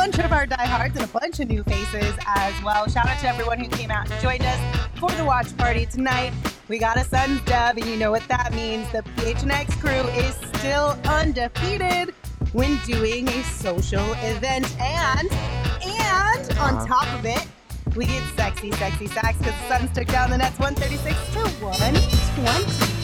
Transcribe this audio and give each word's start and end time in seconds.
Bunch 0.00 0.18
of 0.18 0.32
our 0.32 0.46
diehards 0.46 0.96
and 0.96 1.04
a 1.04 1.08
bunch 1.08 1.40
of 1.40 1.48
new 1.50 1.62
faces 1.64 2.14
as 2.26 2.62
well. 2.62 2.88
Shout 2.88 3.06
out 3.06 3.20
to 3.20 3.28
everyone 3.28 3.60
who 3.60 3.68
came 3.68 3.90
out 3.90 4.10
and 4.10 4.22
joined 4.22 4.42
us 4.42 4.58
for 4.98 5.10
the 5.10 5.24
watch 5.26 5.54
party 5.58 5.84
tonight. 5.84 6.32
We 6.68 6.78
got 6.78 6.96
a 6.96 7.04
Suns 7.04 7.42
dub, 7.42 7.76
and 7.76 7.84
you 7.84 7.96
know 7.96 8.10
what 8.10 8.26
that 8.28 8.54
means. 8.54 8.90
The 8.92 9.02
PHNX 9.16 9.78
crew 9.78 9.90
is 10.18 10.34
still 10.58 10.98
undefeated 11.04 12.14
when 12.52 12.78
doing 12.86 13.28
a 13.28 13.42
social 13.42 14.10
event. 14.22 14.74
And, 14.80 15.30
and 15.30 16.50
uh-huh. 16.50 16.78
on 16.78 16.86
top 16.86 17.06
of 17.18 17.26
it, 17.26 17.46
we 17.94 18.06
get 18.06 18.22
sexy, 18.36 18.72
sexy 18.72 19.06
sacks 19.06 19.36
because 19.36 19.52
the 19.52 19.68
Suns 19.68 19.92
took 19.94 20.08
down 20.08 20.30
the 20.30 20.38
Nets 20.38 20.58
136 20.58 21.14
to 21.34 21.40
120. 21.62 22.99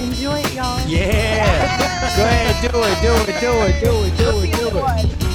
Enjoy 0.00 0.38
it, 0.38 0.54
y'all. 0.54 0.80
Yeah. 0.88 2.16
Go 2.16 2.22
ahead, 2.24 2.72
do 2.72 2.78
it, 2.82 3.00
do 3.02 3.12
it, 3.12 3.38
do 3.38 3.52
it, 3.66 3.80
do 3.80 3.92
it, 4.04 4.16
do 4.16 4.30
it, 4.40 4.50
do 4.56 4.68
it. 4.72 5.30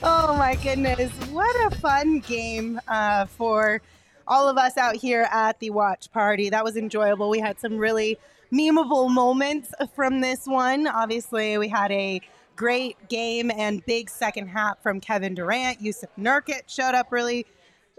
oh 0.02 0.34
my 0.36 0.56
goodness. 0.62 1.12
What 1.30 1.72
a 1.72 1.76
fun 1.76 2.18
game 2.18 2.80
uh, 2.88 3.26
for 3.26 3.80
all 4.26 4.48
of 4.48 4.58
us 4.58 4.76
out 4.76 4.96
here 4.96 5.28
at 5.30 5.60
the 5.60 5.70
watch 5.70 6.10
party. 6.10 6.50
That 6.50 6.64
was 6.64 6.76
enjoyable. 6.76 7.30
We 7.30 7.38
had 7.38 7.60
some 7.60 7.78
really 7.78 8.18
memeable 8.52 9.08
moments 9.10 9.72
from 9.94 10.20
this 10.20 10.46
one. 10.46 10.88
Obviously, 10.88 11.56
we 11.56 11.68
had 11.68 11.92
a 11.92 12.20
great 12.56 12.96
game 13.08 13.50
and 13.52 13.86
big 13.86 14.10
second 14.10 14.48
half 14.48 14.82
from 14.82 15.00
Kevin 15.00 15.36
Durant. 15.36 15.80
Jusuf 15.80 16.08
Nurkic 16.18 16.62
showed 16.66 16.96
up 16.96 17.12
really 17.12 17.46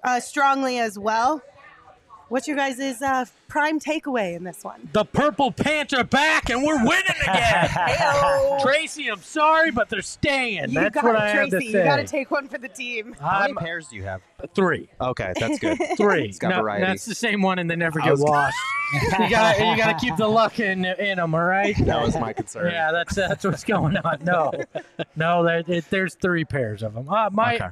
uh, 0.04 0.20
strongly 0.20 0.80
as 0.80 0.98
well. 0.98 1.42
What's 2.30 2.48
your 2.48 2.56
guys' 2.56 2.80
uh, 3.02 3.26
prime 3.50 3.78
takeaway 3.78 4.38
in 4.38 4.46
this 4.46 4.64
one? 4.64 4.88
The 4.94 5.04
Purple 5.04 5.52
Pants 5.52 5.92
are 5.94 6.06
back 6.06 6.50
and 6.50 6.64
we're 6.64 6.78
winning 6.82 7.04
again. 7.24 7.68
Heyo. 7.68 8.62
Tracy, 8.62 9.10
I'm 9.10 9.22
sorry, 9.22 9.70
but 9.70 9.90
they're 9.90 10.02
staying. 10.02 10.70
You 10.70 10.76
That's 10.80 10.96
got 10.96 11.04
what 11.04 11.16
it, 11.16 11.22
I 11.22 11.34
Tracy. 11.34 11.52
have 11.52 11.60
to 11.60 11.66
You 11.66 11.72
say. 11.74 11.84
got 11.84 11.96
to 11.98 12.06
take 12.06 12.32
one 12.32 12.48
for 12.48 12.58
the 12.58 12.70
team. 12.70 13.18
How 13.20 13.42
many 13.42 13.52
I'm 13.52 13.58
pairs 13.58 13.90
do 13.90 13.98
you 13.98 14.04
have? 14.04 14.22
three. 14.56 14.88
Okay, 15.02 15.34
that's 15.38 15.60
good. 15.60 15.78
Three. 15.98 16.24
It's 16.30 16.40
got 16.40 16.50
No, 16.52 16.62
variety. 16.62 16.86
That's 16.86 17.04
the 17.06 17.14
same 17.14 17.42
one, 17.42 17.60
and 17.60 17.70
they 17.70 17.76
never 17.76 18.00
get 18.00 18.12
was- 18.12 18.22
washed. 18.22 18.58
you 19.20 19.30
got 19.30 19.60
you 19.60 19.76
got 19.78 20.00
to 20.00 20.06
keep 20.06 20.16
the 20.16 20.28
luck 20.28 20.60
in 20.62 20.86
in 20.86 21.18
them. 21.18 21.36
All 21.36 21.44
right. 21.44 21.76
That 21.86 22.02
was 22.02 22.16
my 22.18 22.32
concern. 22.34 22.72
Yeah, 22.72 22.92
that's 22.94 23.14
that's 23.14 23.44
what's 23.44 23.64
going 23.66 23.98
on. 23.98 24.20
No, 24.24 24.52
no, 25.18 25.44
there, 25.44 25.64
it, 25.68 25.86
there's 25.90 26.16
three 26.16 26.46
pairs 26.46 26.82
of 26.82 26.94
them. 26.94 27.10
Uh, 27.10 27.30
my 27.30 27.56
Okay. 27.56 27.68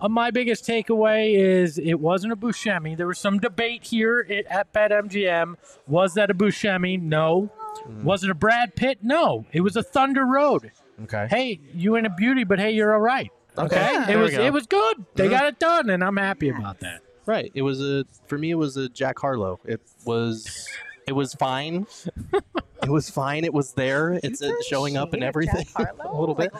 Uh, 0.00 0.08
my 0.08 0.30
biggest 0.30 0.66
takeaway 0.66 1.36
is 1.36 1.78
it 1.78 2.00
wasn't 2.00 2.32
a 2.32 2.36
Buscemi. 2.36 2.96
There 2.96 3.06
was 3.06 3.18
some 3.18 3.38
debate 3.38 3.84
here 3.84 4.26
at, 4.30 4.46
at 4.46 4.72
BetMGM. 4.72 5.56
Was 5.86 6.14
that 6.14 6.30
a 6.30 6.34
Buscemi? 6.34 7.00
No. 7.00 7.50
Mm. 7.86 8.02
Was 8.02 8.24
it 8.24 8.30
a 8.30 8.34
Brad 8.34 8.74
Pitt? 8.74 8.98
No. 9.02 9.46
It 9.52 9.60
was 9.60 9.76
a 9.76 9.82
Thunder 9.82 10.24
Road. 10.24 10.72
Okay. 11.04 11.26
Hey, 11.28 11.60
you 11.74 11.96
ain't 11.96 12.06
a 12.06 12.10
beauty, 12.10 12.44
but 12.44 12.58
hey, 12.58 12.70
you're 12.70 12.94
all 12.94 13.00
right. 13.00 13.30
Okay. 13.58 13.76
Okay, 13.76 14.06
There 14.06 14.18
it 14.18 14.22
was. 14.22 14.32
Mm-hmm. 14.32 14.42
it 14.42 14.52
was 14.52 14.66
good. 14.66 15.04
They 15.14 15.28
got 15.28 15.46
it 15.46 15.58
done, 15.58 15.90
and 15.90 16.04
I'm 16.04 16.16
happy 16.16 16.48
about 16.50 16.80
that. 16.80 17.00
Right. 17.24 17.50
It 17.54 17.62
was 17.62 17.80
a 17.80 18.04
for 18.26 18.38
me. 18.38 18.50
It 18.50 18.54
was 18.56 18.76
a 18.76 18.88
Jack 18.88 19.18
Harlow. 19.18 19.60
It 19.64 19.80
was. 20.04 20.68
It 21.06 21.12
was 21.12 21.34
fine. 21.34 21.86
it 22.32 22.88
was 22.90 23.08
fine. 23.08 23.44
It 23.44 23.54
was 23.54 23.72
there. 23.72 24.18
It's 24.22 24.42
uh, 24.42 24.52
showing 24.68 24.96
up 24.96 25.12
and 25.12 25.22
everything 25.22 25.66
a 25.76 26.14
little 26.18 26.34
bit. 26.34 26.52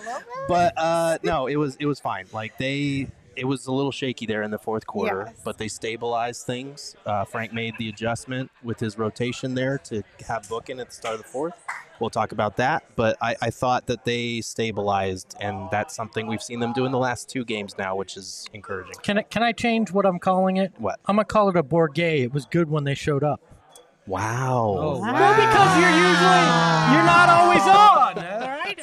But 0.49 0.75
uh, 0.77 1.19
no, 1.23 1.47
it 1.47 1.57
was 1.57 1.77
it 1.81 1.87
was 1.87 2.01
fine. 2.01 2.27
Like 2.33 2.57
they, 2.59 3.09
it 3.37 3.45
was 3.45 3.67
a 3.67 3.73
little 3.73 3.93
shaky 3.93 4.27
there 4.27 4.43
in 4.43 4.51
the 4.51 4.59
fourth 4.59 4.87
quarter, 4.87 5.25
Yes. 5.29 5.41
but 5.45 5.59
they 5.59 5.69
stabilized 5.69 6.47
things. 6.47 6.97
Uh, 7.05 7.25
Frank 7.25 7.53
made 7.53 7.75
the 7.79 7.89
adjustment 7.89 8.51
with 8.63 8.81
his 8.81 8.99
rotation 8.99 9.55
there 9.55 9.79
to 9.79 10.03
have 10.27 10.49
Bookin 10.49 10.81
at 10.81 10.89
the 10.89 10.95
start 10.95 11.15
of 11.15 11.23
the 11.23 11.29
fourth. 11.29 11.55
We'll 11.99 12.11
talk 12.11 12.33
about 12.33 12.57
that, 12.59 12.85
but 12.95 13.17
I, 13.23 13.37
I 13.41 13.49
thought 13.51 13.87
that 13.87 14.05
they 14.05 14.43
stabilized, 14.43 15.35
and 15.41 15.69
that's 15.71 15.95
something 15.95 16.27
we've 16.27 16.43
seen 16.43 16.61
them 16.61 16.75
do 16.75 16.85
in 16.85 16.93
the 16.93 16.99
last 16.99 17.31
two 17.31 17.43
games 17.45 17.79
now, 17.79 17.97
which 17.97 18.19
is 18.19 18.47
encouraging. 18.53 18.95
Can 19.03 19.19
I, 19.19 19.23
can 19.23 19.43
I 19.43 19.53
change 19.53 19.93
what 19.93 20.05
I'm 20.05 20.19
calling 20.19 20.59
it? 20.59 20.73
What? 20.77 21.01
I'm 21.07 21.17
gonna 21.17 21.25
call 21.25 21.49
it 21.49 21.57
a 21.57 21.63
Bourget. 21.63 22.25
It 22.25 22.35
was 22.35 22.45
good 22.45 22.69
when 22.69 22.85
they 22.85 22.95
showed 22.95 23.25
up. 23.25 23.41
Wow. 24.07 25.01
Well, 25.03 25.35
because 25.35 25.81
you're 25.81 25.91
usually 25.91 26.47
you're 26.93 27.07
not 27.07 27.29
always 27.29 27.63
on, 27.63 27.69
all 27.73 28.15
right? 28.15 28.36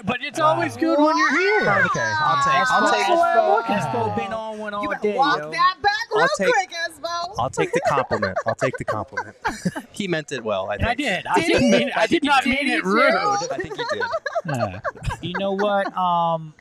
But 0.05 0.21
it's 0.21 0.39
always 0.39 0.75
good 0.75 0.99
when 0.99 1.17
you're 1.17 1.39
here. 1.39 1.61
Okay, 1.61 2.13
I'll 2.19 2.43
take. 2.43 2.71
I'll 2.71 2.91
take. 2.91 3.73
Espo 3.77 4.15
been 4.17 4.33
on 4.33 4.57
one 4.59 4.73
all 4.73 4.83
You 4.83 4.89
better 4.89 5.01
day. 5.01 5.15
walk 5.17 5.39
yo. 5.39 5.51
that 5.51 5.75
back 5.81 5.93
real 6.13 6.21
I'll 6.23 6.27
take- 6.37 6.53
quick, 6.53 6.69
Espo. 6.71 7.35
I'll 7.39 7.49
take 7.49 7.71
the 7.71 7.79
compliment. 7.87 8.37
I'll 8.45 8.55
take 8.55 8.77
the 8.77 8.83
compliment. 8.85 9.35
he 9.91 10.07
meant 10.09 10.31
it 10.33 10.43
well. 10.43 10.69
I 10.69 10.77
think. 10.77 10.89
I 10.89 10.95
did. 10.95 11.25
I 11.27 11.39
Did 11.39 11.47
didn't 11.47 11.71
mean. 11.71 11.91
I 11.95 12.07
did 12.07 12.23
not 12.23 12.43
Did 12.43 12.49
mean 12.49 12.65
he 12.67 12.73
it 12.73 12.81
too? 12.83 12.89
rude. 12.89 13.13
I 13.13 13.37
think 13.57 13.75
he 13.77 13.83
did. 13.93 14.03
Yeah. 14.45 14.79
you 15.21 15.33
know 15.39 15.53
what? 15.53 15.87
Um, 15.97 16.53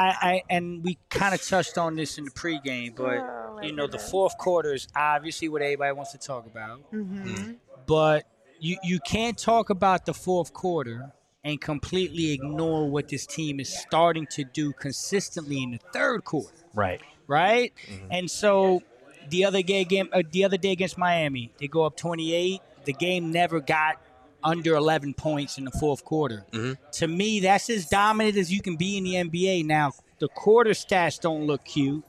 I, 0.00 0.08
I 0.20 0.42
and 0.50 0.82
we 0.82 0.98
kind 1.10 1.32
of 1.32 1.40
touched 1.46 1.78
on 1.78 1.94
this 1.94 2.18
in 2.18 2.24
the 2.24 2.30
pregame, 2.32 2.96
but 2.96 3.18
Oh, 3.20 3.60
you 3.62 3.70
know 3.72 3.86
the 3.86 4.00
fourth 4.00 4.36
quarter 4.36 4.74
is 4.74 4.88
obviously 4.96 5.48
what 5.48 5.62
everybody 5.62 5.92
wants 5.92 6.10
to 6.10 6.18
talk 6.18 6.46
about. 6.46 6.90
Mhm. 6.92 7.54
But 7.86 8.24
you 8.58 8.78
you 8.82 8.98
can't 8.98 9.38
talk 9.38 9.70
about 9.70 10.06
the 10.06 10.14
fourth 10.14 10.52
quarter 10.52 11.12
and 11.44 11.60
completely 11.60 12.32
ignore 12.32 12.90
what 12.90 13.08
this 13.08 13.26
team 13.26 13.60
is 13.60 13.74
starting 13.74 14.26
to 14.32 14.44
do 14.44 14.72
consistently 14.72 15.62
in 15.62 15.70
the 15.72 15.78
third 15.92 16.24
quarter, 16.24 16.54
Right. 16.74 17.00
right? 17.26 17.72
And 18.10 18.30
so 18.30 18.82
the 19.30 19.44
other 19.44 19.62
game, 19.62 20.08
uh, 20.12 20.22
the 20.30 20.44
other 20.44 20.56
day 20.58 20.72
against 20.72 20.98
Miami, 20.98 21.50
they 21.58 21.68
go 21.68 21.84
up 21.84 21.96
28. 21.96 22.60
The 22.84 22.92
game 22.92 23.30
never 23.30 23.60
got 23.60 24.00
under 24.42 24.74
11 24.74 25.14
points 25.14 25.58
in 25.58 25.64
the 25.64 25.70
fourth 25.70 26.04
quarter. 26.04 26.44
To 26.92 27.06
me, 27.06 27.40
that's 27.40 27.68
as 27.70 27.86
dominant 27.86 28.36
as 28.36 28.52
you 28.52 28.60
can 28.60 28.76
be 28.76 28.96
in 28.96 29.04
the 29.04 29.14
NBA. 29.16 29.64
Now, 29.64 29.92
the 30.18 30.28
quarter 30.28 30.70
stats 30.70 31.20
don't 31.20 31.46
look 31.46 31.64
cute, 31.64 32.04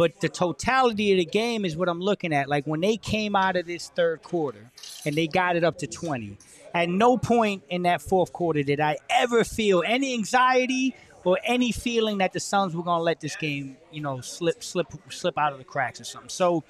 but 0.00 0.18
the 0.22 0.30
totality 0.30 1.12
of 1.12 1.18
the 1.18 1.26
game 1.26 1.62
is 1.66 1.76
what 1.76 1.86
I'm 1.86 2.00
looking 2.00 2.32
at. 2.32 2.48
Like 2.48 2.66
when 2.66 2.80
they 2.80 2.96
came 2.96 3.36
out 3.36 3.56
of 3.56 3.66
this 3.66 3.90
third 3.90 4.22
quarter 4.22 4.70
and 5.04 5.14
they 5.14 5.26
got 5.26 5.56
it 5.56 5.62
up 5.62 5.76
to 5.80 5.86
20, 5.86 6.38
at 6.72 6.88
no 6.88 7.18
point 7.18 7.64
in 7.68 7.82
that 7.82 8.00
fourth 8.00 8.32
quarter 8.32 8.62
did 8.62 8.80
I 8.80 8.96
ever 9.10 9.44
feel 9.44 9.82
any 9.86 10.14
anxiety 10.14 10.96
or 11.22 11.38
any 11.44 11.70
feeling 11.70 12.16
that 12.16 12.32
the 12.32 12.40
Suns 12.40 12.74
were 12.74 12.82
going 12.82 13.00
to 13.00 13.02
let 13.02 13.20
this 13.20 13.36
game, 13.36 13.76
you 13.92 14.00
know, 14.00 14.22
slip, 14.22 14.64
slip, 14.64 14.86
slip 15.10 15.36
out 15.36 15.52
of 15.52 15.58
the 15.58 15.66
cracks 15.66 16.00
or 16.00 16.04
something. 16.04 16.30
So 16.30 16.64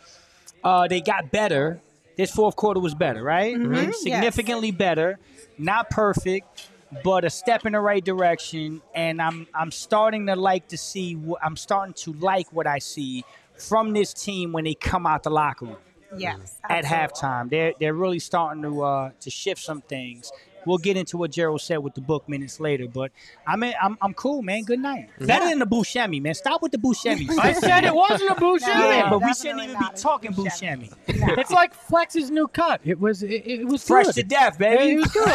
uh, 0.65 0.89
they 0.89 1.01
got 1.01 1.31
better. 1.31 1.81
This 2.17 2.33
fourth 2.33 2.57
quarter 2.57 2.81
was 2.81 2.95
better, 2.95 3.23
right? 3.23 3.55
Mhm, 3.55 3.85
yes. 3.85 4.03
Significantly 4.03 4.73
better. 4.73 5.21
Not 5.57 5.89
perfect. 5.89 6.69
But 7.05 7.25
a 7.25 7.31
step 7.31 7.67
in 7.67 7.73
the 7.73 7.81
right 7.81 8.05
direction. 8.05 8.83
And 8.95 9.21
I'm 9.21 9.47
I'm 9.55 9.71
starting 9.71 10.27
to 10.27 10.37
like 10.37 10.69
to 10.69 10.79
see. 10.79 11.15
What, 11.17 11.43
I'm 11.45 11.57
starting 11.57 11.95
to 11.95 12.13
like 12.15 12.53
what 12.53 12.67
I 12.67 12.79
see 12.79 13.25
from 13.57 13.93
this 13.93 14.13
team 14.15 14.53
when 14.53 14.65
they 14.65 14.75
come 14.75 15.07
out 15.07 15.23
the 15.23 15.31
locker 15.31 15.67
room 15.67 15.77
Yes. 16.17 16.59
at 16.69 16.85
absolutely. 16.85 16.97
halftime. 16.97 17.51
They're 17.51 17.73
they're 17.79 17.95
really 17.95 18.19
starting 18.19 18.63
to 18.63 18.83
uh, 18.83 19.11
to 19.21 19.31
shift 19.31 19.63
some 19.63 19.81
things. 19.83 20.33
We'll 20.67 20.79
get 20.79 20.97
into 20.97 21.17
what 21.17 21.31
Gerald 21.31 21.61
said 21.61 21.79
with 21.79 21.95
the 21.95 22.01
book 22.01 22.29
minutes 22.29 22.61
later, 22.61 22.87
but 22.89 23.13
I 23.47 23.57
mean 23.57 23.75
I'm 23.83 23.97
I'm 24.03 24.15
cool, 24.15 24.43
man. 24.43 24.65
Good 24.65 24.81
night. 24.81 25.09
Better 25.19 25.47
than 25.49 25.59
the 25.59 25.67
Buscemi, 25.67 26.21
man. 26.21 26.35
Stop 26.35 26.63
with 26.63 26.73
the 26.73 26.79
Buscemi. 26.79 27.29
I 27.39 27.53
said 27.53 27.85
it 27.85 27.95
wasn't 27.95 28.31
a 28.31 28.35
Buscemi. 28.35 28.61
yeah, 28.67 29.11
but 29.11 29.23
we 29.23 29.33
shouldn't 29.35 29.63
even 29.63 29.79
be 29.79 29.87
talking 29.97 30.33
Buscemi. 30.33 30.93
Buscemi. 31.07 31.39
It's 31.39 31.51
like 31.51 31.75
Flex's 31.75 32.31
new 32.31 32.49
cut. 32.49 32.81
It 32.85 32.99
was 33.01 33.23
it, 33.23 33.47
it 33.47 33.65
was 33.67 33.87
Fresh 33.87 34.07
good. 34.07 34.15
to 34.17 34.23
death, 34.23 34.57
Yeah, 34.61 34.77
baby. 34.77 34.93
it 34.93 35.01
was 35.01 35.13
good. 35.13 35.31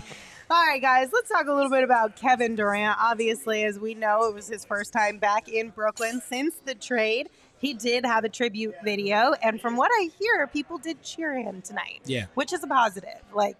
All 0.48 0.64
right, 0.64 0.80
guys, 0.80 1.08
let's 1.12 1.28
talk 1.28 1.48
a 1.48 1.52
little 1.52 1.70
bit 1.70 1.82
about 1.82 2.14
Kevin 2.14 2.54
Durant. 2.54 2.96
Obviously, 3.00 3.64
as 3.64 3.80
we 3.80 3.94
know, 3.94 4.28
it 4.28 4.34
was 4.34 4.46
his 4.46 4.64
first 4.64 4.92
time 4.92 5.18
back 5.18 5.48
in 5.48 5.70
Brooklyn 5.70 6.22
since 6.24 6.54
the 6.64 6.76
trade. 6.76 7.28
He 7.58 7.74
did 7.74 8.04
have 8.04 8.24
a 8.24 8.28
tribute 8.28 8.74
video, 8.84 9.34
and 9.42 9.60
from 9.60 9.76
what 9.76 9.90
I 9.92 10.10
hear, 10.18 10.46
people 10.46 10.78
did 10.78 11.02
cheer 11.02 11.34
him 11.34 11.62
tonight. 11.62 12.02
Yeah. 12.04 12.26
Which 12.34 12.52
is 12.52 12.62
a 12.62 12.66
positive. 12.66 13.20
Like, 13.34 13.56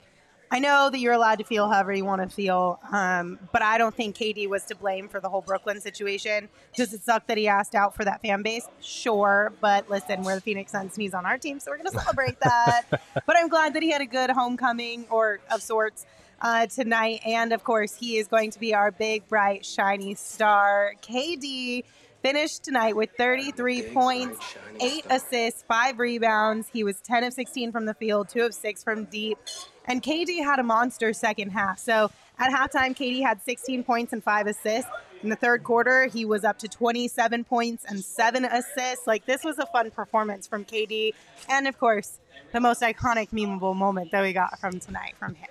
I 0.50 0.60
know 0.60 0.90
that 0.90 0.98
you're 0.98 1.12
allowed 1.12 1.38
to 1.38 1.44
feel 1.44 1.68
however 1.68 1.92
you 1.92 2.04
want 2.04 2.22
to 2.22 2.34
feel, 2.34 2.78
um, 2.92 3.38
but 3.52 3.62
I 3.62 3.78
don't 3.78 3.94
think 3.94 4.16
KD 4.16 4.48
was 4.48 4.64
to 4.66 4.76
blame 4.76 5.08
for 5.08 5.18
the 5.18 5.28
whole 5.28 5.40
Brooklyn 5.40 5.80
situation. 5.80 6.48
Does 6.76 6.92
it 6.92 7.02
suck 7.02 7.26
that 7.26 7.36
he 7.36 7.48
asked 7.48 7.74
out 7.74 7.96
for 7.96 8.04
that 8.04 8.22
fan 8.22 8.42
base? 8.42 8.68
Sure, 8.80 9.52
but 9.60 9.90
listen, 9.90 10.22
we're 10.22 10.36
the 10.36 10.40
Phoenix 10.40 10.70
Suns 10.70 10.94
and 10.94 11.02
he's 11.02 11.14
on 11.14 11.26
our 11.26 11.38
team, 11.38 11.58
so 11.58 11.70
we're 11.70 11.78
going 11.78 11.90
to 11.90 11.98
celebrate 11.98 12.38
that. 12.40 12.84
but 13.26 13.36
I'm 13.36 13.48
glad 13.48 13.74
that 13.74 13.82
he 13.82 13.90
had 13.90 14.02
a 14.02 14.06
good 14.06 14.30
homecoming 14.30 15.06
or 15.10 15.40
of 15.50 15.62
sorts 15.62 16.06
uh, 16.40 16.66
tonight. 16.66 17.22
And 17.26 17.52
of 17.52 17.64
course, 17.64 17.96
he 17.96 18.18
is 18.18 18.28
going 18.28 18.50
to 18.52 18.60
be 18.60 18.74
our 18.74 18.90
big, 18.90 19.26
bright, 19.28 19.64
shiny 19.64 20.14
star. 20.14 20.94
KD 21.02 21.84
finished 22.26 22.64
tonight 22.64 22.96
with 22.96 23.08
33 23.16 23.82
points, 23.82 24.56
eight 24.80 25.06
assists, 25.08 25.62
five 25.62 26.00
rebounds. 26.00 26.66
He 26.72 26.82
was 26.82 27.00
10 27.02 27.22
of 27.22 27.32
16 27.32 27.70
from 27.70 27.86
the 27.86 27.94
field, 27.94 28.28
two 28.28 28.42
of 28.42 28.52
six 28.52 28.82
from 28.82 29.04
deep. 29.04 29.38
And 29.84 30.02
KD 30.02 30.42
had 30.42 30.58
a 30.58 30.64
monster 30.64 31.12
second 31.12 31.50
half. 31.50 31.78
So 31.78 32.10
at 32.36 32.50
halftime, 32.50 32.96
KD 32.96 33.22
had 33.22 33.40
16 33.44 33.84
points 33.84 34.12
and 34.12 34.24
five 34.24 34.48
assists. 34.48 34.90
In 35.22 35.28
the 35.28 35.36
third 35.36 35.62
quarter, 35.62 36.06
he 36.06 36.24
was 36.24 36.42
up 36.42 36.58
to 36.58 36.68
27 36.68 37.44
points 37.44 37.84
and 37.88 38.04
seven 38.04 38.44
assists. 38.44 39.06
Like, 39.06 39.24
this 39.26 39.44
was 39.44 39.60
a 39.60 39.66
fun 39.66 39.92
performance 39.92 40.48
from 40.48 40.64
KD. 40.64 41.14
And 41.48 41.68
of 41.68 41.78
course, 41.78 42.18
the 42.50 42.58
most 42.58 42.82
iconic, 42.82 43.30
memeable 43.30 43.76
moment 43.76 44.10
that 44.10 44.22
we 44.22 44.32
got 44.32 44.58
from 44.58 44.80
tonight 44.80 45.14
from 45.16 45.36
him. 45.36 45.48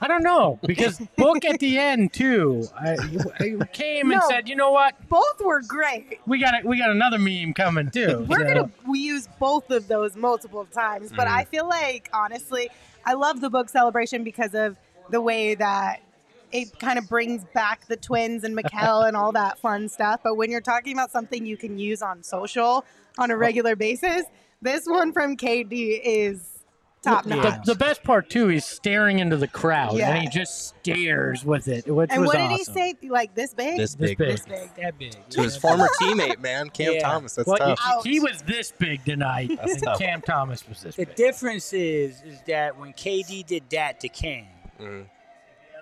I 0.00 0.08
don't 0.08 0.22
know 0.22 0.58
because 0.66 0.98
book 1.16 1.44
at 1.44 1.60
the 1.60 1.78
end 1.78 2.12
too. 2.12 2.66
I, 2.78 2.96
I 3.38 3.66
came 3.66 4.10
and 4.10 4.22
said, 4.28 4.48
you 4.48 4.56
know 4.56 4.70
what? 4.70 4.94
Both 5.08 5.40
were 5.44 5.60
great. 5.60 6.18
We 6.26 6.38
got 6.40 6.64
a, 6.64 6.66
we 6.66 6.78
got 6.78 6.90
another 6.90 7.18
meme 7.18 7.52
coming 7.52 7.90
too. 7.90 8.24
We're 8.28 8.38
so- 8.38 8.54
gonna 8.54 8.70
we 8.86 9.00
use 9.00 9.28
both 9.38 9.70
of 9.70 9.88
those 9.88 10.16
multiple 10.16 10.64
times, 10.66 11.12
but 11.14 11.28
I 11.28 11.44
mm. 11.44 11.48
feel 11.48 11.68
like 11.68 12.08
honestly, 12.14 12.70
I 13.04 13.12
love 13.12 13.40
the 13.40 13.50
book 13.50 13.68
celebration 13.68 14.24
because 14.24 14.54
of 14.54 14.78
the 15.10 15.20
way 15.20 15.54
that 15.56 16.00
it 16.52 16.78
kind 16.78 16.98
of 16.98 17.08
brings 17.08 17.44
back 17.54 17.86
the 17.86 17.96
twins 17.96 18.42
and 18.44 18.56
Mikal 18.56 19.06
and 19.06 19.16
all 19.16 19.32
that 19.32 19.58
fun 19.58 19.88
stuff. 19.88 20.20
But 20.22 20.36
when 20.36 20.50
you're 20.50 20.60
talking 20.60 20.92
about 20.94 21.10
something 21.10 21.46
you 21.46 21.56
can 21.56 21.78
use 21.78 22.02
on 22.02 22.22
social 22.22 22.84
on 23.18 23.30
a 23.30 23.34
oh. 23.34 23.36
regular 23.36 23.76
basis, 23.76 24.24
this 24.62 24.86
one 24.86 25.12
from 25.12 25.36
KD 25.36 26.00
is 26.02 26.59
top 27.02 27.24
The, 27.24 27.36
notch. 27.36 27.64
the 27.64 27.74
best 27.74 28.02
part 28.02 28.28
too, 28.30 28.48
he's 28.48 28.64
staring 28.64 29.18
into 29.20 29.36
the 29.36 29.48
crowd 29.48 29.96
Yeah. 29.96 30.10
and 30.12 30.22
he 30.22 30.28
just 30.28 30.68
stares 30.68 31.44
with 31.44 31.68
it, 31.68 31.86
which 31.92 32.10
and 32.10 32.20
was 32.22 32.28
what 32.28 32.36
did 32.36 32.42
awesome. 32.52 32.56
he 32.56 32.64
say? 32.64 33.08
Like 33.08 33.34
this 33.34 33.54
big? 33.54 33.76
This 33.78 33.94
This 33.94 34.10
big. 34.10 34.18
big. 34.18 34.28
This 34.30 34.46
big. 34.46 34.74
That 34.76 34.98
big. 34.98 35.14
To 35.30 35.42
his 35.42 35.56
former 35.56 35.88
teammate, 36.00 36.40
man, 36.40 36.70
Cam 36.70 36.94
Yeah. 36.94 37.00
Thomas. 37.00 37.34
That's 37.34 37.46
Well, 37.48 37.56
tough. 37.58 38.04
He, 38.04 38.10
he 38.14 38.20
was 38.20 38.42
this 38.42 38.72
big 38.78 39.04
tonight. 39.04 39.50
And 39.62 39.82
tough. 39.82 39.98
Cam 39.98 40.20
Thomas 40.22 40.68
was 40.68 40.82
this 40.82 40.96
big. 40.96 41.06
The 41.08 41.10
big. 41.10 41.16
difference 41.16 41.72
is 41.72 42.20
is 42.22 42.38
that 42.46 42.78
when 42.78 42.92
KD 42.92 43.46
did 43.46 43.64
that 43.70 44.00
to 44.00 44.08
Cam, 44.08 44.46
Mhm. 44.80 45.06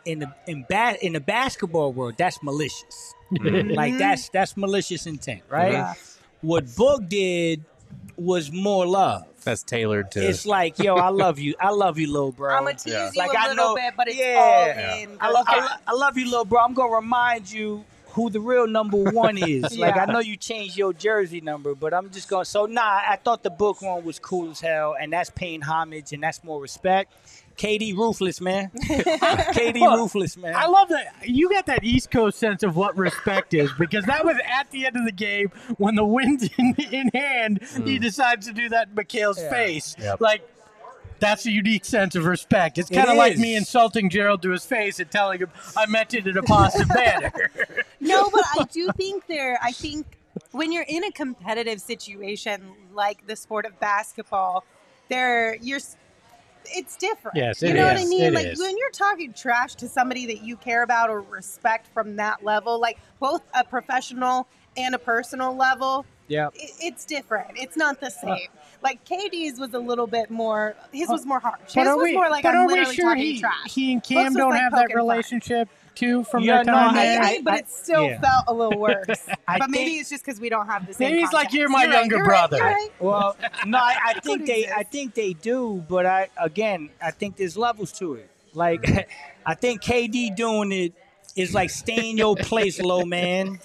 in 0.04 0.18
the 0.20 0.34
in 0.46 0.64
ba- 0.68 0.96
in 1.04 1.12
the 1.14 1.20
basketball 1.20 1.92
world, 1.92 2.14
that's 2.18 2.42
malicious. 2.42 3.14
Like 3.40 3.98
that's 3.98 4.28
that's 4.30 4.56
malicious 4.56 5.06
intent, 5.06 5.42
right? 5.50 5.72
Yeah. 5.72 5.94
What 6.40 6.74
Book 6.76 7.08
did 7.08 7.64
was 8.16 8.50
more 8.52 8.86
love. 8.86 9.24
That's 9.48 9.62
tailored 9.62 10.10
to. 10.10 10.20
It's 10.20 10.44
like, 10.44 10.78
yo, 10.78 10.96
I 10.96 11.08
love 11.08 11.38
you, 11.38 11.54
I 11.58 11.70
love 11.70 11.98
you, 11.98 12.12
little 12.12 12.32
bro. 12.32 12.54
I'm 12.54 12.64
gonna 12.64 12.74
tease 12.76 12.92
Yeah. 12.92 13.10
you 13.14 13.18
Like, 13.18 13.32
a 13.32 13.40
I 13.40 13.48
little 13.48 13.68
know- 13.68 13.74
bit, 13.76 13.94
but 13.96 14.06
it's 14.08 14.18
yeah. 14.18 14.34
all 14.38 14.66
Yeah. 14.66 14.94
in. 14.96 15.16
I, 15.18 15.30
lo- 15.30 15.42
I, 15.46 15.76
I 15.86 15.92
love 15.94 16.18
you, 16.18 16.26
little 16.26 16.44
bro. 16.44 16.60
I'm 16.60 16.74
gonna 16.74 16.94
remind 16.94 17.50
you 17.50 17.82
who 18.08 18.28
the 18.28 18.40
real 18.40 18.66
number 18.66 18.98
one 18.98 19.38
is. 19.38 19.78
Like 19.78 19.96
I 19.96 20.04
know 20.04 20.18
you 20.18 20.36
changed 20.36 20.76
your 20.76 20.92
jersey 20.92 21.40
number, 21.40 21.74
but 21.74 21.94
I'm 21.94 22.10
just 22.10 22.28
going. 22.28 22.44
to 22.44 22.50
So 22.50 22.66
nah, 22.66 22.82
I 22.82 23.16
thought 23.22 23.42
the 23.42 23.48
book 23.50 23.80
one 23.80 24.04
was 24.04 24.18
cool 24.18 24.50
as 24.50 24.60
hell, 24.60 24.94
and 25.00 25.10
that's 25.12 25.30
paying 25.30 25.62
homage, 25.62 26.12
and 26.12 26.22
that's 26.22 26.44
more 26.44 26.60
respect. 26.60 27.10
KD 27.58 27.94
ruthless, 27.94 28.40
man. 28.40 28.70
KD 28.84 29.80
Well, 29.80 29.98
ruthless, 29.98 30.36
man. 30.36 30.54
I 30.54 30.66
love 30.66 30.88
that 30.90 31.28
you 31.28 31.50
got 31.50 31.66
that 31.66 31.84
East 31.84 32.10
Coast 32.10 32.38
sense 32.38 32.62
of 32.62 32.76
what 32.76 32.96
respect 32.96 33.52
is 33.52 33.70
because 33.78 34.04
that 34.04 34.24
was 34.24 34.36
at 34.46 34.70
the 34.70 34.86
end 34.86 34.96
of 34.96 35.04
the 35.04 35.12
game 35.12 35.50
when 35.76 35.96
the 35.96 36.04
wind's 36.04 36.48
in, 36.58 36.74
in 36.92 37.10
hand. 37.12 37.60
He 37.84 37.96
hmm. 37.96 38.02
decides 38.02 38.46
to 38.46 38.52
do 38.52 38.68
that 38.70 38.88
in 38.88 38.94
Mikal's 38.94 39.38
Yeah. 39.40 39.50
face. 39.50 39.96
Yep. 39.98 40.20
Like 40.20 40.48
that's 41.20 41.46
a 41.46 41.50
unique 41.50 41.84
sense 41.84 42.14
of 42.14 42.24
respect. 42.24 42.78
It's 42.78 42.88
kind 42.88 43.08
of 43.08 43.16
like 43.16 43.38
me 43.38 43.56
insulting 43.56 44.08
Gerald 44.08 44.40
to 44.42 44.50
his 44.50 44.64
face 44.64 45.00
and 45.00 45.10
telling 45.10 45.40
him 45.40 45.50
I 45.76 45.86
meant 45.86 46.14
it 46.14 46.26
in 46.26 46.36
a 46.36 46.42
positive 46.42 46.88
manner. 46.94 47.50
No, 48.00 48.30
but 48.30 48.44
I 48.56 48.64
do 48.70 48.90
think 48.96 49.26
there. 49.26 49.58
I 49.60 49.72
think 49.72 50.06
when 50.52 50.70
you're 50.70 50.86
in 50.86 51.02
a 51.02 51.10
competitive 51.10 51.80
situation 51.80 52.62
like 52.94 53.26
the 53.26 53.34
sport 53.34 53.66
of 53.66 53.78
basketball, 53.80 54.64
there 55.08 55.56
you're. 55.56 55.80
It's 56.70 56.96
different. 56.96 57.36
Yes, 57.36 57.62
you 57.62 57.74
know 57.74 57.84
what 57.84 57.96
I 57.96 58.04
mean. 58.04 58.24
It 58.24 58.32
like 58.34 58.46
is. 58.46 58.58
when 58.58 58.76
you're 58.76 58.90
talking 58.90 59.32
trash 59.32 59.74
to 59.76 59.88
somebody 59.88 60.26
that 60.26 60.42
you 60.42 60.56
care 60.56 60.82
about 60.82 61.10
or 61.10 61.20
respect 61.20 61.88
from 61.88 62.16
that 62.16 62.44
level, 62.44 62.80
like 62.80 62.98
both 63.20 63.42
a 63.54 63.64
professional 63.64 64.46
and 64.76 64.94
a 64.94 64.98
personal 64.98 65.56
level, 65.56 66.04
yeah. 66.28 66.48
it, 66.54 66.70
it's 66.80 67.04
different. 67.04 67.52
It's 67.56 67.76
not 67.76 68.00
the 68.00 68.06
uh, 68.06 68.10
same. 68.10 68.48
Like 68.82 69.04
KD's 69.04 69.58
was 69.58 69.74
a 69.74 69.78
little 69.78 70.06
bit 70.06 70.30
more. 70.30 70.76
His 70.92 71.08
oh, 71.08 71.12
was 71.12 71.26
more 71.26 71.40
harsh. 71.40 71.60
His 71.72 71.86
was 71.86 71.96
we, 72.02 72.14
more 72.14 72.30
like 72.30 72.44
I'm 72.44 72.56
are 72.56 72.66
we 72.66 72.74
literally 72.74 72.94
sure 72.94 73.04
talking 73.06 73.22
he, 73.22 73.40
trash. 73.40 73.74
he 73.74 73.92
and 73.92 74.02
Books 74.02 74.08
Cam 74.08 74.24
was, 74.26 74.34
don't 74.34 74.50
like, 74.50 74.60
have 74.60 74.72
that 74.72 74.94
relationship. 74.94 75.68
fun. 75.68 75.87
Relationship 76.00 76.24
too 76.26 76.30
from 76.30 76.42
Yeah, 76.42 76.56
their 76.56 76.64
no, 76.64 76.72
time 76.72 76.90
I- 76.90 77.04
there? 77.04 77.20
Maybe, 77.22 77.42
but 77.44 77.52
I- 77.54 77.58
it 77.58 77.70
still 77.70 78.04
yeah. 78.04 78.20
felt 78.20 78.44
a 78.48 78.52
little 78.54 78.78
worse. 78.86 79.28
I 79.46 79.58
but 79.58 79.70
maybe 79.70 79.84
think- 79.84 80.00
it's 80.00 80.10
just 80.10 80.24
because 80.24 80.40
we 80.40 80.48
don't 80.48 80.66
have 80.66 80.86
the 80.86 80.94
same. 80.94 81.10
Maybe 81.12 81.22
it's 81.22 81.32
like 81.32 81.52
you're 81.52 81.68
my 81.68 81.84
younger 81.84 82.16
you're 82.16 82.24
right, 82.24 82.48
brother. 82.50 82.56
you're 82.58 82.66
right. 82.66 82.90
Well, 83.00 83.36
no, 83.66 83.78
I, 83.78 83.96
I 84.06 84.20
think 84.20 84.46
they, 84.46 84.60
exist. 84.62 84.78
I 84.78 84.82
think 84.84 85.14
they 85.14 85.32
do, 85.32 85.84
but 85.88 86.06
I 86.06 86.28
again, 86.40 86.90
I 87.02 87.10
think 87.10 87.36
there's 87.36 87.56
levels 87.56 87.92
to 87.98 88.14
it. 88.14 88.30
Like, 88.54 89.08
I 89.46 89.54
think 89.54 89.82
KD 89.82 90.34
doing 90.34 90.72
it 90.72 90.92
is 91.36 91.54
like 91.54 91.70
stay 91.70 92.10
in 92.10 92.16
your 92.16 92.34
place, 92.34 92.80
low 92.80 93.04
man. 93.04 93.60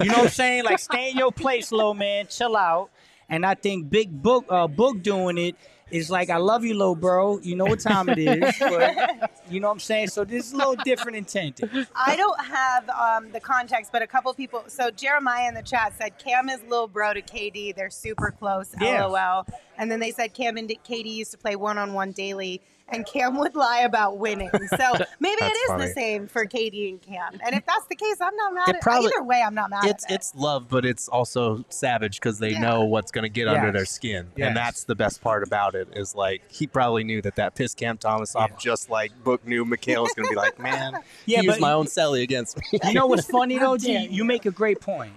You 0.00 0.06
know 0.06 0.14
what 0.14 0.18
I'm 0.24 0.28
saying? 0.28 0.64
Like 0.64 0.78
stay 0.80 1.10
in 1.10 1.16
your 1.16 1.30
place, 1.30 1.70
low 1.70 1.94
man. 1.94 2.26
Chill 2.28 2.56
out. 2.56 2.90
And 3.28 3.46
I 3.46 3.54
think 3.54 3.88
Big 3.88 4.10
Book, 4.22 4.46
uh, 4.48 4.66
Book 4.66 5.00
doing 5.02 5.38
it 5.38 5.54
is 5.92 6.10
like 6.10 6.30
I 6.30 6.38
love 6.38 6.64
you, 6.64 6.74
low 6.74 6.94
bro. 6.94 7.38
You 7.40 7.54
know 7.54 7.66
what 7.66 7.80
time 7.80 8.08
it 8.08 8.18
is, 8.18 8.54
but 8.60 9.44
you 9.48 9.60
know 9.60 9.68
what 9.68 9.74
I'm 9.74 9.80
saying. 9.80 10.08
So 10.08 10.24
this 10.24 10.46
is 10.46 10.52
a 10.52 10.56
little 10.56 10.74
different 10.76 11.16
intent. 11.16 11.60
I 11.94 12.16
don't 12.16 12.44
have 12.44 12.88
um, 12.88 13.30
the 13.30 13.40
context, 13.40 13.92
but 13.92 14.02
a 14.02 14.06
couple 14.06 14.32
people. 14.34 14.64
So 14.68 14.90
Jeremiah 14.90 15.48
in 15.48 15.54
the 15.54 15.62
chat 15.62 15.92
said 15.98 16.18
Cam 16.18 16.48
is 16.48 16.60
little 16.62 16.88
bro 16.88 17.12
to 17.12 17.22
KD. 17.22 17.76
They're 17.76 17.90
super 17.90 18.30
close. 18.30 18.74
Yeah. 18.80 19.04
LOL. 19.04 19.46
And 19.76 19.90
then 19.90 20.00
they 20.00 20.10
said 20.10 20.34
Cam 20.34 20.56
and 20.56 20.68
KD 20.68 21.12
used 21.12 21.30
to 21.32 21.38
play 21.38 21.56
one 21.56 21.78
on 21.78 21.92
one 21.92 22.12
daily, 22.12 22.60
and 22.88 23.06
Cam 23.06 23.36
would 23.38 23.54
lie 23.54 23.80
about 23.80 24.18
winning. 24.18 24.50
So 24.50 24.92
maybe 25.20 25.36
it 25.42 25.44
is 25.56 25.68
funny. 25.68 25.86
the 25.86 25.92
same 25.92 26.26
for 26.28 26.44
KD 26.46 26.90
and 26.90 27.00
Cam. 27.02 27.38
And 27.44 27.54
if 27.54 27.64
that's 27.66 27.86
the 27.86 27.96
case, 27.96 28.16
I'm 28.20 28.36
not 28.36 28.54
mad 28.54 28.68
It 28.68 28.76
at 28.76 28.82
probably- 28.82 29.06
either 29.14 29.22
way. 29.22 29.42
I'm 29.44 29.54
not 29.54 29.70
mad. 29.70 29.84
it's 29.86 30.04
at 30.04 30.10
it. 30.10 30.14
it's 30.14 30.34
love, 30.34 30.68
but 30.68 30.84
it's 30.84 31.08
also 31.08 31.64
savage 31.70 32.16
because 32.20 32.38
they 32.38 32.50
Yeah. 32.50 32.60
know 32.60 32.84
what's 32.84 33.10
going 33.10 33.22
to 33.24 33.28
get 33.28 33.48
under 33.48 33.72
their 33.72 33.86
skin, 33.86 34.28
Yes. 34.36 34.48
and 34.48 34.56
that's 34.56 34.84
the 34.84 34.94
best 34.94 35.20
part 35.22 35.42
about 35.42 35.74
it. 35.74 35.88
Is 35.94 36.14
like 36.14 36.42
he 36.50 36.66
probably 36.66 37.04
knew 37.04 37.22
that 37.22 37.36
that 37.36 37.54
pissed 37.54 37.76
Cam 37.78 37.96
Thomas 37.98 38.34
off, 38.36 38.50
Yeah. 38.50 38.56
just 38.58 38.90
like 38.90 39.12
Book 39.24 39.46
knew 39.46 39.64
Mikal 39.64 40.02
was 40.02 40.12
going 40.14 40.26
to 40.26 40.30
be 40.30 40.36
like, 40.36 40.58
man, 40.58 40.98
Yeah, 41.26 41.40
he 41.40 41.46
used 41.46 41.60
my 41.60 41.72
own 41.72 41.86
celly 41.86 42.22
against 42.22 42.56
me. 42.58 42.80
You 42.84 42.92
know 42.94 43.06
what's 43.06 43.26
funny 43.30 43.58
though, 43.58 43.76
G? 43.78 44.06
You 44.10 44.24
make 44.24 44.44
a 44.46 44.50
great 44.50 44.80
point. 44.80 45.12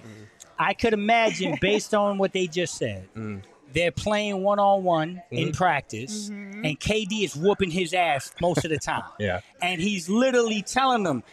I 0.58 0.74
could 0.74 0.94
imagine, 0.94 1.58
based 1.60 1.94
on 1.94 2.18
what 2.18 2.32
they 2.32 2.48
just 2.48 2.76
said, 2.78 3.10
Mm. 3.16 3.42
They're 3.76 3.92
playing 3.92 4.42
one 4.42 4.58
on 4.58 4.84
one 4.84 5.22
in 5.32 5.50
Mhm. 5.50 5.54
practice, 5.56 6.30
and 6.30 6.80
KD 6.80 7.24
is 7.26 7.36
whooping 7.36 7.70
his 7.72 7.94
ass 7.94 8.32
most 8.42 8.64
of 8.66 8.72
the 8.72 8.80
time. 8.80 9.04
yeah, 9.20 9.42
And 9.62 9.80
he's 9.82 10.10
literally 10.10 10.62
telling 10.64 11.04
them, 11.04 11.24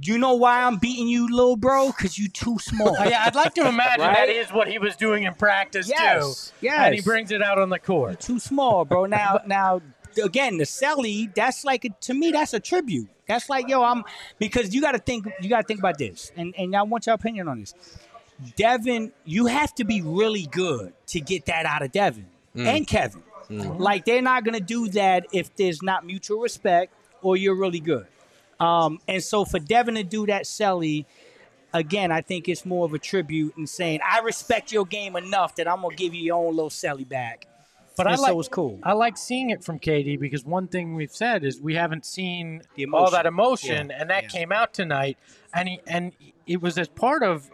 "You 0.00 0.16
know 0.16 0.32
why 0.34 0.62
I'm 0.64 0.78
beating 0.78 1.06
you, 1.06 1.28
little 1.28 1.56
bro? 1.56 1.88
Because 1.88 2.18
you 2.18 2.28
too 2.28 2.58
small." 2.58 2.96
Oh, 2.98 3.04
yeah, 3.08 3.24
I'd 3.26 3.34
like 3.34 3.54
to 3.54 3.68
imagine 3.68 4.00
Right? 4.06 4.14
that 4.26 4.28
is 4.30 4.50
what 4.50 4.68
he 4.68 4.78
was 4.78 4.96
doing 4.96 5.24
in 5.24 5.34
practice 5.34 5.86
Yes, 5.86 6.52
too. 6.60 6.66
yes. 6.66 6.78
And 6.86 6.94
he 6.94 7.02
brings 7.02 7.30
it 7.30 7.42
out 7.42 7.58
on 7.58 7.68
the 7.68 7.78
court. 7.78 8.20
too 8.20 8.38
small, 8.40 8.84
bro. 8.86 9.04
Now, 9.20 9.40
now, 9.46 9.82
again, 10.24 10.56
the 10.56 10.64
celly, 10.64 11.32
that's 11.34 11.62
like 11.64 11.84
a, 11.84 11.90
to 12.02 12.14
me, 12.14 12.30
that's 12.32 12.54
a 12.54 12.60
tribute. 12.60 13.08
That's 13.26 13.48
like, 13.48 13.68
yo, 13.68 13.82
I'm 13.82 14.02
because 14.38 14.74
you 14.74 14.80
got 14.80 14.92
to 14.92 14.98
think, 14.98 15.26
you 15.40 15.48
got 15.48 15.60
to 15.62 15.66
think 15.66 15.78
about 15.78 15.96
this, 15.98 16.32
and 16.36 16.54
and 16.58 16.74
I 16.74 16.82
want 16.82 17.04
your 17.06 17.14
opinion 17.14 17.48
on 17.48 17.60
this. 17.60 17.74
Devin, 18.56 19.12
you 19.24 19.46
have 19.46 19.74
to 19.76 19.84
be 19.84 20.00
really 20.02 20.46
good 20.46 20.92
to 21.08 21.20
get 21.20 21.46
that 21.46 21.66
out 21.66 21.82
of 21.82 21.92
Devin 21.92 22.26
mm. 22.56 22.66
and 22.66 22.86
Kevin. 22.86 23.22
Mm. 23.50 23.60
Uh-huh. 23.60 23.74
Like 23.74 24.04
they're 24.04 24.22
not 24.22 24.44
gonna 24.44 24.60
do 24.60 24.88
that 24.88 25.26
if 25.32 25.54
there's 25.56 25.82
not 25.82 26.06
mutual 26.06 26.40
respect 26.40 26.92
or 27.22 27.36
you're 27.36 27.56
really 27.56 27.80
good. 27.80 28.06
Um, 28.60 29.00
and 29.08 29.22
so 29.22 29.44
for 29.44 29.58
Devin 29.58 29.96
to 29.96 30.04
do 30.04 30.26
that, 30.26 30.44
celly, 30.44 31.04
again, 31.74 32.12
I 32.12 32.20
think 32.20 32.48
it's 32.48 32.64
more 32.64 32.84
of 32.84 32.94
a 32.94 32.98
tribute 32.98 33.56
and 33.56 33.68
saying, 33.68 34.00
I 34.08 34.20
respect 34.20 34.72
your 34.72 34.86
game 34.86 35.16
enough 35.16 35.56
that 35.56 35.68
I'm 35.68 35.82
gonna 35.82 35.96
give 35.96 36.14
you 36.14 36.22
your 36.22 36.44
own 36.44 36.54
little 36.54 36.70
celly 36.70 37.08
back. 37.08 37.46
But 37.96 38.06
I 38.06 38.14
like 38.14 38.30
so 38.30 38.40
it's 38.40 38.48
cool. 38.48 38.78
I 38.82 38.94
like 38.94 39.18
seeing 39.18 39.50
it 39.50 39.62
from 39.62 39.78
KD 39.78 40.18
because 40.18 40.44
one 40.44 40.66
thing 40.66 40.94
we've 40.94 41.12
said 41.12 41.44
is 41.44 41.60
we 41.60 41.74
haven't 41.74 42.06
seen 42.06 42.62
The 42.74 42.86
all 42.86 43.10
that 43.10 43.26
emotion. 43.26 43.70
emotion, 43.70 43.90
Yeah, 43.90 44.00
and 44.00 44.10
that 44.10 44.22
yeah. 44.24 44.28
came 44.28 44.52
out 44.52 44.72
tonight, 44.72 45.18
and 45.52 45.68
he 45.68 45.80
and 45.86 46.12
it 46.46 46.62
was 46.62 46.78
as 46.78 46.88
part 46.88 47.22
of 47.22 47.50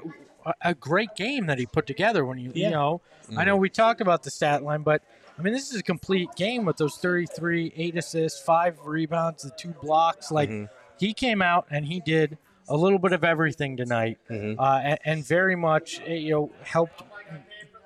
a, 0.49 0.71
a 0.71 0.75
great 0.75 1.15
game 1.17 1.47
that 1.47 1.59
he 1.59 1.67
put 1.67 1.87
together. 1.87 2.25
When 2.25 2.39
you 2.39 2.51
Yeah. 2.55 2.67
you 2.67 2.71
know, 2.75 3.01
I 3.37 3.45
know 3.45 3.57
we 3.57 3.69
talked 3.69 4.01
about 4.01 4.23
the 4.23 4.31
stat 4.31 4.63
line, 4.63 4.83
but 4.83 5.03
I 5.39 5.43
mean 5.43 5.53
this 5.53 5.71
is 5.71 5.79
a 5.79 5.83
complete 5.83 6.31
game 6.37 6.65
with 6.65 6.77
those 6.79 6.97
33, 6.97 7.73
eight 7.77 7.97
assists, 7.97 8.41
five 8.41 8.79
rebounds, 8.85 9.43
the 9.43 9.51
two 9.51 9.71
blocks. 9.83 10.31
Like 10.31 10.51
he 10.99 11.13
came 11.15 11.43
out 11.43 11.67
and 11.71 11.85
he 11.87 12.01
did 12.01 12.39
a 12.69 12.77
little 12.77 12.99
bit 12.99 13.13
of 13.13 13.25
everything 13.25 13.77
tonight, 13.77 14.19
uh, 14.59 14.81
and, 14.83 14.99
and 15.05 15.25
very 15.25 15.57
much 15.57 16.01
eh, 16.07 16.15
you 16.15 16.31
know 16.33 16.51
helped 16.63 17.03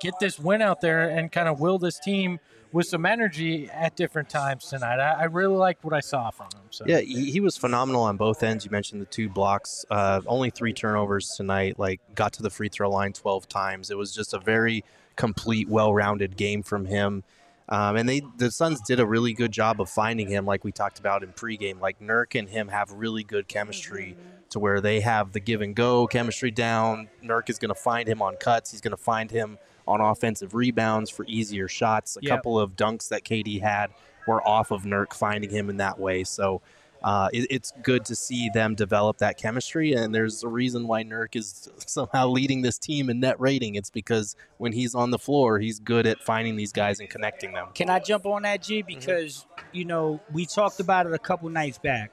get 0.01 0.19
this 0.19 0.39
win 0.39 0.61
out 0.63 0.81
there 0.81 1.09
and 1.09 1.31
kind 1.31 1.49
of 1.49 1.61
will 1.61 1.79
this 1.79 1.99
team 2.01 2.41
with 2.73 2.87
some 2.87 3.05
energy 3.07 3.69
at 3.71 3.97
different 3.97 4.29
times 4.29 4.67
tonight. 4.67 4.99
I, 4.99 5.13
I 5.13 5.25
really 5.25 5.57
liked 5.57 5.85
what 5.85 5.93
I 5.93 6.01
saw 6.01 6.31
from 6.31 6.47
him. 6.47 6.63
So 6.71 6.85
Yeah, 6.87 7.01
he, 7.01 7.31
he 7.31 7.41
was 7.41 7.57
phenomenal 7.57 8.03
on 8.03 8.17
both 8.17 8.43
ends. 8.43 8.65
You 8.65 8.71
mentioned 8.71 9.01
the 9.03 9.07
two 9.07 9.29
blocks, 9.29 9.85
uh, 9.91 10.23
only 10.27 10.51
three 10.51 10.73
turnovers 10.73 11.35
tonight. 11.37 11.79
Like 11.79 12.01
got 12.15 12.33
to 12.35 12.43
the 12.43 12.51
free 12.51 12.69
throw 12.69 12.91
line 12.91 13.13
twelve 13.13 13.49
times. 13.49 13.91
It 13.91 13.99
was 13.99 14.15
just 14.15 14.33
a 14.35 14.39
very 14.39 14.85
complete, 15.17 15.69
well-rounded 15.69 16.37
game 16.37 16.63
from 16.63 16.87
him. 16.87 17.23
Um, 17.69 17.97
and 17.97 18.09
they 18.09 18.23
the 18.39 18.51
Suns 18.51 18.81
did 18.81 18.99
a 19.01 19.07
really 19.07 19.33
good 19.33 19.53
job 19.53 19.81
of 19.81 19.89
finding 19.89 20.29
him, 20.29 20.45
like 20.47 20.65
we 20.65 20.73
talked 20.73 20.99
about 20.99 21.23
in 21.23 21.33
pregame. 21.33 21.81
Like 21.81 22.01
Nurk 22.01 22.39
and 22.39 22.49
him 22.49 22.69
have 22.69 22.91
really 22.93 23.23
good 23.23 23.49
chemistry 23.49 24.17
to 24.51 24.59
where 24.59 24.81
they 24.81 25.01
have 25.01 25.33
the 25.33 25.41
give 25.41 25.63
and 25.63 25.75
go 25.75 26.07
chemistry 26.07 26.51
down. 26.51 27.09
Nurk 27.25 27.49
is 27.49 27.59
going 27.59 27.71
to 27.71 27.75
find 27.75 28.09
him 28.09 28.21
on 28.21 28.37
cuts. 28.37 28.71
He's 28.71 28.83
going 28.83 28.91
to 28.91 29.03
find 29.03 29.31
him 29.31 29.59
on 29.87 30.01
offensive 30.01 30.55
rebounds 30.55 31.11
for 31.11 31.25
easier 31.29 31.69
shots. 31.69 32.17
A 32.17 32.21
Yep. 32.23 32.31
couple 32.31 32.59
of 32.59 32.77
dunks 32.77 33.09
that 33.09 33.25
KD 33.25 33.61
had 33.61 33.91
were 34.27 34.47
off 34.47 34.71
of 34.71 34.83
Nurk 34.85 35.13
finding 35.15 35.51
him 35.51 35.69
in 35.71 35.79
that 35.79 35.99
way. 35.99 36.25
So 36.25 36.63
uh, 37.03 37.29
it, 37.33 37.49
it's 37.51 37.73
good 37.83 38.05
to 38.05 38.15
see 38.15 38.49
them 38.55 38.77
develop 38.77 39.19
that 39.19 39.37
chemistry. 39.37 39.93
And 39.93 40.15
there's 40.15 40.45
a 40.45 40.49
reason 40.49 40.87
why 40.87 41.03
Nurk 41.03 41.35
is 41.35 41.69
somehow 41.85 42.29
leading 42.29 42.63
this 42.63 42.79
team 42.79 43.11
in 43.11 43.19
net 43.19 43.41
rating. 43.41 43.75
It's 43.75 43.91
because 43.91 44.37
when 44.59 44.73
he's 44.73 44.95
on 44.95 45.11
the 45.11 45.19
floor, 45.19 45.59
he's 45.59 45.81
good 45.81 46.07
at 46.07 46.21
finding 46.21 46.55
these 46.55 46.73
guys 46.73 47.01
and 47.01 47.11
connecting 47.11 47.53
them. 47.55 47.69
Can 47.75 47.91
I 47.91 47.99
jump 47.99 48.25
on 48.27 48.43
that, 48.43 48.63
G? 48.63 48.83
Because, 48.83 49.47
you 49.73 49.85
know, 49.85 50.21
we 50.33 50.47
talked 50.47 50.79
about 50.79 51.07
it 51.07 51.13
a 51.13 51.19
couple 51.19 51.49
nights 51.49 51.79
back. 51.79 52.13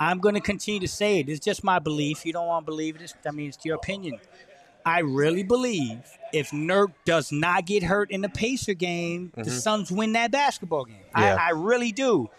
I'm 0.00 0.18
going 0.18 0.34
to 0.34 0.40
continue 0.40 0.80
to 0.80 0.88
say 0.88 1.18
it. 1.20 1.28
It's 1.28 1.44
just 1.44 1.62
my 1.62 1.78
belief. 1.78 2.24
You 2.24 2.32
don't 2.32 2.46
want 2.46 2.64
to 2.64 2.70
believe 2.70 2.96
it. 2.96 3.02
It's, 3.02 3.14
I 3.26 3.30
mean, 3.32 3.48
it's 3.50 3.62
your 3.66 3.76
opinion. 3.76 4.18
I 4.84 5.00
really 5.00 5.42
believe 5.42 6.00
if 6.32 6.50
Nurk 6.50 6.92
does 7.04 7.30
not 7.30 7.66
get 7.66 7.82
hurt 7.82 8.10
in 8.10 8.20
the 8.20 8.28
Pacer 8.28 8.74
game, 8.74 9.32
the 9.36 9.50
Suns 9.50 9.92
win 9.92 10.12
that 10.12 10.30
basketball 10.30 10.84
game. 10.84 10.96
Yeah. 11.16 11.36
I, 11.36 11.48
I 11.48 11.50
really 11.50 11.92
do. 11.92 12.30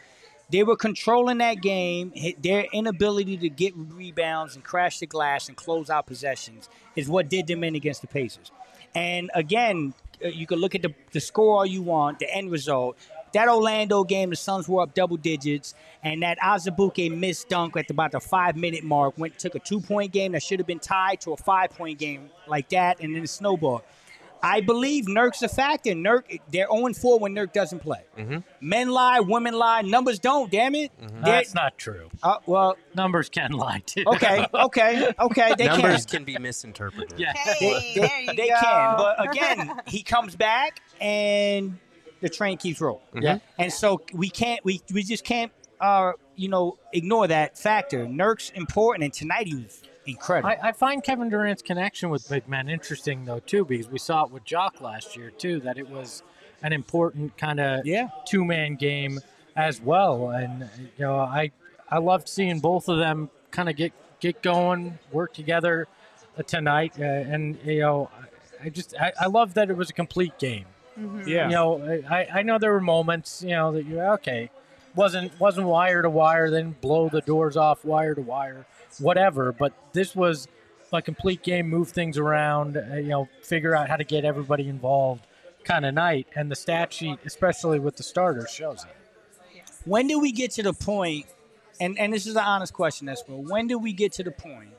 They 0.51 0.63
were 0.63 0.75
controlling 0.75 1.39
that 1.39 1.61
game. 1.61 2.13
Their 2.41 2.65
inability 2.73 3.37
to 3.37 3.49
get 3.49 3.73
rebounds 3.75 4.55
and 4.55 4.63
crash 4.63 4.99
the 4.99 5.07
glass 5.07 5.47
and 5.47 5.57
close 5.57 5.89
out 5.89 6.05
possessions 6.05 6.69
is 6.95 7.07
what 7.07 7.29
did 7.29 7.47
them 7.47 7.63
in 7.63 7.75
against 7.75 8.01
the 8.01 8.07
Pacers. 8.07 8.51
And 8.93 9.31
again, 9.33 9.93
uh, 10.23 10.27
you 10.27 10.45
can 10.45 10.59
look 10.59 10.75
at 10.75 10.81
the, 10.81 10.93
the 11.11 11.19
score 11.19 11.57
all 11.57 11.65
you 11.65 11.81
want, 11.81 12.19
the 12.19 12.31
end 12.31 12.51
result. 12.51 12.97
That 13.33 13.47
Orlando 13.49 14.03
game, 14.03 14.29
the 14.29 14.35
Suns 14.35 14.67
were 14.69 14.81
up 14.81 14.93
double 14.93 15.17
digits, 15.17 15.73
and 16.03 16.21
that 16.23 16.37
Azubuike 16.39 17.15
missed 17.17 17.49
dunk 17.49 17.75
at 17.77 17.89
about 17.89 18.11
the 18.11 18.19
five 18.19 18.55
minute 18.55 18.83
mark 18.83 19.17
went 19.17 19.37
took 19.39 19.55
a 19.55 19.59
two 19.59 19.79
point 19.81 20.11
game 20.11 20.31
that 20.33 20.43
should 20.43 20.59
have 20.59 20.67
been 20.67 20.79
tied 20.79 21.21
to 21.21 21.33
a 21.33 21.37
five 21.37 21.71
point 21.71 21.97
game 21.99 22.29
like 22.47 22.69
that, 22.69 22.99
and 23.01 23.15
then 23.15 23.23
it 23.23 23.27
snowballed. 23.29 23.81
I 24.45 24.59
believe 24.59 25.05
Nurk's 25.05 25.41
a 25.41 25.47
factor. 25.47 25.91
Nurk, 25.91 26.41
they're 26.51 26.67
0 26.69 26.91
4 26.93 27.17
when 27.17 27.33
Nurk 27.33 27.53
doesn't 27.53 27.79
play. 27.79 28.01
Men 28.59 28.89
lie, 28.89 29.21
women 29.21 29.53
lie, 29.53 29.83
numbers 29.83 30.19
don't. 30.19 30.51
Damn 30.51 30.75
it. 30.75 30.91
They're- 30.99 31.21
that's 31.21 31.53
not 31.55 31.77
true. 31.77 32.09
uh, 32.21 32.39
well, 32.45 32.75
Numbers 32.93 33.29
can 33.29 33.53
lie 33.53 33.81
too. 33.85 34.03
okay, 34.05 34.45
okay, 34.53 35.13
okay. 35.17 35.55
They 35.57 35.67
Numbers 35.67 36.05
can. 36.05 36.17
can 36.17 36.23
be 36.25 36.37
misinterpreted. 36.37 37.17
yeah. 37.17 37.31
Hey, 37.33 37.93
They, 37.95 38.01
there 38.01 38.19
you 38.21 38.33
they 38.35 38.49
go. 38.49 38.55
can, 38.61 38.97
but 38.97 39.29
again, 39.29 39.81
he 39.87 40.03
comes 40.03 40.35
back 40.35 40.81
and 40.99 41.79
the 42.23 42.29
train 42.29 42.57
keeps 42.57 42.81
rolling. 42.81 43.03
Yeah. 43.21 43.37
And 43.59 43.71
so 43.71 44.01
we 44.13 44.29
can't, 44.29 44.63
we, 44.65 44.81
we 44.91 45.03
just 45.03 45.23
can't, 45.23 45.51
uh, 45.79 46.13
you 46.35 46.47
know, 46.47 46.77
ignore 46.93 47.27
that 47.27 47.57
factor. 47.57 48.07
Nurk's 48.07 48.49
important, 48.55 49.03
and 49.03 49.13
tonight 49.13 49.45
he 49.47 49.55
was 49.55 49.83
incredible. 50.07 50.49
I, 50.49 50.69
I 50.69 50.71
find 50.71 51.03
Kevin 51.03 51.29
Durant's 51.29 51.61
connection 51.61 52.09
with 52.09 52.27
big 52.29 52.47
men 52.47 52.69
interesting 52.69 53.25
though 53.25 53.39
too, 53.39 53.65
because 53.65 53.89
we 53.89 53.99
saw 53.99 54.23
it 54.25 54.31
with 54.31 54.43
Jock 54.45 54.81
last 54.81 55.15
year 55.15 55.29
too, 55.29 55.59
that 55.59 55.77
it 55.77 55.87
was 55.89 56.23
an 56.61 56.73
important 56.73 57.37
kind 57.37 57.59
of 57.59 57.85
Yeah. 57.85 58.07
two 58.25 58.43
man 58.45 58.75
game 58.75 59.19
as 59.55 59.81
well. 59.81 60.29
And 60.29 60.69
you 60.97 61.05
know, 61.05 61.19
I 61.19 61.51
I 61.91 61.99
loved 61.99 62.27
seeing 62.27 62.59
both 62.59 62.87
of 62.87 62.97
them 62.97 63.29
kind 63.51 63.69
of 63.69 63.75
get 63.75 63.93
get 64.19 64.41
going, 64.41 64.97
work 65.11 65.33
together 65.33 65.87
uh, 66.37 66.43
tonight, 66.43 66.93
uh, 66.97 67.03
and 67.03 67.57
you 67.65 67.81
know, 67.81 68.09
I, 68.61 68.65
I 68.65 68.69
just 68.69 68.95
I, 68.99 69.11
I 69.19 69.27
love 69.27 69.53
that 69.55 69.69
it 69.69 69.77
was 69.77 69.89
a 69.89 69.93
complete 69.93 70.39
game. 70.39 70.65
Yeah. 70.97 71.47
You 71.47 71.55
know, 71.55 72.01
I, 72.09 72.27
I 72.33 72.41
know 72.43 72.57
there 72.57 72.71
were 72.73 72.81
moments, 72.81 73.43
you 73.43 73.51
know, 73.51 73.71
that 73.73 73.85
you 73.85 73.99
okay, 74.01 74.49
wasn't 74.95 75.37
wasn't 75.39 75.67
wire 75.67 76.01
to 76.01 76.09
wire, 76.09 76.49
then 76.49 76.75
blow 76.81 77.09
the 77.09 77.21
doors 77.21 77.57
off 77.57 77.83
wire 77.85 78.15
to 78.15 78.21
wire, 78.21 78.65
whatever. 78.99 79.51
But 79.51 79.73
this 79.93 80.15
was 80.15 80.47
a 80.91 81.01
complete 81.01 81.41
game, 81.43 81.69
move 81.69 81.89
things 81.89 82.17
around, 82.17 82.77
uh, 82.77 82.95
you 82.95 83.09
know, 83.09 83.27
figure 83.41 83.75
out 83.75 83.89
how 83.89 83.95
to 83.95 84.03
get 84.03 84.25
everybody 84.25 84.67
involved, 84.69 85.25
kind 85.63 85.85
of 85.85 85.93
night. 85.95 86.27
And 86.35 86.51
the 86.51 86.55
stat 86.55 86.93
sheet, 86.93 87.19
especially 87.25 87.79
with 87.79 87.95
the 87.97 88.03
starters, 88.03 88.51
shows 88.51 88.83
it. 88.85 88.91
when 89.85 90.07
do 90.07 90.19
we 90.19 90.31
get 90.31 90.51
to 90.51 90.63
the 90.63 90.73
point 90.73 91.25
and 91.79 91.97
and 91.97 92.13
this 92.13 92.27
is 92.27 92.35
an 92.35 92.43
honest 92.43 92.73
question 92.73 93.07
Espo, 93.07 93.49
when 93.49 93.67
do 93.67 93.77
we 93.79 93.93
get 93.93 94.13
to 94.13 94.23
the 94.23 94.31
point 94.31 94.69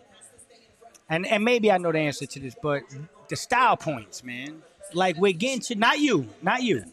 and 1.10 1.26
and 1.26 1.44
maybe 1.44 1.70
i 1.70 1.76
know 1.78 1.90
the 1.92 1.98
answer 1.98 2.26
to 2.26 2.38
this 2.40 2.54
but 2.62 2.82
the 3.28 3.36
style 3.36 3.76
points 3.76 4.22
man 4.22 4.62
like 4.94 5.16
we're 5.16 5.32
getting 5.32 5.60
to 5.60 5.74
not 5.74 5.98
you 5.98 6.28
not 6.42 6.62
you. 6.62 6.84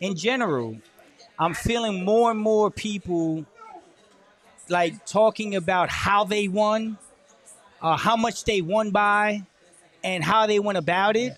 In 0.00 0.16
general 0.16 0.76
i'm 1.38 1.54
feeling 1.54 2.04
more 2.04 2.30
and 2.30 2.40
more 2.40 2.70
people 2.70 3.44
like 4.68 5.04
talking 5.04 5.56
about 5.56 5.90
how 5.90 6.24
they 6.24 6.48
won 6.48 6.96
uh, 7.82 7.96
how 7.96 8.16
much 8.16 8.44
they 8.44 8.60
won 8.60 8.90
by 8.90 9.42
and 10.04 10.24
how 10.24 10.46
they 10.46 10.58
went 10.58 10.78
about 10.78 11.16
it 11.16 11.36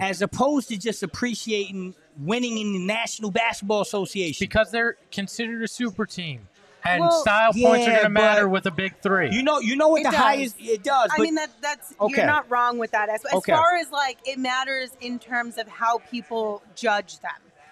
as 0.00 0.22
opposed 0.22 0.68
to 0.68 0.76
just 0.78 1.02
appreciating 1.02 1.94
winning 2.18 2.58
in 2.58 2.72
the 2.72 2.78
national 2.78 3.30
basketball 3.30 3.80
association. 3.80 4.44
Because 4.44 4.70
they're 4.70 4.96
considered 5.10 5.62
a 5.62 5.68
super 5.68 6.06
team. 6.06 6.46
And 6.86 7.00
Well, 7.00 7.12
style 7.22 7.52
points 7.52 7.86
are 7.88 7.92
going 7.92 8.02
to 8.02 8.08
matter 8.10 8.48
with 8.48 8.66
a 8.66 8.70
big 8.70 8.94
three. 9.00 9.30
You 9.32 9.42
know, 9.42 9.58
you 9.58 9.74
know 9.74 9.88
what 9.88 10.02
It 10.02 10.04
the 10.04 10.10
does. 10.10 10.20
highest 10.20 10.56
it 10.60 10.82
does. 10.82 11.10
I 11.10 11.16
but 11.16 11.22
mean 11.22 11.34
that 11.36 11.50
that's 11.62 11.94
Okay. 11.98 12.16
you're 12.18 12.26
not 12.26 12.50
wrong 12.50 12.76
with 12.78 12.90
that. 12.90 13.08
As, 13.08 13.24
as 13.24 13.32
Okay. 13.34 13.52
far 13.52 13.76
as 13.76 13.90
like 13.90 14.18
it 14.26 14.38
matters 14.38 14.90
in 15.00 15.18
terms 15.18 15.56
of 15.56 15.66
how 15.66 15.98
people 16.10 16.62
judge 16.74 17.20
them, 17.20 17.30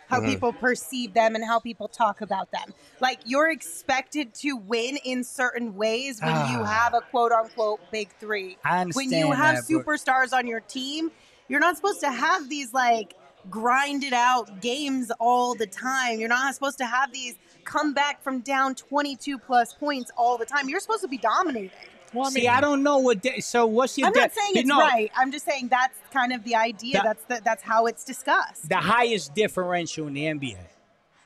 how 0.09 0.19
Mm-hmm. 0.21 0.29
people 0.31 0.53
perceive 0.55 1.13
them, 1.13 1.35
and 1.35 1.45
how 1.45 1.59
people 1.59 1.89
talk 1.89 2.23
about 2.23 2.51
them. 2.53 2.73
Like 3.01 3.21
you're 3.27 3.51
expected 3.51 4.33
to 4.37 4.57
win 4.57 4.97
in 5.05 5.25
certain 5.25 5.77
ways 5.77 6.19
when 6.23 6.35
you 6.51 6.61
Ah. 6.63 6.65
have 6.65 6.95
a 6.95 7.03
quote 7.03 7.33
unquote 7.33 7.81
big 7.91 8.09
three. 8.19 8.57
I 8.65 8.87
when 8.95 9.11
you 9.13 9.33
have 9.33 9.57
that, 9.57 9.65
but- 9.69 9.85
superstars 9.87 10.33
on 10.33 10.47
your 10.47 10.61
team, 10.61 11.11
you're 11.49 11.61
not 11.61 11.77
supposed 11.77 12.01
to 12.01 12.11
have 12.11 12.49
these 12.49 12.73
like 12.73 13.13
grinded 13.51 14.13
out 14.15 14.61
games 14.63 15.11
all 15.19 15.55
the 15.55 15.67
time. 15.67 16.19
You're 16.21 16.29
not 16.29 16.55
supposed 16.55 16.79
to 16.79 16.87
have 16.87 17.13
these 17.13 17.35
come 17.65 17.95
back 17.95 18.23
from 18.23 18.41
down 18.41 18.75
22 18.75 19.39
plus 19.39 19.73
points 19.73 20.11
all 20.17 20.39
the 20.39 20.47
time. 20.47 20.69
You're 20.69 20.81
supposed 20.81 21.03
to 21.03 21.09
be 21.09 21.19
dominating. 21.19 21.71
well, 22.13 22.27
I 22.27 22.31
see, 22.31 22.41
mean, 22.43 22.51
I 22.51 22.61
don't 22.61 22.83
know 22.83 22.99
what. 22.99 23.23
De- 23.23 23.41
so 23.41 23.67
what's 23.67 23.97
your? 23.97 24.09
I'm 24.09 24.13
not 24.15 24.31
de- 24.31 24.35
saying 24.41 24.53
it's 24.57 24.69
know, 24.69 24.79
right. 24.79 25.11
I'm 25.17 25.33
just 25.33 25.45
saying 25.45 25.69
that's 25.69 25.99
kind 26.13 26.33
of 26.33 26.45
the 26.45 26.55
idea. 26.55 26.95
That- 26.95 27.05
that's 27.05 27.25
the, 27.25 27.45
that's 27.45 27.63
how 27.63 27.87
it's 27.87 28.05
discussed. 28.05 28.69
The 28.69 28.77
highest 28.77 29.35
differential 29.35 30.07
in 30.07 30.15
the 30.15 30.25
NBA 30.25 30.57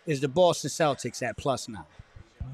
is 0.06 0.20
the 0.20 0.28
Boston 0.28 0.70
Celtics 0.70 1.22
at 1.22 1.36
plus 1.36 1.68
9 1.68 1.82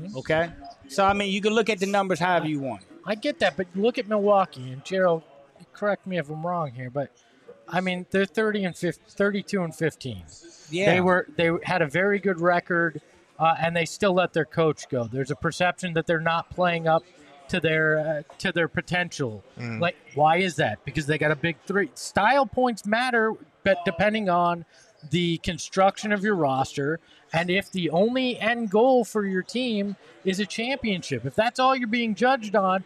Mm-hmm. 0.01 0.17
Okay, 0.17 0.51
so 0.89 1.05
I 1.05 1.13
mean, 1.13 1.31
you 1.31 1.43
can 1.43 1.53
look 1.53 1.69
at 1.69 1.79
the 1.79 1.85
numbers 1.87 2.19
however 2.19 2.49
you 2.49 2.61
want. 2.61 2.81
I 3.05 3.15
get 3.15 3.41
that, 3.41 3.59
but 3.59 3.67
look 3.75 3.99
at 3.99 4.09
Milwaukee 4.09 4.71
and 4.73 4.83
Gerald. 4.85 5.23
Correct 5.75 6.07
me 6.07 6.17
if 6.19 6.31
I'm 6.31 6.47
wrong 6.47 6.71
here, 6.73 6.89
but 6.89 7.11
I 7.69 7.81
mean 7.83 8.07
they're 8.11 8.25
30 8.25 8.65
and 8.65 8.77
50, 8.77 9.03
32 9.09 9.63
and 9.63 9.75
15. 9.75 10.23
Yeah, 10.71 10.95
They 10.95 11.01
were 11.03 11.27
they 11.37 11.51
had 11.65 11.83
a 11.83 11.87
very 11.87 12.19
good 12.21 12.41
record 12.41 13.03
uh, 13.43 13.57
and 13.61 13.75
they 13.75 13.85
still 13.85 14.15
let 14.15 14.33
their 14.33 14.45
coach 14.45 14.89
go. 14.89 15.05
There's 15.05 15.33
a 15.33 15.37
perception 15.37 15.95
that 15.95 16.07
they're 16.07 16.21
not 16.21 16.49
playing 16.51 16.87
up 16.87 17.03
to 17.49 17.59
their 17.59 17.99
uh, 17.99 18.23
to 18.39 18.53
their 18.53 18.69
potential. 18.69 19.43
Mm. 19.59 19.81
Like, 19.81 19.97
why 20.15 20.37
is 20.37 20.57
that? 20.57 20.85
Because 20.85 21.07
they 21.07 21.19
got 21.19 21.33
a 21.33 21.37
big 21.37 21.57
three. 21.67 21.91
Style 21.95 22.47
points 22.47 22.87
matter, 22.87 23.33
but 23.65 23.79
depending 23.85 24.29
on 24.29 24.65
the 25.11 25.39
construction 25.39 26.13
of 26.13 26.23
your 26.23 26.37
roster 26.37 27.01
and 27.33 27.51
if 27.51 27.73
the 27.73 27.91
only 27.91 28.39
end 28.39 28.71
goal 28.71 29.05
for 29.05 29.27
your 29.27 29.43
team 29.43 29.97
is 30.25 30.39
a 30.39 30.47
championship. 30.47 31.25
If 31.25 31.35
that's 31.35 31.59
all 31.59 31.75
you're 31.75 31.89
being 31.89 32.15
judged 32.15 32.55
on, 32.55 32.85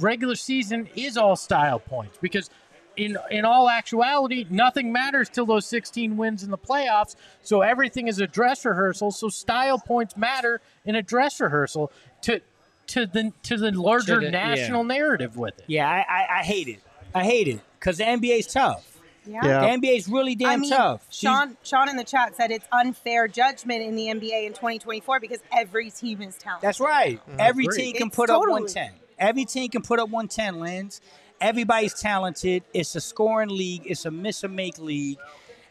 regular 0.00 0.36
season 0.36 0.88
is 0.94 1.16
all 1.16 1.34
style 1.34 1.80
points 1.80 2.16
because 2.20 2.48
in 2.96 3.16
in 3.30 3.44
all 3.44 3.68
actuality, 3.68 4.46
nothing 4.50 4.92
matters 4.92 5.28
till 5.28 5.46
those 5.46 5.66
16 5.66 6.16
wins 6.16 6.42
in 6.42 6.50
the 6.50 6.58
playoffs. 6.58 7.14
So 7.42 7.62
everything 7.62 8.08
is 8.08 8.18
a 8.18 8.26
dress 8.26 8.64
rehearsal. 8.64 9.10
So 9.12 9.28
style 9.28 9.78
points 9.78 10.16
matter 10.16 10.60
in 10.84 10.94
a 10.96 11.02
dress 11.02 11.40
rehearsal 11.40 11.92
to 12.22 12.40
to 12.88 13.06
the 13.06 13.32
to 13.44 13.56
the 13.56 13.70
larger 13.72 14.16
the- 14.20 14.24
yeah. 14.26 14.30
national 14.30 14.84
narrative 14.84 15.36
with 15.36 15.58
it. 15.58 15.64
Yeah, 15.66 15.88
I, 15.88 16.04
I, 16.08 16.38
I 16.40 16.42
hate 16.42 16.68
it. 16.68 16.80
I 17.14 17.24
hate 17.24 17.48
it 17.48 17.60
because 17.78 17.98
the 17.98 18.04
NBA's 18.04 18.46
tough. 18.46 18.92
Yeah. 19.28 19.40
The 19.42 19.66
NBA's 19.88 20.06
really 20.08 20.36
damn 20.36 20.48
I 20.50 20.56
mean, 20.56 20.70
tough. 20.70 21.04
These- 21.08 21.18
Sean, 21.18 21.56
Sean 21.64 21.88
in 21.88 21.96
the 21.96 22.04
chat 22.04 22.36
said 22.36 22.52
it's 22.52 22.66
unfair 22.70 23.26
judgment 23.26 23.82
in 23.82 23.96
the 23.96 24.06
NBA 24.06 24.46
in 24.46 24.52
2024 24.52 25.18
because 25.18 25.40
every 25.52 25.90
team 25.90 26.22
is 26.22 26.36
talented. 26.36 26.66
That's 26.68 26.78
right. 26.78 27.20
Mm-hmm. 27.28 27.40
Every 27.40 27.64
agree. 27.64 27.76
team 27.76 27.94
can 27.96 28.06
It's 28.06 28.16
put 28.16 28.28
totally- 28.28 28.62
up 28.62 28.68
110. 28.68 28.92
Every 29.18 29.44
team 29.46 29.68
can 29.70 29.82
put 29.82 29.98
up 29.98 30.10
110, 30.10 30.60
Lens. 30.60 31.00
Everybody's 31.40 31.94
talented. 31.94 32.62
It's 32.72 32.94
a 32.94 33.00
scoring 33.00 33.50
league. 33.50 33.82
It's 33.84 34.04
a 34.06 34.10
miss 34.10 34.44
or 34.44 34.48
make 34.48 34.78
league. 34.78 35.18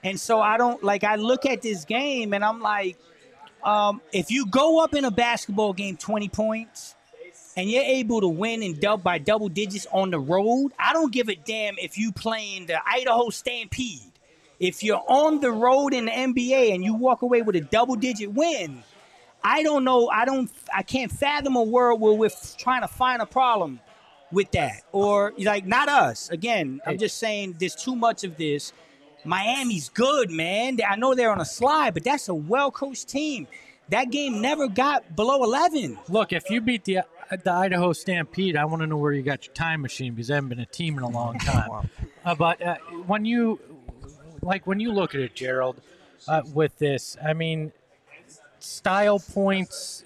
And 0.03 0.19
so 0.19 0.39
I 0.39 0.57
don't 0.57 0.84
like 0.84 1.03
I 1.03 1.15
look 1.15 1.45
at 1.45 1.62
this 1.62 1.84
game 1.86 2.34
and 2.34 2.45
I'm 2.45 2.62
like, 2.62 2.98
um, 3.63 4.01
if 4.13 4.29
you 4.29 4.45
go 4.45 4.84
up 4.84 4.93
in 4.93 5.05
a 5.05 5.12
basketball 5.12 5.74
game 5.74 5.98
20 5.98 6.29
points 6.29 6.93
and 7.57 7.69
you're 7.69 7.84
able 7.84 8.22
to 8.22 8.27
win 8.27 8.62
and 8.62 8.79
dub 8.79 9.01
by 9.01 9.17
double 9.17 9.50
digits 9.50 9.88
on 9.91 10.12
the 10.12 10.19
road, 10.19 10.74
I 10.77 10.93
don't 10.93 11.12
give 11.12 11.29
a 11.29 11.36
damn 11.36 11.75
if 11.79 11.98
you 11.98 12.12
playing 12.12 12.67
the 12.67 12.77
Idaho 12.88 13.29
Stampede. 13.29 14.12
If 14.60 14.84
you're 14.84 15.03
on 15.07 15.39
the 15.39 15.51
road 15.51 15.93
in 15.93 16.05
the 16.05 16.12
NBA 16.12 16.74
and 16.75 16.84
you 16.84 16.93
walk 16.93 17.24
away 17.24 17.41
with 17.41 17.55
a 17.55 17.62
double 17.62 17.95
digit 17.95 18.31
win, 18.31 18.84
I 19.43 19.63
don't 19.63 19.84
know. 19.84 20.07
I 20.10 20.25
don't. 20.25 20.50
I 20.74 20.81
can't 20.81 21.12
fathom 21.12 21.55
a 21.55 21.63
world 21.63 22.00
where 22.00 22.13
we're 22.13 22.29
trying 22.57 22.81
to 22.81 22.88
find 22.88 23.22
a 23.22 23.25
problem 23.25 23.79
with 24.35 24.51
that, 24.51 24.83
or 24.91 25.33
like 25.39 25.65
not 25.65 25.89
us. 25.89 26.29
Again, 26.29 26.81
I'm 26.85 26.99
just 26.99 27.17
saying 27.17 27.55
there's 27.59 27.75
too 27.75 27.95
much 27.95 28.23
of 28.23 28.37
this. 28.37 28.73
Miami's 29.23 29.89
good, 29.89 30.29
man. 30.29 30.77
I 30.87 30.97
know 30.97 31.15
they're 31.15 31.31
on 31.31 31.41
a 31.41 31.45
slide, 31.45 31.95
but 31.95 32.03
that's 32.03 32.29
a 32.29 32.35
well 32.35 32.69
coached 32.69 33.07
team. 33.07 33.47
That 33.89 34.11
game 34.11 34.41
never 34.41 34.67
got 34.67 35.15
below 35.15 35.43
11. 35.43 35.97
Look, 36.09 36.33
if 36.33 36.49
you 36.49 36.61
beat 36.61 36.83
the 36.83 37.01
the 37.43 37.51
Idaho 37.51 37.93
Stampede, 37.93 38.55
I 38.55 38.65
want 38.65 38.81
to 38.81 38.87
know 38.87 38.97
where 38.97 39.13
you 39.13 39.23
got 39.23 39.47
your 39.47 39.53
time 39.55 39.81
machine 39.81 40.13
because 40.13 40.29
I 40.29 40.35
haven't 40.35 40.49
been 40.49 40.59
a 40.59 40.65
team 40.65 40.97
in 40.97 41.03
a 41.03 41.09
long 41.09 41.39
time. 41.39 41.89
uh, 42.25 42.35
but 42.35 42.61
uh, 42.61 42.75
when 43.07 43.25
you 43.25 43.59
like 44.41 44.67
when 44.67 44.79
you 44.79 44.91
look 44.91 45.15
at 45.15 45.21
it, 45.21 45.33
Gerald, 45.33 45.81
uh, 46.27 46.43
with 46.53 46.77
this, 46.77 47.17
I 47.23 47.33
mean, 47.33 47.71
style 48.59 49.19
points. 49.19 50.03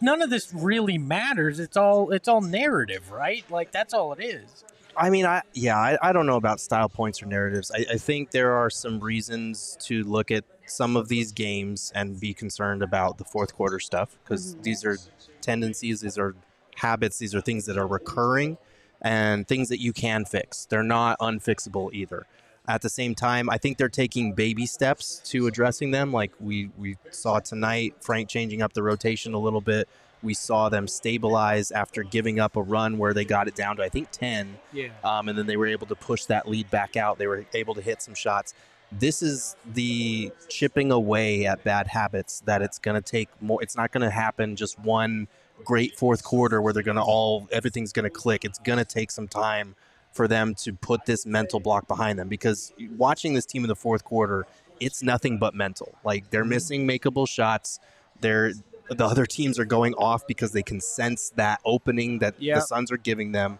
None 0.00 0.22
of 0.22 0.30
this 0.30 0.52
really 0.54 0.98
matters. 0.98 1.58
It's 1.58 1.76
all 1.76 2.10
it's 2.12 2.28
all 2.28 2.40
narrative, 2.40 3.10
right? 3.10 3.44
Like 3.50 3.72
that's 3.72 3.92
all 3.92 4.12
it 4.12 4.22
is. 4.22 4.64
I 4.96 5.10
mean, 5.10 5.26
I 5.26 5.42
yeah, 5.52 5.76
I, 5.76 5.98
I 6.00 6.12
don't 6.12 6.26
know 6.26 6.36
about 6.36 6.60
style 6.60 6.88
points 6.88 7.22
or 7.22 7.26
narratives. 7.26 7.70
I, 7.74 7.84
I 7.92 7.96
think 7.98 8.30
there 8.30 8.52
are 8.52 8.70
some 8.70 9.00
reasons 9.00 9.76
to 9.82 10.02
look 10.04 10.30
at 10.30 10.44
some 10.66 10.96
of 10.96 11.08
these 11.08 11.32
games 11.32 11.92
and 11.94 12.18
be 12.18 12.32
concerned 12.34 12.82
about 12.82 13.18
the 13.18 13.24
fourth 13.24 13.54
quarter 13.54 13.78
stuff 13.78 14.16
because 14.24 14.54
mm-hmm. 14.54 14.62
these 14.62 14.84
are 14.84 14.96
tendencies, 15.40 16.00
these 16.00 16.18
are 16.18 16.34
habits, 16.76 17.18
these 17.18 17.34
are 17.34 17.40
things 17.40 17.66
that 17.66 17.76
are 17.76 17.86
recurring 17.86 18.58
and 19.02 19.46
things 19.46 19.68
that 19.68 19.80
you 19.80 19.92
can 19.92 20.24
fix. 20.24 20.66
They're 20.66 20.82
not 20.82 21.18
unfixable 21.18 21.92
either. 21.92 22.26
At 22.68 22.82
the 22.82 22.90
same 22.90 23.14
time, 23.14 23.48
I 23.48 23.58
think 23.58 23.78
they're 23.78 23.88
taking 23.88 24.32
baby 24.32 24.66
steps 24.66 25.20
to 25.26 25.46
addressing 25.46 25.92
them. 25.92 26.12
Like 26.12 26.32
we 26.40 26.70
we 26.76 26.96
saw 27.10 27.38
tonight, 27.38 27.94
Frank 28.00 28.28
changing 28.28 28.60
up 28.62 28.72
the 28.72 28.82
rotation 28.82 29.34
a 29.34 29.38
little 29.38 29.60
bit. 29.60 29.88
We 30.22 30.34
saw 30.34 30.68
them 30.68 30.88
stabilize 30.88 31.70
after 31.70 32.02
giving 32.02 32.40
up 32.40 32.56
a 32.56 32.62
run 32.62 32.98
where 32.98 33.14
they 33.14 33.24
got 33.24 33.46
it 33.46 33.54
down 33.54 33.76
to 33.76 33.84
I 33.84 33.88
think 33.88 34.10
ten 34.10 34.58
Yeah. 34.72 34.88
um, 35.04 35.28
and 35.28 35.38
then 35.38 35.46
they 35.46 35.56
were 35.56 35.66
able 35.68 35.86
to 35.86 35.94
push 35.94 36.24
that 36.24 36.48
lead 36.48 36.68
back 36.70 36.96
out. 36.96 37.18
They 37.18 37.28
were 37.28 37.44
able 37.54 37.74
to 37.74 37.80
hit 37.80 38.02
some 38.02 38.14
shots. 38.14 38.52
This 38.90 39.22
is 39.22 39.56
the 39.74 40.32
chipping 40.48 40.90
away 40.90 41.46
at 41.46 41.62
bad 41.64 41.88
habits 41.88 42.40
that 42.46 42.62
it's 42.62 42.78
going 42.78 42.94
to 43.00 43.02
take 43.02 43.28
more. 43.40 43.62
It's 43.62 43.76
not 43.76 43.92
going 43.92 44.02
to 44.02 44.10
happen 44.10 44.56
just 44.56 44.78
one 44.78 45.28
great 45.64 45.96
fourth 45.96 46.22
quarter 46.24 46.60
where 46.60 46.72
they're 46.72 46.82
going 46.82 46.96
to 46.96 47.02
all 47.02 47.48
everything's 47.52 47.92
going 47.92 48.04
to 48.04 48.10
click. 48.10 48.44
It's 48.44 48.58
going 48.58 48.78
to 48.78 48.84
take 48.84 49.10
some 49.10 49.28
time 49.28 49.74
for 50.16 50.26
them 50.26 50.54
to 50.54 50.72
put 50.72 51.04
this 51.06 51.26
mental 51.26 51.60
block 51.60 51.86
behind 51.86 52.18
them 52.18 52.28
because 52.28 52.72
watching 52.96 53.34
this 53.34 53.46
team 53.46 53.62
in 53.62 53.68
the 53.68 53.76
fourth 53.76 54.02
quarter, 54.02 54.46
it's 54.80 55.02
nothing 55.02 55.38
but 55.38 55.54
mental. 55.54 55.94
Like 56.04 56.30
they're 56.30 56.42
mm-hmm. 56.42 56.50
missing 56.50 56.88
makeable 56.88 57.28
shots. 57.28 57.78
They're 58.20 58.52
the 58.88 59.04
other 59.04 59.26
teams 59.26 59.58
are 59.58 59.64
going 59.64 59.94
off 59.94 60.26
because 60.26 60.52
they 60.52 60.62
can 60.62 60.80
sense 60.80 61.30
that 61.36 61.60
opening 61.64 62.20
that 62.20 62.40
Yep. 62.40 62.56
the 62.56 62.60
Suns 62.62 62.90
are 62.92 62.96
giving 62.96 63.32
them 63.32 63.58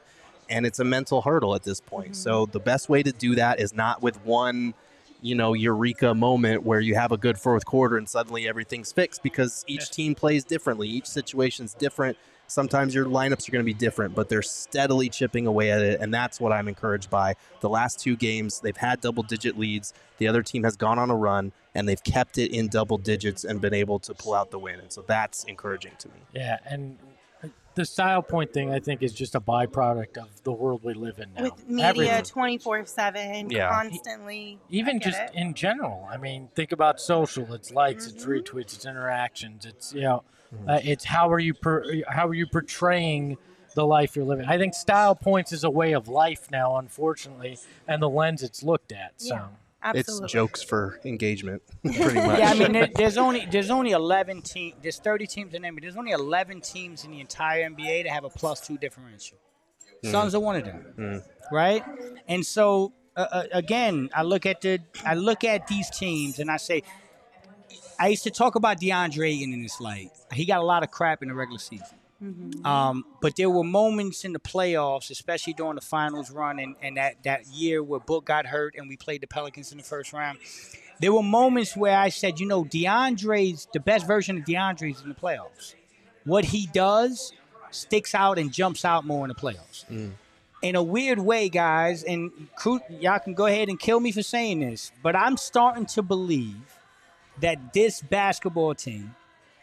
and 0.48 0.64
it's 0.64 0.78
a 0.78 0.84
mental 0.84 1.22
hurdle 1.22 1.54
at 1.54 1.64
this 1.64 1.80
point. 1.80 2.12
Mm-hmm. 2.12 2.14
So 2.14 2.46
the 2.46 2.60
best 2.60 2.88
way 2.88 3.02
to 3.02 3.12
do 3.12 3.34
that 3.34 3.60
is 3.60 3.74
not 3.74 4.02
with 4.02 4.24
one, 4.24 4.74
you 5.20 5.34
know, 5.34 5.52
eureka 5.52 6.14
moment 6.14 6.62
where 6.62 6.80
you 6.80 6.94
have 6.94 7.12
a 7.12 7.16
good 7.16 7.38
fourth 7.38 7.64
quarter 7.64 7.96
and 7.96 8.08
suddenly 8.08 8.48
everything's 8.48 8.92
fixed 8.92 9.22
because 9.22 9.64
each 9.66 9.90
team 9.90 10.14
plays 10.14 10.44
differently. 10.44 10.88
Each 10.88 11.06
situation's 11.06 11.74
different. 11.74 12.16
Sometimes 12.48 12.94
your 12.94 13.06
lineups 13.06 13.48
are 13.48 13.52
going 13.52 13.64
to 13.64 13.66
be 13.66 13.74
different, 13.74 14.14
but 14.14 14.28
they're 14.28 14.42
steadily 14.42 15.09
chipping 15.09 15.46
away 15.46 15.70
at 15.72 15.80
it, 15.80 16.00
and 16.00 16.14
that's 16.14 16.40
what 16.40 16.52
I'm 16.52 16.68
encouraged 16.68 17.11
by. 17.11 17.35
The 17.61 17.68
last 17.68 17.98
two 17.98 18.16
games, 18.16 18.61
they've 18.61 18.76
had 18.76 19.00
double-digit 19.00 19.59
leads. 19.59 19.92
The 20.18 20.28
other 20.28 20.42
team 20.42 20.62
has 20.64 20.76
gone 20.76 20.98
on 20.98 21.11
a 21.11 21.16
run, 21.16 21.52
and 21.74 21.88
they've 21.88 22.02
kept 22.02 22.38
it 22.38 22.52
in 22.52 22.68
double 22.68 22.98
digits 22.98 23.44
and 23.44 23.61
been 23.61 23.74
able 23.74 23.98
to 24.00 24.14
pull 24.14 24.35
out 24.35 24.50
the 24.50 24.59
win, 24.59 24.78
and 24.80 24.92
so 24.92 25.02
that's 25.06 25.44
encouraging 25.44 25.92
to 25.98 26.09
me. 26.09 26.14
Yeah, 26.35 26.59
and 26.64 26.98
the 27.74 27.85
style 27.85 28.22
point 28.22 28.54
thing, 28.54 28.72
I 28.72 28.78
think, 28.80 29.02
is 29.02 29.12
just 29.12 29.35
a 29.35 29.40
byproduct 29.40 30.16
of 30.16 30.42
the 30.44 30.52
world 30.52 30.82
we 30.82 30.94
live 30.94 31.18
in 31.18 31.35
now. 31.35 31.42
With 31.42 31.68
media 31.68 32.22
24 32.22 32.87
7, 32.87 33.50
Yeah. 33.50 33.68
constantly. 33.68 34.59
even 34.70 34.98
just 34.98 35.18
it. 35.20 35.30
in 35.35 35.52
general. 35.52 36.09
I 36.11 36.16
mean, 36.16 36.48
think 36.54 36.72
about 36.72 37.00
social. 37.00 37.52
It's 37.52 37.70
likes, 37.72 38.06
it's 38.06 38.24
Mm-hmm. 38.24 38.30
retweets, 38.32 38.74
it's 38.74 38.87
interactions. 38.87 39.66
It's 39.66 39.92
you 39.92 40.00
know, 40.02 40.22
uh, 40.66 40.80
it's 40.82 41.04
how 41.04 41.30
are 41.30 41.38
you 41.38 41.54
per, 41.54 42.02
how 42.08 42.26
are 42.26 42.34
you 42.34 42.46
portraying 42.46 43.36
the 43.74 43.86
life 43.86 44.16
you're 44.16 44.24
living. 44.24 44.46
I 44.46 44.58
think 44.58 44.74
style 44.74 45.14
points 45.14 45.52
is 45.52 45.62
a 45.62 45.70
way 45.70 45.92
of 45.92 46.08
life 46.08 46.50
now, 46.50 46.76
unfortunately, 46.78 47.58
and 47.86 48.02
the 48.02 48.08
lens 48.08 48.42
it's 48.42 48.62
looked 48.62 48.90
at. 48.90 49.12
So 49.18 49.34
Yeah. 49.34 49.46
Absolutely. 49.82 50.24
It's 50.24 50.32
jokes 50.32 50.62
for 50.64 50.98
engagement, 51.04 51.62
pretty 51.84 52.14
much. 52.14 52.38
Yeah, 52.40 52.50
I 52.50 52.54
mean, 52.54 52.72
there, 52.72 52.88
there's 52.92 53.16
only 53.16 53.46
there's 53.50 53.70
only 53.70 53.92
11 53.92 54.42
teams. 54.42 54.74
There's 54.82 54.98
30 54.98 55.26
teams 55.28 55.54
in 55.54 55.62
the 55.62 55.68
NBA. 55.68 55.82
There's 55.82 55.96
only 55.96 56.10
11 56.10 56.62
teams 56.62 57.04
in 57.04 57.12
the 57.12 57.20
entire 57.20 57.70
NBA 57.70 58.04
that 58.04 58.12
have 58.12 58.24
a 58.24 58.30
plus 58.30 58.60
two 58.60 58.78
differential. 58.78 59.38
Suns 60.02 60.34
are 60.34 60.40
one 60.40 60.56
of 60.56 60.64
them, 60.64 61.22
right? 61.52 61.84
And 62.26 62.44
so 62.44 62.92
uh, 63.16 63.26
uh, 63.30 63.42
again, 63.52 64.10
I 64.14 64.22
look 64.22 64.44
at 64.46 64.60
the 64.60 64.80
I 65.04 65.14
look 65.14 65.44
at 65.44 65.68
these 65.68 65.88
teams 65.90 66.38
and 66.38 66.50
I 66.50 66.56
say, 66.56 66.82
I 67.98 68.09
used 68.09 68.24
to 68.24 68.30
talk 68.30 68.54
about 68.54 68.80
DeAndre 68.80 69.28
Ayton 69.28 69.52
in 69.52 69.62
this 69.62 69.80
light. 69.80 70.11
He 70.32 70.44
got 70.44 70.61
a 70.61 70.64
lot 70.64 70.82
of 70.82 70.90
crap 70.90 71.22
in 71.22 71.28
the 71.28 71.35
regular 71.35 71.59
season. 71.59 71.87
Um, 72.64 73.04
but 73.20 73.37
there 73.37 73.50
were 73.50 73.64
moments 73.64 74.24
in 74.24 74.32
the 74.32 74.38
playoffs, 74.38 75.11
especially 75.11 75.52
during 75.52 75.74
the 75.74 75.82
finals 75.82 76.30
run 76.30 76.59
and, 76.59 76.74
and 76.80 76.96
that, 76.96 77.22
that 77.24 77.46
year 77.48 77.82
where 77.82 78.00
Book 78.00 78.24
got 78.24 78.46
hurt 78.46 78.74
and 78.76 78.88
we 78.88 78.96
played 78.96 79.20
the 79.20 79.26
Pelicans 79.26 79.70
in 79.70 79.78
the 79.78 79.85
first 79.85 80.12
round. 80.14 80.38
There 80.98 81.12
were 81.12 81.22
moments 81.22 81.76
where 81.76 81.98
I 81.98 82.09
said, 82.09 82.40
you 82.40 82.46
know, 82.46 82.64
DeAndre's 82.64 83.68
the 83.74 83.80
best 83.80 84.06
version 84.06 84.38
of 84.38 84.44
DeAndre's 84.44 85.02
in 85.02 85.11
the 85.11 85.14
playoffs. 85.14 85.74
What 86.24 86.46
he 86.46 86.66
does 86.72 87.32
sticks 87.70 88.14
out 88.14 88.38
and 88.38 88.50
jumps 88.52 88.85
out 88.87 89.04
more 89.04 89.24
in 89.24 89.28
the 89.28 89.35
playoffs. 89.35 89.85
In 90.62 90.74
a 90.74 90.82
weird 90.82 91.18
way, 91.18 91.50
guys, 91.50 92.02
and 92.02 92.32
y'all 92.98 93.18
can 93.18 93.35
go 93.35 93.44
ahead 93.44 93.68
and 93.68 93.78
kill 93.78 94.00
me 94.00 94.11
for 94.11 94.22
saying 94.22 94.61
this, 94.61 94.90
but 95.02 95.14
I'm 95.14 95.37
starting 95.37 95.85
to 95.87 96.02
believe 96.02 96.75
that 97.40 97.72
this 97.72 98.01
basketball 98.01 98.75
team 98.75 99.14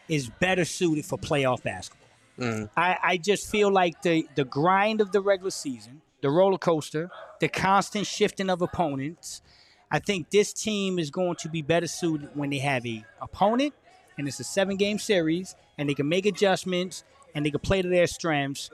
is 0.08 0.28
better 0.28 0.64
suited 0.64 1.04
for 1.04 1.18
playoff 1.18 1.62
basketball. 1.62 2.08
Mm. 2.38 2.68
I, 2.76 2.98
I 3.02 3.16
just 3.16 3.50
feel 3.50 3.70
like 3.70 4.02
the, 4.02 4.26
the 4.34 4.44
grind 4.44 5.00
of 5.00 5.12
the 5.12 5.20
regular 5.20 5.50
season, 5.50 6.02
the 6.20 6.30
roller 6.30 6.58
coaster, 6.58 7.10
the 7.40 7.48
constant 7.48 8.06
shifting 8.06 8.50
of 8.50 8.62
opponents. 8.62 9.42
I 9.90 9.98
think 10.00 10.30
this 10.30 10.52
team 10.52 10.98
is 10.98 11.10
going 11.10 11.36
to 11.36 11.48
be 11.48 11.62
better 11.62 11.86
suited 11.86 12.30
when 12.34 12.50
they 12.50 12.58
have 12.58 12.84
a 12.86 13.04
opponent 13.20 13.74
and 14.18 14.26
it's 14.28 14.40
a 14.40 14.44
seven 14.44 14.76
game 14.76 14.98
series 14.98 15.54
and 15.78 15.88
they 15.88 15.94
can 15.94 16.08
make 16.08 16.26
adjustments 16.26 17.04
and 17.34 17.44
they 17.44 17.50
can 17.50 17.60
play 17.60 17.82
to 17.82 17.88
their 17.88 18.06
strengths. 18.06 18.70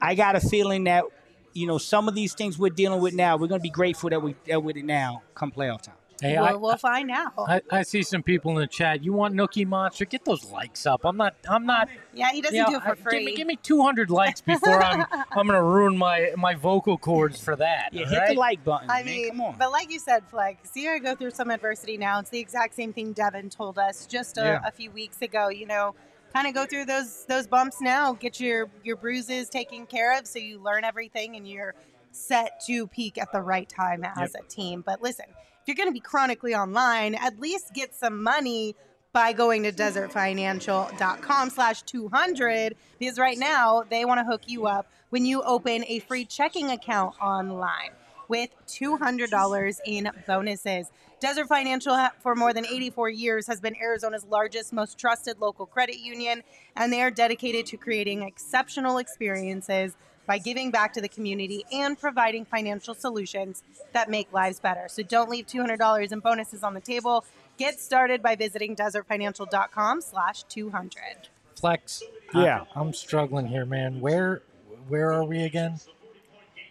I 0.00 0.14
got 0.14 0.36
a 0.36 0.40
feeling 0.40 0.84
that 0.84 1.04
you 1.52 1.66
know 1.66 1.78
some 1.78 2.08
of 2.08 2.14
these 2.14 2.34
things 2.34 2.58
we're 2.58 2.70
dealing 2.70 3.00
with 3.00 3.14
now, 3.14 3.36
we're 3.36 3.48
going 3.48 3.60
to 3.60 3.62
be 3.62 3.70
grateful 3.70 4.10
that 4.10 4.22
we 4.22 4.34
dealt 4.44 4.64
with 4.64 4.76
it 4.76 4.84
now 4.84 5.22
come 5.34 5.50
playoff 5.52 5.82
time. 5.82 5.94
Hey, 6.22 6.36
we'll, 6.38 6.44
I, 6.44 6.54
we'll 6.54 6.76
find 6.76 7.10
out. 7.10 7.32
I, 7.36 7.60
I 7.68 7.82
see 7.82 8.04
some 8.04 8.22
people 8.22 8.52
in 8.52 8.58
the 8.58 8.66
chat. 8.68 9.02
You 9.02 9.12
want 9.12 9.34
Nookie 9.34 9.66
Monster? 9.66 10.04
Get 10.04 10.24
those 10.24 10.44
likes 10.52 10.86
up. 10.86 11.04
I'm 11.04 11.16
not. 11.16 11.34
I'm 11.48 11.66
not. 11.66 11.88
yeah, 12.14 12.30
he 12.30 12.40
doesn't 12.40 12.56
you 12.56 12.62
know, 12.62 12.70
do 12.70 12.76
it 12.76 12.82
for 12.84 12.94
free. 12.94 13.18
Give 13.18 13.26
me, 13.26 13.36
give 13.36 13.46
me 13.48 13.56
200 13.56 14.08
likes 14.08 14.40
before 14.40 14.80
I'm. 14.80 15.04
I'm 15.32 15.48
gonna 15.48 15.60
ruin 15.60 15.98
my 15.98 16.30
my 16.36 16.54
vocal 16.54 16.96
cords 16.96 17.40
for 17.40 17.56
that. 17.56 17.88
Yeah, 17.92 18.08
hit 18.08 18.18
right? 18.18 18.28
the 18.28 18.34
like 18.38 18.62
button. 18.62 18.88
I 18.88 19.02
man. 19.02 19.06
mean, 19.06 19.28
come 19.30 19.40
on. 19.40 19.56
but 19.58 19.72
like 19.72 19.90
you 19.90 19.98
said, 19.98 20.22
Flex, 20.30 20.70
see 20.70 20.84
gotta 20.84 21.00
go 21.00 21.16
through 21.16 21.32
some 21.32 21.50
adversity 21.50 21.96
now. 21.96 22.20
It's 22.20 22.30
the 22.30 22.38
exact 22.38 22.76
same 22.76 22.92
thing 22.92 23.12
Devin 23.12 23.50
told 23.50 23.76
us 23.76 24.06
just 24.06 24.38
a, 24.38 24.42
Yeah. 24.42 24.60
a 24.64 24.70
few 24.70 24.92
weeks 24.92 25.22
ago. 25.22 25.48
You 25.48 25.66
know, 25.66 25.96
kind 26.32 26.46
of 26.46 26.54
go 26.54 26.66
through 26.66 26.84
those 26.84 27.24
those 27.26 27.48
bumps 27.48 27.80
now. 27.80 28.12
Get 28.12 28.38
your 28.38 28.70
your 28.84 28.94
bruises 28.96 29.48
taken 29.48 29.86
care 29.86 30.16
of, 30.16 30.28
so 30.28 30.38
you 30.38 30.60
learn 30.60 30.84
everything 30.84 31.34
and 31.34 31.48
you're 31.48 31.74
set 32.12 32.60
to 32.66 32.86
peak 32.86 33.18
at 33.18 33.32
the 33.32 33.40
right 33.40 33.68
time 33.68 34.04
as 34.04 34.34
a 34.34 34.42
team. 34.48 34.82
But 34.84 35.02
listen, 35.02 35.26
if 35.28 35.66
you're 35.66 35.76
gonna 35.76 35.92
be 35.92 36.00
chronically 36.00 36.54
online, 36.54 37.14
at 37.14 37.40
least 37.40 37.74
get 37.74 37.94
some 37.94 38.22
money 38.22 38.74
by 39.12 39.32
going 39.32 39.62
to 39.62 39.72
desertfinancial.com 39.72 41.50
slash 41.50 41.82
200 41.82 42.74
because 42.98 43.18
right 43.18 43.38
now 43.38 43.84
they 43.90 44.04
want 44.04 44.18
to 44.18 44.24
hook 44.24 44.42
you 44.46 44.66
up 44.66 44.90
when 45.10 45.26
you 45.26 45.42
open 45.42 45.84
a 45.86 45.98
free 46.00 46.24
checking 46.24 46.70
account 46.70 47.14
online 47.20 47.90
with 48.28 48.50
$200 48.66 49.80
in 49.84 50.10
bonuses. 50.26 50.90
Desert 51.20 51.46
Financial, 51.46 52.08
for 52.20 52.34
more 52.34 52.54
than 52.54 52.64
84 52.64 53.10
years, 53.10 53.46
has 53.46 53.60
been 53.60 53.76
Arizona's 53.76 54.24
largest, 54.24 54.72
most 54.72 54.98
trusted 54.98 55.38
local 55.38 55.66
credit 55.66 55.98
union, 55.98 56.42
and 56.74 56.90
they 56.90 57.02
are 57.02 57.10
dedicated 57.10 57.66
to 57.66 57.76
creating 57.76 58.22
exceptional 58.22 58.96
experiences 58.96 59.94
by 60.26 60.38
giving 60.38 60.70
back 60.70 60.92
to 60.94 61.00
the 61.00 61.08
community 61.08 61.64
and 61.72 61.98
providing 61.98 62.44
financial 62.44 62.94
solutions 62.94 63.62
that 63.92 64.10
make 64.10 64.32
lives 64.32 64.60
better. 64.60 64.86
So 64.88 65.02
don't 65.02 65.30
leave 65.30 65.46
$200 65.46 66.12
in 66.12 66.20
bonuses 66.20 66.62
on 66.62 66.74
the 66.74 66.80
table. 66.80 67.24
Get 67.58 67.80
started 67.80 68.22
by 68.22 68.36
visiting 68.36 68.74
desertfinancial.com 68.76 70.00
slash 70.00 70.42
200. 70.44 71.28
Flex. 71.56 72.02
Yeah. 72.34 72.64
I, 72.74 72.80
am 72.80 72.92
struggling 72.92 73.46
here, 73.46 73.64
man. 73.64 74.00
Where 74.00 74.42
where 74.88 75.12
are 75.12 75.24
we 75.24 75.44
again? 75.44 75.78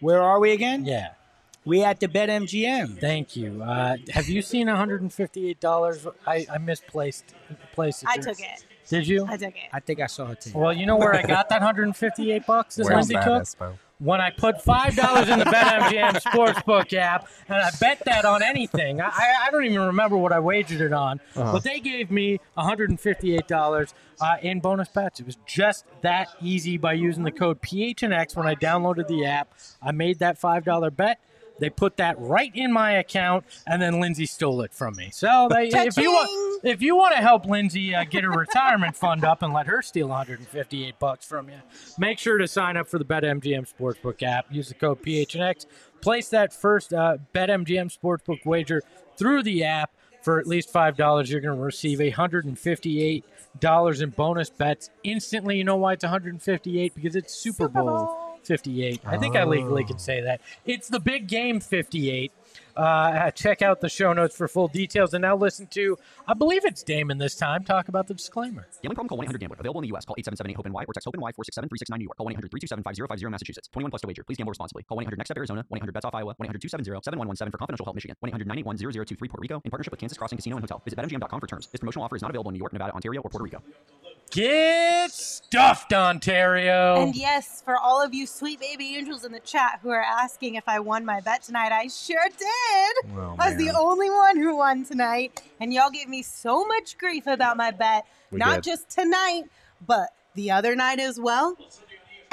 Where 0.00 0.22
are 0.22 0.38
we 0.38 0.52
again? 0.52 0.84
Yeah. 0.84 1.12
We 1.64 1.84
at 1.84 2.00
the 2.00 2.08
BetMGM. 2.08 3.00
Thank 3.00 3.36
you. 3.36 3.62
Uh, 3.62 3.96
have 4.10 4.28
you 4.28 4.42
seen 4.42 4.66
158 4.66 5.60
dollars? 5.60 6.06
I, 6.26 6.46
I 6.52 6.58
misplaced 6.58 7.34
placed 7.72 8.02
it. 8.02 8.08
I 8.08 8.16
took 8.16 8.40
it. 8.40 8.64
Did 8.92 9.08
you? 9.08 9.24
I 9.28 9.36
took 9.38 9.56
it. 9.56 9.62
I 9.72 9.80
think 9.80 10.00
I 10.00 10.06
saw 10.06 10.30
it 10.32 10.42
too. 10.42 10.52
Well, 10.54 10.72
you 10.72 10.84
know 10.86 10.96
where 10.96 11.14
I 11.14 11.22
got 11.22 11.48
that 11.48 11.60
158 11.62 12.46
bucks 12.46 12.76
that 12.76 12.84
Where's 12.84 12.94
Lindsay 13.10 13.14
that, 13.14 13.24
took? 13.24 13.42
Espo? 13.42 13.78
When 13.98 14.20
I 14.20 14.30
put 14.30 14.60
five 14.60 14.96
dollars 14.96 15.28
in 15.28 15.38
the 15.38 15.44
BetMGM 15.44 16.14
Sportsbook 16.24 16.92
app, 16.92 17.28
and 17.48 17.56
I 17.62 17.70
bet 17.80 18.02
that 18.06 18.24
on 18.24 18.42
anything. 18.42 19.00
I, 19.00 19.06
I 19.06 19.34
I 19.46 19.50
don't 19.52 19.64
even 19.64 19.80
remember 19.86 20.16
what 20.16 20.32
I 20.32 20.40
wagered 20.40 20.80
it 20.80 20.92
on, 20.92 21.20
Uh-huh. 21.36 21.52
but 21.52 21.62
they 21.62 21.78
gave 21.78 22.10
me 22.10 22.38
158 22.54 23.46
dollars 23.46 23.94
uh, 24.20 24.36
in 24.42 24.58
bonus 24.60 24.88
bets. 24.88 25.20
It 25.20 25.26
was 25.26 25.36
just 25.46 25.84
that 26.02 26.28
easy 26.40 26.78
by 26.78 26.94
using 26.94 27.22
the 27.22 27.30
code 27.30 27.62
PHNX 27.62 28.36
when 28.36 28.46
I 28.48 28.56
downloaded 28.56 29.06
the 29.06 29.24
app. 29.24 29.54
I 29.80 29.92
made 29.92 30.18
that 30.18 30.36
five 30.36 30.64
dollar 30.64 30.90
bet. 30.90 31.20
They 31.58 31.70
put 31.70 31.96
that 31.98 32.18
right 32.18 32.50
in 32.54 32.72
my 32.72 32.92
account, 32.92 33.44
and 33.66 33.80
then 33.80 34.00
Lindsay 34.00 34.26
stole 34.26 34.62
it 34.62 34.72
from 34.72 34.96
me. 34.96 35.10
So 35.12 35.48
they, 35.50 35.68
if 35.68 35.96
you 35.96 36.10
want, 36.10 36.64
if 36.64 36.82
you 36.82 36.96
want 36.96 37.14
to 37.14 37.22
help 37.22 37.46
Lindsay 37.46 37.94
uh, 37.94 38.04
get 38.04 38.24
her 38.24 38.30
retirement 38.30 38.96
fund 38.96 39.24
up 39.24 39.42
and 39.42 39.52
let 39.52 39.66
her 39.66 39.82
steal 39.82 40.08
158 40.08 40.98
bucks 40.98 41.26
from 41.26 41.48
you, 41.48 41.56
make 41.98 42.18
sure 42.18 42.38
to 42.38 42.48
sign 42.48 42.76
up 42.76 42.88
for 42.88 42.98
the 42.98 43.04
BetMGM 43.04 43.72
Sportsbook 43.72 44.22
app. 44.22 44.46
Use 44.50 44.68
the 44.68 44.74
code 44.74 45.02
PHNX. 45.02 45.66
Place 46.00 46.28
that 46.30 46.52
first 46.52 46.92
uh, 46.92 47.18
BetMGM 47.34 47.96
Sportsbook 47.96 48.44
wager 48.44 48.82
through 49.16 49.42
the 49.42 49.64
app 49.64 49.92
for 50.22 50.38
at 50.38 50.46
least 50.46 50.70
five 50.70 50.96
dollars. 50.96 51.30
You're 51.30 51.40
going 51.40 51.56
to 51.56 51.62
receive 51.62 51.98
158 52.00 53.24
dollars 53.60 54.00
in 54.00 54.10
bonus 54.10 54.50
bets 54.50 54.90
instantly. 55.04 55.58
You 55.58 55.64
know 55.64 55.76
why 55.76 55.92
it's 55.94 56.04
158? 56.04 56.94
Because 56.94 57.16
it's 57.16 57.34
Super, 57.34 57.68
Bowl. 57.68 58.21
58. 58.42 59.00
I 59.06 59.16
think 59.16 59.36
I 59.36 59.44
legally 59.44 59.84
can 59.84 59.98
say 59.98 60.20
that. 60.20 60.40
It's 60.64 60.88
the 60.88 61.00
big 61.00 61.28
game 61.28 61.60
58. 61.60 62.32
Uh, 62.76 63.30
check 63.32 63.60
out 63.62 63.80
the 63.80 63.88
show 63.88 64.12
notes 64.12 64.36
for 64.36 64.48
full 64.48 64.68
details. 64.68 65.14
And 65.14 65.22
now 65.22 65.36
listen 65.36 65.66
to, 65.68 65.98
I 66.26 66.34
believe 66.34 66.64
it's 66.64 66.82
Damon 66.82 67.18
this 67.18 67.34
time, 67.34 67.64
talk 67.64 67.88
about 67.88 68.06
the 68.06 68.14
disclaimer. 68.14 68.66
Gambling 68.82 68.94
problem? 68.94 69.08
Call 69.08 69.18
1-800-GAMBLER. 69.18 69.56
Available 69.60 69.80
in 69.80 69.82
the 69.82 69.88
U.S. 69.88 70.04
Call 70.04 70.16
877-8-HOPE-NY 70.16 70.84
or 70.88 70.92
text 70.92 71.06
HOPE-NY 71.06 71.32
467-369 71.32 71.98
New 71.98 72.04
York. 72.04 72.16
Call 72.16 72.26
1-800-327-5050 72.26 73.30
Massachusetts. 73.30 73.68
21 73.72 73.90
plus 73.90 74.00
to 74.02 74.06
wager. 74.08 74.24
Please 74.24 74.36
gamble 74.36 74.50
responsibly. 74.50 74.82
Call 74.84 74.98
1-800-NEXT-STEP 74.98 75.36
Arizona. 75.36 75.64
1-800-BETS-OFF 75.72 76.14
Iowa. 76.14 76.34
1-800-270-7117 76.40 77.50
for 77.50 77.58
confidential 77.58 77.84
help 77.84 77.96
Michigan. 77.96 78.16
1-800-981-0023 78.24 79.18
Puerto 79.18 79.40
Rico 79.40 79.60
in 79.64 79.70
partnership 79.70 79.92
with 79.92 80.00
Kansas 80.00 80.18
Crossing 80.18 80.36
Casino 80.38 80.56
and 80.56 80.62
Hotel. 80.62 80.80
Visit 80.84 80.98
BetMGM.com 80.98 81.40
for 81.40 81.46
terms. 81.46 81.68
This 81.68 81.80
promotional 81.80 82.04
offer 82.04 82.16
is 82.16 82.22
not 82.22 82.30
available 82.30 82.50
in 82.50 82.54
New 82.54 82.60
York, 82.60 82.72
Nevada, 82.72 82.94
Ontario, 82.94 83.20
or 83.20 83.30
Puerto 83.30 83.44
Rico. 83.44 83.62
Get 84.32 85.12
stuffed, 85.12 85.92
Ontario. 85.92 86.96
And 87.02 87.14
yes, 87.14 87.60
for 87.62 87.76
all 87.76 88.02
of 88.02 88.14
you 88.14 88.26
sweet 88.26 88.58
baby 88.60 88.96
angels 88.96 89.26
in 89.26 89.32
the 89.32 89.40
chat 89.40 89.80
who 89.82 89.90
are 89.90 90.00
asking 90.02 90.54
if 90.54 90.64
I 90.66 90.80
won 90.80 91.04
my 91.04 91.20
bet 91.20 91.42
tonight, 91.42 91.70
I 91.70 91.88
sure 91.88 92.24
did. 92.38 93.12
Oh, 93.14 93.36
I 93.38 93.50
was 93.50 93.58
the 93.58 93.70
only 93.78 94.08
one 94.08 94.38
who 94.38 94.56
won 94.56 94.86
tonight. 94.86 95.42
And 95.60 95.70
y'all 95.70 95.90
gave 95.90 96.08
me 96.08 96.22
so 96.22 96.64
much 96.64 96.96
grief 96.96 97.26
about 97.26 97.58
my 97.58 97.72
bet, 97.72 98.06
We 98.30 98.38
not 98.38 98.62
did. 98.62 98.70
just 98.70 98.88
tonight, 98.88 99.42
but 99.86 100.08
the 100.34 100.50
other 100.50 100.74
night 100.74 100.98
as 100.98 101.20
well. 101.20 101.54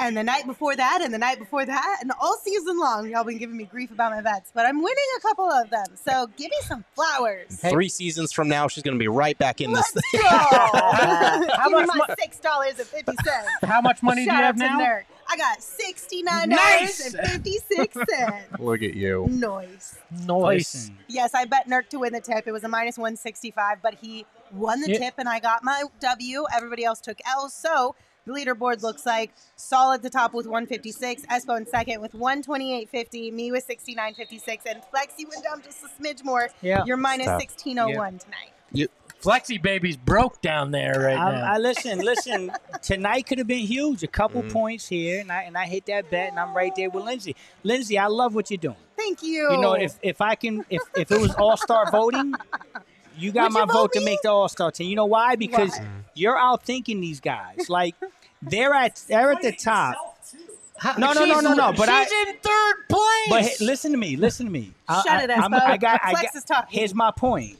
And 0.02 0.16
the 0.16 0.22
night 0.22 0.46
before 0.46 0.74
that, 0.74 1.00
and 1.02 1.12
the 1.12 1.18
night 1.18 1.38
before 1.38 1.66
that, 1.66 1.98
and 2.00 2.10
all 2.20 2.36
season 2.42 2.78
long, 2.78 3.08
y'all 3.10 3.22
been 3.24 3.36
giving 3.38 3.56
me 3.56 3.64
grief 3.64 3.90
about 3.90 4.12
my 4.12 4.22
bets. 4.22 4.50
But 4.54 4.64
I'm 4.66 4.78
winning 4.82 4.96
a 5.18 5.20
couple 5.20 5.44
of 5.50 5.68
them. 5.70 5.84
So 5.94 6.26
give 6.38 6.50
me 6.50 6.56
some 6.62 6.84
flowers. 6.94 7.56
Three 7.60 7.88
seasons 7.90 8.32
from 8.32 8.48
now, 8.48 8.66
she's 8.68 8.82
going 8.82 8.94
to 8.96 8.98
be 8.98 9.08
right 9.08 9.36
back 9.36 9.60
in 9.60 9.72
this. 9.72 9.92
Let's 9.94 10.10
thing. 10.10 10.20
go. 10.22 10.28
How 11.54 11.68
give 11.68 11.72
me 11.72 11.86
much 11.86 11.88
my 11.88 12.06
mo- 12.08 12.14
six 12.18 12.38
dollars 12.38 12.78
and 12.78 12.88
fifty 12.88 13.14
cents. 13.24 13.48
How 13.62 13.80
much 13.80 14.02
money 14.02 14.24
do 14.24 14.30
you 14.30 14.36
have 14.36 14.56
to 14.56 14.60
now? 14.60 14.78
Nerd. 14.80 15.02
I 15.32 15.36
got 15.36 15.62
sixty 15.62 16.22
nine 16.22 16.48
dollars 16.48 16.60
Nice. 16.80 17.14
and 17.14 17.28
fifty 17.28 17.58
six 17.58 17.94
cents. 18.10 18.58
Look 18.58 18.82
at 18.82 18.94
you. 18.94 19.26
Noise. 19.30 19.96
Noise. 20.26 20.90
Yes, 21.08 21.34
I 21.34 21.44
bet 21.44 21.68
Nurk 21.68 21.88
to 21.90 21.98
win 22.00 22.12
the 22.12 22.20
tip. 22.20 22.48
It 22.48 22.52
was 22.52 22.64
a 22.64 22.68
minus 22.68 22.98
one 22.98 23.16
sixty 23.16 23.50
five, 23.50 23.78
but 23.82 23.94
he 23.94 24.24
won 24.52 24.80
the 24.80 24.90
Yeah. 24.92 24.98
tip, 24.98 25.14
and 25.18 25.28
I 25.28 25.38
got 25.40 25.62
my 25.62 25.84
W. 26.00 26.44
Everybody 26.54 26.84
else 26.84 27.00
took 27.00 27.18
L. 27.26 27.48
So 27.48 27.94
the 27.94 28.00
leaderboard 28.30 28.82
looks 28.82 29.04
like 29.04 29.32
Saul 29.56 29.92
at 29.92 30.02
the 30.02 30.10
top 30.10 30.32
with 30.34 30.46
156, 30.46 31.22
Espo 31.26 31.56
in 31.56 31.66
second 31.66 32.00
with 32.00 32.12
128.50, 32.12 33.32
me 33.32 33.50
with 33.52 33.66
69.56, 33.68 34.58
and 34.66 34.82
Flexi 34.92 35.28
went 35.28 35.44
down 35.44 35.62
just 35.62 35.82
a 35.84 35.88
smidge 36.02 36.24
more. 36.24 36.48
Yeah. 36.62 36.84
You're 36.86 36.96
minus 36.96 37.26
Tough. 37.26 37.40
1601 37.40 38.18
tonight. 38.18 38.90
Flexi 39.22 39.60
baby's 39.60 39.98
broke 39.98 40.40
down 40.40 40.70
there 40.70 40.94
right 40.98 41.18
I, 41.18 41.32
now. 41.32 41.52
I 41.52 41.58
listen, 41.58 41.98
listen. 41.98 42.50
Tonight 42.80 43.26
could 43.26 43.36
have 43.36 43.46
been 43.46 43.66
huge. 43.66 44.02
A 44.02 44.06
couple 44.06 44.42
Mm. 44.42 44.50
points 44.50 44.88
here, 44.88 45.20
and 45.20 45.30
I 45.30 45.42
and 45.42 45.58
I 45.58 45.66
hit 45.66 45.84
that 45.86 46.10
bet, 46.10 46.30
and 46.30 46.40
I'm 46.40 46.56
right 46.56 46.72
there 46.74 46.88
with 46.88 47.04
Lindsay. 47.04 47.36
Lindsay, 47.62 47.98
I 47.98 48.06
love 48.06 48.34
what 48.34 48.50
you're 48.50 48.56
doing. 48.56 48.76
Thank 48.96 49.22
you. 49.22 49.50
You 49.52 49.60
know, 49.60 49.74
if 49.74 49.98
if 50.00 50.22
I 50.22 50.36
can, 50.36 50.64
if 50.70 50.80
if 50.96 51.12
it 51.12 51.20
was 51.20 51.34
All 51.34 51.58
Star 51.58 51.90
voting, 51.90 52.32
you 53.18 53.30
got 53.30 53.50
Would 53.50 53.52
my 53.52 53.60
you 53.60 53.66
vote 53.66 53.72
vote 53.74 53.92
to 53.92 54.00
make 54.00 54.22
the 54.22 54.30
All 54.30 54.48
Star 54.48 54.70
team. 54.70 54.88
You 54.88 54.96
know 54.96 55.04
why? 55.04 55.36
Because 55.36 55.72
Why? 55.78 55.86
you're 56.14 56.36
outthinking 56.38 57.02
these 57.02 57.20
guys. 57.20 57.68
Like 57.68 57.94
they're 58.42 58.74
at 58.74 59.02
they're 59.08 59.32
at 59.32 59.42
the 59.42 59.52
top. 59.52 59.96
No, 60.98 61.12
no, 61.12 61.26
no, 61.26 61.40
no, 61.40 61.52
no. 61.52 61.72
But 61.74 61.88
I. 61.90 62.04
she's 62.04 62.28
in 62.28 62.34
third 62.36 62.74
place. 62.88 63.28
But 63.28 63.42
hey, 63.42 63.54
listen 63.60 63.92
to 63.92 63.98
me. 63.98 64.16
Listen 64.16 64.46
to 64.46 64.52
me. 64.52 64.72
I- 64.88 65.02
Shut 65.02 65.24
it, 65.24 65.30
I, 65.30 65.34
I'm- 65.34 65.52
Espo. 65.52 65.60
I 65.60 65.76
got. 65.76 66.00
I 66.02 66.12
got. 66.12 66.34
is 66.34 66.44
talking. 66.44 66.78
Here's 66.78 66.94
my 66.94 67.10
point. 67.10 67.58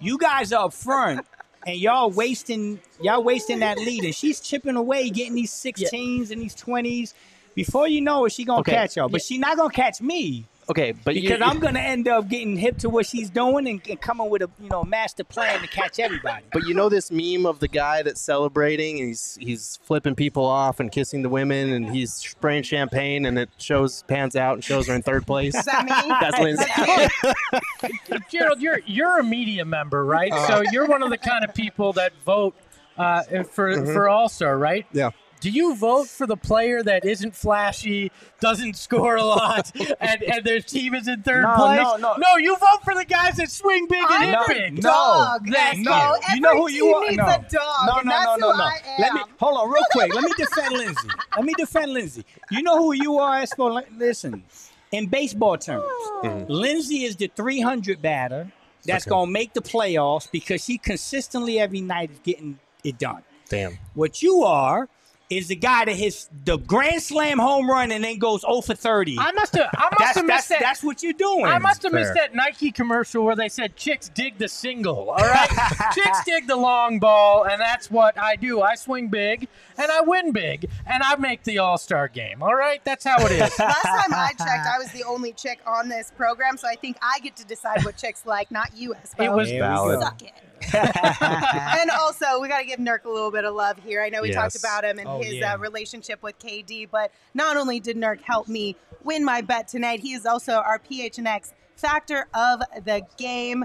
You 0.00 0.18
guys 0.18 0.52
are 0.52 0.66
up 0.66 0.72
front, 0.72 1.26
and 1.66 1.76
y'all 1.76 2.10
wasting 2.10 2.80
y'all 3.00 3.22
wasting 3.24 3.58
that 3.60 3.78
lead, 3.78 4.04
and 4.04 4.14
she's 4.14 4.38
chipping 4.40 4.76
away, 4.76 5.10
getting 5.10 5.34
these 5.34 5.50
16s 5.52 6.30
and 6.30 6.40
these 6.40 6.54
20s. 6.54 7.14
Before 7.54 7.88
you 7.88 8.00
know 8.00 8.24
it, 8.24 8.32
she 8.32 8.44
gonna 8.44 8.60
Okay. 8.60 8.72
catch 8.72 8.96
y'all, 8.96 9.08
but 9.08 9.22
she 9.22 9.38
not 9.38 9.56
gonna 9.56 9.72
catch 9.72 10.00
me 10.00 10.44
Okay, 10.68 10.92
but 10.92 11.14
because 11.14 11.38
you, 11.38 11.44
I'm 11.44 11.58
gonna 11.58 11.80
end 11.80 12.08
up 12.08 12.28
getting 12.28 12.56
hip 12.56 12.78
to 12.78 12.88
what 12.88 13.06
she's 13.06 13.30
doing 13.30 13.68
and, 13.68 13.80
and 13.88 14.00
coming 14.00 14.30
with 14.30 14.42
a 14.42 14.50
you 14.60 14.68
know 14.68 14.82
master 14.84 15.24
plan 15.24 15.60
to 15.60 15.66
catch 15.66 15.98
everybody. 15.98 16.44
But 16.52 16.66
you 16.66 16.74
know 16.74 16.88
this 16.88 17.10
meme 17.10 17.46
of 17.46 17.58
the 17.60 17.68
guy 17.68 18.02
that's 18.02 18.20
celebrating 18.20 18.98
and 18.98 19.08
he's 19.08 19.36
he's 19.40 19.78
flipping 19.84 20.14
people 20.14 20.44
off 20.44 20.80
and 20.80 20.90
kissing 20.90 21.22
the 21.22 21.28
women 21.28 21.72
and 21.72 21.90
he's 21.90 22.12
spraying 22.14 22.62
champagne 22.62 23.26
and 23.26 23.38
it 23.38 23.50
shows 23.58 24.02
pans 24.08 24.36
out 24.36 24.54
and 24.54 24.64
shows 24.64 24.86
her 24.88 24.94
in 24.94 25.02
third 25.02 25.26
place. 25.26 25.54
Is 25.54 25.64
that 25.66 25.84
me? 25.84 25.92
That's 26.20 26.38
Lindsay. 26.40 28.14
Gerald, 28.30 28.60
you're 28.60 28.80
you're 28.86 29.18
a 29.18 29.24
media 29.24 29.64
member, 29.64 30.04
right? 30.04 30.32
Uh-huh. 30.32 30.46
so 30.64 30.70
you're 30.72 30.86
one 30.86 31.02
of 31.02 31.10
the 31.10 31.18
kind 31.18 31.44
of 31.44 31.54
people 31.54 31.92
that 31.94 32.12
vote 32.24 32.54
uh, 32.96 33.22
for 33.44 33.74
Mm-hmm. 33.74 33.92
for 33.92 34.08
All 34.08 34.28
Star, 34.28 34.56
right? 34.56 34.86
Yeah. 34.92 35.10
Do 35.44 35.50
you 35.50 35.76
vote 35.76 36.08
for 36.08 36.26
the 36.26 36.38
player 36.38 36.82
that 36.82 37.04
isn't 37.04 37.34
flashy, 37.36 38.10
doesn't 38.40 38.76
score 38.78 39.16
a 39.16 39.22
lot, 39.22 39.70
and, 40.00 40.22
and 40.22 40.42
their 40.42 40.60
team 40.60 40.94
is 40.94 41.06
in 41.06 41.22
third 41.22 41.42
No, 41.42 41.54
place? 41.54 41.80
no, 41.82 41.96
no. 41.98 42.14
No, 42.14 42.16
No, 42.16 42.36
you 42.38 42.56
vote 42.56 42.82
for 42.82 42.94
the 42.94 43.04
guys 43.04 43.36
that 43.36 43.50
swing 43.50 43.86
big 43.86 44.02
and 44.10 44.34
I'm 44.36 44.46
hit 44.46 44.56
big. 44.76 44.82
no, 44.82 44.88
dog. 44.90 45.46
thank 45.46 45.86
Espo. 45.86 46.16
you. 46.30 46.34
You 46.36 46.40
know 46.40 46.56
who 46.56 46.70
you 46.70 46.86
are. 46.94 47.12
No. 47.12 47.24
dog, 47.26 47.44
no, 47.50 47.96
no, 48.04 48.24
no, 48.24 48.36
no, 48.36 48.56
no. 48.56 48.70
Let 48.98 49.12
me 49.12 49.20
hold 49.38 49.58
on 49.58 49.68
real 49.70 49.82
quick. 49.92 50.14
Let 50.14 50.24
me 50.24 50.30
defend 50.38 50.72
Lindsay. 50.76 51.08
Let 51.36 51.44
me 51.44 51.52
defend 51.58 51.92
Lindsay. 51.92 52.24
You 52.50 52.62
know 52.62 52.78
who 52.78 52.92
you 52.94 53.18
are, 53.18 53.42
Espo. 53.42 53.74
Li- 53.74 53.84
Listen, 53.98 54.44
in 54.92 55.08
baseball 55.08 55.58
terms, 55.58 55.84
Oh. 55.86 56.20
Mm-hmm. 56.24 56.50
Lindsay 56.50 57.04
is 57.04 57.16
the 57.16 57.30
300 57.36 58.00
batter. 58.00 58.50
that's 58.86 59.04
Okay. 59.06 59.10
going 59.10 59.26
to 59.26 59.32
make 59.32 59.52
the 59.52 59.60
playoffs 59.60 60.30
because 60.32 60.64
he 60.66 60.78
consistently 60.78 61.58
every 61.60 61.82
night 61.82 62.10
is 62.12 62.18
getting 62.20 62.58
it 62.82 62.98
done. 62.98 63.22
Damn. 63.50 63.78
What 63.92 64.22
you 64.22 64.42
are 64.44 64.88
is 65.30 65.48
the 65.48 65.56
guy 65.56 65.84
that 65.84 65.96
hits 65.96 66.28
the 66.44 66.58
grand 66.58 67.02
slam 67.02 67.38
home 67.38 67.68
run 67.68 67.90
and 67.92 68.04
then 68.04 68.18
goes 68.18 68.42
0 68.42 68.60
for 68.60 68.74
30. 68.74 69.16
I 69.18 69.32
must 69.32 69.54
have. 69.56 69.70
I 69.74 69.84
must 69.84 69.98
that's, 69.98 70.16
have 70.16 70.26
that's, 70.26 70.26
missed 70.26 70.48
that. 70.50 70.60
that's 70.60 70.84
what 70.84 71.02
you're 71.02 71.12
doing. 71.12 71.46
I 71.46 71.58
must 71.58 71.82
have 71.82 71.92
Fair. 71.92 72.00
missed 72.00 72.14
that 72.14 72.34
Nike 72.34 72.70
commercial 72.70 73.24
where 73.24 73.36
they 73.36 73.48
said 73.48 73.76
chicks 73.76 74.08
dig 74.10 74.38
the 74.38 74.48
single. 74.48 75.10
All 75.10 75.16
right, 75.16 75.48
chicks 75.94 76.24
dig 76.24 76.46
the 76.46 76.56
long 76.56 76.98
ball, 76.98 77.44
and 77.46 77.60
that's 77.60 77.90
what 77.90 78.18
I 78.18 78.36
do. 78.36 78.60
I 78.60 78.74
swing 78.74 79.08
big 79.08 79.48
and 79.76 79.90
I 79.90 80.00
win 80.02 80.32
big, 80.32 80.68
and 80.86 81.02
I 81.02 81.16
make 81.16 81.42
the 81.44 81.58
All 81.58 81.78
Star 81.78 82.08
game. 82.08 82.42
All 82.42 82.54
right, 82.54 82.84
that's 82.84 83.04
how 83.04 83.24
it 83.26 83.32
is. 83.32 83.40
Last 83.58 83.82
time 83.82 84.12
I 84.12 84.30
checked, 84.38 84.66
I 84.66 84.78
was 84.78 84.90
the 84.92 85.04
only 85.04 85.32
chick 85.32 85.60
on 85.66 85.88
this 85.88 86.12
program, 86.16 86.56
so 86.56 86.68
I 86.68 86.76
think 86.76 86.96
I 87.02 87.18
get 87.20 87.36
to 87.36 87.44
decide 87.44 87.84
what 87.84 87.96
chicks 87.96 88.26
like, 88.26 88.50
not 88.50 88.76
you, 88.76 88.94
Espo. 88.94 89.24
It 89.24 89.32
was 89.32 89.50
valid. 89.50 90.00
Suck 90.00 90.22
it. 90.22 90.32
and 90.74 91.90
also, 91.90 92.40
we 92.40 92.48
got 92.48 92.60
to 92.60 92.64
give 92.64 92.78
Nurk 92.78 93.04
a 93.04 93.10
little 93.10 93.30
bit 93.30 93.44
of 93.44 93.54
love 93.54 93.78
here. 93.84 94.02
I 94.02 94.08
know 94.08 94.22
we 94.22 94.32
talked 94.32 94.56
about 94.56 94.84
him 94.84 94.98
and 94.98 95.06
Oh, 95.14 95.22
his 95.22 95.34
yeah. 95.34 95.54
uh, 95.54 95.58
relationship 95.58 96.22
with 96.22 96.38
KD, 96.38 96.88
but 96.90 97.12
not 97.34 97.56
only 97.56 97.80
did 97.80 97.96
Nurk 97.96 98.20
help 98.20 98.48
me 98.48 98.76
win 99.02 99.24
my 99.24 99.40
bet 99.40 99.68
tonight, 99.68 100.00
he 100.00 100.12
is 100.12 100.26
also 100.26 100.54
our 100.54 100.78
PHNX 100.78 101.52
factor 101.76 102.26
of 102.34 102.60
the 102.84 103.02
game. 103.16 103.64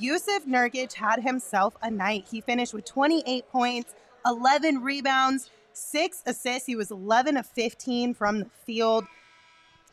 Jusuf 0.00 0.46
Nurkic 0.46 0.94
had 0.94 1.22
himself 1.22 1.76
a 1.82 1.90
night. 1.90 2.26
He 2.30 2.40
finished 2.40 2.72
with 2.72 2.84
28 2.86 3.48
points, 3.50 3.94
11 4.24 4.82
rebounds, 4.82 5.50
six 5.72 6.22
assists. 6.26 6.66
He 6.66 6.76
was 6.76 6.90
11 6.90 7.36
of 7.36 7.46
15 7.46 8.14
from 8.14 8.40
the 8.40 8.50
field. 8.64 9.04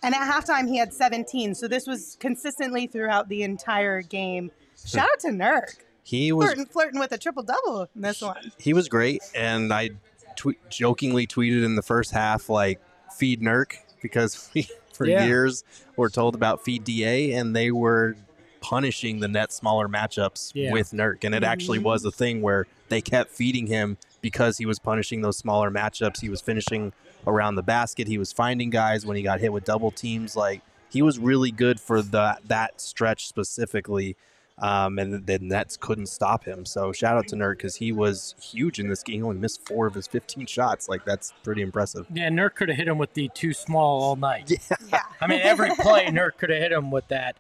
And 0.04 0.14
at 0.14 0.22
halftime, 0.32 0.68
he 0.68 0.78
had 0.78 0.94
17. 0.94 1.56
So 1.56 1.68
this 1.68 1.88
was 1.88 2.18
consistently 2.20 2.88
throughout 2.88 3.30
the 3.30 3.44
entire 3.44 4.02
game. 4.02 4.52
Shout 4.86 5.10
out 5.12 5.20
to 5.22 5.30
Nurk. 5.30 5.78
He 6.04 6.32
was 6.32 6.46
Flirting, 6.46 6.66
flirting 6.68 7.00
with 7.02 7.12
a 7.12 7.18
triple 7.18 7.44
double 7.44 7.90
in 7.94 8.02
this 8.02 8.22
one. 8.22 8.54
he 8.58 8.74
was 8.74 8.88
great, 8.88 9.22
and 9.36 9.74
I 9.74 9.90
tweet, 10.38 10.58
jokingly 10.70 11.28
tweeted 11.28 11.66
in 11.66 11.76
the 11.76 11.82
first 11.82 12.12
half 12.12 12.48
like 12.50 12.80
feed 13.18 13.42
Nurk 13.42 13.74
because 14.02 14.50
we 14.56 14.70
for 14.94 15.06
Yeah. 15.06 15.26
years 15.26 15.64
were 15.96 16.10
told 16.10 16.34
about 16.36 16.64
feed 16.64 16.84
Da, 16.86 17.34
and 17.34 17.56
they 17.56 17.72
were 17.72 18.16
punishing 18.62 19.20
the 19.20 19.28
net 19.28 19.52
smaller 19.52 19.88
matchups 19.88 20.52
Yeah. 20.56 20.72
with 20.72 20.92
Nurk, 20.92 21.24
and 21.24 21.36
it 21.36 21.44
actually 21.44 21.80
was 21.80 22.04
a 22.06 22.12
thing 22.12 22.42
where 22.42 22.66
they 22.90 23.02
kept 23.02 23.32
feeding 23.32 23.68
him 23.68 23.98
because 24.22 24.58
he 24.58 24.66
was 24.66 24.80
punishing 24.80 25.22
those 25.22 25.38
smaller 25.38 25.70
matchups. 25.70 26.22
He 26.22 26.30
was 26.30 26.42
finishing 26.42 26.94
around 27.28 27.56
the 27.56 27.64
basket. 27.64 28.08
He 28.08 28.18
was 28.18 28.32
finding 28.34 28.70
guys 28.70 29.06
when 29.06 29.16
he 29.18 29.22
got 29.24 29.40
hit 29.40 29.54
with 29.54 29.66
double 29.66 29.92
teams. 29.92 30.36
Like 30.36 30.62
he 30.90 31.02
was 31.02 31.20
really 31.20 31.52
good 31.52 31.80
for 31.80 32.02
the 32.02 32.38
that 32.46 32.82
stretch 32.82 33.28
specifically. 33.28 34.16
Um, 34.60 34.98
and 34.98 35.26
the 35.28 35.38
Nets 35.40 35.78
couldn't 35.78 36.08
stop 36.08 36.44
him. 36.44 36.66
So 36.66 36.92
shout 36.92 37.16
out 37.16 37.28
to 37.28 37.36
Nurk 37.36 37.58
because 37.58 37.76
he 37.76 37.92
was 37.92 38.34
huge 38.42 38.80
in 38.80 38.88
this 38.90 39.04
game. 39.04 39.18
He 39.18 39.22
only 39.24 39.38
missed 39.38 39.68
four 39.68 39.86
of 39.86 39.94
his 39.94 40.08
15 40.08 40.48
shots. 40.48 40.90
Like 40.90 41.06
that's 41.06 41.32
pretty 41.44 41.62
impressive. 41.62 42.08
Yeah, 42.12 42.30
Nurk 42.30 42.56
could 42.56 42.70
have 42.70 42.78
hit 42.78 42.88
him 42.88 42.98
with 42.98 43.14
the 43.14 43.30
too 43.36 43.54
small 43.54 44.02
all 44.02 44.16
night. 44.16 44.52
Yeah. 44.90 45.02
I 45.22 45.28
mean, 45.28 45.42
every 45.44 45.70
play 45.76 46.06
Nurk 46.08 46.38
could 46.38 46.50
have 46.50 46.60
hit 46.60 46.72
him 46.72 46.90
with 46.90 47.08
that. 47.10 47.36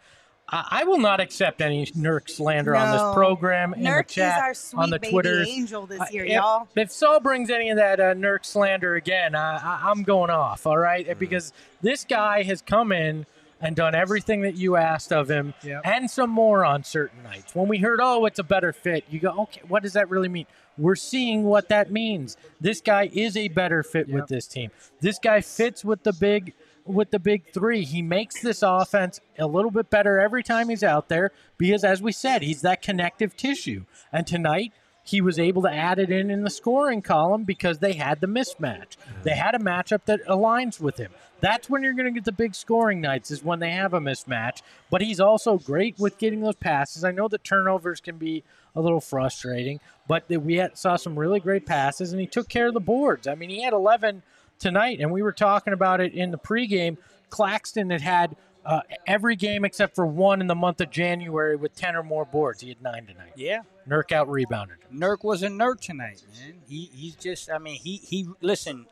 I 0.50 0.68
I 0.82 0.84
will 0.86 1.00
not 1.00 1.20
accept 1.20 1.60
any 1.60 1.88
Nurk 1.88 2.30
slander 2.30 2.76
on 2.76 2.92
this 2.92 3.02
program 3.16 3.74
in 3.74 3.82
Nurk 3.84 4.08
the 4.08 4.14
chat 4.14 4.38
is 4.38 4.42
our 4.44 4.54
sweet 4.54 4.80
on 4.84 4.90
the 4.92 5.00
Twitter 5.00 5.44
angel 5.46 5.86
this 5.88 6.00
Uh, 6.00 6.06
year, 6.12 6.24
if, 6.26 6.32
y'all. 6.34 6.68
If 6.76 6.92
Saul 6.92 7.20
brings 7.20 7.50
any 7.50 7.70
of 7.72 7.78
that 7.78 8.00
uh, 8.00 8.14
Nurk 8.14 8.46
slander 8.46 8.96
again, 8.96 9.34
I, 9.36 9.58
I, 9.58 9.90
I'm 9.90 10.04
going 10.04 10.30
off. 10.30 10.66
All 10.68 10.78
right, 10.78 11.06
Mm. 11.08 11.18
because 11.20 11.52
this 11.82 12.06
guy 12.06 12.44
has 12.44 12.62
come 12.62 12.92
in 12.92 13.26
and 13.62 13.76
done 13.76 13.96
everything 13.96 14.42
that 14.42 14.56
you 14.56 14.76
asked 14.76 15.12
of 15.12 15.30
him, 15.30 15.54
Yep. 15.64 15.82
and 15.84 16.10
some 16.12 16.30
more 16.30 16.64
on 16.64 16.84
certain 16.84 17.24
nights. 17.24 17.56
When 17.56 17.68
we 17.68 17.80
heard, 17.80 18.00
oh, 18.02 18.26
it's 18.26 18.40
a 18.40 18.44
better 18.44 18.72
fit, 18.72 19.06
you 19.10 19.20
go, 19.20 19.32
okay, 19.44 19.62
what 19.68 19.84
does 19.84 19.94
that 19.94 20.10
really 20.10 20.30
mean? 20.30 20.46
We're 20.78 20.96
seeing 20.96 21.44
what 21.44 21.70
that 21.70 21.92
means. 21.92 22.38
This 22.62 22.82
guy 22.82 23.10
is 23.12 23.36
a 23.36 23.48
better 23.48 23.82
fit 23.84 24.10
with 24.10 24.28
this 24.28 24.46
team. 24.48 24.70
This 25.02 25.18
guy 25.18 25.42
fits 25.42 25.84
with 25.84 26.04
the 26.04 26.14
big 26.14 26.54
with 26.86 27.12
the 27.12 27.20
big 27.20 27.52
three. 27.54 27.84
He 27.84 28.02
makes 28.02 28.42
this 28.42 28.62
offense 28.64 29.20
a 29.38 29.46
little 29.46 29.72
bit 29.72 29.90
better 29.90 30.20
every 30.20 30.42
time 30.42 30.70
he's 30.70 30.84
out 30.84 31.10
there 31.10 31.34
because, 31.58 31.84
as 31.84 32.02
we 32.02 32.14
said, 32.14 32.42
he's 32.44 32.62
that 32.62 32.82
connective 32.82 33.36
tissue. 33.36 33.84
And 34.14 34.26
tonight, 34.26 34.72
he 35.08 35.22
was 35.22 35.40
able 35.40 35.62
to 35.62 35.72
add 35.72 36.00
it 36.00 36.12
in 36.12 36.30
in 36.30 36.44
the 36.44 36.50
scoring 36.50 37.02
column 37.02 37.44
because 37.44 37.80
they 37.80 37.94
had 37.94 38.20
the 38.20 38.28
mismatch. 38.28 38.98
They 39.24 39.36
had 39.36 39.56
a 39.56 39.60
matchup 39.60 40.06
that 40.06 40.26
aligns 40.26 40.80
with 40.80 40.98
him. 40.98 41.12
That's 41.40 41.70
when 41.70 41.84
you're 41.84 41.94
going 41.94 42.06
to 42.06 42.12
get 42.12 42.26
the 42.26 42.32
big 42.32 42.56
scoring 42.56 43.00
nights 43.00 43.32
is 43.32 43.44
when 43.44 43.60
they 43.60 43.72
have 43.72 43.94
a 43.94 44.00
mismatch. 44.00 44.62
But 44.90 45.02
he's 45.02 45.20
also 45.20 45.58
great 45.58 45.98
with 46.00 46.18
getting 46.18 46.42
those 46.42 46.56
passes. 46.56 47.04
I 47.04 47.12
know 47.12 47.28
the 47.28 47.38
turnovers 47.38 48.02
can 48.02 48.18
be 48.18 48.44
a 48.76 48.82
little 48.82 49.02
frustrating, 49.02 49.80
but 50.08 50.30
we 50.30 50.56
had, 50.56 50.78
saw 50.78 50.96
some 50.96 51.18
really 51.18 51.40
great 51.40 51.66
passes, 51.66 52.12
and 52.12 52.20
he 52.20 52.28
took 52.28 52.50
care 52.50 52.68
of 52.68 52.74
the 52.74 52.80
boards. 52.80 53.28
I 53.28 53.36
mean, 53.36 53.50
he 53.50 53.64
had 53.64 53.74
11 53.74 54.24
tonight, 54.60 55.00
and 55.00 55.12
we 55.12 55.22
were 55.22 55.32
talking 55.32 55.74
about 55.74 56.02
it 56.02 56.14
in 56.14 56.32
the 56.32 56.38
pregame. 56.38 56.98
Claxton 57.30 57.90
had 57.90 58.02
had 58.02 58.36
uh, 58.68 58.82
every 59.08 59.36
game 59.36 59.64
except 59.66 59.96
for 59.96 60.06
one 60.06 60.42
in 60.42 60.48
the 60.48 60.54
month 60.56 60.82
of 60.82 60.92
January 60.92 61.56
with 61.56 61.74
10 61.76 61.96
or 61.96 62.04
more 62.04 62.26
boards. 62.26 62.62
He 62.62 62.68
had 62.70 62.82
nine 62.82 63.06
tonight. 63.08 63.32
Yeah. 63.36 63.62
Nurk 63.88 64.12
out 64.12 64.30
rebounded. 64.30 64.78
Nurk 64.94 65.24
was 65.24 65.42
a 65.42 65.48
Nurk 65.48 65.80
tonight, 65.80 66.22
man. 66.40 66.56
He 66.68 66.90
he's 66.94 67.16
just 67.16 67.50
I 67.50 67.58
mean, 67.60 67.78
he 67.78 67.96
he 67.98 68.28
listen, 68.42 68.86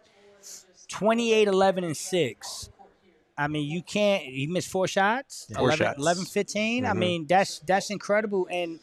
28 0.88 1.48
11 1.48 1.84
and 1.84 1.98
6. 1.98 2.70
I 3.38 3.48
mean, 3.50 3.70
you 3.70 3.82
can't 3.84 4.24
he 4.24 4.48
missed 4.48 4.70
four 4.70 4.88
shots, 4.88 5.48
Four 5.54 5.64
11, 5.68 5.78
shots. 5.86 6.00
11 6.00 6.26
15. 6.26 6.86
I 6.86 6.92
Mhm. 6.94 6.98
mean, 6.98 7.28
that's 7.28 7.60
that's 7.60 7.90
incredible 7.90 8.48
and 8.50 8.80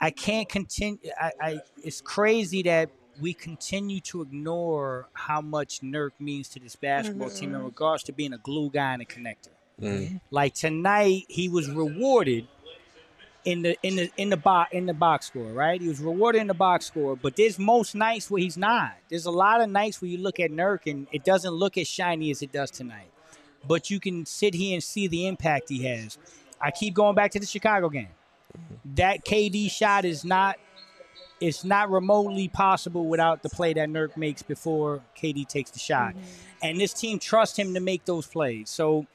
I 0.00 0.10
can't 0.10 0.48
continue 0.48 0.98
I, 1.20 1.32
I 1.40 1.60
it's 1.82 2.00
crazy 2.00 2.62
that 2.62 2.90
we 3.20 3.34
continue 3.34 4.00
to 4.00 4.22
ignore 4.22 5.08
how 5.14 5.40
much 5.40 5.80
Nurk 5.80 6.12
means 6.20 6.48
to 6.50 6.60
this 6.60 6.76
basketball 6.76 7.28
team 7.30 7.54
in 7.54 7.62
regards 7.64 8.04
to 8.04 8.12
being 8.12 8.32
a 8.32 8.38
glue 8.38 8.70
guy 8.70 8.92
and 8.94 9.02
a 9.02 9.04
connector. 9.04 9.48
Mm. 9.82 10.20
Like 10.30 10.54
tonight, 10.54 11.24
he 11.28 11.48
was 11.48 11.70
rewarded 11.70 12.46
in 13.44 13.62
the 13.62 13.76
in 13.82 13.96
the 13.96 14.10
in 14.16 14.30
the 14.30 14.36
box 14.36 14.72
in 14.72 14.86
the 14.86 14.94
box 14.94 15.26
score, 15.26 15.52
right? 15.52 15.80
He 15.80 15.88
was 15.88 16.00
rewarded 16.00 16.40
in 16.40 16.46
the 16.46 16.54
box 16.54 16.86
score, 16.86 17.16
but 17.16 17.36
there's 17.36 17.58
most 17.58 17.94
nights 17.94 18.30
where 18.30 18.40
he's 18.40 18.56
not. 18.56 18.94
There's 19.08 19.26
a 19.26 19.30
lot 19.30 19.60
of 19.60 19.68
nights 19.68 20.00
where 20.00 20.10
you 20.10 20.18
look 20.18 20.38
at 20.38 20.50
Nurk 20.50 20.90
and 20.90 21.06
it 21.12 21.24
doesn't 21.24 21.52
look 21.52 21.76
as 21.76 21.88
shiny 21.88 22.30
as 22.30 22.42
it 22.42 22.52
does 22.52 22.70
tonight. 22.70 23.10
But 23.66 23.90
you 23.90 24.00
can 24.00 24.26
sit 24.26 24.54
here 24.54 24.74
and 24.74 24.82
see 24.82 25.08
the 25.08 25.26
impact 25.26 25.68
he 25.68 25.84
has. 25.84 26.18
I 26.60 26.70
keep 26.70 26.94
going 26.94 27.14
back 27.14 27.32
to 27.32 27.40
the 27.40 27.46
Chicago 27.46 27.88
game. 27.88 28.08
That 28.94 29.24
KD 29.24 29.70
shot 29.70 30.04
is 30.04 30.24
not 30.24 30.58
it's 31.40 31.64
not 31.64 31.90
remotely 31.90 32.46
possible 32.46 33.06
without 33.06 33.42
the 33.42 33.48
play 33.48 33.72
that 33.72 33.88
Nurk 33.88 34.16
makes 34.16 34.42
before 34.42 35.00
KD 35.20 35.48
takes 35.48 35.72
the 35.72 35.80
shot. 35.80 36.14
And 36.62 36.80
this 36.80 36.92
team 36.92 37.18
trusts 37.18 37.58
him 37.58 37.74
to 37.74 37.80
make 37.80 38.04
those 38.04 38.28
plays. 38.28 38.70
So 38.70 39.06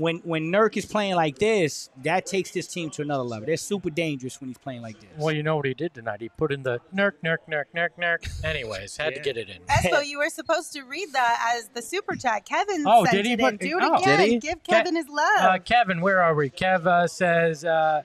when 0.00 0.16
when 0.24 0.44
Nurk 0.50 0.78
is 0.78 0.86
playing 0.86 1.14
like 1.14 1.38
this, 1.38 1.90
that 2.04 2.24
takes 2.24 2.50
this 2.52 2.66
team 2.66 2.88
to 2.90 3.02
another 3.02 3.22
level. 3.22 3.44
They're 3.44 3.58
super 3.58 3.90
dangerous 3.90 4.40
when 4.40 4.48
he's 4.48 4.56
playing 4.56 4.80
like 4.80 4.98
this. 4.98 5.10
Well, 5.18 5.34
you 5.34 5.42
know 5.42 5.56
what 5.56 5.66
he 5.66 5.74
did 5.74 5.92
tonight? 5.92 6.22
He 6.22 6.30
put 6.30 6.52
in 6.52 6.62
the 6.62 6.80
Nurk, 6.94 7.12
Nurk, 7.22 7.38
Nurk, 7.46 7.64
Nurk, 7.76 7.90
Nurk. 8.00 8.44
Anyways, 8.44 8.96
had 8.96 9.14
to 9.14 9.20
get 9.20 9.36
it 9.36 9.50
in. 9.50 9.60
Espo, 9.64 10.04
you 10.06 10.18
were 10.18 10.30
supposed 10.30 10.72
to 10.72 10.82
read 10.84 11.12
that 11.12 11.54
as 11.54 11.68
the 11.68 11.82
super 11.82 12.16
chat. 12.16 12.46
Kevin 12.46 12.84
Oh, 12.86 13.04
sent 13.04 13.14
did 13.16 13.26
he 13.26 13.32
it 13.34 13.40
put- 13.40 13.52
in. 13.52 13.68
Do 13.68 13.78
it 13.78 13.84
oh. 13.84 13.94
again. 13.96 14.18
Did 14.20 14.28
he? 14.30 14.38
Give 14.38 14.62
Ke- 14.62 14.68
Kevin 14.68 14.96
his 14.96 15.08
love. 15.08 15.38
Uh, 15.38 15.58
Kevin, 15.58 16.00
where 16.00 16.22
are 16.22 16.34
we? 16.34 16.48
Kev 16.48 16.86
uh, 16.86 17.06
says, 17.06 17.66
uh, 17.66 18.02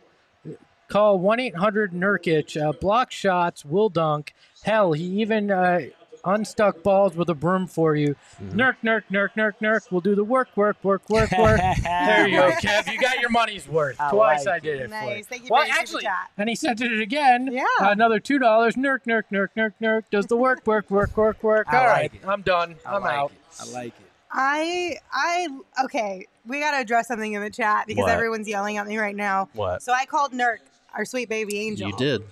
call 0.89 1.17
1 1.17 1.39
800 1.39 1.93
Nurkic. 1.93 2.61
Uh, 2.61 2.73
block 2.73 3.11
shots, 3.11 3.63
will 3.63 3.87
dunk. 3.87 4.33
Hell, 4.63 4.91
he 4.91 5.03
even 5.21 5.49
uh, 5.49 5.79
unstuck 6.25 6.83
balls 6.83 7.15
with 7.15 7.29
a 7.29 7.33
broom 7.33 7.67
for 7.67 7.95
you. 7.95 8.15
Mm-hmm. 8.41 8.59
Nurk, 8.59 8.75
Nurk, 8.83 9.03
Nurk, 9.11 9.29
Nurk, 9.35 9.53
Nurk. 9.61 9.91
We'll 9.91 10.01
do 10.01 10.15
the 10.15 10.23
work, 10.23 10.49
work, 10.55 10.77
work, 10.83 11.09
work, 11.09 11.31
work. 11.37 11.59
there 11.83 12.27
you 12.27 12.37
go, 12.37 12.51
Kev. 12.51 12.91
You 12.91 12.99
got 12.99 13.19
your 13.19 13.29
money's 13.29 13.67
worth. 13.67 13.99
I 13.99 14.09
Twice 14.09 14.45
like 14.45 14.55
I 14.55 14.59
did 14.59 14.81
it, 14.81 14.83
for 14.85 14.89
Nice. 14.89 15.27
Thank 15.27 15.43
you 15.43 15.49
well, 15.51 15.65
your 15.65 15.73
super 15.73 15.81
actually, 15.81 16.03
chat. 16.03 16.31
and 16.37 16.49
he 16.49 16.55
sent 16.55 16.81
it 16.81 17.01
again. 17.01 17.49
Yeah. 17.51 17.63
Another 17.79 18.19
$2. 18.19 18.39
Nurk, 18.39 18.99
Nurk, 19.05 19.23
Nurk, 19.31 19.49
Nurk, 19.55 19.73
Nurk. 19.81 20.03
Does 20.11 20.25
the 20.25 20.37
work, 20.37 20.65
work, 20.65 20.89
work, 20.89 21.15
work, 21.15 21.43
work. 21.43 21.67
I 21.69 21.77
All 21.77 21.83
like 21.83 21.91
right, 21.91 22.13
it. 22.13 22.27
I'm 22.27 22.41
done. 22.41 22.75
I 22.85 22.95
I'm 22.95 23.01
like 23.01 23.13
out. 23.15 23.31
it. 23.31 23.37
I 23.61 23.71
like 23.73 23.87
it. 23.87 24.05
I 24.31 24.97
I 25.13 25.47
okay. 25.85 26.27
We 26.45 26.59
got 26.59 26.71
to 26.71 26.77
address 26.77 27.07
something 27.07 27.33
in 27.33 27.41
the 27.41 27.49
chat 27.49 27.87
because 27.87 28.03
What? 28.03 28.11
everyone's 28.11 28.47
yelling 28.47 28.77
at 28.77 28.85
me 28.85 28.97
right 28.97 29.15
now. 29.15 29.49
What? 29.53 29.81
So 29.81 29.93
I 29.93 30.05
called 30.05 30.33
Nurk 30.33 30.57
our 30.93 31.05
sweet 31.05 31.29
baby 31.29 31.57
angel. 31.59 31.89
You 31.89 31.97
did. 31.97 32.23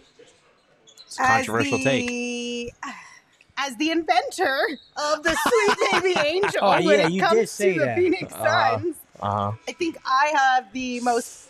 It's 1.06 1.18
a 1.18 1.22
as 1.24 1.28
controversial 1.46 1.80
take. 1.80 2.74
the, 3.56 3.62
As 3.62 3.76
the 3.78 3.92
inventor 3.92 4.58
of 4.98 5.24
the 5.24 5.36
sweet 5.48 5.92
baby 6.04 6.20
angel 6.28 6.60
Oh, 6.62 6.72
when 6.72 6.84
yeah, 7.00 7.08
it 7.08 7.12
you 7.12 7.22
comes 7.22 7.40
did 7.40 7.50
say 7.50 7.74
to 7.74 7.80
the. 7.80 7.94
Phoenix 7.96 8.34
Uh-huh. 8.34 8.80
Suns, 8.80 8.96
Uh 9.20 9.30
huh. 9.30 9.52
I 9.68 9.72
think 9.74 9.98
I 10.06 10.34
have 10.36 10.72
the 10.74 11.00
most. 11.02 11.50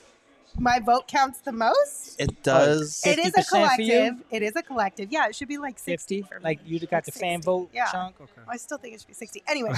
My 0.60 0.80
vote 0.80 1.08
counts 1.08 1.40
the 1.40 1.52
most. 1.52 2.22
It 2.22 2.44
does. 2.44 3.02
It 3.04 3.18
is 3.18 3.34
a 3.36 3.42
50% 3.42 3.76
for 3.76 3.82
you? 3.82 3.92
collective. 3.98 4.14
It 4.30 4.44
is 4.44 4.56
a 4.56 4.62
collective. 4.62 5.12
Yeah, 5.12 5.26
it 5.28 5.36
should 5.36 5.48
be 5.48 5.58
like 5.58 5.80
60 5.80 6.22
50? 6.22 6.28
for 6.32 6.40
me. 6.40 6.44
Like 6.44 6.60
you 6.64 6.80
got 6.82 6.92
Like 6.92 7.06
the 7.06 7.12
fan 7.12 7.42
vote 7.42 7.70
Yeah. 7.74 7.86
chunk? 7.92 8.22
Okay. 8.22 8.32
I 8.48 8.58
still 8.58 8.78
think 8.78 8.94
it 8.94 9.00
should 9.00 9.08
be 9.08 9.14
60. 9.16 9.42
Anyway, 9.48 9.72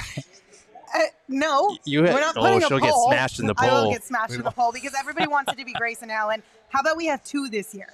Uh, 0.94 1.00
no, 1.30 1.76
You- 1.86 2.04
we're 2.04 2.12
not 2.20 2.36
oh, 2.38 2.42
putting 2.42 2.64
a 2.64 2.68
she'll 2.68 2.80
get 2.80 2.92
poll. 2.94 3.08
smashed 3.10 3.40
in 3.40 3.48
the 3.48 3.56
poll. 3.56 3.70
I 3.70 3.74
will 3.74 3.82
poll. 3.84 3.92
get 3.94 4.04
smashed 4.04 4.34
in 4.34 4.44
the 4.44 4.52
poll 4.52 4.72
because 4.74 4.94
everybody 5.00 5.28
wants 5.28 5.52
it 5.52 5.58
to 5.58 5.66
be 5.66 5.74
Grayson 5.74 6.12
Allen. 6.12 6.44
How 6.70 6.82
about 6.82 6.98
we 6.98 7.06
have 7.08 7.24
two 7.24 7.48
this 7.50 7.74
year? 7.74 7.88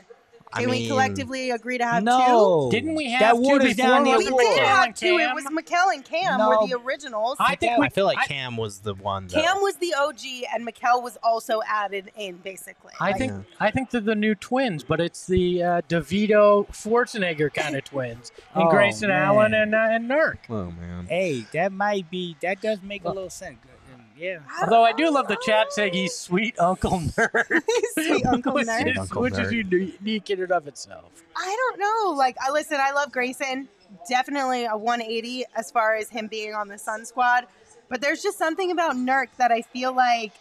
I 0.53 0.61
Can 0.61 0.69
we 0.69 0.87
collectively 0.87 1.49
agree 1.51 1.77
to 1.77 1.85
have 1.85 2.03
No. 2.03 2.69
Didn't 2.71 2.95
we 2.95 3.09
have 3.11 3.21
that 3.21 3.31
two 3.35 3.41
waters 3.41 3.75
before 3.75 3.87
down 3.87 4.03
the 4.03 4.11
two? 4.11 4.17
was 4.17 4.25
We 4.25 4.33
it 4.43 4.55
did 4.55 4.63
have 4.63 4.85
and 4.87 4.95
two. 4.95 5.17
It 5.19 5.33
was 5.33 5.45
Mikal 5.45 5.93
and 5.93 6.03
Cam 6.03 6.37
No. 6.39 6.49
were 6.49 6.67
the 6.67 6.75
originals. 6.77 7.37
I 7.39 7.55
think 7.55 7.77
we 7.77 7.85
I 7.85 7.89
feel 7.89 8.05
like 8.05 8.17
I- 8.17 8.25
Cam 8.27 8.57
was 8.57 8.79
the 8.79 8.93
one. 8.93 9.27
Though. 9.27 9.41
Cam 9.41 9.61
was 9.61 9.75
the 9.77 9.93
OG, 9.93 10.45
and 10.53 10.67
Mikal 10.67 11.01
was 11.01 11.17
also 11.23 11.61
added 11.67 12.11
in, 12.17 12.37
basically. 12.37 12.91
I 12.99 13.11
Like, 13.11 13.17
think 13.17 13.45
I 13.59 13.71
think 13.71 13.91
they're 13.91 14.01
the 14.01 14.15
new 14.15 14.35
twins, 14.35 14.83
but 14.83 14.99
it's 14.99 15.25
the 15.27 15.63
uh, 15.63 15.81
DeVito 15.87 16.67
Schwarzenegger 16.69 17.53
kind 17.53 17.75
of 17.75 17.83
twins, 17.85 18.31
and 18.53 18.63
Oh, 18.65 18.69
Grayson 18.69 19.09
man. 19.09 19.21
Allen 19.21 19.53
and 19.53 19.73
uh, 19.73 19.87
and 19.89 20.09
Nurk. 20.09 20.37
Oh 20.49 20.71
man. 20.71 21.07
Hey, 21.07 21.45
that 21.53 21.71
might 21.71 22.09
be. 22.11 22.35
That 22.41 22.61
does 22.61 22.81
make 22.81 23.03
a 23.05 23.09
little 23.09 23.29
sense. 23.29 23.57
Good. 24.15 24.21
Yeah. 24.21 24.39
Although 24.61 24.83
I 24.83 24.93
do 24.93 25.09
love 25.11 25.27
the 25.27 25.37
chat 25.43 25.71
saying 25.73 25.93
he's 25.93 26.13
sweet 26.15 26.57
Uncle 26.59 26.91
Nerd, 26.99 27.61
Sweet 27.93 28.25
Uncle 28.25 28.53
which, 28.53 28.67
Nerd. 28.67 28.91
is, 28.91 28.97
Uncle 28.97 29.21
which 29.21 29.37
is 29.37 29.51
unique 29.51 30.29
in 30.29 30.41
and 30.41 30.51
of 30.51 30.67
itself. 30.67 31.11
I 31.35 31.55
don't 31.59 31.79
know. 31.79 32.17
Like, 32.17 32.37
I 32.45 32.51
listen. 32.51 32.77
I 32.79 32.91
love 32.91 33.11
Grayson. 33.11 33.67
Definitely 34.09 34.65
a 34.65 34.77
180 34.77 35.45
as 35.55 35.69
far 35.71 35.95
as 35.95 36.09
him 36.09 36.27
being 36.27 36.53
on 36.53 36.67
the 36.67 36.77
Sun 36.77 37.05
Squad. 37.05 37.45
But 37.89 37.99
there's 38.01 38.21
just 38.23 38.37
something 38.37 38.71
about 38.71 38.95
Nurk 38.95 39.27
that 39.37 39.51
I 39.51 39.61
feel 39.63 39.93
like 39.93 40.31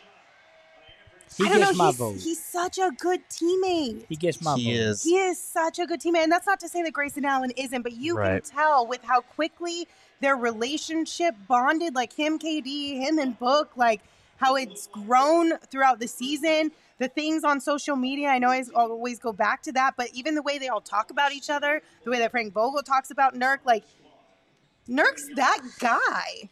He 1.36 1.44
I 1.44 1.48
don't 1.48 1.58
gets 1.58 1.72
know. 1.72 1.76
my 1.78 1.86
he's, 1.88 1.96
vote. 1.96 2.16
he's 2.18 2.44
such 2.44 2.78
a 2.78 2.90
good 2.98 3.20
teammate. 3.28 4.04
He 4.08 4.14
gets 4.16 4.40
my 4.40 4.54
He 4.56 4.66
vote. 4.72 4.80
is. 4.80 5.02
He 5.02 5.16
is 5.16 5.38
such 5.42 5.78
a 5.80 5.86
good 5.86 6.00
teammate, 6.00 6.22
and 6.24 6.30
that's 6.32 6.46
not 6.46 6.60
to 6.60 6.68
say 6.68 6.82
that 6.82 6.92
Grayson 6.92 7.24
Allen 7.24 7.50
isn't, 7.56 7.82
but 7.82 7.92
you 7.92 8.16
Right. 8.16 8.42
can 8.44 8.52
tell 8.52 8.86
with 8.86 9.02
how 9.02 9.20
quickly 9.22 9.88
their 10.20 10.36
relationship 10.36 11.34
bonded, 11.48 11.94
like 11.94 12.12
him, 12.12 12.38
KD, 12.38 12.98
him, 12.98 13.18
and 13.18 13.38
Book, 13.38 13.72
like 13.76 14.02
how 14.36 14.56
it's 14.56 14.86
grown 14.88 15.58
throughout 15.70 15.98
the 15.98 16.08
season. 16.08 16.72
The 16.98 17.08
things 17.08 17.44
on 17.44 17.60
social 17.60 17.96
media, 17.96 18.28
I 18.28 18.38
know 18.38 18.50
I 18.50 18.62
always 18.74 19.18
go 19.18 19.32
back 19.32 19.62
to 19.62 19.72
that, 19.72 19.94
but 19.96 20.10
even 20.12 20.34
the 20.34 20.42
way 20.42 20.58
they 20.58 20.68
all 20.68 20.82
talk 20.82 21.10
about 21.10 21.32
each 21.32 21.48
other, 21.48 21.82
the 22.04 22.10
way 22.10 22.18
that 22.18 22.30
Frank 22.30 22.52
Vogel 22.52 22.82
talks 22.82 23.10
about 23.10 23.34
Nurk, 23.34 23.60
like 23.64 23.84
Nurk's 24.88 25.26
that 25.36 25.60
guy 25.78 26.50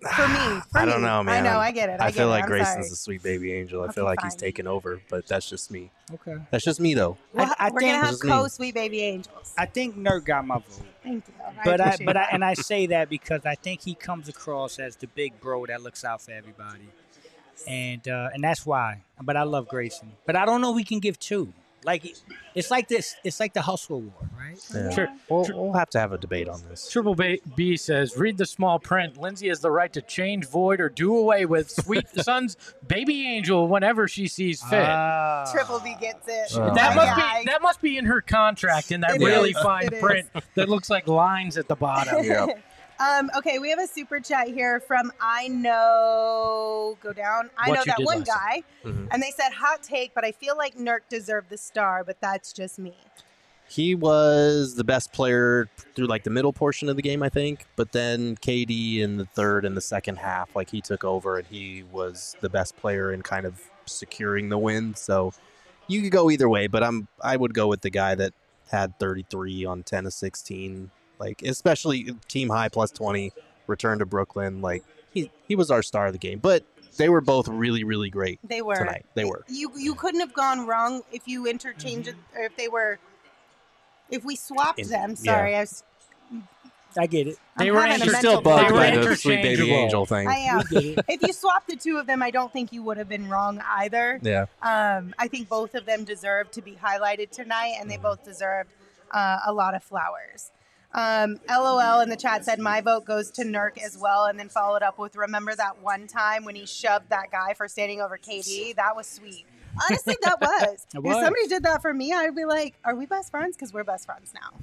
for 0.00 0.28
me. 0.28 0.60
For 0.72 0.78
I 0.78 0.84
don't 0.84 1.00
me. 1.00 1.06
know, 1.06 1.22
man. 1.22 1.46
I 1.46 1.50
know, 1.50 1.58
I 1.58 1.70
get 1.72 1.88
it. 1.88 2.00
I, 2.00 2.06
I 2.06 2.08
get 2.08 2.14
feel 2.18 2.28
it. 2.28 2.30
like 2.30 2.44
I'm 2.44 2.50
Grayson's 2.50 2.86
sorry. 2.86 2.92
a 2.92 2.96
sweet 2.96 3.22
baby 3.22 3.52
angel. 3.52 3.80
I 3.82 3.84
Okay, 3.86 3.94
feel 3.94 4.04
like 4.04 4.20
he's 4.22 4.34
fine. 4.34 4.38
taken 4.38 4.66
over, 4.66 5.00
but 5.10 5.26
that's 5.26 5.48
just 5.48 5.70
me. 5.70 5.90
Okay. 6.14 6.36
That's 6.50 6.64
just 6.64 6.78
me 6.80 6.94
though. 6.94 7.16
Well, 7.34 7.52
I- 7.58 7.66
I 7.66 7.70
we're 7.70 7.80
think- 7.80 7.92
gonna 7.92 8.02
have 8.06 8.10
This 8.12 8.22
co-sweet 8.22 8.74
baby 8.74 9.02
angels. 9.02 9.52
I 9.58 9.66
think 9.66 9.96
Nerd 9.96 10.24
got 10.24 10.46
my 10.46 10.56
vote. 10.56 10.82
Thank 11.02 11.24
you. 11.26 11.34
But 11.64 11.80
I, 11.80 11.96
but 12.04 12.16
I, 12.16 12.28
and 12.32 12.44
I 12.44 12.54
say 12.70 12.86
that 12.86 13.08
because 13.08 13.44
I 13.44 13.54
think 13.56 13.82
he 13.82 13.94
comes 13.94 14.28
across 14.28 14.78
as 14.78 14.96
the 14.96 15.06
big 15.08 15.40
bro 15.40 15.66
that 15.66 15.82
looks 15.82 16.04
out 16.04 16.22
for 16.22 16.30
everybody, 16.32 16.88
and 17.66 18.06
uh, 18.06 18.30
and 18.32 18.42
that's 18.44 18.64
why. 18.64 19.02
But 19.20 19.36
I 19.36 19.42
love 19.42 19.68
Grayson. 19.68 20.12
But 20.26 20.36
I 20.36 20.44
don't 20.46 20.60
know. 20.60 20.72
We 20.72 20.84
can 20.84 21.00
give 21.00 21.18
two. 21.18 21.52
Like 21.84 22.04
it's 22.54 22.70
like 22.70 22.88
this. 22.88 23.14
It's 23.24 23.38
like 23.40 23.54
the 23.54 23.62
hustle 23.62 23.96
award, 23.96 24.28
right? 24.36 24.58
Yeah. 24.74 24.90
Sure. 24.90 25.08
We'll, 25.30 25.46
we'll 25.54 25.72
have 25.74 25.88
to 25.90 26.00
have 26.00 26.12
a 26.12 26.18
debate 26.18 26.48
on 26.48 26.60
this. 26.68 26.90
Triple 26.90 27.14
B, 27.14 27.40
B 27.56 27.76
says, 27.76 28.16
read 28.16 28.36
the 28.36 28.46
small 28.46 28.78
print. 28.78 29.16
Lindsay 29.16 29.48
has 29.48 29.60
the 29.60 29.70
right 29.70 29.92
to 29.92 30.02
change, 30.02 30.46
void, 30.48 30.80
or 30.80 30.88
do 30.88 31.16
away 31.16 31.46
with 31.46 31.70
Sweet 31.70 32.08
Son's 32.16 32.56
baby 32.86 33.26
angel 33.26 33.68
whenever 33.68 34.08
she 34.08 34.26
sees 34.26 34.60
fit. 34.62 34.84
Ah. 34.88 35.48
Triple 35.52 35.78
B 35.80 35.94
gets 36.00 36.26
it. 36.26 36.56
Uh, 36.58 36.74
that 36.74 36.96
must 36.96 37.16
guy. 37.16 37.38
be 37.40 37.44
that 37.46 37.62
must 37.62 37.80
be 37.80 37.96
in 37.96 38.04
her 38.06 38.20
contract 38.20 38.90
in 38.90 39.00
that 39.02 39.16
It 39.16 39.20
really 39.24 39.50
is. 39.50 39.58
fine 39.62 39.86
It 39.86 39.92
is. 39.94 40.00
print 40.00 40.28
that 40.56 40.68
looks 40.68 40.90
like 40.90 41.06
lines 41.06 41.56
at 41.56 41.68
the 41.68 41.76
bottom. 41.76 42.24
Um, 43.00 43.30
okay, 43.36 43.58
we 43.58 43.70
have 43.70 43.78
a 43.78 43.86
super 43.86 44.18
chat 44.20 44.48
here 44.48 44.80
from 44.80 45.12
I 45.20 45.48
know. 45.48 46.98
Go 47.02 47.12
down. 47.12 47.50
I 47.56 47.68
What 47.68 47.76
know 47.76 47.84
that 47.86 48.04
one 48.04 48.22
guy, 48.22 48.62
Mhm. 48.84 49.08
and 49.12 49.22
they 49.22 49.30
said 49.30 49.52
hot 49.52 49.82
take, 49.82 50.14
but 50.14 50.24
I 50.24 50.32
feel 50.32 50.56
like 50.56 50.76
Nurk 50.76 51.00
deserved 51.08 51.48
the 51.50 51.58
star, 51.58 52.02
but 52.04 52.20
that's 52.20 52.52
just 52.52 52.78
me. 52.78 52.96
He 53.68 53.94
was 53.94 54.76
the 54.76 54.84
best 54.84 55.12
player 55.12 55.68
through 55.94 56.06
like 56.06 56.24
the 56.24 56.30
middle 56.30 56.52
portion 56.54 56.88
of 56.88 56.96
the 56.96 57.02
game, 57.02 57.22
I 57.22 57.28
think. 57.28 57.66
But 57.76 57.92
then 57.92 58.34
KD 58.36 59.00
in 59.00 59.18
the 59.18 59.26
third 59.26 59.64
and 59.64 59.76
the 59.76 59.80
second 59.82 60.16
half, 60.16 60.56
like 60.56 60.70
he 60.70 60.80
took 60.80 61.04
over 61.04 61.36
and 61.36 61.46
he 61.46 61.84
was 61.92 62.34
the 62.40 62.48
best 62.48 62.76
player 62.78 63.12
in 63.12 63.22
kind 63.22 63.44
of 63.46 63.60
securing 63.84 64.48
the 64.48 64.56
win. 64.58 64.94
So 64.94 65.34
you 65.86 66.00
could 66.02 66.12
go 66.12 66.30
either 66.30 66.48
way, 66.48 66.66
but 66.66 66.82
I'm 66.82 67.08
I 67.22 67.36
would 67.36 67.52
go 67.54 67.66
with 67.68 67.82
the 67.82 67.90
guy 67.90 68.14
that 68.14 68.32
had 68.70 68.98
33 68.98 69.64
on 69.66 69.82
10 69.82 70.06
of 70.06 70.12
16, 70.14 70.90
like 71.18 71.42
especially 71.42 72.14
team 72.28 72.48
high 72.48 72.68
plus 72.68 72.90
20, 72.90 73.32
return 73.66 73.98
to 73.98 74.06
Brooklyn. 74.06 74.60
Like 74.62 74.84
he 75.12 75.30
he 75.46 75.56
was 75.56 75.70
our 75.70 75.82
star 75.82 76.06
of 76.06 76.12
the 76.12 76.18
game, 76.18 76.38
but 76.38 76.64
they 76.96 77.08
were 77.08 77.20
both 77.20 77.46
really 77.48 77.84
really 77.84 78.10
great 78.10 78.40
They 78.42 78.60
were 78.62 78.76
tonight. 78.76 79.06
They 79.14 79.24
were. 79.24 79.44
You 79.48 79.70
you 79.76 79.94
couldn't 79.94 80.20
have 80.20 80.34
gone 80.34 80.66
wrong 80.66 81.02
if 81.12 81.26
you 81.28 81.46
interchanged 81.46 82.08
it, 82.08 82.16
or 82.36 82.42
if 82.44 82.56
they 82.56 82.68
were. 82.68 82.98
If 84.10 84.24
we 84.24 84.36
swapped 84.36 84.78
In- 84.78 84.88
them, 84.88 85.10
yeah. 85.10 85.32
sorry, 85.34 85.54
I 85.56 85.60
was. 85.60 85.82
I 86.96 87.06
get 87.06 87.26
it. 87.28 87.36
They 87.58 87.68
I'm 87.68 87.74
were 87.74 87.82
having 87.82 87.92
a 87.92 87.94
inter- 87.96 88.06
You're 88.12 88.18
still 88.18 88.40
bugged 88.40 88.70
by 88.70 88.90
breakdown. 88.90 89.04
the 89.04 89.16
sweet 89.16 89.42
baby 89.42 89.70
angel 89.70 90.06
thing. 90.06 90.26
I 90.26 90.36
am. 90.36 90.62
We 90.70 90.94
get 90.94 90.98
it. 90.98 91.04
if 91.08 91.22
you 91.22 91.32
swapped 91.34 91.68
the 91.68 91.76
two 91.76 91.98
of 91.98 92.06
them, 92.06 92.22
I 92.22 92.30
don't 92.30 92.50
think 92.52 92.72
you 92.72 92.82
would 92.84 92.96
have 92.96 93.08
been 93.10 93.28
wrong 93.28 93.62
either. 93.76 94.18
Yeah. 94.22 94.46
Um, 94.62 95.14
I 95.18 95.28
think 95.28 95.48
both 95.50 95.74
of 95.74 95.84
them 95.84 96.04
deserve 96.04 96.50
to 96.52 96.62
be 96.62 96.72
highlighted 96.82 97.30
tonight, 97.30 97.74
and 97.78 97.90
they 97.90 97.94
Mm-hmm. 97.96 98.02
both 98.04 98.24
deserved 98.24 98.70
uh, 99.12 99.40
a 99.46 99.52
lot 99.52 99.74
of 99.74 99.84
flowers. 99.84 100.50
Um, 100.94 101.38
LOL 101.48 102.00
in 102.00 102.08
the 102.08 102.16
chat 102.16 102.44
said 102.44 102.58
my 102.58 102.80
vote 102.80 103.04
goes 103.04 103.30
to 103.32 103.44
Nurk 103.44 103.82
as 103.82 103.98
well, 103.98 104.24
and 104.24 104.38
then 104.38 104.48
followed 104.48 104.82
up 104.82 104.98
with 104.98 105.16
remember 105.16 105.54
that 105.54 105.82
one 105.82 106.06
time 106.06 106.44
when 106.44 106.54
he 106.54 106.66
shoved 106.66 107.10
that 107.10 107.30
guy 107.30 107.54
for 107.54 107.68
standing 107.68 108.00
over 108.00 108.16
KD? 108.16 108.74
That 108.76 108.96
was 108.96 109.06
sweet. 109.06 109.44
Honestly, 109.84 110.16
that 110.22 110.40
was. 110.40 110.86
It 110.94 111.00
If 111.04 111.12
somebody 111.12 111.46
did 111.46 111.62
that 111.64 111.82
for 111.82 111.92
me, 111.92 112.12
I'd 112.12 112.34
be 112.34 112.46
like, 112.46 112.74
"Are 112.84 112.94
we 112.94 113.06
best 113.06 113.30
friends?" 113.30 113.56
Because 113.56 113.72
we're 113.72 113.84
best 113.84 114.06
friends 114.06 114.32
now. 114.34 114.58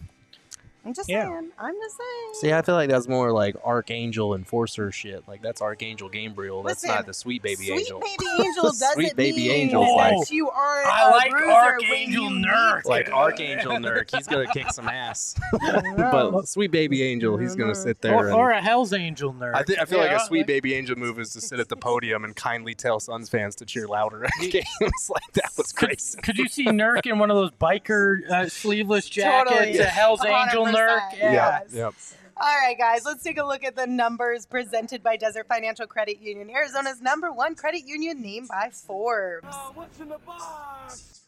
I'm 0.86 0.94
just 0.94 1.10
Yeah. 1.10 1.26
saying. 1.28 1.50
I'm 1.58 1.74
just 1.76 1.98
saying. 1.98 2.34
See, 2.34 2.54
I 2.54 2.62
feel 2.62 2.76
like 2.76 2.90
that's 2.90 3.08
more 3.08 3.32
like 3.32 3.56
Archangel 3.66 4.36
Enforcer 4.36 4.92
shit. 4.92 5.28
Like 5.28 5.42
that's 5.42 5.62
Archangel 5.62 6.10
Gabriel. 6.10 6.62
That's 6.64 6.84
Listen, 6.84 6.96
not 6.96 7.06
the 7.08 7.14
sweet 7.14 7.42
baby 7.42 7.72
Angel. 7.72 8.00
Sweet 8.02 8.12
angel. 8.12 8.20
baby 8.28 8.44
angel 8.48 8.64
doesn't 8.66 8.94
Sweet 8.94 9.16
baby 9.16 9.38
mean 9.48 9.52
angel's 9.52 9.88
that 9.88 9.94
like- 10.18 10.32
you 10.32 10.50
are 10.50 10.84
I 10.86 11.08
a 11.08 11.12
like 11.12 11.34
Archangel 11.34 12.30
Nurk. 12.30 12.86
Like 12.86 13.12
Archangel 13.12 13.72
Nurk, 13.78 14.16
he's 14.16 14.28
gonna 14.28 14.46
kick 14.54 14.72
some 14.72 14.88
ass. 14.88 15.36
but 15.98 16.48
sweet 16.48 16.72
baby 16.72 17.04
angel, 17.04 17.38
he's 17.38 17.56
gonna 17.56 17.76
sit 17.76 18.02
there. 18.02 18.14
Or, 18.14 18.26
and- 18.28 18.36
or 18.36 18.52
a 18.52 18.62
Hell's 18.62 18.94
Angel 18.94 19.34
nerd. 19.34 19.56
I, 19.56 19.64
thi- 19.64 19.78
I 19.80 19.86
feel 19.86 20.00
like 20.00 20.12
a 20.12 20.20
sweet 20.26 20.48
baby 20.48 20.74
angel 20.76 20.96
move 20.96 21.20
is 21.20 21.32
to 21.34 21.42
sit 21.42 21.60
at 21.60 21.70
the 21.70 21.76
podium 21.76 22.24
and 22.24 22.36
kindly 22.36 22.76
tell 22.76 23.00
Suns 23.00 23.30
fans 23.30 23.56
to 23.58 23.66
cheer 23.66 23.88
louder 23.88 24.26
at 24.26 24.32
games. 24.40 24.66
like 25.10 25.32
that 25.34 25.50
was 25.58 25.72
crazy. 25.72 26.20
Could 26.22 26.38
you 26.38 26.48
see 26.48 26.66
Nurk 26.66 27.06
in 27.06 27.20
one 27.20 27.32
of 27.32 27.38
those 27.38 27.52
biker 27.52 28.30
uh, 28.30 28.50
sleeveless 28.50 29.10
jackets? 29.10 29.52
Totally. 29.52 29.78
A 29.80 29.86
Hell's 29.86 30.24
Angel 30.26 30.66
100%. 30.76 31.18
Yeah. 31.18 31.32
Yeah, 31.32 31.60
Yes. 31.64 31.74
yep. 31.74 31.94
All 32.38 32.48
right, 32.62 32.78
guys, 32.78 33.04
let's 33.06 33.24
take 33.24 33.38
a 33.38 33.46
look 33.46 33.64
at 33.64 33.76
the 33.78 33.88
numbers 33.88 34.46
presented 34.46 35.02
by 35.02 35.16
Desert 35.16 35.48
Financial 35.48 35.88
Credit 35.88 36.20
Union, 36.22 36.50
Arizona's 36.50 37.02
number 37.02 37.32
one 37.32 37.56
credit 37.56 37.84
union 37.88 38.22
named 38.22 38.50
by 38.50 38.70
Forbes. 38.74 39.48
Uh, 39.50 39.70
what's 39.74 39.98
in 40.02 40.10
the 40.10 40.18
box? 40.26 41.22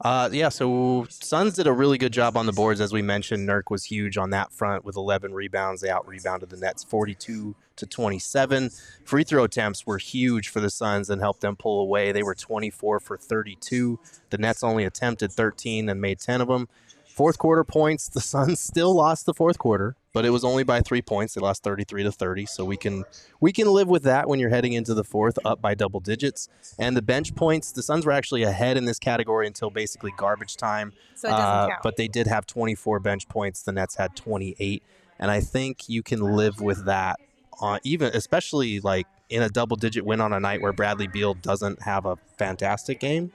Uh, 0.00 0.28
yeah, 0.32 0.48
so 0.48 1.06
Suns 1.08 1.54
did 1.54 1.66
a 1.66 1.72
really 1.72 1.98
good 1.98 2.12
job 2.12 2.36
on 2.36 2.46
the 2.46 2.52
boards, 2.52 2.80
as 2.80 2.92
we 2.92 3.00
mentioned. 3.00 3.48
Nurk 3.48 3.64
was 3.70 3.84
huge 3.84 4.16
on 4.18 4.30
that 4.30 4.52
front 4.52 4.84
with 4.84 4.96
11 4.96 5.32
rebounds. 5.32 5.82
They 5.82 5.88
out 5.88 6.06
rebounded 6.08 6.50
the 6.50 6.56
Nets 6.56 6.82
42 6.82 7.54
to 7.76 7.86
27. 7.86 8.70
Free 9.04 9.24
throw 9.24 9.44
attempts 9.44 9.86
were 9.86 9.98
huge 9.98 10.48
for 10.48 10.60
the 10.60 10.68
Suns 10.68 11.10
and 11.10 11.20
helped 11.20 11.42
them 11.42 11.54
pull 11.54 11.80
away. 11.80 12.10
They 12.12 12.22
were 12.24 12.34
24 12.34 13.00
for 13.00 13.16
32. 13.16 14.00
The 14.30 14.38
Nets 14.38 14.64
only 14.64 14.84
attempted 14.84 15.30
13 15.32 15.88
and 15.88 16.00
made 16.00 16.18
10 16.18 16.40
of 16.40 16.48
them. 16.48 16.68
Fourth 17.14 17.38
quarter 17.38 17.62
points, 17.62 18.08
the 18.08 18.20
Suns 18.20 18.58
still 18.58 18.92
lost 18.92 19.24
the 19.24 19.32
fourth 19.32 19.56
quarter, 19.56 19.94
but 20.12 20.24
it 20.24 20.30
was 20.30 20.42
only 20.42 20.64
by 20.64 20.80
three 20.80 21.00
points. 21.00 21.34
They 21.34 21.40
lost 21.40 21.62
33 21.62 22.02
to 22.02 22.10
30. 22.10 22.46
So 22.46 22.64
we 22.64 22.76
can 22.76 23.04
we 23.40 23.52
can 23.52 23.68
live 23.68 23.86
with 23.86 24.02
that 24.02 24.28
when 24.28 24.40
you're 24.40 24.50
heading 24.50 24.72
into 24.72 24.94
the 24.94 25.04
fourth, 25.04 25.38
up 25.44 25.62
by 25.62 25.74
double 25.76 26.00
digits. 26.00 26.48
And 26.76 26.96
the 26.96 27.02
bench 27.02 27.36
points, 27.36 27.70
the 27.70 27.84
Suns 27.84 28.04
were 28.04 28.10
actually 28.10 28.42
ahead 28.42 28.76
in 28.76 28.84
this 28.84 28.98
category 28.98 29.46
until 29.46 29.70
basically 29.70 30.12
garbage 30.16 30.56
time. 30.56 30.92
So 31.14 31.28
it 31.28 31.30
doesn't 31.30 31.44
Uh, 31.46 31.68
count. 31.68 31.80
But 31.84 31.96
they 31.96 32.08
did 32.08 32.26
have 32.26 32.46
24 32.46 32.98
bench 32.98 33.28
points. 33.28 33.62
The 33.62 33.70
Nets 33.70 33.94
had 33.94 34.16
28, 34.16 34.82
and 35.20 35.30
I 35.30 35.38
think 35.40 35.88
you 35.88 36.02
can 36.02 36.18
live 36.20 36.60
with 36.60 36.84
that. 36.86 37.20
Uh, 37.62 37.78
even 37.84 38.10
especially 38.12 38.80
like 38.80 39.06
in 39.30 39.40
a 39.40 39.48
double 39.48 39.76
digit 39.76 40.04
win 40.04 40.20
on 40.20 40.32
a 40.32 40.40
night 40.40 40.60
where 40.60 40.72
Bradley 40.72 41.06
Beal 41.06 41.34
doesn't 41.34 41.82
have 41.82 42.06
a 42.06 42.16
fantastic 42.38 42.98
game, 42.98 43.30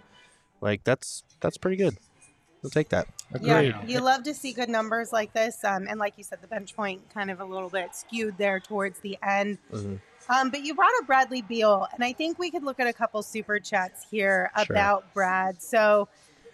like 0.60 0.84
that's 0.84 1.24
that's 1.40 1.58
pretty 1.58 1.78
good. 1.78 1.96
We'll 2.62 2.72
take 2.72 2.90
that. 2.90 3.08
Yeah, 3.42 3.84
you 3.86 4.00
love 4.00 4.24
to 4.24 4.34
see 4.34 4.54
good 4.54 4.70
numbers 4.70 5.12
like 5.14 5.34
this. 5.34 5.64
Um, 5.64 5.88
and 5.88 6.00
like 6.00 6.14
you 6.18 6.24
said, 6.24 6.40
the 6.42 6.48
bench 6.48 6.76
point 6.76 7.02
kind 7.14 7.30
of 7.30 7.40
a 7.40 7.46
little 7.46 7.70
bit 7.70 7.96
skewed 7.96 8.38
there 8.38 8.60
towards 8.60 9.00
the 9.00 9.18
end. 9.22 9.58
Mhm. 9.72 10.00
Um, 10.30 10.50
but 10.52 10.62
you 10.62 10.76
brought 10.76 10.92
up 11.00 11.08
Bradley 11.08 11.42
Beal, 11.42 11.88
and 11.94 12.04
I 12.04 12.14
think 12.14 12.38
we 12.38 12.52
could 12.52 12.64
look 12.64 12.80
at 12.80 12.88
a 12.88 12.94
couple 12.94 13.22
super 13.24 13.60
chats 13.60 14.06
here 14.10 14.52
Sure. 14.56 14.76
about 14.76 15.14
Brad. 15.14 15.62
So 15.62 16.08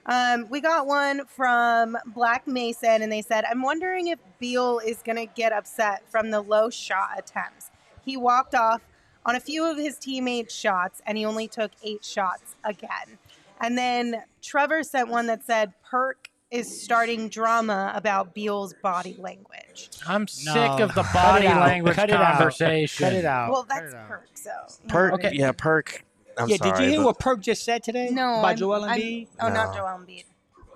um, 0.05 0.47
we 0.49 0.61
got 0.61 0.85
one 0.87 1.25
from 1.25 1.97
Black 2.05 2.45
Mason, 2.47 3.01
and 3.01 3.11
they 3.11 3.21
said, 3.21 3.43
I'm 3.49 3.61
wondering 3.61 4.07
if 4.07 4.19
Beal 4.39 4.79
is 4.79 5.01
going 5.03 5.17
to 5.17 5.25
get 5.25 5.51
upset 5.51 6.03
from 6.09 6.29
the 6.31 6.41
low 6.41 6.69
shot 6.69 7.09
attempts. 7.17 7.71
He 8.03 8.15
walked 8.15 8.53
off 8.55 8.81
on 9.25 9.35
a 9.35 9.39
few 9.39 9.65
of 9.69 9.77
his 9.77 9.97
teammates' 9.97 10.53
shots, 10.53 11.01
and 11.05 11.17
he 11.17 11.25
only 11.25 11.47
took 11.47 11.71
eight 11.83 12.05
shots 12.05 12.55
again. 12.63 13.17
And 13.59 13.77
then 13.77 14.23
Trevor 14.41 14.83
sent 14.83 15.09
one 15.09 15.25
that 15.27 15.43
said 15.43 15.73
Perk 15.83 16.29
is 16.55 16.81
starting 16.81 17.29
drama 17.29 17.91
about 17.95 18.33
Beal's 18.33 18.73
body 18.81 19.15
language. 19.19 19.89
I'm 20.07 20.27
sick 20.27 20.55
of 20.79 20.93
the 20.95 21.07
body 21.13 21.45
it 21.45 21.49
out. 21.49 21.67
language 21.67 21.95
Cut 21.95 22.09
it 22.09 22.15
out. 22.15 22.37
conversation. 22.37 23.03
Cut 23.03 23.13
it 23.13 23.25
out. 23.25 23.51
Well, 23.51 23.65
that's 23.67 23.93
it 23.93 23.97
out. 23.97 24.07
Perk, 24.07 24.27
so. 24.33 24.51
Perk, 24.87 25.13
Okay. 25.15 25.31
yeah, 25.33 25.51
Perk. 25.51 26.03
I'm 26.37 26.49
yeah, 26.49 26.57
sorry. 26.57 26.71
did 26.71 26.79
you 26.83 26.89
hear 26.89 26.99
but- 26.99 27.05
what 27.05 27.19
Perk 27.19 27.41
just 27.41 27.63
said 27.63 27.83
today? 27.83 28.09
No, 28.11 28.39
By 28.41 28.49
I'm- 28.49 28.57
Joel 28.57 28.83
I'm- 28.85 28.99
Embiid. 28.99 29.27
Oh, 29.39 29.49
not 29.49 29.69
No. 29.69 29.73
Joel 29.79 29.87
Embiid. 29.99 30.23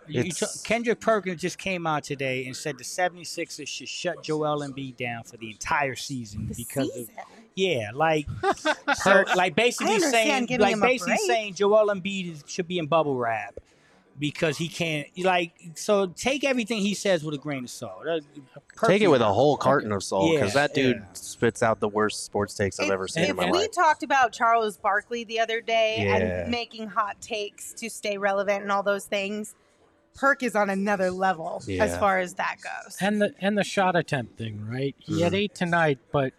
You- 0.08 0.22
you 0.24 0.30
It's- 0.32 0.40
took- 0.40 0.64
Kendrick 0.64 1.00
Perkins 1.00 1.40
just 1.42 1.58
came 1.60 1.86
out 1.86 2.04
today 2.04 2.46
and 2.48 2.56
said 2.56 2.78
the 2.78 2.84
76ers 2.84 3.68
should 3.68 3.88
shut 3.90 4.24
Joel 4.24 4.60
Embiid 4.62 4.98
down 4.98 5.24
for 5.24 5.38
the 5.38 5.52
entire 5.52 5.96
season 5.96 6.48
The 6.48 6.56
because 6.56 6.92
season. 6.94 7.14
of 7.18 7.26
yeah, 7.56 7.92
like 7.94 8.26
so, 9.04 9.24
like 9.36 9.54
basically 9.56 9.96
understand 9.96 10.28
saying 10.28 10.46
giving 10.48 10.64
like 10.66 10.74
him 10.74 10.82
a 10.84 10.86
basically 10.88 11.14
break. 11.16 11.28
saying 11.28 11.54
Joel 11.56 11.88
Embiid 11.94 12.32
is, 12.34 12.44
should 12.48 12.68
be 12.68 12.80
in 12.80 12.88
bubble 12.88 13.16
wrap 13.18 13.56
because 14.20 14.58
he 14.58 14.68
can't 14.68 15.08
like 15.20 15.54
so 15.76 16.08
take 16.08 16.44
everything 16.44 16.80
he 16.82 16.94
says 16.94 17.24
with 17.24 17.34
a 17.34 17.38
grain 17.38 17.64
of 17.64 17.70
salt. 17.70 18.04
Take 18.86 19.02
it 19.02 19.08
with 19.08 19.22
a 19.22 19.34
whole 19.34 19.56
carton 19.58 19.92
of 19.94 20.04
salt 20.04 20.32
because 20.34 20.54
Yeah, 20.54 20.68
that 20.68 20.74
dude 20.74 20.98
yeah. 20.98 21.06
spits 21.14 21.64
out 21.64 21.80
the 21.80 21.88
worst 21.88 22.26
sports 22.26 22.54
takes 22.54 22.80
I've 22.80 22.88
If- 22.88 22.92
ever 22.92 23.08
seen 23.08 23.24
if 23.24 23.30
in 23.32 23.36
my 23.38 23.46
we 23.50 23.60
life. 23.60 23.72
talked 23.72 24.04
about 24.04 24.32
Charles 24.34 24.78
Barkley 24.78 25.24
the 25.24 25.40
other 25.40 25.62
day 25.62 25.98
Yeah. 26.04 26.16
and 26.42 26.52
making 26.52 26.88
hot 26.90 27.22
takes 27.22 27.74
to 27.76 27.90
stay 27.90 28.18
relevant 28.18 28.62
and 28.62 28.72
all 28.72 28.84
those 28.84 29.06
things, 29.06 29.56
Perk 30.16 30.44
is 30.44 30.56
on 30.56 30.70
another 30.70 31.12
level 31.12 31.64
as 31.80 31.98
far 31.98 32.20
as 32.20 32.34
that 32.34 32.58
goes. 32.62 32.98
And 33.00 33.22
the 33.22 33.34
and 33.40 33.58
the 33.58 33.64
shot 33.64 33.96
attempt 33.96 34.38
thing, 34.38 34.66
right? 34.70 34.96
He 35.00 35.22
had 35.22 35.32
Mhm. 35.32 35.38
eight 35.38 35.56
tonight, 35.56 36.00
but 36.12 36.34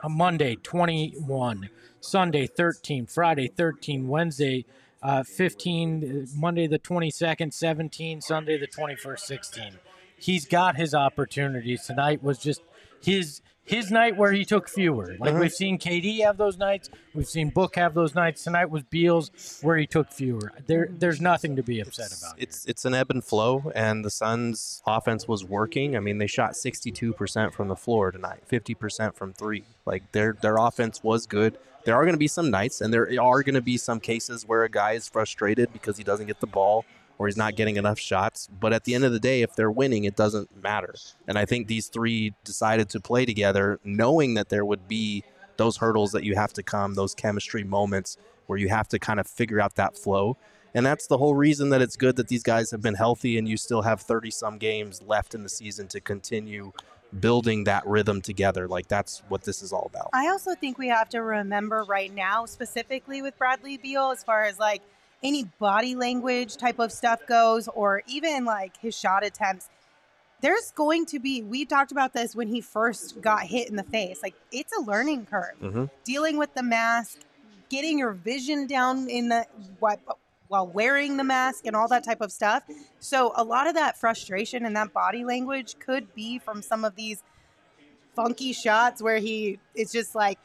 on 0.00 0.12
Monday 0.12 0.56
twenty 0.62 1.10
one, 1.18 1.68
Sunday 2.00 2.46
thirteen, 2.46 3.04
Friday 3.06 3.48
thirteen, 3.48 4.08
Wednesday 4.08 4.64
uh, 5.02 5.22
fifteen, 5.22 6.24
uh, 6.24 6.38
Monday 6.38 6.66
the 6.66 6.78
twenty 6.78 7.10
second 7.10 7.52
seventeen, 7.54 8.20
Sunday 8.20 8.58
the 8.58 8.66
twenty 8.66 8.96
first 8.96 9.26
sixteen. 9.26 9.78
He's 10.18 10.46
got 10.46 10.76
his 10.76 10.94
opportunities. 10.94 11.84
Tonight 11.84 12.22
was 12.22 12.38
just 12.38 12.62
his 13.02 13.42
his 13.66 13.90
night 13.90 14.16
where 14.16 14.32
he 14.32 14.44
took 14.44 14.68
fewer. 14.68 15.16
Like 15.18 15.34
Mhm. 15.34 15.40
we've 15.40 15.52
seen 15.52 15.78
KD 15.78 16.20
have 16.20 16.36
those 16.38 16.56
nights, 16.56 16.88
we've 17.14 17.28
seen 17.28 17.50
Book 17.50 17.74
have 17.76 17.94
those 17.94 18.14
nights. 18.14 18.42
Tonight 18.44 18.70
was 18.70 18.82
Beals 18.84 19.58
where 19.62 19.76
he 19.76 19.86
took 19.86 20.10
fewer. 20.12 20.52
There 20.66 20.88
there's 20.90 21.20
nothing 21.20 21.56
to 21.56 21.62
be 21.62 21.80
upset 21.80 22.06
it's, 22.06 22.22
about. 22.22 22.34
it's 22.38 22.64
it's 22.66 22.84
an 22.84 22.94
ebb 22.94 23.10
and 23.10 23.22
flow, 23.24 23.70
and 23.74 24.04
the 24.04 24.10
Suns' 24.10 24.82
offense 24.86 25.26
was 25.28 25.44
working. 25.44 25.96
I 25.96 26.00
mean, 26.00 26.18
they 26.18 26.26
shot 26.26 26.56
62% 26.56 27.52
from 27.52 27.68
the 27.68 27.76
floor 27.76 28.10
tonight, 28.12 28.42
50% 28.48 29.16
from 29.16 29.32
three. 29.32 29.64
Like 29.84 30.12
their 30.12 30.36
their 30.40 30.56
offense 30.56 31.02
was 31.02 31.26
good. 31.26 31.58
There 31.84 31.94
are 31.94 32.02
going 32.02 32.14
to 32.14 32.18
be 32.18 32.26
some 32.26 32.50
nights, 32.50 32.80
and 32.80 32.92
there 32.92 33.04
are 33.22 33.42
going 33.44 33.54
to 33.54 33.60
be 33.60 33.76
some 33.76 34.00
cases 34.00 34.44
where 34.44 34.64
a 34.64 34.68
guy 34.68 34.92
is 34.92 35.08
frustrated 35.08 35.72
because 35.72 35.96
he 35.96 36.02
doesn't 36.02 36.26
get 36.26 36.40
the 36.40 36.46
ball 36.48 36.84
or 37.18 37.26
he's 37.26 37.36
not 37.36 37.56
getting 37.56 37.76
enough 37.76 37.98
shots. 37.98 38.48
But 38.48 38.72
at 38.72 38.84
the 38.84 38.94
end 38.94 39.04
of 39.04 39.12
the 39.12 39.20
day, 39.20 39.42
if 39.42 39.54
they're 39.54 39.70
winning, 39.70 40.04
it 40.04 40.16
doesn't 40.16 40.62
matter. 40.62 40.94
And 41.26 41.38
I 41.38 41.44
think 41.44 41.66
these 41.66 41.88
three 41.88 42.34
decided 42.44 42.88
to 42.90 43.00
play 43.00 43.24
together, 43.24 43.80
knowing 43.84 44.34
that 44.34 44.48
there 44.48 44.64
would 44.64 44.88
be 44.88 45.24
those 45.56 45.78
hurdles 45.78 46.12
that 46.12 46.24
you 46.24 46.34
have 46.34 46.52
to 46.54 46.62
come, 46.62 46.94
those 46.94 47.14
chemistry 47.14 47.64
moments 47.64 48.18
where 48.46 48.58
you 48.58 48.68
have 48.68 48.88
to 48.88 48.98
kind 48.98 49.18
of 49.18 49.26
figure 49.26 49.60
out 49.60 49.74
that 49.76 49.96
flow. 49.96 50.36
And 50.74 50.84
that's 50.84 51.06
the 51.06 51.16
whole 51.16 51.34
reason 51.34 51.70
that 51.70 51.80
it's 51.80 51.96
good 51.96 52.16
that 52.16 52.28
these 52.28 52.42
guys 52.42 52.70
have 52.70 52.82
been 52.82 52.94
healthy 52.94 53.38
and 53.38 53.48
you 53.48 53.56
still 53.56 53.82
have 53.82 54.02
30 54.02 54.30
some 54.30 54.58
games 54.58 55.00
left 55.02 55.34
in 55.34 55.42
the 55.42 55.48
season 55.48 55.88
to 55.88 56.00
continue 56.00 56.72
building 57.18 57.64
that 57.64 57.86
rhythm 57.86 58.20
together. 58.20 58.68
Like 58.68 58.88
that's 58.88 59.22
what 59.28 59.42
this 59.42 59.62
is 59.62 59.72
all 59.72 59.90
about. 59.90 60.10
I 60.12 60.28
also 60.28 60.54
think 60.54 60.76
we 60.76 60.88
have 60.88 61.08
to 61.10 61.22
remember 61.22 61.84
right 61.84 62.12
now, 62.12 62.44
specifically 62.44 63.22
with 63.22 63.38
Bradley 63.38 63.78
Beal, 63.78 64.10
as 64.10 64.22
far 64.22 64.44
as 64.44 64.58
like 64.58 64.82
any 65.22 65.44
body 65.58 65.94
language 65.94 66.56
type 66.56 66.78
of 66.78 66.92
stuff 66.92 67.26
goes, 67.26 67.68
or 67.68 68.02
even 68.06 68.44
like 68.44 68.76
his 68.78 68.96
shot 68.96 69.24
attempts. 69.24 69.68
There's 70.42 70.70
going 70.72 71.06
to 71.06 71.18
be, 71.18 71.42
we 71.42 71.64
talked 71.64 71.92
about 71.92 72.12
this 72.12 72.36
when 72.36 72.48
he 72.48 72.60
first 72.60 73.20
got 73.22 73.44
hit 73.44 73.70
in 73.70 73.76
the 73.76 73.82
face. 73.82 74.22
Like, 74.22 74.34
it's 74.52 74.72
a 74.76 74.82
learning 74.82 75.26
curve. 75.26 75.54
Mm-hmm. 75.62 75.84
Dealing 76.04 76.36
with 76.36 76.54
the 76.54 76.62
mask, 76.62 77.20
getting 77.70 77.98
your 77.98 78.12
vision 78.12 78.66
down 78.66 79.08
in 79.08 79.30
the, 79.30 79.46
what, 79.78 79.98
while 80.48 80.66
wearing 80.66 81.16
the 81.16 81.24
mask 81.24 81.66
and 81.66 81.74
all 81.74 81.88
that 81.88 82.04
type 82.04 82.20
of 82.20 82.30
stuff. 82.30 82.64
So, 83.00 83.32
a 83.34 83.42
lot 83.42 83.66
of 83.66 83.74
that 83.74 83.98
frustration 83.98 84.66
and 84.66 84.76
that 84.76 84.92
body 84.92 85.24
language 85.24 85.78
could 85.78 86.14
be 86.14 86.38
from 86.38 86.60
some 86.60 86.84
of 86.84 86.94
these 86.96 87.22
funky 88.14 88.52
shots 88.52 89.02
where 89.02 89.18
he 89.18 89.58
it's 89.74 89.92
just 89.92 90.14
like 90.14 90.38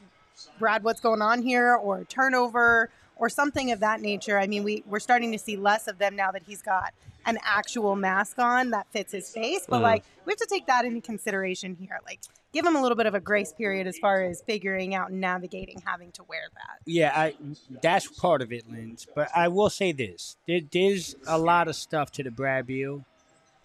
Brad, 0.59 0.83
what's 0.83 1.01
going 1.01 1.21
on 1.21 1.41
here, 1.41 1.75
or 1.75 2.03
turnover, 2.05 2.89
or 3.21 3.29
something 3.29 3.71
of 3.71 3.79
that 3.79 4.01
nature. 4.01 4.37
I 4.39 4.47
mean, 4.47 4.63
we 4.63 4.83
we're 4.87 4.99
starting 4.99 5.31
to 5.31 5.37
see 5.37 5.55
less 5.55 5.87
of 5.87 5.99
them 5.99 6.15
now 6.15 6.31
that 6.31 6.41
he's 6.45 6.61
got 6.61 6.91
an 7.27 7.37
actual 7.43 7.95
mask 7.95 8.39
on 8.39 8.71
that 8.71 8.87
fits 8.91 9.11
his 9.11 9.29
face. 9.29 9.65
But 9.69 9.77
Mhm. 9.77 9.83
like, 9.83 10.03
we 10.25 10.31
have 10.31 10.39
to 10.39 10.47
take 10.47 10.65
that 10.65 10.85
into 10.85 11.01
consideration 11.01 11.77
here. 11.79 11.99
Like, 12.03 12.19
give 12.51 12.65
him 12.65 12.75
a 12.75 12.81
little 12.81 12.95
bit 12.97 13.05
of 13.05 13.13
a 13.13 13.19
grace 13.19 13.53
period 13.53 13.85
as 13.85 13.99
far 13.99 14.23
as 14.23 14.41
figuring 14.41 14.95
out 14.95 15.11
and 15.11 15.21
navigating 15.21 15.83
having 15.85 16.11
to 16.13 16.23
wear 16.23 16.41
that. 16.55 16.79
Yeah, 16.85 17.11
I 17.15 17.35
that's 17.81 18.07
part 18.07 18.41
of 18.41 18.51
it, 18.51 18.69
Linz. 18.69 19.05
But 19.13 19.29
I 19.35 19.49
will 19.49 19.69
say 19.69 19.91
this: 19.91 20.35
there, 20.47 20.61
there's 20.71 21.15
a 21.27 21.37
lot 21.37 21.67
of 21.67 21.75
stuff 21.75 22.11
to 22.13 22.23
the 22.23 22.31
Brad 22.31 22.65
Beal 22.65 23.05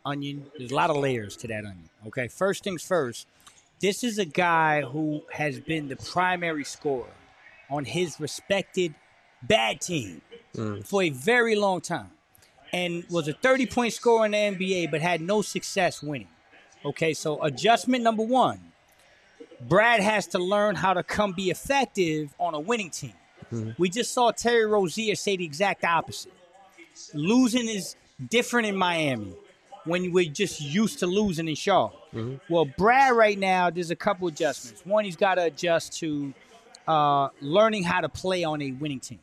onion. 0.04 0.50
There's 0.58 0.70
a 0.70 0.74
lot 0.74 0.90
of 0.90 0.96
layers 0.96 1.34
to 1.38 1.48
that 1.48 1.64
onion. 1.64 1.88
Okay, 2.08 2.28
first 2.28 2.62
things 2.62 2.82
first. 2.82 3.26
This 3.80 4.04
is 4.04 4.18
a 4.18 4.26
guy 4.26 4.82
who 4.82 5.22
has 5.32 5.60
been 5.60 5.88
the 5.88 5.96
primary 5.96 6.64
scorer 6.64 7.08
on 7.70 7.86
his 7.86 8.20
respected 8.20 8.94
bad 9.42 9.80
team 9.80 10.20
mm. 10.54 10.86
for 10.86 11.02
a 11.02 11.10
very 11.10 11.56
long 11.56 11.80
time, 11.80 12.10
and 12.72 13.04
was 13.10 13.28
a 13.28 13.32
30 13.32 13.66
point 13.66 13.92
scorer 13.92 14.26
in 14.26 14.32
the 14.32 14.36
NBA, 14.36 14.90
but 14.90 15.00
had 15.00 15.20
no 15.20 15.42
success 15.42 16.02
winning. 16.02 16.28
Okay, 16.84 17.14
so 17.14 17.42
adjustment 17.42 18.04
number 18.04 18.22
one. 18.22 18.60
Brad 19.60 20.00
has 20.00 20.26
to 20.28 20.38
learn 20.38 20.74
how 20.74 20.92
to 20.92 21.02
come 21.02 21.32
be 21.32 21.50
effective 21.50 22.34
on 22.38 22.54
a 22.54 22.60
winning 22.60 22.90
team. 22.90 23.14
Mm. 23.52 23.78
We 23.78 23.88
just 23.88 24.12
saw 24.12 24.30
Terry 24.30 24.66
Rozier 24.66 25.14
say 25.14 25.36
the 25.36 25.44
exact 25.44 25.84
opposite. 25.84 26.32
Losing 27.14 27.68
is 27.68 27.96
different 28.28 28.66
in 28.66 28.76
Miami 28.76 29.34
when 29.84 30.12
we're 30.12 30.30
just 30.30 30.60
used 30.60 30.98
to 30.98 31.06
losing 31.06 31.48
in 31.48 31.54
Charlotte. 31.54 31.94
Mm-hmm. 32.14 32.52
Well, 32.52 32.64
Brad 32.64 33.14
right 33.14 33.38
now, 33.38 33.70
there's 33.70 33.90
a 33.90 33.96
couple 33.96 34.26
adjustments. 34.28 34.84
One, 34.84 35.04
he's 35.04 35.16
got 35.16 35.36
to 35.36 35.44
adjust 35.44 35.98
to 36.00 36.34
uh, 36.88 37.28
learning 37.40 37.84
how 37.84 38.00
to 38.00 38.08
play 38.08 38.44
on 38.44 38.60
a 38.62 38.72
winning 38.72 39.00
team, 39.00 39.20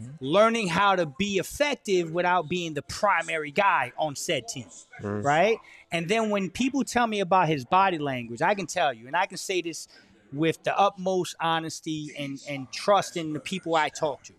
Mm-hmm. 0.00 0.24
learning 0.24 0.68
how 0.68 0.96
to 0.96 1.06
be 1.06 1.38
effective 1.38 2.12
without 2.12 2.48
being 2.48 2.74
the 2.74 2.82
primary 2.82 3.50
guy 3.50 3.92
on 3.98 4.16
said 4.16 4.48
team, 4.48 4.66
mm-hmm. 5.00 5.22
right? 5.22 5.58
And 5.90 6.08
then 6.08 6.30
when 6.30 6.50
people 6.50 6.82
tell 6.82 7.06
me 7.06 7.20
about 7.20 7.48
his 7.48 7.64
body 7.64 7.98
language, 7.98 8.42
I 8.42 8.54
can 8.54 8.66
tell 8.66 8.92
you, 8.92 9.06
and 9.06 9.16
I 9.16 9.26
can 9.26 9.36
say 9.36 9.60
this 9.60 9.88
with 10.32 10.62
the 10.64 10.76
utmost 10.78 11.36
honesty 11.40 12.12
and, 12.18 12.40
and 12.48 12.70
trust 12.72 13.16
in 13.16 13.32
the 13.32 13.40
people 13.40 13.74
I 13.74 13.90
talk 13.90 14.22
to. 14.24 14.32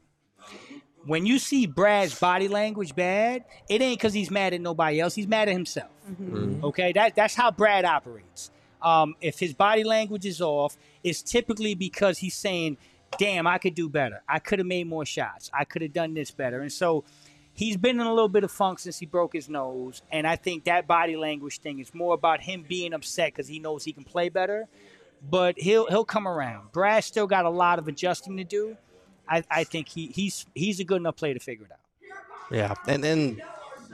When 1.05 1.25
you 1.25 1.37
see 1.37 1.67
Brad's 1.67 2.17
body 2.17 2.47
language 2.47 2.95
bad, 2.95 3.43
it 3.69 3.81
ain't 3.81 3.99
because 3.99 4.13
he's 4.13 4.31
mad 4.31 4.53
at 4.53 4.61
nobody 4.61 5.01
else. 5.01 5.13
He's 5.13 5.27
mad 5.27 5.49
at 5.49 5.53
himself. 5.53 5.91
Mm-hmm. 6.09 6.63
Okay, 6.65 6.93
that 6.93 7.15
that's 7.15 7.35
how 7.35 7.51
Brad 7.51 7.85
operates. 7.85 8.51
Um, 8.81 9.15
if 9.21 9.39
his 9.39 9.53
body 9.53 9.83
language 9.83 10.25
is 10.25 10.41
off, 10.41 10.77
it's 11.03 11.21
typically 11.21 11.75
because 11.75 12.17
he's 12.17 12.35
saying, 12.35 12.77
"Damn, 13.17 13.47
I 13.47 13.57
could 13.57 13.75
do 13.75 13.89
better. 13.89 14.21
I 14.27 14.39
could 14.39 14.59
have 14.59 14.67
made 14.67 14.87
more 14.87 15.05
shots. 15.05 15.49
I 15.53 15.65
could 15.65 15.81
have 15.81 15.93
done 15.93 16.13
this 16.13 16.31
better." 16.31 16.61
And 16.61 16.71
so, 16.71 17.03
he's 17.53 17.77
been 17.77 17.99
in 17.99 18.05
a 18.05 18.13
little 18.13 18.29
bit 18.29 18.43
of 18.43 18.51
funk 18.51 18.79
since 18.79 18.97
he 18.97 19.05
broke 19.05 19.33
his 19.33 19.49
nose. 19.49 20.01
And 20.11 20.27
I 20.27 20.35
think 20.35 20.65
that 20.65 20.87
body 20.87 21.15
language 21.15 21.59
thing 21.59 21.79
is 21.79 21.93
more 21.93 22.13
about 22.13 22.41
him 22.41 22.65
being 22.67 22.93
upset 22.93 23.33
because 23.33 23.47
he 23.47 23.59
knows 23.59 23.83
he 23.83 23.93
can 23.93 24.03
play 24.03 24.29
better. 24.29 24.67
But 25.29 25.57
he'll 25.57 25.87
he'll 25.87 26.05
come 26.05 26.27
around. 26.27 26.71
Brad 26.73 27.03
still 27.03 27.27
got 27.27 27.45
a 27.45 27.49
lot 27.49 27.79
of 27.79 27.87
adjusting 27.87 28.37
to 28.37 28.43
do. 28.43 28.75
I, 29.27 29.43
I 29.49 29.63
think 29.63 29.87
he 29.87 30.07
he's 30.07 30.45
he's 30.53 30.79
a 30.81 30.83
good 30.83 30.97
enough 30.97 31.15
player 31.15 31.33
to 31.33 31.39
figure 31.39 31.65
it 31.65 31.71
out. 31.71 31.79
Yeah, 32.51 32.73
and 32.87 33.01
then 33.01 33.41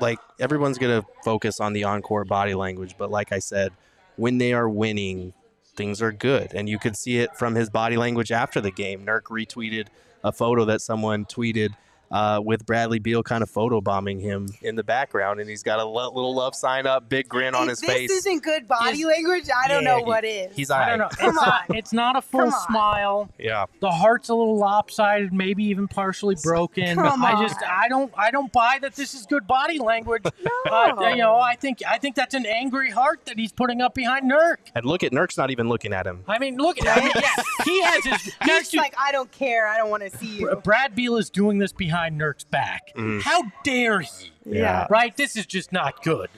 like 0.01 0.17
everyone's 0.39 0.79
gonna 0.79 1.05
focus 1.23 1.59
on 1.59 1.73
the 1.73 1.83
encore 1.83 2.25
body 2.25 2.55
language, 2.55 2.95
but 2.97 3.11
like 3.11 3.31
I 3.31 3.39
said, 3.39 3.71
when 4.15 4.39
they 4.39 4.53
are 4.53 4.67
winning, 4.67 5.33
things 5.79 6.01
are 6.01 6.11
good, 6.11 6.51
and 6.53 6.67
you 6.67 6.77
could 6.77 6.97
see 6.97 7.19
it 7.19 7.33
from 7.37 7.55
his 7.55 7.69
body 7.69 7.95
language 7.95 8.33
after 8.33 8.59
the 8.59 8.69
game. 8.69 9.05
Nurk 9.05 9.23
retweeted 9.31 9.87
a 10.25 10.31
photo 10.33 10.65
that 10.65 10.81
someone 10.81 11.23
tweeted 11.23 11.69
uh, 12.11 12.41
with 12.43 12.65
Bradley 12.65 12.99
Beal 12.99 13.23
kind 13.23 13.43
of 13.43 13.51
photobombing 13.51 14.19
him 14.21 14.47
in 14.61 14.75
the 14.75 14.83
background, 14.83 15.39
and 15.39 15.49
he's 15.49 15.63
got 15.63 15.79
a 15.79 15.85
lo- 15.85 16.11
little 16.11 16.35
love 16.35 16.55
sign 16.55 16.87
up, 16.87 17.09
big 17.09 17.27
grin 17.29 17.55
on 17.55 17.67
his 17.67 17.79
this 17.79 17.89
face. 17.89 18.09
This 18.09 18.19
isn't 18.25 18.43
good 18.43 18.67
body 18.67 18.97
He's- 18.97 19.07
language, 19.07 19.45
I 19.55 19.67
don't 19.67 19.83
Yeah, 19.83 19.89
know 19.91 19.97
he- 19.99 20.03
what 20.05 20.25
is. 20.25 20.55
He's 20.55 20.71
I 20.71 20.89
don't 20.89 20.99
know. 20.99 21.09
Come 21.09 21.29
it's, 21.29 21.35
not, 21.35 21.63
on. 21.69 21.75
it's 21.77 21.93
not 21.93 22.15
a 22.15 22.21
full 22.21 22.51
smile. 22.51 23.29
Yeah. 23.37 23.65
The 23.79 23.91
heart's 23.91 24.29
a 24.29 24.35
little 24.35 24.57
lopsided, 24.57 25.33
maybe 25.33 25.63
even 25.65 25.87
partially 25.87 26.35
broken. 26.43 26.95
Come 26.95 27.23
I 27.23 27.41
just. 27.41 27.57
I 27.63 27.87
don't 27.87 28.11
I 28.17 28.31
don't 28.31 28.51
buy 28.51 28.77
that 28.81 28.95
this 28.95 29.13
is 29.13 29.25
good 29.25 29.45
body 29.47 29.79
language. 29.79 30.23
Uh, 30.69 30.93
you 31.11 31.15
know, 31.17 31.37
I 31.37 31.55
think 31.55 31.79
I 31.87 31.97
think 31.97 32.15
that's 32.15 32.33
an 32.35 32.45
angry 32.45 32.91
heart 32.91 33.21
that 33.25 33.37
he's 33.39 33.51
putting 33.51 33.81
up 33.81 33.95
behind 33.95 34.29
Nurk. 34.29 34.57
And 34.75 34.85
look 34.85 35.03
at 35.03 35.11
Nurk's 35.13 35.37
not 35.37 35.51
even 35.51 35.69
looking 35.69 35.93
at 35.93 36.05
him. 36.05 36.23
I 36.27 36.37
mean, 36.37 36.57
look 36.57 36.79
at 36.83 36.97
I 36.97 37.01
mean, 37.01 37.11
yeah, 37.15 37.43
he 37.63 37.81
has 37.81 38.03
his 38.03 38.33
He's 38.43 38.73
like, 38.75 38.93
I 38.97 39.11
don't 39.11 39.31
care. 39.31 39.67
I 39.67 39.77
don't 39.77 39.89
want 39.89 40.03
to 40.03 40.15
see 40.17 40.39
you. 40.39 40.55
Brad 40.63 40.95
Beal 40.95 41.15
is 41.17 41.29
doing 41.29 41.57
this 41.57 41.71
behind 41.71 41.98
Nurk's 42.07 42.45
back. 42.45 42.93
Mhm. 42.95 43.21
How 43.21 43.51
dare 43.63 43.99
he? 43.99 44.31
Yeah. 44.45 44.87
Right? 44.89 45.15
This 45.17 45.35
is 45.35 45.45
just 45.45 45.73
not 45.73 46.01
good. 46.03 46.29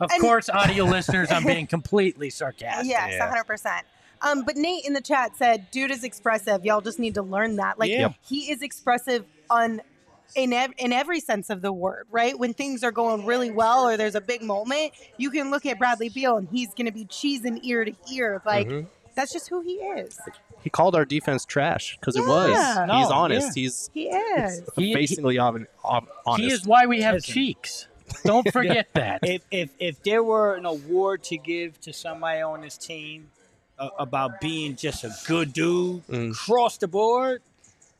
Of 0.00 0.10
And- 0.10 0.20
course, 0.22 0.48
audio 0.48 0.84
listeners, 0.96 1.30
I'm 1.30 1.44
being 1.44 1.66
completely 1.66 2.30
sarcastic. 2.30 2.88
Yes, 2.88 3.10
Yeah. 3.12 3.18
100%. 3.30 3.82
Um, 4.22 4.44
but 4.44 4.56
Nate 4.56 4.84
in 4.86 4.92
the 4.94 5.00
chat 5.02 5.36
said, 5.36 5.70
"Dude 5.70 5.90
is 5.90 6.04
expressive. 6.04 6.64
Y'all 6.64 6.80
just 6.80 6.98
need 6.98 7.14
to 7.14 7.22
learn 7.22 7.56
that. 7.56 7.78
Like 7.78 7.90
Yeah. 7.90 8.12
He 8.26 8.50
is 8.50 8.62
expressive 8.62 9.24
on 9.50 9.82
in 10.36 10.52
ev- 10.52 10.72
in 10.78 10.92
every 10.92 11.18
sense 11.20 11.50
of 11.50 11.60
the 11.62 11.72
word. 11.72 12.06
Right? 12.10 12.38
When 12.38 12.54
things 12.54 12.82
are 12.84 12.92
going 12.92 13.26
really 13.26 13.50
well 13.50 13.86
or 13.88 13.96
there's 13.96 14.14
a 14.14 14.20
big 14.20 14.42
moment, 14.42 14.92
you 15.16 15.30
can 15.30 15.50
look 15.50 15.66
at 15.66 15.78
Bradley 15.78 16.08
Beal 16.08 16.36
and 16.36 16.48
he's 16.50 16.68
going 16.74 16.86
to 16.86 16.92
be 16.92 17.04
cheesing 17.06 17.60
ear 17.64 17.84
to 17.84 17.92
ear. 18.12 18.40
Like 18.46 18.68
Mhm. 18.68 18.86
that's 19.16 19.32
just 19.32 19.48
who 19.48 19.60
he 19.62 19.72
is. 19.74 20.18
He 20.62 20.70
called 20.70 20.94
our 20.94 21.04
defense 21.04 21.44
trash 21.44 21.96
because 21.98 22.16
it 22.16 22.22
Yeah. 22.22 22.28
was. 22.28 22.88
No, 22.88 22.98
he's 22.98 23.10
honest. 23.10 23.56
yeah. 23.56 23.62
He's 23.62 23.90
He 23.94 24.06
is. 24.08 24.62
He- 24.76 24.94
basically 24.94 25.36
hon- 25.36 25.66
hon- 25.78 26.06
honest. 26.26 26.42
He 26.48 26.52
is 26.52 26.66
why 26.66 26.86
we 26.86 27.00
have 27.02 27.14
Listen. 27.14 27.34
cheeks. 27.34 27.86
Don't 28.24 28.50
forget 28.52 28.88
that. 28.94 29.20
if 29.22 29.42
if 29.50 29.70
if 29.78 30.02
there 30.02 30.22
were 30.22 30.54
an 30.56 30.66
award 30.66 31.22
to 31.24 31.36
give 31.38 31.80
to 31.82 31.92
somebody 31.92 32.40
on 32.40 32.60
this 32.60 32.76
team 32.76 33.30
uh, 33.78 33.88
about 33.98 34.40
being 34.40 34.76
just 34.76 35.04
a 35.04 35.12
good 35.26 35.52
dude 35.52 36.06
Mm. 36.08 36.32
across 36.32 36.76
the 36.78 36.88
board, 36.88 37.40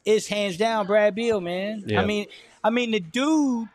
it's 0.04 0.26
hands 0.26 0.56
down 0.56 0.86
Brad 0.86 1.14
Beal, 1.14 1.40
man. 1.40 1.84
Yeah. 1.86 2.02
I 2.02 2.04
mean, 2.04 2.26
I 2.64 2.70
mean 2.70 2.90
the 2.90 3.00
dude 3.00 3.68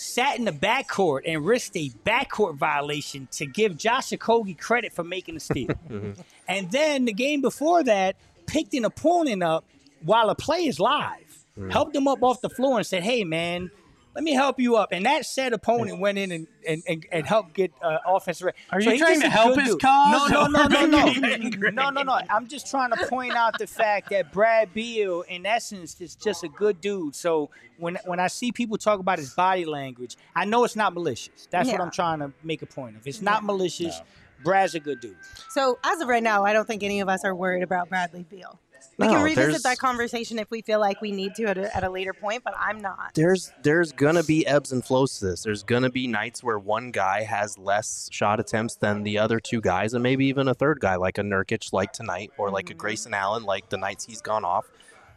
sat 0.00 0.38
in 0.38 0.44
the 0.44 0.52
backcourt 0.52 1.22
and 1.26 1.44
risked 1.44 1.76
a 1.76 1.90
backcourt 2.06 2.54
violation 2.54 3.26
to 3.32 3.46
give 3.46 3.76
Josh 3.76 4.10
Okogie 4.10 4.56
credit 4.56 4.92
for 4.92 5.02
making 5.02 5.34
the 5.34 5.40
steal, 5.40 5.66
Mm-hmm. 5.90 6.12
and 6.46 6.70
then 6.70 7.04
the 7.04 7.12
game 7.12 7.40
before 7.40 7.82
that 7.82 8.14
picked 8.46 8.74
an 8.74 8.84
opponent 8.84 9.42
up 9.42 9.64
while 10.02 10.30
a 10.30 10.34
play 10.36 10.66
is 10.66 10.78
live, 10.78 11.44
Mm. 11.58 11.72
helped 11.72 11.96
him 11.96 12.06
up 12.06 12.22
off 12.22 12.40
the 12.40 12.48
floor 12.48 12.76
and 12.78 12.86
said, 12.86 13.02
"Hey, 13.02 13.24
man." 13.24 13.72
Let 14.14 14.24
me 14.24 14.32
help 14.32 14.58
you 14.58 14.74
up, 14.76 14.90
and 14.92 15.06
that 15.06 15.26
said 15.26 15.52
opponent 15.52 16.00
went 16.00 16.18
in 16.18 16.32
and 16.32 16.46
and, 16.66 16.82
and, 16.88 17.06
and 17.12 17.26
helped 17.26 17.54
get 17.54 17.72
uh, 17.80 17.98
offensive. 18.06 18.46
re- 18.46 18.52
Are 18.72 18.80
So 18.80 18.90
you 18.90 18.98
trying 18.98 19.20
to 19.20 19.28
help 19.30 19.58
his 19.58 19.70
dude. 19.70 19.80
cause, 19.80 20.30
No, 20.30 20.46
no, 20.46 20.66
no, 20.66 20.66
no, 20.66 20.86
no, 20.86 21.04
making 21.06 21.22
him 21.24 21.42
angry? 21.42 21.72
no, 21.72 21.90
no, 21.90 22.02
no. 22.02 22.20
I'm 22.28 22.48
just 22.48 22.68
trying 22.68 22.90
to 22.90 23.06
point 23.06 23.34
out 23.34 23.58
the 23.58 23.66
fact 23.68 24.10
that 24.10 24.32
Brad 24.32 24.74
Beal, 24.74 25.22
in 25.22 25.46
essence, 25.46 26.00
is 26.00 26.16
just 26.16 26.42
a 26.42 26.48
good 26.48 26.80
dude. 26.80 27.14
So 27.14 27.50
when 27.78 27.96
when 28.06 28.18
I 28.18 28.26
see 28.26 28.50
people 28.50 28.76
talk 28.78 28.98
about 28.98 29.18
his 29.18 29.34
body 29.34 29.64
language, 29.64 30.16
I 30.34 30.44
know 30.46 30.64
it's 30.64 30.76
not 30.76 30.94
malicious. 30.94 31.46
That's 31.50 31.70
what 31.70 31.80
I'm 31.80 31.90
trying 31.92 32.18
to 32.18 32.32
make 32.42 32.62
a 32.62 32.66
point 32.66 32.96
of. 32.96 33.06
It's 33.06 33.22
not 33.22 33.44
malicious. 33.44 34.00
Brad's 34.44 34.74
a 34.76 34.80
good 34.80 35.00
dude. 35.00 35.16
So 35.50 35.78
as 35.84 36.00
of 36.00 36.08
right 36.08 36.22
now, 36.22 36.44
I 36.44 36.52
don't 36.52 36.66
think 36.66 36.82
any 36.82 37.00
of 37.00 37.08
us 37.08 37.24
are 37.24 37.34
worried 37.34 37.62
about 37.64 37.88
Bradley 37.88 38.24
Beal. 38.28 38.58
We 38.98 39.06
No, 39.06 39.14
can 39.14 39.22
revisit 39.22 39.62
that 39.62 39.78
conversation 39.78 40.38
if 40.38 40.50
we 40.50 40.60
feel 40.60 40.80
like 40.80 41.00
we 41.00 41.12
need 41.12 41.34
to 41.36 41.44
at 41.44 41.58
a, 41.58 41.76
at 41.76 41.84
a 41.84 41.90
later 41.90 42.12
point, 42.12 42.42
but 42.42 42.54
I'm 42.58 42.80
not. 42.80 43.14
there's 43.14 43.52
there's 43.62 43.92
gonna 43.92 44.24
be 44.24 44.46
ebbs 44.46 44.72
and 44.72 44.84
flows 44.84 45.18
to 45.18 45.26
this. 45.26 45.42
There's 45.42 45.62
gonna 45.62 45.90
be 45.90 46.06
nights 46.06 46.42
where 46.42 46.58
one 46.58 46.90
guy 46.90 47.22
has 47.22 47.56
less 47.58 48.08
shot 48.10 48.40
attempts 48.40 48.74
than 48.76 49.04
the 49.04 49.18
other 49.18 49.38
two 49.38 49.60
guys, 49.60 49.94
and 49.94 50.02
maybe 50.02 50.26
even 50.26 50.48
a 50.48 50.54
third 50.54 50.80
guy 50.80 50.96
like 50.96 51.18
a 51.18 51.22
Nurkic 51.22 51.72
like 51.72 51.92
tonight, 51.92 52.32
or 52.38 52.50
like 52.50 52.70
a 52.70 52.72
mm-hmm. 52.72 52.80
Grayson 52.80 53.14
Allen 53.14 53.44
like 53.44 53.68
the 53.68 53.76
nights 53.76 54.04
he's 54.04 54.20
gone 54.20 54.44
off. 54.44 54.66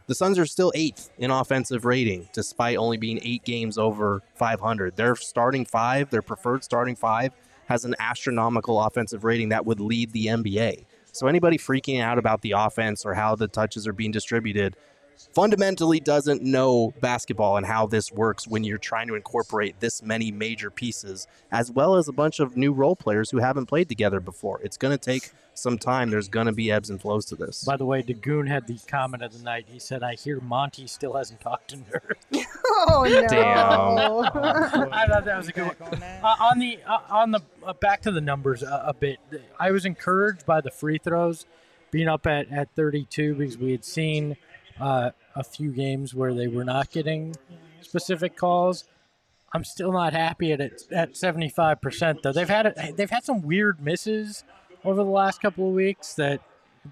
The 0.06 0.14
Suns 0.14 0.38
are 0.38 0.46
still 0.46 0.72
eighth 0.74 1.10
in 1.18 1.30
offensive 1.30 1.84
rating, 1.84 2.28
despite 2.32 2.76
only 2.76 2.96
being 2.96 3.20
eight 3.22 3.44
games 3.44 3.78
over 3.78 4.22
500. 4.34 4.96
Their 4.96 5.14
starting 5.16 5.64
five, 5.64 6.10
their 6.10 6.22
preferred 6.22 6.64
starting 6.64 6.96
five, 6.96 7.32
has 7.66 7.84
an 7.84 7.94
astronomical 7.98 8.80
offensive 8.80 9.24
rating 9.24 9.50
that 9.50 9.64
would 9.64 9.80
lead 9.80 10.12
the 10.12 10.26
NBA. 10.26 10.84
So 11.12 11.26
anybody 11.26 11.58
freaking 11.58 12.00
out 12.00 12.18
about 12.18 12.40
the 12.40 12.52
offense 12.52 13.04
or 13.04 13.14
how 13.14 13.36
the 13.36 13.48
touches 13.48 13.86
are 13.86 13.92
being 13.92 14.10
distributed 14.10 14.76
fundamentally 15.34 16.00
doesn't 16.00 16.42
know 16.42 16.92
basketball 17.00 17.56
and 17.56 17.66
how 17.66 17.86
this 17.86 18.10
works 18.10 18.46
when 18.46 18.64
you're 18.64 18.78
trying 18.78 19.06
to 19.08 19.14
incorporate 19.14 19.78
this 19.80 20.02
many 20.02 20.32
major 20.32 20.70
pieces 20.70 21.26
as 21.50 21.70
well 21.70 21.96
as 21.96 22.08
a 22.08 22.12
bunch 22.12 22.40
of 22.40 22.56
new 22.56 22.72
role 22.72 22.96
players 22.96 23.30
who 23.30 23.38
haven't 23.38 23.66
played 23.66 23.88
together 23.88 24.20
before. 24.20 24.60
It's 24.62 24.76
going 24.76 24.96
to 24.96 24.98
take 24.98 25.30
some 25.54 25.78
time. 25.78 26.10
There's 26.10 26.28
going 26.28 26.46
to 26.46 26.52
be 26.52 26.70
ebbs 26.70 26.90
and 26.90 27.00
flows 27.00 27.24
to 27.26 27.36
this. 27.36 27.64
By 27.64 27.76
the 27.76 27.84
way, 27.84 28.02
Dagoon 28.02 28.48
had 28.48 28.66
the 28.66 28.78
comment 28.86 29.22
of 29.22 29.32
the 29.32 29.42
night. 29.42 29.66
He 29.68 29.78
said, 29.78 30.02
"I 30.02 30.14
hear 30.14 30.40
Monty 30.40 30.86
still 30.86 31.14
hasn't 31.14 31.40
talked 31.40 31.70
to 31.70 31.76
Nurk." 31.76 32.16
Oh 32.84 33.04
no! 33.04 33.26
Damn. 33.28 34.28
I 34.92 35.06
thought 35.06 35.24
that 35.24 35.36
was 35.36 35.48
a 35.48 35.52
good 35.52 35.78
one. 35.78 36.02
Uh, 36.02 36.34
on 36.40 36.58
the 36.58 36.78
uh, 36.86 36.98
on 37.10 37.30
the 37.30 37.40
uh, 37.64 37.74
back 37.74 38.02
to 38.02 38.10
the 38.10 38.20
numbers 38.20 38.62
a, 38.62 38.84
a 38.86 38.94
bit. 38.94 39.18
I 39.60 39.70
was 39.70 39.84
encouraged 39.84 40.46
by 40.46 40.60
the 40.60 40.70
free 40.70 40.98
throws 40.98 41.46
being 41.90 42.08
up 42.08 42.26
at, 42.26 42.50
at 42.50 42.74
32 42.74 43.34
because 43.34 43.58
we 43.58 43.72
had 43.72 43.84
seen 43.84 44.36
uh, 44.80 45.10
a 45.36 45.44
few 45.44 45.70
games 45.70 46.14
where 46.14 46.32
they 46.34 46.48
were 46.48 46.64
not 46.64 46.90
getting 46.90 47.36
specific 47.82 48.36
calls. 48.36 48.84
I'm 49.52 49.64
still 49.64 49.92
not 49.92 50.14
happy 50.14 50.52
at 50.52 50.60
it 50.60 50.82
at 50.90 51.16
75 51.16 51.80
percent 51.80 52.22
though. 52.22 52.32
They've 52.32 52.48
had 52.48 52.66
a, 52.66 52.92
they've 52.96 53.10
had 53.10 53.24
some 53.24 53.42
weird 53.42 53.80
misses 53.80 54.44
over 54.84 55.02
the 55.02 55.10
last 55.10 55.40
couple 55.40 55.68
of 55.68 55.74
weeks 55.74 56.14
that, 56.14 56.40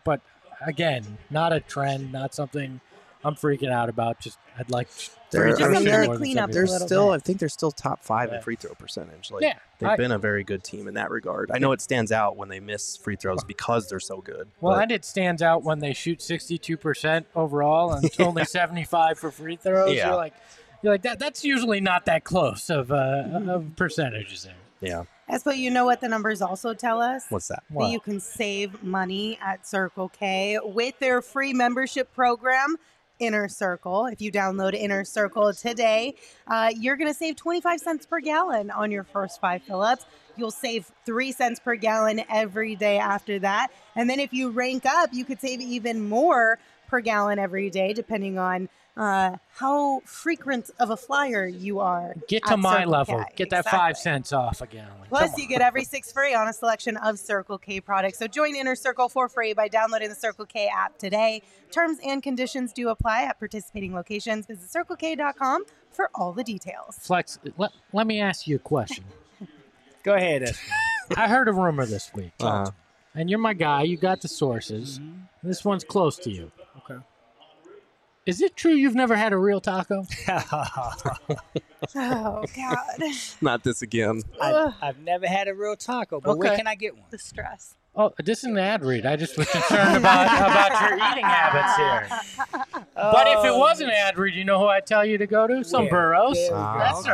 but 0.05 0.20
again, 0.66 1.18
not 1.30 1.53
a 1.53 1.61
trend, 1.61 2.12
not 2.12 2.34
something 2.34 2.80
I'm 3.24 3.34
freaking 3.34 3.70
out 3.70 3.88
about. 3.88 4.20
Just 4.20 4.38
I'd 4.59 4.70
like. 4.70 4.88
They're- 5.30 5.51
Just 5.51 5.62
I 5.62 5.68
mean, 5.68 5.84
they're- 5.84 6.07
to 6.09 6.16
clean 6.16 6.38
up 6.38 6.51
a 6.51 6.53
They're 6.53 6.66
still, 6.66 7.11
bit. 7.11 7.14
I 7.14 7.18
think 7.18 7.38
they're 7.38 7.49
still 7.49 7.70
top 7.70 8.03
five 8.03 8.30
Yeah. 8.30 8.38
in 8.38 8.43
free 8.43 8.57
throw 8.57 8.74
percentage. 8.74 9.30
Like 9.30 9.43
Yeah, 9.43 9.55
they've 9.78 9.91
I- 9.91 9.97
been 9.97 10.11
a 10.11 10.18
very 10.18 10.43
good 10.43 10.64
team 10.64 10.88
in 10.88 10.95
that 10.95 11.11
regard. 11.11 11.51
I 11.55 11.59
know 11.59 11.70
it 11.72 11.80
stands 11.80 12.11
out 12.11 12.36
when 12.36 12.49
they 12.49 12.59
miss 12.59 12.97
free 12.97 13.14
throws 13.14 13.45
because 13.45 13.88
they're 13.88 14.01
so 14.01 14.20
good. 14.20 14.49
Well, 14.61 14.74
but- 14.74 14.82
and 14.82 14.91
it 14.93 15.05
stands 15.05 15.41
out 15.43 15.62
when 15.62 15.78
they 15.78 15.93
shoot 15.93 16.20
62% 16.20 17.26
overall 17.36 17.93
and 17.93 18.11
only 18.18 18.45
75 18.45 19.18
for 19.18 19.30
free 19.30 19.55
throws. 19.57 19.95
Yeah. 19.95 20.09
You're 20.09 20.16
like, 20.16 20.34
you're 20.82 20.93
like 20.95 21.03
that. 21.03 21.18
That's 21.20 21.45
usually 21.45 21.80
not 21.80 22.07
that 22.07 22.24
close 22.24 22.68
of 22.70 22.91
uh, 22.91 23.24
of 23.49 23.76
percentages 23.76 24.43
there. 24.45 24.55
yeah. 24.80 25.05
That's 25.31 25.45
what 25.45 25.59
you 25.59 25.70
know 25.70 25.85
what 25.85 26.01
the 26.01 26.09
numbers 26.09 26.43
also 26.43 26.74
tell 26.74 27.01
us. 27.01 27.26
What's 27.28 27.49
that? 27.49 27.62
that 27.70 27.91
you 27.91 28.01
can 28.01 28.18
save 28.18 28.83
money 28.83 29.39
at 29.41 29.66
Circle 29.66 30.09
K 30.09 30.59
with 30.62 30.99
their 30.99 31.22
free 31.22 31.53
membership 31.53 32.12
program, 32.12 32.76
Inner 33.20 33.47
Circle. 33.49 34.07
If 34.07 34.20
you 34.20 34.33
download 34.33 34.74
Inner 34.74 35.05
Circle 35.05 35.55
today, 35.55 36.16
uh, 36.49 36.72
you're 36.76 36.97
going 36.97 37.11
to 37.11 37.14
save 37.14 37.37
25 37.37 37.78
cents 37.78 38.07
per 38.07 38.18
gallon 38.18 38.72
on 38.72 38.91
your 38.91 39.05
first 39.05 39.41
five 39.41 39.62
fill 39.62 39.83
ups. 39.83 40.05
You'll 40.37 40.51
save 40.51 40.91
three 41.07 41.31
cents 41.31 41.61
per 41.61 41.76
gallon 41.76 42.22
every 42.28 42.74
day 42.74 42.99
after 42.99 43.39
that. 43.39 43.68
And 43.95 44.11
then 44.11 44.18
if 44.18 44.33
you 44.33 44.51
rank 44.51 44.85
up, 44.85 45.11
you 45.12 45.24
could 45.24 45.41
save 45.41 45.61
even 45.61 46.09
more 46.09 46.59
per 46.89 47.01
gallon 47.01 47.39
every 47.39 47.70
day, 47.70 47.93
depending 47.93 48.37
on 48.37 48.68
uh, 49.01 49.36
how 49.57 50.01
frequent 50.05 50.70
of 50.78 50.90
a 50.90 50.96
flyer 50.96 51.46
you 51.46 51.80
are. 51.80 52.14
Get 52.28 52.44
to 52.46 52.57
my 52.57 52.78
Circle 52.80 52.90
level. 52.92 53.18
K. 53.24 53.32
Get 53.36 53.51
that 53.51 53.61
Exactly. 53.61 53.78
five 53.78 53.96
cents 53.96 54.32
off 54.32 54.61
a 54.61 54.66
gallon. 54.66 54.88
Plus, 55.09 55.36
you 55.38 55.48
get 55.48 55.61
every 55.62 55.84
six 55.84 56.12
free 56.12 56.34
on 56.34 56.46
a 56.48 56.53
selection 56.53 56.96
of 56.98 57.18
Circle 57.18 57.59
K 57.59 57.80
products. 57.80 58.18
So 58.18 58.26
join 58.26 58.55
Inner 58.55 58.74
Circle 58.74 59.09
for 59.09 59.28
free 59.28 59.55
by 59.55 59.68
downloading 59.68 60.11
the 60.11 60.14
Circle 60.14 60.44
K 60.46 60.68
app 60.68 60.98
today. 60.98 61.42
Terms 61.70 61.98
and 62.05 62.22
conditions 62.22 62.72
do 62.72 62.90
apply 62.90 63.22
at 63.24 63.38
participating 63.38 63.94
locations. 63.94 64.44
Visit 64.46 64.68
CircleK.com 64.68 65.64
for 65.90 66.11
all 66.14 66.32
the 66.32 66.44
details. 66.44 66.96
Flex, 67.01 67.38
let, 67.57 67.72
let 67.92 68.07
me 68.07 68.20
ask 68.20 68.46
you 68.46 68.57
a 68.57 68.61
question. 68.61 69.05
Go 70.05 70.14
ahead. 70.14 70.42
Esther. 70.42 70.59
I 71.16 71.26
heard 71.26 71.48
a 71.48 71.53
rumor 71.53 71.86
this 71.86 72.11
week, 72.14 72.32
Uh-huh. 72.40 72.70
and 73.14 73.28
you're 73.30 73.38
my 73.38 73.55
guy. 73.55 73.82
You 73.82 73.96
got 73.96 74.20
the 74.20 74.28
sources. 74.28 74.98
Mm-hmm. 74.98 75.48
This 75.48 75.64
one's 75.64 75.84
close 75.84 76.16
to 76.18 76.30
you. 76.30 76.53
Okay. 78.23 78.31
Is 78.31 78.41
it 78.43 78.55
true 78.57 78.73
you've 78.73 78.95
never 78.95 79.16
had 79.16 79.33
a 79.33 79.39
real 79.39 79.61
taco? 79.61 80.05
Oh, 81.97 82.45
God. 82.55 83.01
Not 83.41 83.64
this 83.64 83.81
again. 83.83 84.23
I've, 84.41 84.75
I've 84.83 84.99
never 84.99 85.27
had 85.27 85.49
a 85.49 85.55
real 85.55 85.77
taco, 85.77 86.21
but 86.21 86.37
where 86.39 86.49
Okay. 86.49 86.57
can 86.59 86.66
I 86.66 86.75
get 86.75 86.95
one? 86.95 87.07
the 87.11 87.18
stress. 87.18 87.75
Oh, 87.97 88.12
this 88.23 88.41
is 88.41 88.45
an 88.45 88.59
ad 88.59 88.85
read. 88.85 89.05
I 89.07 89.16
just 89.16 89.37
was 89.37 89.51
concerned 89.51 89.97
about 89.97 90.27
about 90.29 90.81
your 90.81 90.95
eating 91.11 91.25
habits 91.25 91.77
here. 91.77 92.09
But 92.95 93.27
if 93.29 93.45
it 93.45 93.53
was 93.57 93.81
an 93.81 93.91
ad 93.91 94.16
read, 94.18 94.35
you 94.35 94.45
know 94.45 94.61
who 94.61 94.66
I 94.66 94.81
tell 94.81 95.05
you 95.05 95.18
to 95.18 95.27
go 95.27 95.47
to? 95.49 95.64
Some 95.64 95.85
Yeah. 95.85 95.91
burros. 95.91 96.37
There 96.39 96.53
we 96.55 96.61
Ah, 96.62 96.73
go. 96.75 97.03
That's 97.03 97.09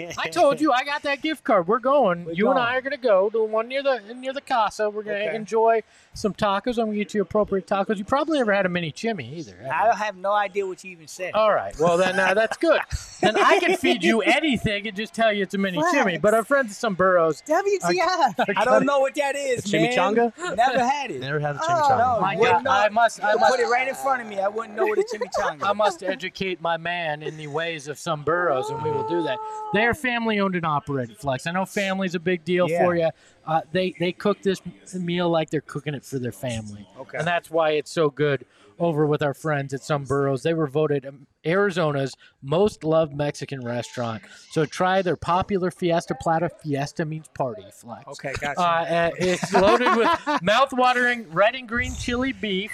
right. 0.00 0.14
I 0.18 0.28
told 0.28 0.60
you 0.60 0.72
I 0.72 0.82
got 0.84 1.02
that 1.02 1.22
gift 1.22 1.44
card. 1.44 1.68
We're 1.68 1.78
going. 1.78 2.24
We're 2.24 2.32
you 2.32 2.46
and 2.48 2.56
going. 2.56 2.66
I 2.66 2.76
are 2.76 2.80
gonna 2.80 2.96
go 2.96 3.28
to 3.30 3.38
the 3.38 3.44
one 3.44 3.68
near 3.68 3.82
the 3.82 4.00
near 4.16 4.32
the 4.32 4.40
casa. 4.40 4.90
We're 4.90 5.04
gonna 5.04 5.18
Okay. 5.18 5.36
enjoy 5.36 5.82
some 6.18 6.34
tacos. 6.34 6.78
I'm 6.78 6.86
gonna 6.86 6.96
get 6.96 7.14
you 7.14 7.22
appropriate 7.22 7.66
tacos. 7.66 7.96
You 7.98 8.04
probably 8.04 8.38
never 8.38 8.52
had 8.52 8.66
a 8.66 8.68
mini 8.68 8.90
chimney 8.90 9.34
either. 9.36 9.56
have 9.62 9.70
I 9.72 9.78
you? 9.84 9.90
don't 9.90 9.98
have 9.98 10.16
no 10.16 10.32
idea 10.32 10.66
what 10.66 10.82
you 10.82 10.90
even 10.90 11.06
said. 11.06 11.32
All 11.34 11.52
right. 11.52 11.74
Well, 11.78 11.96
then 11.96 12.18
uh, 12.18 12.34
that's 12.34 12.56
good. 12.56 12.80
then 13.20 13.36
I 13.36 13.58
can 13.60 13.76
feed 13.76 14.02
you 14.02 14.20
anything 14.38 14.86
and 14.88 14.96
just 14.96 15.14
tell 15.14 15.32
you 15.32 15.42
it's 15.44 15.54
a 15.54 15.58
mini 15.58 15.78
Flex. 15.78 15.92
chimney. 15.92 16.18
But 16.18 16.34
our 16.34 16.44
friends 16.44 16.72
at 16.72 16.90
Someburros. 16.90 17.42
WTF? 17.46 18.54
I 18.56 18.64
don't 18.64 18.84
know 18.84 18.98
what 19.00 19.14
that 19.14 19.36
is, 19.36 19.64
A 19.64 19.68
chimichanga? 19.68 20.36
man. 20.38 20.56
Never 20.56 20.84
had 20.84 21.10
it. 21.10 21.20
Never 21.20 21.38
had 21.38 21.56
a 21.56 21.60
Oh, 21.62 21.66
chimichanga. 21.66 21.98
no. 22.16 22.20
My 22.20 22.36
Wouldn't 22.36 22.54
God, 22.56 22.64
know. 22.64 22.70
I 22.70 22.88
must. 22.88 23.22
I 23.22 23.32
You 23.32 23.38
must 23.38 23.50
put 23.56 23.60
it 23.60 23.68
right 23.68 23.88
in 23.88 23.94
front 23.94 24.22
of 24.22 24.28
me. 24.28 24.40
I 24.40 24.48
wouldn't 24.48 24.74
know 24.76 24.86
what 24.86 24.98
a 24.98 25.02
chimichanga. 25.02 25.62
I 25.62 25.72
must 25.72 26.02
educate 26.02 26.60
my 26.60 26.76
man 26.76 27.22
in 27.22 27.36
the 27.36 27.46
ways 27.46 27.88
of 27.88 27.96
Someburros, 27.96 28.70
and 28.70 28.82
we 28.82 28.90
will 28.90 29.06
do 29.08 29.22
that. 29.22 29.38
They 29.72 29.84
are 29.84 29.94
family 29.94 30.40
owned 30.40 30.56
and 30.56 30.66
operated, 30.66 31.16
Flex. 31.18 31.46
I 31.46 31.52
know 31.52 31.64
family's 31.64 32.14
a 32.14 32.20
big 32.20 32.44
deal 32.44 32.68
Yeah. 32.68 32.84
for 32.84 32.96
you. 32.96 33.10
Uh, 33.46 33.62
they 33.72 33.94
they 33.98 34.12
cook 34.12 34.42
this 34.42 34.60
meal 34.94 35.30
like 35.30 35.48
they're 35.48 35.62
cooking 35.62 35.94
it 35.94 36.04
for 36.08 36.18
their 36.18 36.32
family, 36.32 36.86
Okay. 36.98 37.18
and 37.18 37.26
that's 37.26 37.50
why 37.50 37.70
it's 37.72 37.90
so 37.90 38.10
good. 38.10 38.44
Over 38.80 39.06
with 39.06 39.22
our 39.22 39.34
friends 39.34 39.74
at 39.74 39.80
Someburros, 39.80 40.42
they 40.42 40.54
were 40.54 40.68
voted 40.68 41.04
Arizona's 41.44 42.14
most 42.42 42.84
loved 42.84 43.12
Mexican 43.12 43.64
restaurant. 43.64 44.22
So 44.52 44.64
try 44.66 45.02
their 45.02 45.16
popular 45.16 45.72
Fiesta 45.72 46.14
platter. 46.20 46.48
Fiesta 46.62 47.04
means 47.04 47.26
party, 47.34 47.64
Flex. 47.72 48.06
Okay, 48.06 48.32
gotcha. 48.40 48.60
Uh, 48.60 49.10
it's 49.18 49.52
loaded 49.52 49.96
with 49.96 50.42
mouth-watering 50.42 51.28
red 51.32 51.56
and 51.56 51.68
green 51.68 51.92
chili 51.96 52.32
beef. 52.32 52.70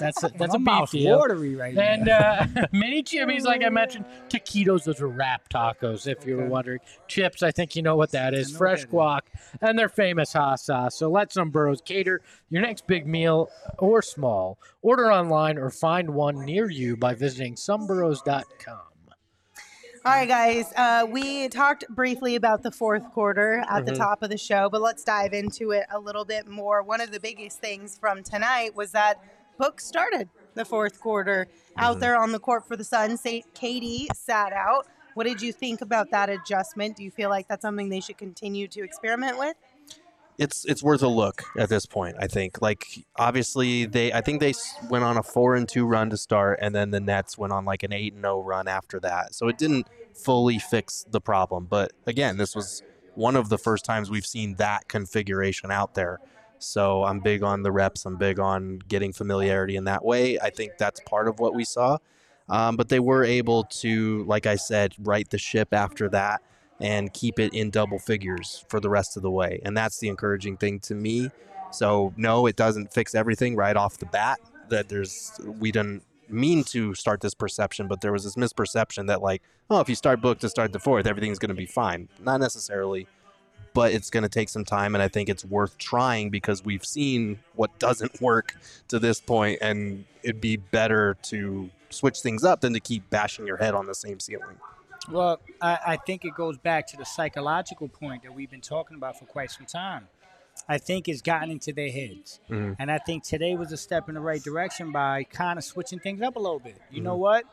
That's 0.00 0.24
a, 0.24 0.28
that's 0.36 0.58
My 0.58 0.78
a 0.78 0.80
beef 0.80 0.90
deal. 0.90 1.18
watery 1.18 1.54
right. 1.54 1.76
And 1.78 2.08
uh, 2.08 2.46
mini 2.72 3.04
chimneys, 3.04 3.44
like 3.44 3.62
I 3.62 3.68
mentioned, 3.68 4.06
taquitos, 4.28 4.84
those 4.84 5.00
are 5.00 5.06
wrap 5.08 5.48
tacos, 5.48 6.08
if 6.08 6.26
you 6.26 6.36
were 6.36 6.46
wondering. 6.48 6.80
Chips, 7.06 7.44
I 7.44 7.52
think 7.52 7.76
you 7.76 7.82
know 7.82 7.94
what 7.94 8.10
that 8.10 8.34
is. 8.34 8.56
Fresh 8.56 8.86
guac, 8.86 9.20
and 9.60 9.78
their 9.78 9.88
famous 9.88 10.32
hot 10.32 10.58
sauce. 10.58 10.96
So 10.96 11.08
let 11.10 11.30
Someburros 11.30 11.84
cater 11.84 12.22
your 12.50 12.57
next 12.60 12.86
big 12.86 13.06
meal 13.06 13.50
or 13.78 14.02
small. 14.02 14.58
Order 14.82 15.12
online 15.12 15.58
or 15.58 15.70
find 15.70 16.10
one 16.10 16.44
near 16.44 16.70
you 16.70 16.96
by 16.96 17.14
visiting 17.14 17.54
someburros.com. 17.54 18.80
All 20.04 20.12
right, 20.14 20.28
guys. 20.28 20.72
Uh, 20.76 21.06
we 21.10 21.48
talked 21.48 21.86
briefly 21.88 22.36
about 22.36 22.62
the 22.62 22.70
fourth 22.70 23.02
quarter 23.12 23.62
at 23.68 23.84
the 23.84 23.92
Mhm. 23.92 23.98
top 23.98 24.22
of 24.22 24.30
the 24.30 24.38
show, 24.38 24.68
but 24.70 24.80
let's 24.80 25.02
dive 25.04 25.34
into 25.34 25.72
it 25.72 25.86
a 25.90 25.98
little 25.98 26.24
bit 26.24 26.46
more. 26.46 26.82
One 26.82 27.00
of 27.00 27.10
the 27.10 27.20
biggest 27.20 27.58
things 27.60 27.98
from 27.98 28.22
tonight 28.22 28.74
was 28.74 28.92
that 28.92 29.20
Book 29.58 29.80
started 29.80 30.28
the 30.54 30.64
fourth 30.64 31.00
quarter 31.00 31.48
out 31.76 31.98
there 31.98 32.16
on 32.16 32.30
the 32.30 32.38
court 32.38 32.64
for 32.66 32.76
the 32.76 32.84
Suns. 32.84 33.20
Say 33.20 33.42
KD 33.54 34.06
sat 34.14 34.52
out. 34.52 34.86
What 35.14 35.24
did 35.26 35.42
you 35.42 35.52
think 35.52 35.80
about 35.80 36.10
that 36.12 36.30
adjustment? 36.30 36.96
Do 36.96 37.02
you 37.02 37.10
feel 37.10 37.28
like 37.28 37.48
that's 37.48 37.62
something 37.62 37.88
they 37.88 37.98
should 37.98 38.18
continue 38.18 38.68
to 38.68 38.84
experiment 38.84 39.36
with? 39.36 39.56
It's 40.38 40.64
it's 40.64 40.82
worth 40.82 41.02
a 41.02 41.08
look 41.08 41.42
at 41.58 41.68
this 41.68 41.84
point. 41.84 42.16
I 42.18 42.28
think. 42.28 42.62
Like 42.62 43.04
obviously 43.16 43.86
they, 43.86 44.12
I 44.12 44.20
think 44.20 44.40
they 44.40 44.54
went 44.88 45.04
on 45.04 45.16
a 45.16 45.22
four 45.22 45.56
and 45.56 45.68
two 45.68 45.84
run 45.84 46.10
to 46.10 46.16
start, 46.16 46.58
and 46.62 46.74
then 46.74 46.90
the 46.90 47.00
Nets 47.00 47.36
went 47.36 47.52
on 47.52 47.64
like 47.64 47.82
an 47.82 47.92
eight 47.92 48.14
and 48.14 48.22
zero 48.22 48.42
run 48.42 48.68
after 48.68 49.00
that. 49.00 49.34
So 49.34 49.48
it 49.48 49.58
didn't 49.58 49.88
fully 50.14 50.58
fix 50.58 51.04
the 51.10 51.20
problem. 51.20 51.66
But 51.66 51.92
again, 52.06 52.36
this 52.36 52.54
was 52.54 52.82
one 53.14 53.34
of 53.34 53.48
the 53.48 53.58
first 53.58 53.84
times 53.84 54.10
we've 54.10 54.26
seen 54.26 54.54
that 54.54 54.88
configuration 54.88 55.70
out 55.70 55.94
there. 55.94 56.20
So 56.60 57.04
I'm 57.04 57.20
big 57.20 57.42
on 57.42 57.62
the 57.62 57.72
reps. 57.72 58.06
I'm 58.06 58.16
big 58.16 58.38
on 58.38 58.80
getting 58.88 59.12
familiarity 59.12 59.76
in 59.76 59.84
that 59.84 60.04
way. 60.04 60.38
I 60.38 60.50
think 60.50 60.72
that's 60.78 61.00
part 61.00 61.28
of 61.28 61.38
what 61.38 61.54
we 61.54 61.64
saw. 61.64 61.98
Um, 62.48 62.76
but 62.76 62.88
they 62.88 63.00
were 63.00 63.24
able 63.24 63.64
to, 63.64 64.24
like 64.24 64.46
I 64.46 64.56
said, 64.56 64.94
right 64.98 65.28
the 65.28 65.38
ship 65.38 65.74
after 65.74 66.08
that 66.10 66.42
and 66.80 67.12
keep 67.12 67.38
it 67.38 67.52
in 67.54 67.70
double 67.70 67.98
figures 67.98 68.64
for 68.68 68.80
the 68.80 68.88
rest 68.88 69.16
of 69.16 69.22
the 69.22 69.30
way. 69.30 69.60
And 69.64 69.76
that's 69.76 69.98
the 69.98 70.08
encouraging 70.08 70.56
thing 70.56 70.80
to 70.80 70.94
me. 70.94 71.30
So 71.70 72.12
no, 72.16 72.46
it 72.46 72.56
doesn't 72.56 72.92
fix 72.92 73.14
everything 73.14 73.56
right 73.56 73.76
off 73.76 73.98
the 73.98 74.06
bat. 74.06 74.40
That 74.68 74.88
there's 74.88 75.32
we 75.44 75.72
didn't 75.72 76.02
mean 76.28 76.64
to 76.64 76.94
start 76.94 77.20
this 77.20 77.34
perception, 77.34 77.88
but 77.88 78.00
there 78.00 78.12
was 78.12 78.24
this 78.24 78.36
misperception 78.36 79.06
that 79.08 79.22
like, 79.22 79.42
oh, 79.70 79.80
if 79.80 79.88
you 79.88 79.94
start 79.94 80.20
book 80.20 80.38
to 80.40 80.48
start 80.48 80.72
the 80.72 80.78
fourth, 80.78 81.06
everything's 81.06 81.38
going 81.38 81.48
to 81.48 81.54
be 81.54 81.66
fine. 81.66 82.08
Not 82.20 82.40
necessarily, 82.40 83.06
but 83.74 83.92
it's 83.92 84.10
going 84.10 84.22
to 84.22 84.28
take 84.28 84.48
some 84.48 84.64
time, 84.64 84.94
and 84.94 85.02
I 85.02 85.08
think 85.08 85.28
it's 85.28 85.44
worth 85.44 85.78
trying 85.78 86.30
because 86.30 86.64
we've 86.64 86.84
seen 86.84 87.38
what 87.54 87.76
doesn't 87.78 88.20
work 88.20 88.56
to 88.88 88.98
this 88.98 89.20
point, 89.20 89.58
and 89.62 90.04
it'd 90.22 90.40
be 90.40 90.56
better 90.56 91.16
to 91.24 91.70
switch 91.90 92.20
things 92.20 92.44
up 92.44 92.60
than 92.60 92.72
to 92.74 92.80
keep 92.80 93.08
bashing 93.10 93.46
your 93.46 93.56
head 93.56 93.74
on 93.74 93.86
the 93.86 93.94
same 93.94 94.20
ceiling. 94.20 94.56
Well, 95.10 95.40
I, 95.60 95.78
I 95.86 95.96
think 95.96 96.24
it 96.24 96.34
goes 96.34 96.58
back 96.58 96.86
to 96.88 96.96
the 96.96 97.04
psychological 97.04 97.88
point 97.88 98.22
that 98.24 98.34
we've 98.34 98.50
been 98.50 98.60
talking 98.60 98.96
about 98.96 99.18
for 99.18 99.24
quite 99.24 99.50
some 99.50 99.66
time. 99.66 100.08
I 100.68 100.76
think 100.78 101.08
it's 101.08 101.22
gotten 101.22 101.50
into 101.50 101.72
their 101.72 101.90
heads. 101.90 102.40
Mhm. 102.50 102.76
And 102.78 102.90
I 102.90 102.98
think 102.98 103.22
today 103.22 103.54
was 103.54 103.72
a 103.72 103.76
step 103.76 104.08
in 104.08 104.16
the 104.16 104.20
right 104.20 104.42
direction 104.42 104.92
by 104.92 105.24
kind 105.24 105.58
of 105.58 105.64
switching 105.64 105.98
things 106.00 106.20
up 106.20 106.36
a 106.36 106.38
little 106.38 106.58
bit. 106.58 106.80
You 106.90 107.00
know 107.00 107.14
Mhm. 107.16 107.20
what? 107.20 107.44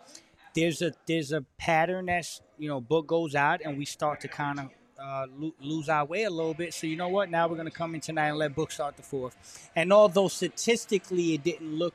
There's 0.53 0.81
a 0.81 0.93
there's 1.05 1.31
a 1.31 1.41
pattern 1.57 2.07
that's 2.07 2.41
you 2.57 2.67
know 2.67 2.81
book 2.81 3.07
goes 3.07 3.35
out 3.35 3.61
and 3.63 3.77
we 3.77 3.85
start 3.85 4.21
to 4.21 4.27
kind 4.27 4.59
of 4.59 4.69
uh, 4.97 5.27
lo- 5.37 5.53
lose 5.59 5.89
our 5.89 6.05
way 6.05 6.23
a 6.23 6.29
little 6.29 6.53
bit. 6.53 6.73
So 6.73 6.87
you 6.87 6.95
know 6.95 7.09
what? 7.09 7.29
Now 7.29 7.47
we're 7.49 7.57
gonna 7.57 7.69
come 7.69 7.93
in 7.95 8.01
tonight 8.01 8.29
and 8.29 8.37
let 8.37 8.55
book 8.55 8.71
start 8.71 8.95
the 8.97 9.03
fourth. 9.03 9.69
And 9.75 9.91
although 9.93 10.29
statistically 10.29 11.33
it 11.35 11.43
didn't 11.43 11.75
look 11.75 11.93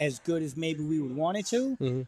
as 0.00 0.20
good 0.20 0.42
as 0.42 0.56
maybe 0.56 0.82
we 0.84 1.00
would 1.00 1.14
want 1.16 1.36
it 1.38 1.46
to, 1.46 1.76
Mhm. 1.76 2.06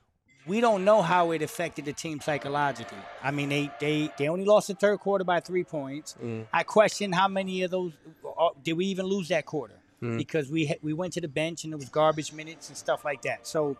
We 0.49 0.61
don't 0.61 0.85
know 0.85 1.03
how 1.03 1.31
it 1.31 1.43
affected 1.43 1.85
the 1.85 1.93
team 1.93 2.21
psychologically. 2.21 2.99
I 3.23 3.31
mean, 3.31 3.49
they 3.51 3.71
they 3.79 4.11
they 4.19 4.29
only 4.29 4.45
lost 4.45 4.69
the 4.69 4.75
third 4.75 4.99
quarter 4.99 5.25
by 5.25 5.41
three 5.41 5.65
points. 5.65 6.17
Mm. 6.23 6.47
I 6.53 6.63
question 6.63 7.13
how 7.13 7.29
many 7.29 7.63
of 7.63 7.71
those 7.71 7.93
uh, 8.39 8.49
did 8.65 8.73
we 8.73 8.87
even 8.87 9.07
lose 9.07 9.29
that 9.29 9.47
quarter 9.47 9.75
Mm. 10.03 10.17
because 10.17 10.49
we 10.49 10.73
we 10.81 10.93
went 10.93 11.13
to 11.15 11.21
the 11.21 11.27
bench 11.29 11.65
and 11.65 11.73
it 11.73 11.77
was 11.77 11.89
garbage 11.89 12.33
minutes 12.33 12.69
and 12.69 12.77
stuff 12.77 13.05
like 13.05 13.23
that. 13.23 13.47
So. 13.47 13.77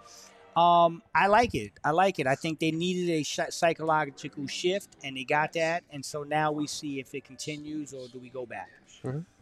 Um, 0.57 1.03
I 1.15 1.29
like 1.29 1.55
it. 1.55 1.71
I 1.85 1.93
like 1.93 2.19
it. 2.19 2.27
I 2.27 2.35
think 2.35 2.59
they 2.59 2.73
needed 2.73 3.09
a 3.13 3.23
psychological 3.23 4.49
shift, 4.49 4.97
and 5.05 5.17
they 5.17 5.23
got 5.23 5.53
that. 5.53 5.85
And 5.93 6.05
so 6.05 6.25
now 6.25 6.51
we 6.51 6.67
see 6.67 6.99
if 6.99 7.15
it 7.15 7.25
continues 7.25 7.95
or 7.95 8.09
do 8.09 8.19
we 8.19 8.29
go 8.29 8.45
back. 8.45 8.69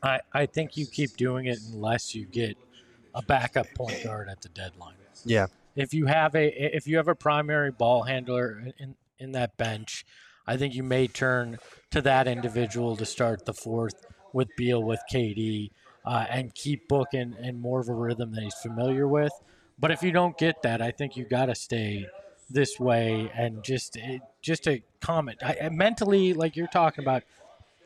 I, 0.02 0.20
I 0.34 0.44
think 0.44 0.76
you 0.76 0.84
keep 0.84 1.16
doing 1.16 1.46
it 1.46 1.58
unless 1.72 2.14
you 2.14 2.26
get 2.26 2.58
a 3.14 3.22
backup 3.22 3.66
point 3.74 4.04
guard 4.04 4.28
at 4.28 4.42
the 4.42 4.50
deadline. 4.50 4.96
Yeah. 5.24 5.46
If 5.76 5.94
you 5.94 6.06
have 6.06 6.34
a 6.34 6.76
if 6.76 6.86
you 6.86 6.96
have 6.96 7.08
a 7.08 7.14
primary 7.14 7.70
ball 7.70 8.02
handler 8.02 8.72
in 8.78 8.94
in 9.18 9.32
that 9.32 9.56
bench, 9.56 10.04
I 10.46 10.56
think 10.56 10.74
you 10.74 10.82
may 10.82 11.06
turn 11.06 11.58
to 11.90 12.00
that 12.02 12.26
individual 12.26 12.96
to 12.96 13.06
start 13.06 13.44
the 13.44 13.54
fourth 13.54 13.94
with 14.32 14.48
Beal 14.56 14.82
with 14.82 15.00
KD 15.12 15.70
uh, 16.04 16.26
and 16.30 16.54
keep 16.54 16.88
Book 16.88 17.08
in, 17.12 17.34
in 17.34 17.60
more 17.60 17.80
of 17.80 17.88
a 17.88 17.94
rhythm 17.94 18.32
that 18.34 18.42
he's 18.42 18.54
familiar 18.54 19.08
with. 19.08 19.32
But 19.78 19.90
if 19.90 20.02
you 20.02 20.12
don't 20.12 20.38
get 20.38 20.62
that, 20.62 20.80
I 20.80 20.90
think 20.90 21.16
you 21.16 21.24
got 21.24 21.46
to 21.46 21.54
stay 21.54 22.06
this 22.48 22.78
way 22.78 23.30
and 23.34 23.62
just 23.62 23.96
it, 23.96 24.22
just 24.40 24.66
a 24.68 24.82
comment. 25.00 25.38
I, 25.42 25.56
I- 25.64 25.68
mentally, 25.68 26.32
like 26.32 26.56
you're 26.56 26.68
talking 26.68 27.04
about, 27.04 27.24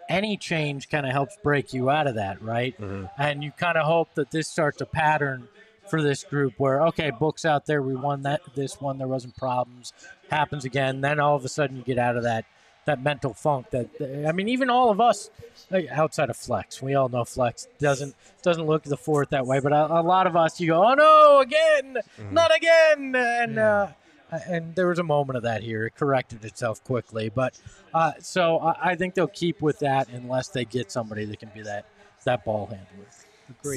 any 0.09 0.37
change 0.37 0.89
kind 0.89 1.07
of 1.07 1.13
helps 1.13 1.37
break 1.45 1.73
you 1.73 1.89
out 1.89 2.09
of 2.09 2.17
that, 2.17 2.43
right? 2.43 2.77
Mm-hmm. 2.81 3.07
And 3.17 3.45
you 3.45 3.53
kind 3.53 3.79
of 3.79 3.87
hope 3.87 4.13
that 4.15 4.33
this 4.33 4.49
starts 4.49 4.81
a 4.81 4.87
pattern 4.87 5.47
for 5.91 6.03
this 6.03 6.25
group 6.25 6.55
where 6.59 6.81
okay, 6.89 7.11
books 7.11 7.45
out 7.45 7.67
there, 7.67 7.83
we 7.83 7.95
won 7.95 8.23
that 8.23 8.41
this 8.55 8.81
one, 8.81 8.99
there 8.99 9.09
wasn't 9.09 9.37
problems, 9.37 9.93
happens 10.31 10.65
again, 10.65 11.01
then 11.01 11.21
all 11.21 11.37
of 11.37 11.45
a 11.45 11.49
sudden 11.49 11.77
you 11.77 11.83
get 11.83 11.99
out 11.99 12.17
of 12.17 12.23
that 12.23 12.45
that 12.87 13.03
mental 13.03 13.35
funk 13.35 13.69
that 13.71 13.89
I 14.27 14.33
mean 14.33 14.49
even 14.49 14.71
all 14.71 14.91
of 14.91 15.01
us 15.01 15.31
like, 15.71 15.89
outside 15.91 16.31
of 16.31 16.37
Flex, 16.37 16.81
we 16.81 16.95
all 16.95 17.09
know 17.09 17.25
Flex 17.25 17.69
doesn't 17.79 18.15
doesn't 18.43 18.67
look 18.67 18.85
the 18.85 18.97
fourth 18.97 19.31
that 19.31 19.47
way, 19.47 19.61
but 19.61 19.73
a, 19.73 20.01
a 20.01 20.03
lot 20.03 20.27
of 20.27 20.35
us 20.37 20.61
you 20.61 20.69
go, 20.69 20.83
"Oh 20.85 20.95
no, 20.95 21.41
again, 21.41 21.99
not 22.31 22.57
again." 22.57 23.15
And 23.15 23.59
uh 23.59 23.89
and 24.31 24.75
there 24.77 24.87
was 24.87 24.99
a 24.99 25.05
moment 25.05 25.37
of 25.37 25.43
that 25.43 25.63
here. 25.63 25.87
It 25.87 25.97
corrected 25.97 26.45
itself 26.45 26.83
quickly, 26.85 27.31
but 27.35 27.59
uh, 27.93 28.13
so 28.21 28.59
I, 28.59 28.93
I 28.93 28.95
think 28.95 29.15
they'll 29.15 29.27
keep 29.27 29.61
with 29.61 29.81
that 29.81 30.09
unless 30.09 30.49
they 30.49 30.65
get 30.65 30.93
somebody 30.93 31.25
that 31.25 31.41
can 31.41 31.51
be 31.53 31.63
that 31.63 31.87
that 32.25 32.45
ball 32.45 32.67
handler. 32.67 33.09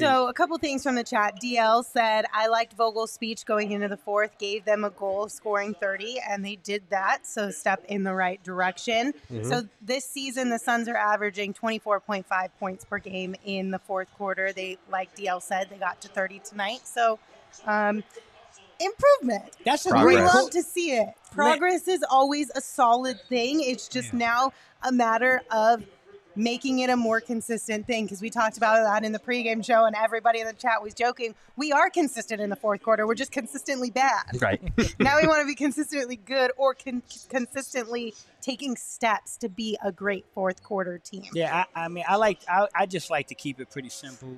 So, 0.00 0.28
a 0.28 0.32
couple 0.32 0.56
things 0.58 0.82
from 0.82 0.94
the 0.94 1.04
chat. 1.04 1.34
DL 1.42 1.84
said, 1.84 2.26
I 2.32 2.48
liked 2.48 2.74
Vogel's 2.74 3.12
speech 3.12 3.44
going 3.44 3.72
into 3.72 3.88
the 3.88 3.96
fourth, 3.96 4.38
gave 4.38 4.64
them 4.64 4.84
a 4.84 4.90
goal 4.90 5.24
of 5.24 5.32
scoring 5.32 5.74
30, 5.74 6.20
and 6.28 6.44
they 6.44 6.56
did 6.56 6.82
that. 6.90 7.26
So, 7.26 7.50
step 7.50 7.84
in 7.88 8.04
the 8.04 8.14
right 8.14 8.42
direction. 8.42 9.14
Mhm. 9.30 9.48
So, 9.48 9.62
this 9.80 10.04
season, 10.04 10.50
the 10.50 10.58
Suns 10.58 10.88
are 10.88 10.96
averaging 10.96 11.52
24.5 11.54 12.50
points 12.58 12.84
per 12.84 12.98
game 12.98 13.34
in 13.44 13.70
the 13.70 13.78
fourth 13.78 14.08
quarter. 14.16 14.52
They, 14.52 14.78
like 14.90 15.14
DL 15.16 15.40
said, 15.40 15.68
they 15.70 15.76
got 15.76 16.00
to 16.02 16.08
30 16.08 16.40
tonight. 16.40 16.80
So, 16.84 17.18
um, 17.66 18.02
improvement. 18.80 19.56
That's 19.64 19.84
we 19.86 20.16
love 20.16 20.50
to 20.50 20.62
see 20.62 20.92
it. 20.92 21.08
Progress 21.30 21.88
is 21.88 22.04
always 22.08 22.50
a 22.54 22.60
solid 22.60 23.20
thing. 23.28 23.62
It's 23.62 23.88
just 23.88 24.12
now 24.12 24.52
a 24.82 24.92
matter 24.92 25.42
of 25.50 25.82
making 26.36 26.80
it 26.80 26.90
a 26.90 26.96
more 26.96 27.20
consistent 27.20 27.86
thing 27.86 28.04
because 28.04 28.20
we 28.20 28.30
talked 28.30 28.56
about 28.56 28.76
that 28.76 29.04
in 29.04 29.12
the 29.12 29.18
pregame 29.18 29.64
show 29.64 29.84
and 29.84 29.94
everybody 29.96 30.40
in 30.40 30.46
the 30.46 30.52
chat 30.52 30.82
was 30.82 30.94
joking. 30.94 31.34
We 31.56 31.72
are 31.72 31.90
consistent 31.90 32.40
in 32.40 32.50
the 32.50 32.56
fourth 32.56 32.82
quarter. 32.82 33.06
We're 33.06 33.14
just 33.14 33.32
consistently 33.32 33.90
bad. 33.90 34.40
Right. 34.40 34.60
now 34.98 35.20
we 35.20 35.26
want 35.26 35.40
to 35.42 35.46
be 35.46 35.54
consistently 35.54 36.16
good 36.16 36.50
or 36.56 36.74
con- 36.74 37.02
consistently 37.28 38.14
taking 38.40 38.76
steps 38.76 39.36
to 39.38 39.48
be 39.48 39.78
a 39.84 39.92
great 39.92 40.24
fourth 40.34 40.62
quarter 40.62 40.98
team. 40.98 41.24
Yeah, 41.32 41.64
I, 41.74 41.84
I 41.84 41.88
mean, 41.88 42.04
I 42.08 42.16
like. 42.16 42.40
I, 42.48 42.66
I 42.74 42.86
just 42.86 43.10
like 43.10 43.28
to 43.28 43.34
keep 43.34 43.60
it 43.60 43.70
pretty 43.70 43.88
simple. 43.88 44.36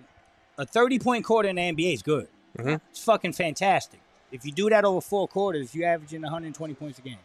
A 0.59 0.67
thirty-point 0.67 1.25
quarter 1.25 1.49
in 1.49 1.57
the 1.57 1.63
NBA 1.63 1.95
is 1.95 2.03
good. 2.03 2.29
Mhm. 2.59 2.81
It's 2.91 3.03
fucking 3.05 3.33
fantastic. 3.33 4.01
If 4.33 4.45
you 4.45 4.53
do 4.53 4.69
that 4.71 4.85
over 4.85 5.01
four 5.01 5.29
quarters, 5.29 5.75
you're 5.75 5.89
averaging 5.89 6.23
120 6.23 6.75
points 6.75 6.99
a 6.99 7.03
game. 7.03 7.19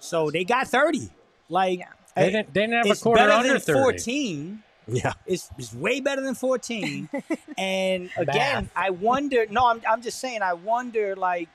So 0.00 0.30
they 0.30 0.44
got 0.44 0.66
30. 0.68 1.08
Like 1.48 1.80
They 2.14 2.30
didn't- 2.30 2.52
they 2.54 2.60
didn't 2.62 2.74
have 2.74 2.86
a 2.86 2.90
it's 2.90 3.02
quarter 3.02 3.20
better 3.22 3.32
under 3.32 3.52
than 3.54 3.60
30. 3.60 3.80
14. 3.80 4.62
Yeah. 4.88 5.12
It's, 5.26 5.48
it's 5.58 5.72
way 5.74 6.00
better 6.00 6.22
than 6.22 6.34
14. 6.34 7.08
and 7.58 8.10
again, 8.16 8.64
Math. 8.64 8.72
I 8.76 8.90
wonder. 8.90 9.46
No, 9.48 9.68
I'm, 9.68 9.80
I'm 9.88 10.02
just 10.02 10.18
saying. 10.18 10.42
I 10.42 10.54
wonder. 10.54 11.14
Like, 11.16 11.48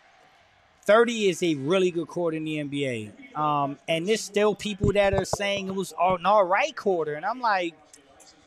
30 0.83 1.27
is 1.29 1.43
a 1.43 1.55
really 1.55 1.91
good 1.91 2.07
quarter 2.07 2.37
in 2.37 2.45
the 2.45 2.57
NBA. 2.57 3.37
Um, 3.37 3.77
and 3.87 4.07
there's 4.07 4.21
still 4.21 4.55
people 4.55 4.93
that 4.93 5.13
are 5.13 5.25
saying 5.25 5.67
it 5.67 5.75
was 5.75 5.93
an 5.99 6.25
all 6.25 6.45
right 6.45 6.73
quarter, 6.75 7.13
and 7.15 7.25
I'm 7.25 7.41
like, 7.41 7.73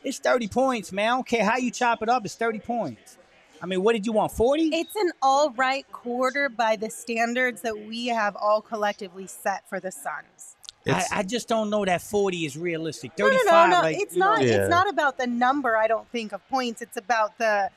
it's 0.03 0.17
30 0.17 0.47
points, 0.47 0.91
man. 0.91 1.05
I 1.07 1.15
don't 1.17 1.27
care 1.27 1.45
how 1.45 1.57
you 1.57 1.69
chop 1.69 2.01
it 2.01 2.09
up. 2.09 2.25
It's 2.25 2.33
30 2.35 2.59
points. 2.59 3.17
I 3.61 3.67
mean, 3.67 3.83
what 3.83 3.93
did 3.93 4.07
you 4.07 4.11
want? 4.13 4.31
40? 4.31 4.69
It's 4.73 4.95
an 4.95 5.11
all 5.21 5.51
right 5.51 5.85
quarter 5.91 6.49
by 6.49 6.75
the 6.75 6.89
standards 6.89 7.61
that 7.61 7.77
we 7.77 8.07
have 8.07 8.35
all 8.35 8.59
collectively 8.59 9.27
set 9.27 9.69
for 9.69 9.79
the 9.79 9.91
Suns. 9.91 10.55
I, 10.87 11.03
I 11.11 11.23
just 11.23 11.47
don't 11.47 11.69
know 11.69 11.85
that 11.85 12.01
40 12.01 12.45
is 12.45 12.57
realistic. 12.57 13.11
No, 13.17 13.29
35, 13.29 13.45
no, 13.45 13.51
no, 13.51 13.67
no. 13.77 13.81
like, 13.81 13.97
it's 13.99 14.13
you 14.15 14.19
know- 14.19 14.33
not. 14.33 14.41
It's 14.43 14.69
not 14.69 14.89
about 14.89 15.17
the 15.17 15.27
number. 15.27 15.77
I 15.77 15.87
don't 15.87 16.07
think 16.09 16.31
of 16.33 16.47
points. 16.49 16.81
It's 16.81 16.97
about 16.97 17.37
the 17.37 17.69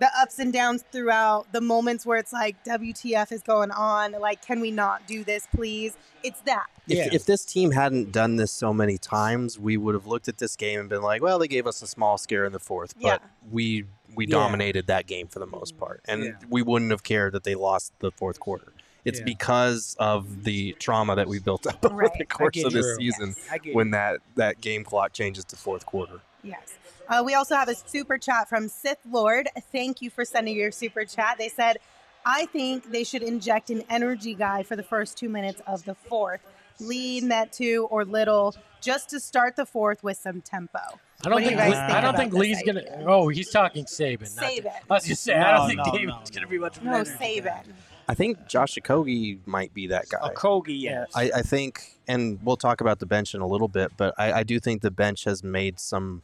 the 0.00 0.08
ups 0.20 0.40
and 0.40 0.52
downs 0.52 0.82
throughout 0.90 1.46
the 1.52 1.60
moments 1.60 2.04
where 2.04 2.18
it's 2.18 2.32
like 2.32 2.56
WTF 2.64 3.30
is 3.30 3.40
going 3.40 3.70
on. 3.70 4.10
Like, 4.12 4.44
can 4.44 4.58
we 4.58 4.72
not 4.72 5.06
do 5.06 5.22
this, 5.22 5.46
please? 5.54 5.96
It's 6.24 6.40
that. 6.40 6.66
If, 6.88 7.12
if 7.14 7.24
this 7.26 7.44
team 7.44 7.70
hadn't 7.70 8.10
done 8.10 8.34
this 8.34 8.50
so 8.50 8.74
many 8.74 8.98
times, 8.98 9.60
we 9.60 9.76
would 9.76 9.94
have 9.94 10.08
looked 10.08 10.26
at 10.26 10.38
this 10.38 10.56
game 10.56 10.80
and 10.80 10.88
been 10.88 11.02
like, 11.02 11.22
"Well, 11.22 11.38
they 11.38 11.46
gave 11.46 11.68
us 11.68 11.82
a 11.82 11.86
small 11.86 12.18
scare 12.18 12.44
in 12.44 12.52
the 12.52 12.58
fourth, 12.58 12.94
but 13.00 13.22
Yeah. 13.22 13.28
we 13.52 13.84
we 14.14 14.26
Yeah. 14.26 14.34
dominated 14.36 14.88
that 14.88 15.06
game 15.06 15.28
for 15.28 15.38
the 15.38 15.46
most 15.46 15.78
part, 15.78 16.00
and 16.06 16.24
Yeah. 16.24 16.30
we 16.50 16.62
wouldn't 16.62 16.90
have 16.90 17.02
cared 17.04 17.32
that 17.34 17.44
they 17.44 17.54
lost 17.54 17.92
the 18.00 18.10
fourth 18.10 18.40
quarter." 18.40 18.72
It's 19.04 19.18
Yeah. 19.18 19.24
because 19.24 19.96
of 19.98 20.44
the 20.44 20.72
trauma 20.78 21.16
that 21.16 21.26
we 21.28 21.38
built 21.40 21.66
up 21.66 21.84
over 21.84 21.94
Right. 21.96 22.10
the 22.18 22.24
course 22.24 22.54
get 22.54 22.66
of 22.66 22.72
you. 22.72 22.82
this 22.82 22.96
season 22.96 23.34
I 23.50 23.58
get 23.58 23.74
when 23.74 23.90
that 23.90 24.20
that 24.36 24.60
game 24.60 24.84
clock 24.84 25.12
changes 25.12 25.44
to 25.46 25.56
fourth 25.56 25.84
quarter. 25.86 26.20
Yes. 26.42 26.78
Uh, 27.08 27.22
we 27.24 27.34
also 27.34 27.54
have 27.56 27.68
a 27.68 27.74
super 27.74 28.16
chat 28.16 28.48
from 28.48 28.68
Sith 28.68 28.98
Lord. 29.10 29.48
Thank 29.72 30.02
you 30.02 30.08
for 30.10 30.24
sending 30.24 30.56
your 30.56 30.70
super 30.70 31.04
chat. 31.04 31.36
They 31.38 31.48
said, 31.48 31.78
I 32.24 32.46
think 32.46 32.90
they 32.92 33.04
should 33.04 33.22
inject 33.22 33.70
an 33.70 33.82
energy 33.90 34.34
guy 34.34 34.62
for 34.62 34.76
the 34.76 34.82
first 34.84 35.18
two 35.18 35.28
minutes 35.28 35.60
of 35.66 35.84
the 35.84 35.94
fourth. 35.94 36.40
Lead 36.80 37.24
Metu 37.24 37.86
or 37.90 38.04
Little 38.04 38.54
just 38.80 39.10
to 39.10 39.20
start 39.20 39.56
the 39.56 39.66
fourth 39.66 40.02
with 40.02 40.16
some 40.16 40.40
tempo. 40.40 40.78
I 41.24 41.28
don't 41.28 41.34
What 41.34 41.38
do 41.40 41.46
think 41.46 41.50
you 41.52 41.56
guys 41.56 41.74
I 41.92 42.00
don't 42.00 42.16
think 42.16 42.32
Lee's 42.32 42.58
idea? 42.58 42.74
gonna. 42.96 43.04
Oh, 43.06 43.28
he's 43.28 43.50
talking 43.50 43.84
Saben. 43.84 44.34
not- 44.36 44.44
Saben. 44.50 44.72
I 44.90 44.94
was 44.94 45.04
just 45.04 45.22
saying. 45.22 45.40
I 45.40 45.52
don't 45.56 45.68
think 45.68 45.78
no, 45.78 45.92
Damon's 45.92 46.30
no, 46.30 46.34
gonna 46.34 46.46
be 46.48 46.58
much. 46.58 46.78
of 46.78 46.84
No, 46.84 46.94
energy 46.94 47.10
guy. 47.10 47.26
Saben. 47.26 47.72
I 48.08 48.14
think 48.14 48.48
Josh 48.48 48.74
Okogie 48.74 49.38
might 49.46 49.72
be 49.72 49.86
that 49.88 50.08
guy. 50.08 50.18
Okogie, 50.18 50.80
yes. 50.80 51.10
I, 51.14 51.30
I 51.36 51.42
think, 51.42 51.98
and 52.08 52.38
we'll 52.42 52.56
talk 52.56 52.80
about 52.80 52.98
the 52.98 53.06
bench 53.06 53.34
in 53.34 53.40
a 53.40 53.46
little 53.46 53.68
bit, 53.68 53.92
but 53.96 54.14
I, 54.18 54.32
I 54.32 54.42
do 54.42 54.58
think 54.58 54.82
the 54.82 54.90
bench 54.90 55.24
has 55.24 55.42
made 55.42 55.78
some 55.78 56.22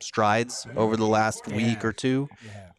strides 0.00 0.66
over 0.76 0.96
the 0.96 1.06
last 1.06 1.46
week 1.48 1.84
or 1.84 1.92
two 1.92 2.28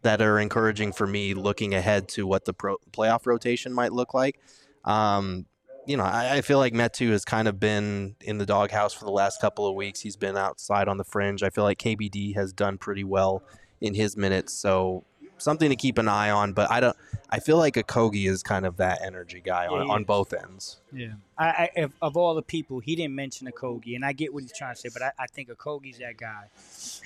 that 0.01 0.21
are 0.21 0.39
encouraging 0.39 0.93
for 0.93 1.05
me 1.05 1.33
looking 1.33 1.73
ahead 1.73 2.07
to 2.07 2.25
what 2.25 2.45
the 2.45 2.53
pro, 2.53 2.77
playoff 2.91 3.25
rotation 3.25 3.73
might 3.73 3.91
look 3.91 4.13
like. 4.13 4.39
Um, 4.85 5.45
you 5.85 5.97
know, 5.97 6.03
I, 6.03 6.37
I 6.37 6.41
feel 6.41 6.59
like 6.59 6.73
Metu 6.73 7.09
has 7.09 7.25
kind 7.25 7.47
of 7.47 7.59
been 7.59 8.15
in 8.21 8.37
the 8.37 8.45
doghouse 8.45 8.93
for 8.93 9.05
the 9.05 9.11
last 9.11 9.41
couple 9.41 9.67
of 9.67 9.75
weeks. 9.75 9.99
He's 9.99 10.15
been 10.15 10.37
outside 10.37 10.87
on 10.87 10.97
the 10.97 11.03
fringe. 11.03 11.43
I 11.43 11.49
feel 11.49 11.63
like 11.63 11.79
KBD 11.79 12.35
has 12.35 12.53
done 12.53 12.77
pretty 12.77 13.03
well 13.03 13.43
in 13.81 13.93
his 13.93 14.15
minutes, 14.15 14.53
so 14.53 15.03
something 15.39 15.69
to 15.69 15.75
keep 15.75 15.97
an 15.97 16.07
eye 16.07 16.29
on. 16.29 16.53
But 16.53 16.69
I 16.71 16.79
don't. 16.79 16.95
I 17.31 17.39
feel 17.39 17.57
like 17.57 17.75
Okogie 17.75 18.27
is 18.27 18.41
kind 18.41 18.65
of 18.65 18.77
that 18.77 19.01
energy 19.03 19.39
guy 19.43 19.67
on, 19.67 19.85
he 19.85 19.91
on 19.91 20.03
both 20.03 20.33
ends. 20.33 20.79
Yeah. 20.91 21.13
I, 21.37 21.45
I 21.47 21.69
if, 21.75 21.91
of 22.01 22.17
all 22.17 22.33
the 22.33 22.41
people, 22.41 22.79
he 22.79 22.95
didn't 22.95 23.13
mention 23.13 23.47
Okogie, 23.51 23.95
and 23.95 24.03
I 24.03 24.13
get 24.13 24.33
what 24.33 24.41
he's 24.43 24.51
trying 24.57 24.73
to 24.73 24.79
say, 24.81 24.89
but 24.91 25.03
I, 25.03 25.11
I 25.19 25.27
think 25.27 25.49
Okogie's 25.49 25.99
that 25.99 26.17
guy. 26.17 26.47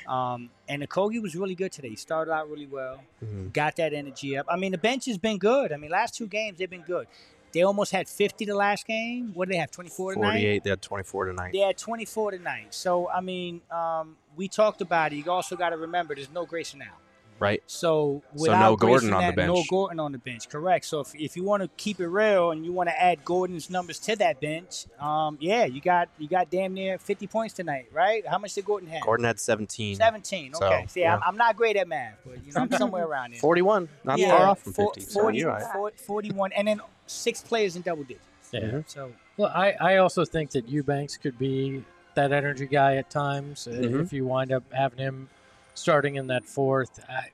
Um, 0.08 0.50
and 0.70 0.82
Okogie 0.88 1.22
was 1.22 1.36
really 1.36 1.56
good 1.56 1.72
today. 1.72 1.90
He 1.90 1.96
started 1.98 2.32
out 2.32 2.50
really 2.50 2.68
well, 2.68 3.04
Mhm. 3.24 3.52
got 3.54 3.76
that 3.78 3.94
energy 3.94 4.38
up. 4.38 4.46
I 4.50 4.56
mean, 4.56 4.72
the 4.72 4.78
bench 4.78 5.06
has 5.06 5.18
been 5.18 5.38
good. 5.38 5.72
I 5.74 5.78
mean, 5.78 5.92
last 5.92 6.16
two 6.16 6.28
games 6.28 6.58
they've 6.58 6.70
been 6.70 6.82
good. 6.82 7.08
They 7.52 7.62
almost 7.62 7.92
had 7.92 8.08
50 8.10 8.46
the 8.46 8.56
last 8.56 8.88
game. 8.88 9.32
What 9.36 9.48
did 9.48 9.54
they 9.54 9.60
have? 9.60 9.70
24 9.72 10.16
tonight. 10.16 10.28
48. 10.32 10.64
They 10.64 10.70
had 10.72 10.82
24 10.82 11.26
tonight. 11.26 11.52
They 11.54 11.60
had 11.60 11.78
24 11.78 12.32
tonight. 12.32 12.68
So 12.74 13.10
I 13.10 13.22
mean, 13.22 13.62
um, 13.70 14.16
we 14.36 14.48
talked 14.48 14.82
about 14.82 15.14
it. 15.14 15.18
You 15.18 15.30
also 15.32 15.56
got 15.56 15.70
to 15.70 15.78
remember, 15.78 16.16
there's 16.16 16.32
no 16.32 16.46
Grayson 16.46 16.80
now. 16.80 16.96
Right. 17.40 17.62
So 17.68 18.22
So 18.36 18.52
no 18.58 18.76
Gordon 18.76 19.10
Grayson 19.10 19.14
on 19.14 19.22
the 19.22 19.28
at- 19.42 19.48
No 19.48 19.54
bench. 19.56 19.68
Gordon 19.70 20.00
on 20.00 20.12
the 20.12 20.18
bench. 20.18 20.48
Correct. 20.50 20.86
So 20.86 21.02
if, 21.02 21.14
if 21.16 21.36
you 21.36 21.44
want 21.44 21.64
to 21.64 21.70
keep 21.78 22.00
it 22.00 22.08
real 22.08 22.52
and 22.52 22.66
you 22.66 22.72
want 22.72 22.90
to 22.90 23.02
add 23.02 23.26
Gordon's 23.26 23.70
numbers 23.70 24.00
to 24.00 24.16
that 24.18 24.40
bench, 24.40 24.86
um, 25.00 25.38
yeah, 25.42 25.66
you 25.66 25.82
got 25.82 26.10
you 26.20 26.28
got 26.28 26.50
damn 26.50 26.74
near 26.74 26.98
50 26.98 27.28
points 27.28 27.54
tonight, 27.54 27.88
right? 27.92 28.26
How 28.28 28.38
much 28.38 28.54
did 28.54 28.66
Gordon 28.66 28.88
have? 28.90 29.02
Gordon 29.04 29.26
had 29.26 29.40
17. 29.40 29.96
17. 29.98 30.54
So, 30.54 30.66
Okay. 30.66 30.86
See, 30.88 31.02
yeah. 31.02 31.16
I'm, 31.16 31.22
I'm 31.26 31.38
not 31.38 31.58
great 31.58 31.76
at 31.76 31.88
math, 31.88 32.18
but 32.26 32.46
you 32.46 32.54
know, 32.54 32.62
I'm 32.62 32.72
somewhere 32.72 33.06
around 33.06 33.32
there. 33.34 33.40
41. 33.42 33.90
Not 34.04 34.20
Yeah, 34.20 34.38
far 34.38 34.48
off 34.48 34.60
from 34.62 34.74
50. 34.74 35.02
so 35.02 35.22
40 35.22 35.38
you're 35.38 35.50
right. 35.50 35.64
four- 35.74 35.92
41, 35.98 36.52
and 36.54 36.68
then 36.68 36.82
six 37.08 37.42
players 37.42 37.76
in 37.76 37.82
double 37.82 38.04
digits. 38.04 38.26
Yeah. 38.52 38.60
Mhm. 38.62 38.84
So 38.88 39.12
Well, 39.36 39.52
I, 39.54 39.74
I 39.82 39.98
also 39.98 40.24
think 40.26 40.52
that 40.52 40.70
Eubanks 40.70 41.18
could 41.18 41.38
be 41.40 41.84
that 42.16 42.32
energy 42.32 42.68
guy 42.68 42.98
at 42.98 43.10
times 43.10 43.68
uh, 43.68 43.72
Mhm. 43.72 44.04
if 44.04 44.14
you 44.14 44.26
wind 44.26 44.52
up 44.52 44.64
having 44.72 45.00
him 45.00 45.30
starting 45.74 46.16
in 46.16 46.28
that 46.28 46.46
fourth. 46.46 47.00
I, 47.10 47.30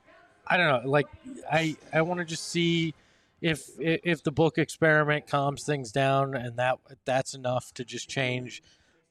I 0.46 0.56
don't 0.56 0.84
know. 0.84 0.90
Like 0.90 1.06
I 1.50 1.76
I 1.92 2.02
want 2.02 2.18
to 2.18 2.24
just 2.24 2.48
see 2.48 2.94
if 3.40 3.68
if 3.78 4.22
the 4.22 4.32
book 4.32 4.58
experiment 4.58 5.26
calms 5.26 5.64
things 5.64 5.92
down 5.92 6.34
and 6.34 6.56
that 6.56 6.78
that's 7.04 7.34
enough 7.34 7.72
to 7.74 7.84
just 7.84 8.08
change 8.08 8.62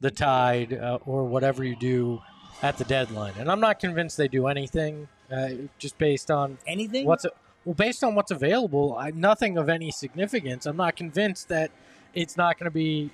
the 0.01 0.11
tide 0.11 0.73
uh, 0.73 0.99
or 1.05 1.25
whatever 1.25 1.63
you 1.63 1.75
do 1.75 2.21
at 2.61 2.77
the 2.77 2.83
deadline. 2.85 3.33
And 3.37 3.49
I'm 3.51 3.59
not 3.59 3.79
convinced 3.79 4.17
they 4.17 4.27
do 4.27 4.47
anything 4.47 5.07
uh, 5.31 5.49
just 5.77 5.97
based 5.97 6.31
on 6.31 6.57
anything. 6.67 7.05
what's 7.05 7.25
well 7.65 7.73
based 7.75 8.03
on 8.03 8.15
what's 8.15 8.31
available 8.31 8.95
I, 8.97 9.11
nothing 9.11 9.57
of 9.57 9.69
any 9.69 9.91
significance 9.91 10.65
i'm 10.65 10.77
not 10.77 10.95
convinced 10.95 11.49
that 11.49 11.71
it's 12.13 12.35
not 12.37 12.57
going 12.57 12.65
to 12.65 12.71
be 12.71 13.11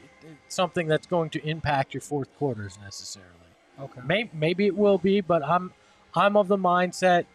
something 0.48 0.88
that's 0.88 1.08
going 1.08 1.30
to 1.32 1.46
impact 1.46 1.94
your 1.94 2.02
fourth 2.02 2.34
quarters 2.38 2.78
necessarily 2.82 3.32
Okay. 3.78 4.00
May, 4.06 4.30
maybe 4.34 4.66
it 4.66 4.78
will 4.78 4.98
be 4.98 5.20
but 5.22 5.44
i'm 5.44 5.74
i'm 6.16 6.36
of 6.38 6.48
the 6.48 6.58
mindset 6.58 7.26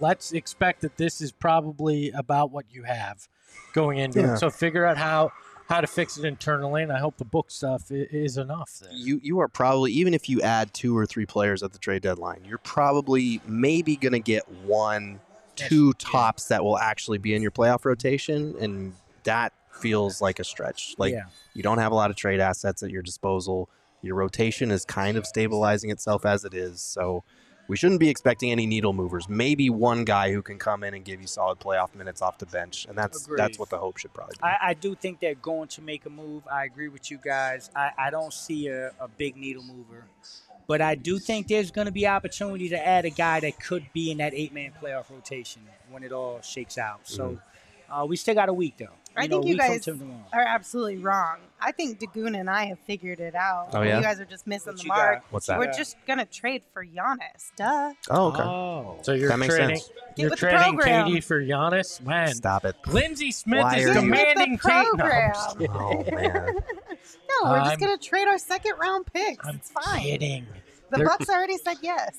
let's 0.00 0.32
expect 0.32 0.80
that 0.82 0.96
this 0.96 1.20
is 1.20 1.32
probably 1.32 2.10
about 2.10 2.50
what 2.50 2.64
you 2.70 2.84
have 2.84 3.28
going 3.72 3.98
into 3.98 4.20
Yeah. 4.20 4.34
it 4.34 4.38
so 4.38 4.50
figure 4.50 4.84
out 4.84 4.96
how 4.96 5.32
how 5.68 5.80
to 5.80 5.86
fix 5.86 6.16
it 6.18 6.24
internally 6.24 6.82
and 6.82 6.92
i 6.92 6.98
hope 6.98 7.16
the 7.16 7.24
book 7.24 7.50
stuff 7.50 7.84
is 7.90 8.36
enough 8.36 8.78
there 8.80 8.90
You 8.92 9.20
you 9.22 9.38
are 9.40 9.48
probably 9.48 9.92
even 9.92 10.14
if 10.14 10.28
you 10.28 10.40
add 10.42 10.72
two 10.74 10.96
or 10.96 11.06
three 11.06 11.26
players 11.26 11.62
at 11.62 11.72
the 11.72 11.78
trade 11.78 12.02
deadline, 12.02 12.44
you're 12.44 12.58
probably 12.58 13.40
maybe 13.46 13.96
going 13.96 14.12
to 14.12 14.18
get 14.20 14.48
one, 14.64 15.20
two 15.54 15.92
tops 15.94 16.48
that 16.48 16.64
will 16.64 16.78
actually 16.78 17.18
be 17.18 17.34
in 17.34 17.42
your 17.42 17.50
playoff 17.52 17.84
rotation, 17.84 18.54
and 18.60 18.94
that 19.24 19.52
feels 19.72 20.20
like 20.20 20.38
a 20.40 20.44
stretch. 20.44 20.94
Like 20.98 21.12
Yeah. 21.12 21.24
you 21.54 21.62
don't 21.62 21.78
have 21.78 21.92
a 21.92 21.94
lot 21.94 22.10
of 22.10 22.16
trade 22.16 22.40
assets 22.40 22.82
at 22.82 22.90
your 22.90 23.02
disposal. 23.02 23.68
Your 24.02 24.16
rotation 24.16 24.70
is 24.72 24.84
kind 24.84 25.16
of 25.16 25.24
stabilizing 25.26 25.90
itself 25.90 26.24
as 26.26 26.44
it 26.44 26.54
is, 26.54 26.80
so 26.82 27.22
we 27.70 27.76
shouldn't 27.76 28.00
be 28.00 28.08
expecting 28.08 28.50
any 28.50 28.66
needle 28.66 28.92
movers. 28.92 29.28
Maybe 29.28 29.70
one 29.70 30.04
guy 30.04 30.32
who 30.32 30.42
can 30.42 30.58
come 30.58 30.82
in 30.82 30.92
and 30.92 31.04
give 31.04 31.20
you 31.20 31.28
solid 31.28 31.60
playoff 31.60 31.94
minutes 31.94 32.20
off 32.20 32.36
the 32.36 32.46
bench, 32.46 32.84
and 32.88 32.98
that's 32.98 33.24
Agreed. 33.24 33.38
that's 33.38 33.60
what 33.60 33.70
the 33.70 33.78
hope 33.78 33.96
should 33.96 34.12
probably 34.12 34.34
be. 34.34 34.42
I, 34.42 34.70
I 34.70 34.74
do 34.74 34.96
think 34.96 35.20
they're 35.20 35.36
going 35.36 35.68
to 35.68 35.80
make 35.80 36.04
a 36.04 36.10
move. 36.10 36.42
I 36.50 36.64
agree 36.64 36.88
with 36.88 37.12
you 37.12 37.18
guys. 37.24 37.70
I, 37.76 37.92
I 37.96 38.10
don't 38.10 38.32
see 38.32 38.66
a, 38.66 38.88
a 38.98 39.06
big 39.06 39.36
needle 39.36 39.62
mover. 39.62 40.04
But 40.66 40.80
I 40.80 40.96
do 40.96 41.20
think 41.20 41.46
there's 41.46 41.70
going 41.70 41.86
to 41.86 41.92
be 41.92 42.08
opportunity 42.08 42.68
to 42.70 42.86
add 42.86 43.04
a 43.04 43.10
guy 43.10 43.38
that 43.38 43.60
could 43.60 43.86
be 43.92 44.10
in 44.10 44.18
that 44.18 44.34
eight 44.34 44.52
man 44.52 44.72
playoff 44.82 45.08
rotation 45.08 45.62
when 45.90 46.02
it 46.02 46.10
all 46.10 46.40
shakes 46.40 46.76
out. 46.76 47.02
So 47.04 47.38
uh, 47.88 48.04
we 48.04 48.16
still 48.16 48.34
got 48.34 48.48
a 48.48 48.52
week, 48.52 48.78
though. 48.78 48.99
I 49.16 49.26
know, 49.26 49.42
think 49.42 49.46
you 49.50 49.56
guys 49.58 49.86
are 49.88 50.40
absolutely 50.40 50.98
wrong. 50.98 51.38
I 51.60 51.72
think 51.72 51.98
Dagoon 52.00 52.38
and 52.38 52.48
I 52.48 52.66
have 52.66 52.78
figured 52.80 53.20
it 53.20 53.34
out. 53.34 53.70
Oh, 53.74 53.82
yeah? 53.82 53.96
You 53.98 54.02
guys 54.02 54.18
are 54.20 54.24
just 54.24 54.46
missing 54.46 54.72
What 54.74 54.82
the 54.82 54.88
mark. 54.88 55.22
got? 55.22 55.32
What's 55.32 55.46
that? 55.46 55.58
We're 55.58 55.72
just 55.72 55.96
gonna 56.06 56.24
trade 56.26 56.62
for 56.72 56.84
Giannis. 56.86 57.50
Duh. 57.56 57.92
oh, 58.10 58.26
okay. 58.28 58.42
Oh. 58.42 58.98
so 59.02 59.12
you're 59.12 59.28
That 59.28 59.38
makes 59.40 59.54
trading 59.54 59.76
sense. 59.76 59.90
You're 60.16 60.30
with 60.30 60.40
the 60.40 60.46
trading 60.46 60.76
program. 60.76 61.08
KD 61.08 61.24
for 61.24 61.42
Giannis 61.42 62.00
man 62.04 62.34
Stop 62.34 62.64
it. 62.64 62.76
Lindsey 62.86 63.30
Smith 63.32 63.62
Why 63.62 63.76
is 63.76 63.90
are 63.90 63.94
demanding 63.94 64.52
Get 64.56 64.62
the 64.62 64.68
Kate. 64.68 64.86
No, 64.94 64.96
program. 64.96 65.32
Oh 65.70 66.04
man. 66.16 66.54
No, 67.42 67.50
we're 67.50 67.58
just 67.58 67.70
I'm- 67.70 67.78
gonna 67.80 67.98
trade 67.98 68.28
our 68.28 68.38
second 68.38 68.72
round 68.80 69.06
picks. 69.12 69.46
I'm 69.46 69.56
it's 69.56 69.70
fine. 69.70 70.00
kidding. 70.02 70.46
The 70.90 70.96
They're- 70.98 71.06
Bucks 71.06 71.28
already 71.28 71.58
said 71.58 71.76
yes. 71.82 72.16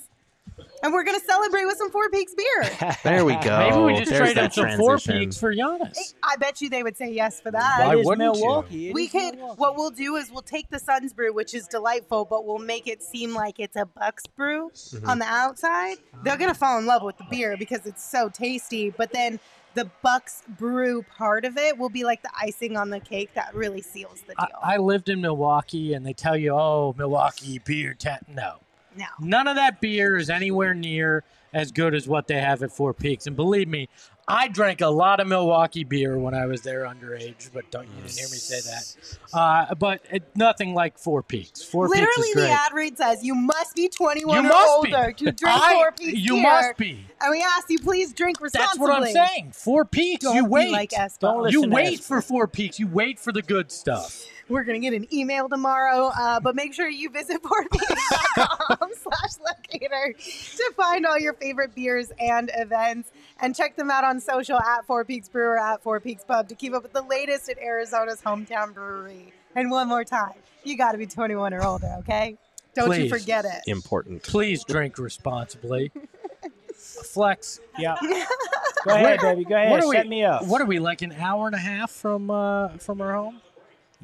And 0.83 0.91
we're 0.93 1.03
gonna 1.03 1.19
celebrate 1.19 1.65
with 1.65 1.77
some 1.77 1.91
Four 1.91 2.09
Peaks 2.09 2.33
beer. 2.33 2.95
There 3.03 3.23
we 3.23 3.35
go. 3.35 3.57
Maybe 3.59 3.77
we 3.77 3.99
just 3.99 4.09
There's 4.09 4.33
trade 4.33 4.37
that 4.37 4.45
up 4.45 4.53
some 4.53 4.77
four 4.79 4.91
transition. 4.97 5.19
peaks 5.19 5.37
for 5.37 5.53
Giannis. 5.53 6.15
I 6.23 6.35
bet 6.37 6.59
you 6.59 6.69
they 6.71 6.81
would 6.81 6.97
say 6.97 7.11
yes 7.11 7.39
for 7.39 7.51
that. 7.51 7.85
Why 7.85 7.93
It 7.93 7.99
is 7.99 8.05
wouldn't 8.07 8.35
you? 8.35 8.41
Milwaukee. 8.41 8.89
It 8.89 8.93
we 8.95 9.03
is 9.03 9.11
could 9.11 9.35
Milwaukee. 9.35 9.59
what 9.59 9.75
we'll 9.77 9.91
do 9.91 10.15
is 10.15 10.31
we'll 10.31 10.41
take 10.41 10.69
the 10.71 10.79
Suns 10.79 11.13
brew, 11.13 11.33
which 11.33 11.53
is 11.53 11.67
delightful, 11.67 12.25
but 12.25 12.45
we'll 12.47 12.57
make 12.57 12.87
it 12.87 13.03
seem 13.03 13.35
like 13.35 13.59
it's 13.59 13.75
a 13.75 13.85
Bucks 13.85 14.25
brew 14.25 14.71
Mm-hmm. 14.71 15.07
on 15.09 15.19
the 15.19 15.25
outside. 15.25 15.97
They're 16.23 16.37
gonna 16.37 16.55
fall 16.55 16.79
in 16.79 16.87
love 16.87 17.03
with 17.03 17.17
the 17.19 17.25
beer 17.29 17.55
because 17.57 17.85
it's 17.85 18.03
so 18.03 18.29
tasty. 18.29 18.89
But 18.89 19.11
then 19.13 19.39
the 19.75 19.89
Bucks 20.01 20.41
brew 20.47 21.03
part 21.15 21.45
of 21.45 21.57
it 21.57 21.77
will 21.77 21.89
be 21.89 22.03
like 22.03 22.23
the 22.23 22.31
icing 22.41 22.75
on 22.75 22.89
the 22.89 22.99
cake 22.99 23.35
that 23.35 23.53
really 23.53 23.81
seals 23.81 24.21
the 24.25 24.33
I, 24.39 24.45
deal. 24.47 24.55
I 24.63 24.77
lived 24.77 25.09
in 25.09 25.21
Milwaukee, 25.21 25.93
and 25.93 26.03
they 26.05 26.13
tell 26.13 26.35
you, 26.35 26.53
"Oh, 26.53 26.95
Milwaukee 26.97 27.59
beer." 27.63 27.93
Ta-. 27.93 28.17
No, 28.27 28.55
no. 28.97 29.05
none 29.19 29.47
of 29.47 29.55
that 29.55 29.81
beer 29.81 30.17
is 30.17 30.29
anywhere 30.29 30.73
near 30.73 31.23
as 31.53 31.71
good 31.71 31.93
as 31.93 32.07
what 32.07 32.27
they 32.27 32.39
have 32.39 32.63
at 32.63 32.71
Four 32.71 32.93
Peaks. 32.93 33.27
And 33.27 33.35
believe 33.35 33.67
me, 33.67 33.89
I 34.27 34.47
drank 34.47 34.79
a 34.79 34.87
lot 34.87 35.19
of 35.19 35.27
Milwaukee 35.27 35.83
beer 35.83 36.17
when 36.17 36.33
I 36.33 36.45
was 36.45 36.61
there 36.61 36.83
underage, 36.85 37.49
but 37.53 37.69
don't 37.71 37.83
you 37.89 37.95
didn't 37.95 38.11
hear 38.17 38.29
me 38.29 38.37
say 38.37 38.61
that. 38.61 39.17
Uh, 39.37 39.75
but 39.75 40.01
it, 40.09 40.23
nothing 40.35 40.73
like 40.73 40.97
Four 40.97 41.23
Peaks. 41.23 41.61
Four 41.61 41.89
Literally, 41.89 42.07
Peaks 42.15 42.27
is 42.29 42.33
great. 42.35 42.43
the 42.43 42.51
ad 42.51 42.73
read 42.73 42.97
says 42.97 43.23
you 43.23 43.35
must 43.35 43.75
be 43.75 43.89
21 43.89 44.33
You 44.45 44.49
or 44.49 44.53
must 44.53 44.83
be. 44.83 44.91
to 44.91 45.31
drink 45.33 45.41
I- 45.43 45.73
Four 45.73 45.91
Peaks 45.91 46.19
you 46.19 46.33
beer. 46.35 46.43
must 46.43 46.77
be. 46.77 47.05
And 47.21 47.31
we 47.31 47.41
ask 47.41 47.69
you 47.69 47.79
please 47.79 48.13
drink 48.13 48.41
responsibly. 48.41 48.87
That's 48.87 48.89
what 48.89 49.07
I'm 49.07 49.27
saying. 49.27 49.51
Four 49.51 49.85
Peaks. 49.85 50.23
Don't 50.23 50.35
you 50.35 50.45
wait. 50.45 50.71
like 50.71 50.91
Don't 51.19 51.51
you 51.51 51.69
wait 51.69 52.01
for 52.01 52.21
Four 52.21 52.47
Peaks. 52.47 52.79
You 52.79 52.87
wait 52.87 53.19
for 53.19 53.31
the 53.31 53.41
good 53.41 53.71
stuff. 53.71 54.25
We're 54.49 54.63
gonna 54.63 54.79
get 54.79 54.93
an 54.93 55.07
email 55.13 55.47
tomorrow, 55.47 56.11
uh, 56.17 56.41
but 56.41 56.55
make 56.55 56.73
sure 56.73 56.89
you 56.89 57.09
visit 57.09 57.41
fourpeaks.com 57.43 58.89
slash 59.01 59.31
locator 59.39 60.13
to 60.17 60.73
find 60.75 61.05
all 61.05 61.17
your 61.17 61.33
favorite 61.33 61.73
beers 61.73 62.11
and 62.19 62.51
events, 62.55 63.11
and 63.39 63.55
check 63.55 63.77
them 63.77 63.89
out 63.89 64.03
on 64.03 64.19
social 64.19 64.59
at 64.59 64.85
Four 64.85 65.05
Peaks 65.05 65.29
Brewer 65.29 65.57
at 65.57 65.81
Four 65.81 66.01
Peaks 66.01 66.25
Pub 66.25 66.49
to 66.49 66.55
keep 66.55 66.73
up 66.73 66.83
with 66.83 66.91
the 66.91 67.01
latest 67.01 67.49
at 67.49 67.59
Arizona's 67.59 68.21
hometown 68.21 68.73
brewery. 68.73 69.31
And 69.55 69.71
one 69.71 69.87
more 69.87 70.03
time, 70.03 70.33
you 70.65 70.77
got 70.77 70.93
to 70.93 70.97
be 70.97 71.05
21 71.05 71.53
or 71.53 71.63
older, 71.63 71.95
okay? 71.99 72.37
Don't 72.73 72.97
you 72.97 73.09
forget 73.09 73.45
it. 73.45 73.61
Important. 73.67 74.23
Please 74.23 74.63
drink 74.63 74.97
responsibly. 74.97 75.91
Flex. 77.03 77.59
Yeah. 77.77 77.95
Go 78.85 78.95
ahead, 78.95 79.19
baby. 79.19 79.43
Go 79.43 79.55
ahead. 79.55 79.71
What 79.71 79.83
are 79.83 79.87
we? 79.87 79.95
Set 79.95 80.07
me 80.07 80.23
up. 80.23 80.45
What 80.45 80.61
are 80.61 80.65
we 80.65 80.79
like 80.79 81.01
an 81.01 81.11
hour 81.13 81.45
and 81.45 81.55
a 81.55 81.59
half 81.59 81.91
from 81.91 82.29
uh, 82.29 82.69
from 82.79 83.01
our 83.01 83.13
home? 83.13 83.41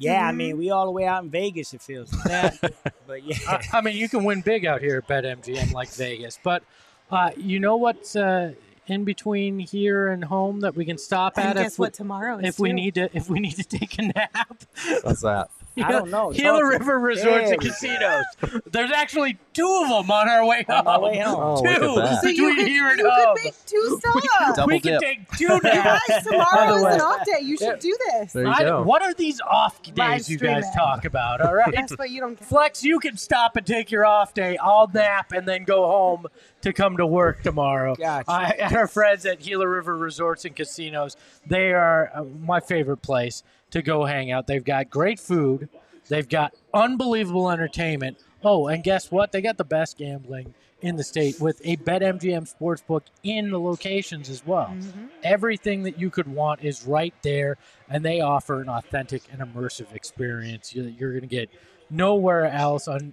Yeah, 0.00 0.26
I 0.26 0.30
mean, 0.30 0.56
we 0.56 0.70
all 0.70 0.84
the 0.84 0.92
way 0.92 1.06
out 1.06 1.24
in 1.24 1.30
Vegas. 1.30 1.74
It 1.74 1.82
feels 1.82 2.12
like. 2.24 2.54
but 3.06 3.24
yeah, 3.24 3.36
I, 3.48 3.78
I 3.78 3.80
mean, 3.80 3.96
you 3.96 4.08
can 4.08 4.22
win 4.22 4.42
big 4.42 4.64
out 4.64 4.80
here 4.80 4.98
at 4.98 5.08
BetMGM 5.08 5.72
like 5.72 5.92
Vegas, 5.94 6.38
but 6.42 6.62
uh, 7.10 7.30
you 7.36 7.58
know 7.58 7.76
what's 7.76 8.14
uh, 8.14 8.52
in 8.86 9.04
between 9.04 9.58
here 9.58 10.08
and 10.08 10.24
home 10.24 10.60
that 10.60 10.76
we 10.76 10.84
can 10.84 10.98
stop 10.98 11.34
And 11.36 11.48
at 11.48 11.56
guess 11.56 11.72
if 11.74 11.78
we, 11.78 11.84
what 11.84 11.94
tomorrow 11.94 12.38
is 12.38 12.44
if 12.44 12.58
we 12.58 12.72
need 12.72 12.94
to 12.94 13.10
if 13.12 13.28
we 13.28 13.40
need 13.40 13.56
to 13.56 13.64
take 13.64 13.98
a 13.98 14.02
nap. 14.02 14.64
What's 15.02 15.22
that? 15.22 15.50
I 15.84 15.92
don't 15.92 16.10
know. 16.10 16.32
Gila 16.32 16.60
Talk 16.60 16.70
River 16.70 16.98
Resorts 16.98 17.50
and 17.50 17.60
Casinos. 17.60 18.24
There's 18.70 18.90
actually 18.90 19.38
two 19.52 19.80
of 19.84 19.88
them 19.88 20.10
on 20.10 20.28
our 20.28 20.46
way 20.46 20.64
home. 20.68 20.78
On 20.78 20.84
my 20.84 20.98
way 20.98 21.18
home. 21.18 21.36
Oh, 21.38 21.62
two 21.62 21.68
look 21.86 21.98
at 21.98 22.10
that. 22.10 22.22
So 22.22 22.28
you 22.28 22.34
between 22.48 22.56
could, 22.56 22.68
here 22.68 22.88
and 22.88 22.98
you 22.98 23.10
home. 23.10 23.36
could 23.36 23.44
make 23.44 23.54
two 23.66 24.00
stops. 24.00 24.56
Double 24.56 24.66
we 24.68 24.80
can 24.80 24.92
dip. 24.92 25.00
take 25.00 25.30
two 25.32 25.44
You 25.44 25.60
naps. 25.62 26.08
guys, 26.08 26.24
tomorrow 26.24 26.74
is 26.76 26.94
an 26.94 27.00
off 27.00 27.24
day. 27.24 27.40
You 27.42 27.56
should 27.56 27.78
do 27.80 27.96
this. 28.10 28.32
There 28.32 28.44
you 28.44 28.50
I- 28.50 28.62
go. 28.64 28.82
what 28.82 29.02
are 29.02 29.14
these 29.14 29.40
off 29.40 29.80
Live 29.96 30.18
days 30.18 30.30
you 30.30 30.38
guys 30.38 30.64
stream 30.64 30.72
it. 30.72 30.76
talk 30.76 31.04
about? 31.04 31.40
All 31.40 31.54
right. 31.54 31.72
That's 31.74 31.96
what 31.96 32.10
you 32.10 32.20
don't 32.20 32.36
care. 32.36 32.46
Flex, 32.46 32.82
you 32.84 32.98
can 33.00 33.16
stop 33.16 33.56
and 33.56 33.66
take 33.66 33.90
your 33.90 34.04
off 34.06 34.34
day. 34.34 34.56
I'll 34.58 34.88
nap 34.92 35.32
and 35.32 35.46
then 35.46 35.64
go 35.64 35.86
home 35.86 36.26
to 36.62 36.72
come 36.72 36.96
to 36.96 37.06
work 37.06 37.42
tomorrow. 37.42 37.94
Gotcha. 37.94 38.30
I, 38.30 38.48
and 38.58 38.76
our 38.76 38.88
friends 38.88 39.24
at 39.26 39.40
Gila 39.40 39.68
River 39.68 39.96
Resorts 39.96 40.44
and 40.44 40.54
Casinos, 40.56 41.16
they 41.46 41.72
are 41.72 42.10
uh, 42.14 42.24
my 42.24 42.60
favorite 42.60 43.02
place 43.02 43.42
to 43.70 43.82
go 43.82 44.04
hang 44.04 44.30
out. 44.30 44.46
They've 44.46 44.64
got 44.64 44.90
great 44.90 45.20
food, 45.20 45.68
they've 46.08 46.28
got 46.28 46.54
unbelievable 46.72 47.50
entertainment. 47.50 48.18
Oh, 48.44 48.68
and 48.68 48.84
guess 48.84 49.10
what? 49.10 49.32
They 49.32 49.40
got 49.40 49.56
the 49.56 49.64
best 49.64 49.98
gambling 49.98 50.54
in 50.80 50.94
the 50.94 51.02
state 51.02 51.40
with 51.40 51.60
a 51.64 51.76
BetMGM 51.78 52.54
sportsbook 52.54 53.02
in 53.24 53.50
the 53.50 53.58
locations 53.58 54.30
as 54.30 54.46
well. 54.46 54.68
Mm-hmm. 54.68 55.06
Everything 55.24 55.82
that 55.82 55.98
you 55.98 56.08
could 56.08 56.28
want 56.28 56.62
is 56.62 56.86
right 56.86 57.14
there, 57.22 57.56
and 57.88 58.04
they 58.04 58.20
offer 58.20 58.60
an 58.60 58.68
authentic 58.68 59.22
and 59.32 59.40
immersive 59.40 59.92
experience 59.92 60.70
that 60.70 60.92
you're 60.92 61.10
going 61.10 61.22
to 61.22 61.26
get 61.26 61.50
nowhere 61.90 62.46
else 62.46 62.86
on 62.86 63.12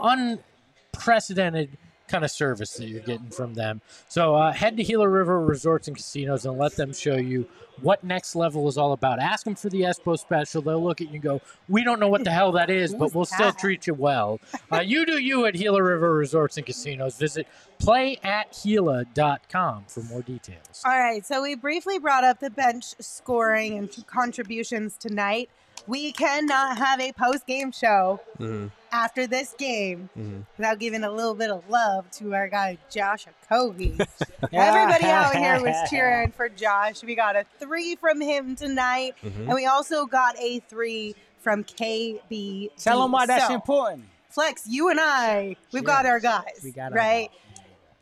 unprecedented 0.00 1.76
kind 2.08 2.24
of 2.24 2.30
service 2.30 2.74
that 2.74 2.86
you're 2.86 3.00
getting 3.00 3.30
from 3.30 3.54
them. 3.54 3.80
So 4.08 4.34
uh, 4.34 4.52
head 4.52 4.76
to 4.76 4.84
Gila 4.84 5.08
River 5.08 5.40
Resorts 5.40 5.88
and 5.88 5.96
Casinos 5.96 6.44
and 6.46 6.58
let 6.58 6.76
them 6.76 6.92
show 6.92 7.16
you 7.16 7.46
what 7.80 8.04
next 8.04 8.36
level 8.36 8.68
is 8.68 8.78
all 8.78 8.92
about. 8.92 9.18
Ask 9.18 9.44
them 9.44 9.54
for 9.54 9.68
the 9.68 9.82
Espo 9.82 10.18
special. 10.18 10.62
They'll 10.62 10.82
look 10.82 11.00
at 11.00 11.08
you 11.08 11.14
and 11.14 11.22
go, 11.22 11.40
"We 11.68 11.82
don't 11.82 11.98
know 11.98 12.08
what 12.08 12.24
the 12.24 12.30
hell 12.30 12.52
that 12.52 12.70
is, 12.70 12.94
but 12.94 13.14
we'll 13.14 13.24
still 13.24 13.52
treat 13.52 13.86
you 13.86 13.94
well." 13.94 14.40
Uh, 14.70 14.80
you 14.80 15.04
do 15.04 15.18
you 15.18 15.46
at 15.46 15.54
Gila 15.54 15.82
River 15.82 16.14
Resorts 16.14 16.56
and 16.56 16.64
Casinos. 16.64 17.16
Visit 17.16 17.48
playatgila.com 17.84 19.84
for 19.88 20.02
more 20.04 20.22
details. 20.22 20.82
All 20.84 20.98
right, 20.98 21.24
so 21.24 21.42
we 21.42 21.54
briefly 21.54 21.98
brought 21.98 22.24
up 22.24 22.40
the 22.40 22.50
bench 22.50 22.94
scoring 23.00 23.78
and 23.78 24.04
contributions 24.06 24.96
tonight. 24.96 25.48
We 25.86 26.12
cannot 26.12 26.78
have 26.78 27.00
a 27.00 27.12
post 27.12 27.46
game 27.46 27.70
show 27.72 28.20
Mhm. 28.38 28.70
after 28.90 29.26
this 29.26 29.54
game 29.58 30.08
Mhm. 30.16 30.46
without 30.56 30.78
giving 30.78 31.04
a 31.04 31.10
little 31.10 31.34
bit 31.34 31.50
of 31.50 31.68
love 31.68 32.10
to 32.12 32.34
our 32.34 32.48
guy 32.48 32.78
Josh 32.90 33.26
Okogie. 33.50 33.98
Everybody 34.52 35.04
out 35.06 35.34
here 35.36 35.60
was 35.60 35.76
cheering 35.90 36.30
for 36.32 36.48
Josh. 36.48 37.02
We 37.02 37.14
got 37.14 37.36
a 37.36 37.44
three 37.58 37.96
from 37.96 38.20
him 38.22 38.56
tonight, 38.56 39.14
Mhm. 39.22 39.40
and 39.40 39.52
we 39.54 39.66
also 39.66 40.06
got 40.06 40.36
a 40.38 40.60
three 40.60 41.14
from 41.40 41.64
KB. 41.64 42.70
Tell 42.78 43.04
him 43.04 43.12
why 43.12 43.26
that's 43.26 43.48
So, 43.48 43.54
important. 43.54 44.04
Flex, 44.30 44.66
you 44.66 44.88
and 44.88 44.98
I, 45.00 45.54
we've 45.70 45.84
got 45.84 46.06
our 46.06 46.18
guys, 46.18 46.60
We 46.64 46.72
got 46.72 46.90
our 46.92 46.98
right? 46.98 47.30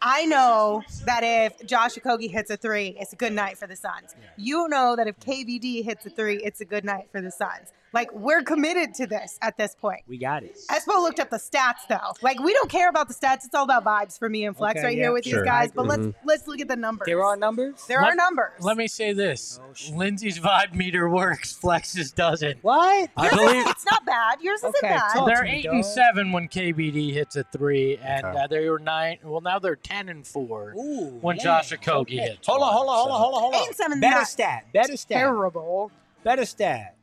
I 0.05 0.27
know 0.27 0.83
that 1.07 1.21
if 1.23 1.65
Josh 1.65 1.95
Okogie 1.95 2.29
hits 2.29 2.51
a 2.51 2.57
three, 2.57 2.97
it's 2.99 3.13
a 3.13 3.17
good 3.17 3.33
night 3.33 3.57
for 3.57 3.69
the 3.69 3.77
Suns. 3.77 4.17
You 4.37 4.67
know 4.69 4.97
that 4.97 5.07
if 5.07 5.19
KBD 5.21 5.85
hits 5.85 6.05
a 6.05 6.11
three, 6.11 6.43
it's 6.43 6.61
a 6.61 6.65
good 6.65 6.85
night 6.85 7.07
for 7.13 7.21
the 7.21 7.31
Suns. 7.31 7.73
Like 7.93 8.13
we're 8.15 8.43
committed 8.43 8.95
to 8.95 9.07
this 9.07 9.39
at 9.43 9.57
this 9.59 9.75
point. 9.75 10.01
We 10.07 10.17
got 10.19 10.43
it. 10.43 10.57
Espo 10.71 10.95
looked 11.03 11.21
up 11.21 11.29
the 11.31 11.37
stats 11.37 11.87
though. 11.89 12.13
Like 12.23 12.39
we 12.41 12.53
don't 12.55 12.71
care 12.71 12.89
about 12.89 13.09
the 13.09 13.15
stats. 13.15 13.45
It's 13.45 13.55
all 13.55 13.65
about 13.65 13.85
vibes 13.85 14.19
for 14.19 14.29
me 14.29 14.45
and 14.47 14.57
Flex 14.57 14.79
Okay, 14.79 14.87
right 14.87 14.97
yeah, 14.97 15.03
here 15.05 15.13
with 15.13 15.25
sure. 15.27 15.41
these 15.41 15.47
guys. 15.47 15.73
But 15.75 15.87
let's 15.87 16.07
let's 16.25 16.47
look 16.49 16.61
at 16.61 16.69
the 16.69 16.77
numbers. 16.77 17.07
There 17.07 17.23
are 17.23 17.37
numbers. 17.37 17.85
there 17.89 17.99
are 18.01 18.09
Let- 18.09 18.17
numbers. 18.17 18.53
Let 18.61 18.77
me 18.77 18.89
say 18.89 19.13
this: 19.13 19.61
Oh, 19.63 19.75
shit. 19.75 19.95
Lindsay's 19.95 20.39
vibe 20.39 20.75
meter 20.75 21.09
works, 21.09 21.53
Flex's 21.61 22.13
doesn't. 22.13 22.59
What? 22.63 23.11
I 23.17 23.25
Yours 23.25 23.33
is- 23.33 23.39
believe 23.39 23.67
it's 23.69 23.85
not 23.91 24.07
bad. 24.07 24.39
Yours 24.41 24.59
isn't 24.61 24.75
Okay, 24.77 24.89
bad. 24.89 25.13
talk- 25.13 25.27
they're 25.27 25.37
to 25.37 25.43
me, 25.45 25.51
eight 25.59 25.67
and 25.67 25.85
seven 25.85 26.33
when 26.33 26.49
KBD 26.49 27.13
hits 27.13 27.37
a 27.37 27.45
three, 27.45 27.99
and 28.03 28.25
Okay. 28.25 28.39
uh, 28.39 28.47
they 28.47 28.69
were 28.71 28.79
nine. 28.79 29.19
Well, 29.23 29.41
now 29.43 29.59
they're 29.59 29.77
ten 29.77 30.09
and 30.09 30.27
four 30.27 30.75
Ooh, 30.79 31.19
when 31.21 31.37
yeah. 31.37 31.43
Josh 31.45 31.73
Okogie 31.73 32.01
Okay. 32.01 32.17
hits. 32.17 32.47
Hold 32.47 32.63
on, 32.63 32.69
one, 32.69 32.75
hold 32.75 32.89
on, 32.89 32.95
hold 32.97 33.11
on, 33.11 33.13
so- 33.13 33.19
hold 33.19 33.35
on, 33.35 33.41
hold 33.43 33.55
on. 33.55 33.61
Eight 33.61 33.67
and 33.67 33.77
seven's 33.77 34.01
Better 34.01 34.17
not 34.17 34.29
stat. 34.29 34.65
Better 34.73 34.97
stat. 34.97 35.19
Terrible. 35.19 35.91
Better 36.25 36.45
stat. 36.47 36.95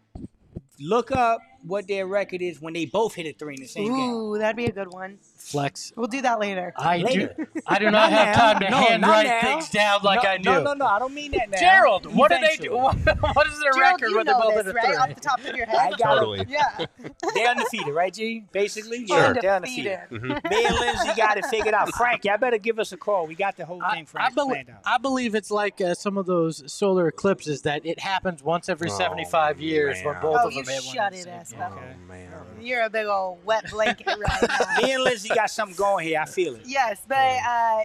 Look 0.79 1.11
up 1.11 1.41
what 1.63 1.87
their 1.87 2.07
record 2.07 2.41
is 2.41 2.61
when 2.61 2.73
they 2.73 2.85
both 2.85 3.13
hit 3.13 3.25
a 3.25 3.33
three 3.37 3.55
in 3.55 3.61
the 3.61 3.67
same 3.67 3.85
game. 3.85 4.11
Ooh, 4.11 4.37
that'd 4.37 4.55
be 4.55 4.65
a 4.65 4.71
good 4.71 4.91
one. 4.91 5.19
Flex. 5.41 5.93
We'll 5.95 6.07
do 6.07 6.21
that 6.21 6.39
later. 6.39 6.73
I 6.77 6.97
Later. 6.97 7.33
do. 7.37 7.61
I 7.65 7.79
do 7.79 7.89
not 7.91 8.11
have 8.11 8.35
now. 8.35 8.51
time 8.51 8.59
to 8.61 8.69
No, 8.69 8.77
not 8.79 8.89
handwrite 8.89 9.25
now. 9.27 9.41
things 9.41 9.69
down 9.69 10.01
like 10.03 10.23
no, 10.23 10.29
I 10.29 10.37
do. 10.37 10.43
No, 10.43 10.61
no, 10.63 10.73
no. 10.73 10.85
I 10.85 10.99
don't 10.99 11.13
mean 11.13 11.31
that 11.31 11.49
now. 11.49 11.57
Gerald, 11.59 12.05
what 12.13 12.29
do 12.29 12.37
they 12.39 12.57
do? 12.57 12.75
Eventually. 12.77 13.15
what 13.33 13.47
is 13.47 13.59
their 13.59 13.71
Gerald, 13.73 14.01
record 14.01 14.09
you 14.09 14.17
when 14.17 14.25
they 14.25 14.31
know 14.33 14.39
both 14.41 14.55
this, 14.55 14.65
hit 14.65 14.67
a 14.67 14.73
right? 14.73 14.85
three? 14.85 14.95
Off 14.97 15.15
the 15.15 15.21
top 15.21 15.39
of 15.39 15.55
your 15.55 15.67
I 15.69 15.71
head. 15.83 15.93
got 15.97 16.15
Totally. 16.15 16.45
Yeah. 16.49 16.85
They're 17.33 17.47
undefeated, 17.49 17.93
right, 17.93 18.13
G? 18.13 18.43
Basically, 18.51 19.07
Sure. 19.07 19.33
they're 19.33 19.55
undefeated. 19.55 19.99
Undefeated. 20.11 20.49
Me 20.49 20.65
and 20.65 20.75
Lindsay 20.75 21.07
got 21.15 21.35
to 21.35 21.41
figure 21.43 21.47
it 21.47 21.49
figured 21.49 21.73
out. 21.73 21.93
Frank, 21.95 22.25
y'all 22.25 22.37
better 22.37 22.57
give 22.57 22.79
us 22.79 22.91
a 22.91 22.97
call. 22.97 23.27
We 23.27 23.35
got 23.35 23.55
the 23.57 23.65
whole 23.65 23.81
I, 23.83 23.95
thing 23.95 24.03
I, 24.03 24.05
Frank 24.05 24.35
believe, 24.35 24.69
out. 24.69 24.81
I 24.85 24.97
believe 24.97 25.35
it's 25.35 25.51
like 25.51 25.79
uh, 25.81 25.93
some 25.93 26.17
of 26.17 26.25
those 26.25 26.69
solar 26.71 27.07
eclipses 27.07 27.61
that 27.63 27.85
it 27.85 27.99
happens 27.99 28.43
once 28.43 28.67
every 28.69 28.89
Oh, 28.91 28.97
75 28.97 29.59
years 29.61 29.97
when 30.03 30.15
both 30.21 30.37
Oh, 30.41 30.47
of 30.47 30.53
them 30.53 30.63
hit 30.65 30.83
one 30.85 30.95
shut 30.95 31.13
it, 31.13 31.25
the 31.25 31.43
same 31.45 31.59
Espo. 31.59 31.71
Oh 31.77 32.07
man. 32.07 32.29
You're 32.61 32.83
a 32.83 32.89
big 32.89 33.05
old 33.07 33.43
wet 33.45 33.69
blanket 33.71 34.07
right 34.07 34.41
now. 34.47 34.81
Me 34.81 34.91
and 34.93 35.03
Lindsay 35.03 35.28
got 35.35 35.49
something 35.49 35.75
going 35.75 36.05
here. 36.07 36.19
I 36.19 36.25
feel 36.25 36.55
it. 36.55 36.63
Yes, 36.65 37.01
but 37.07 37.15
uh, 37.17 37.83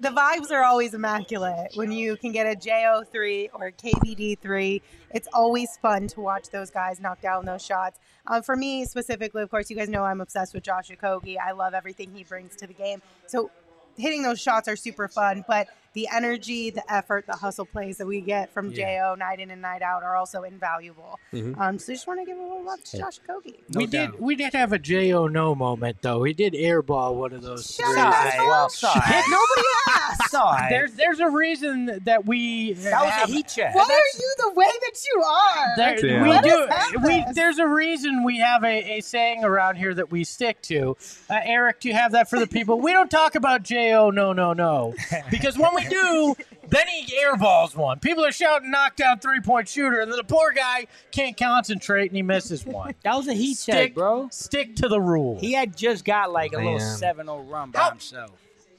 the 0.00 0.08
vibes 0.08 0.50
are 0.50 0.64
always 0.64 0.94
immaculate 0.94 1.72
when 1.74 1.92
you 1.92 2.16
can 2.16 2.32
get 2.32 2.46
a 2.46 2.58
JO3 2.58 3.50
or 3.52 3.66
a 3.66 3.72
KBD3. 3.72 4.80
It's 5.12 5.28
always 5.32 5.76
fun 5.76 6.08
to 6.08 6.20
watch 6.20 6.48
those 6.50 6.70
guys 6.70 7.00
knock 7.00 7.20
down 7.20 7.44
those 7.44 7.64
shots. 7.64 7.98
Uh, 8.26 8.40
for 8.40 8.56
me 8.56 8.84
specifically, 8.86 9.42
of 9.42 9.50
course, 9.50 9.68
you 9.70 9.76
guys 9.76 9.88
know 9.88 10.04
I'm 10.04 10.20
obsessed 10.20 10.54
with 10.54 10.62
Josh 10.62 10.88
Okogie. 10.88 11.36
I 11.38 11.52
love 11.52 11.74
everything 11.74 12.10
he 12.14 12.24
brings 12.24 12.56
to 12.56 12.66
the 12.66 12.72
game. 12.72 13.02
So 13.26 13.50
hitting 13.96 14.22
those 14.22 14.40
shots 14.40 14.68
are 14.68 14.76
super 14.76 15.06
fun, 15.06 15.44
but 15.46 15.68
the 15.92 16.08
energy, 16.12 16.70
the 16.70 16.92
effort, 16.92 17.26
the 17.26 17.34
hustle 17.36 17.64
plays 17.66 17.98
that 17.98 18.06
we 18.06 18.20
get 18.20 18.52
from 18.52 18.72
Jo 18.72 19.14
night 19.18 19.40
in 19.40 19.50
and 19.50 19.60
night 19.62 19.82
out 19.82 20.02
are 20.02 20.16
also 20.16 20.42
invaluable. 20.42 21.18
Mhm. 21.32 21.58
Um, 21.60 21.78
so 21.78 21.92
just 21.92 22.06
want 22.06 22.20
to 22.20 22.26
give 22.26 22.38
a 22.38 22.42
little 22.42 22.62
love 22.64 22.82
to 22.84 22.98
Josh 22.98 23.18
Okogie. 23.28 23.56
we 23.74 23.86
did 23.86 24.18
we 24.20 24.34
did 24.36 24.52
have 24.54 24.72
a 24.72 24.78
Jo 24.78 25.26
no 25.26 25.54
moment 25.54 25.98
though. 26.02 26.22
He 26.24 26.32
did 26.32 26.54
airball 26.54 27.14
one 27.14 27.32
of 27.32 27.42
those 27.42 27.74
Shut 27.74 27.96
up. 27.98 28.14
well. 28.38 28.68
Sorry. 28.68 29.00
Nobody 29.28 29.68
asked. 29.98 30.30
Sorry. 30.30 30.66
There's 30.70 30.92
there's 30.94 31.20
a 31.20 31.28
reason 31.28 32.00
that 32.04 32.24
we 32.26 32.72
That 32.74 33.02
was 33.04 33.28
a 33.28 33.32
heat 33.32 33.48
check. 33.48 33.74
Why 33.74 33.82
are 33.82 34.18
you 34.18 34.34
the 34.38 34.52
way 34.54 34.66
that 34.66 34.92
you 35.12 35.22
are? 35.22 35.76
There, 35.76 35.96
Damn. 35.96 36.22
we 36.22 36.28
Let 36.28 36.44
do. 36.44 36.68
We, 37.02 37.24
there's 37.34 37.58
a 37.58 37.66
reason 37.66 38.22
we 38.24 38.38
have 38.38 38.62
a, 38.64 38.98
a 38.98 39.00
saying 39.00 39.44
around 39.44 39.76
here 39.76 39.92
that 39.94 40.10
we 40.10 40.24
stick 40.24 40.60
to. 40.62 40.96
Uh, 41.28 41.40
Eric, 41.44 41.80
do 41.80 41.88
you 41.88 41.94
have 41.94 42.12
that 42.12 42.28
for 42.30 42.38
the 42.38 42.46
people? 42.46 42.80
We 42.80 42.92
don't 42.92 43.10
talk 43.10 43.34
about 43.34 43.62
Jo. 43.62 44.10
No, 44.10 44.32
no, 44.32 44.52
no, 44.52 44.94
because 45.30 45.58
when 45.58 45.74
we 45.74 45.79
do, 45.88 46.34
then 46.68 46.86
he 46.88 47.16
airballs 47.24 47.74
one. 47.76 47.98
People 48.00 48.24
are 48.24 48.32
shouting 48.32 48.70
knockdown 48.70 49.18
three 49.18 49.40
point 49.40 49.68
shooter, 49.68 50.00
and 50.00 50.10
then 50.10 50.16
the 50.18 50.24
poor 50.24 50.52
guy 50.52 50.86
can't 51.12 51.36
concentrate 51.36 52.06
and 52.08 52.16
he 52.16 52.22
misses 52.22 52.64
one. 52.66 52.94
That 53.04 53.16
was 53.16 53.28
a 53.28 53.34
heat 53.34 53.56
Stick, 53.56 53.74
check, 53.74 53.94
bro. 53.94 54.28
Stick 54.30 54.76
to 54.76 54.88
the 54.88 55.00
rule. 55.00 55.38
He 55.40 55.52
had 55.52 55.76
just 55.76 56.04
got 56.04 56.32
like 56.32 56.52
a 56.52 56.56
little 56.56 56.78
Man. 56.78 56.98
7-0 56.98 57.50
run 57.50 57.70
by 57.70 57.78
How- 57.80 57.90
himself. 57.90 58.32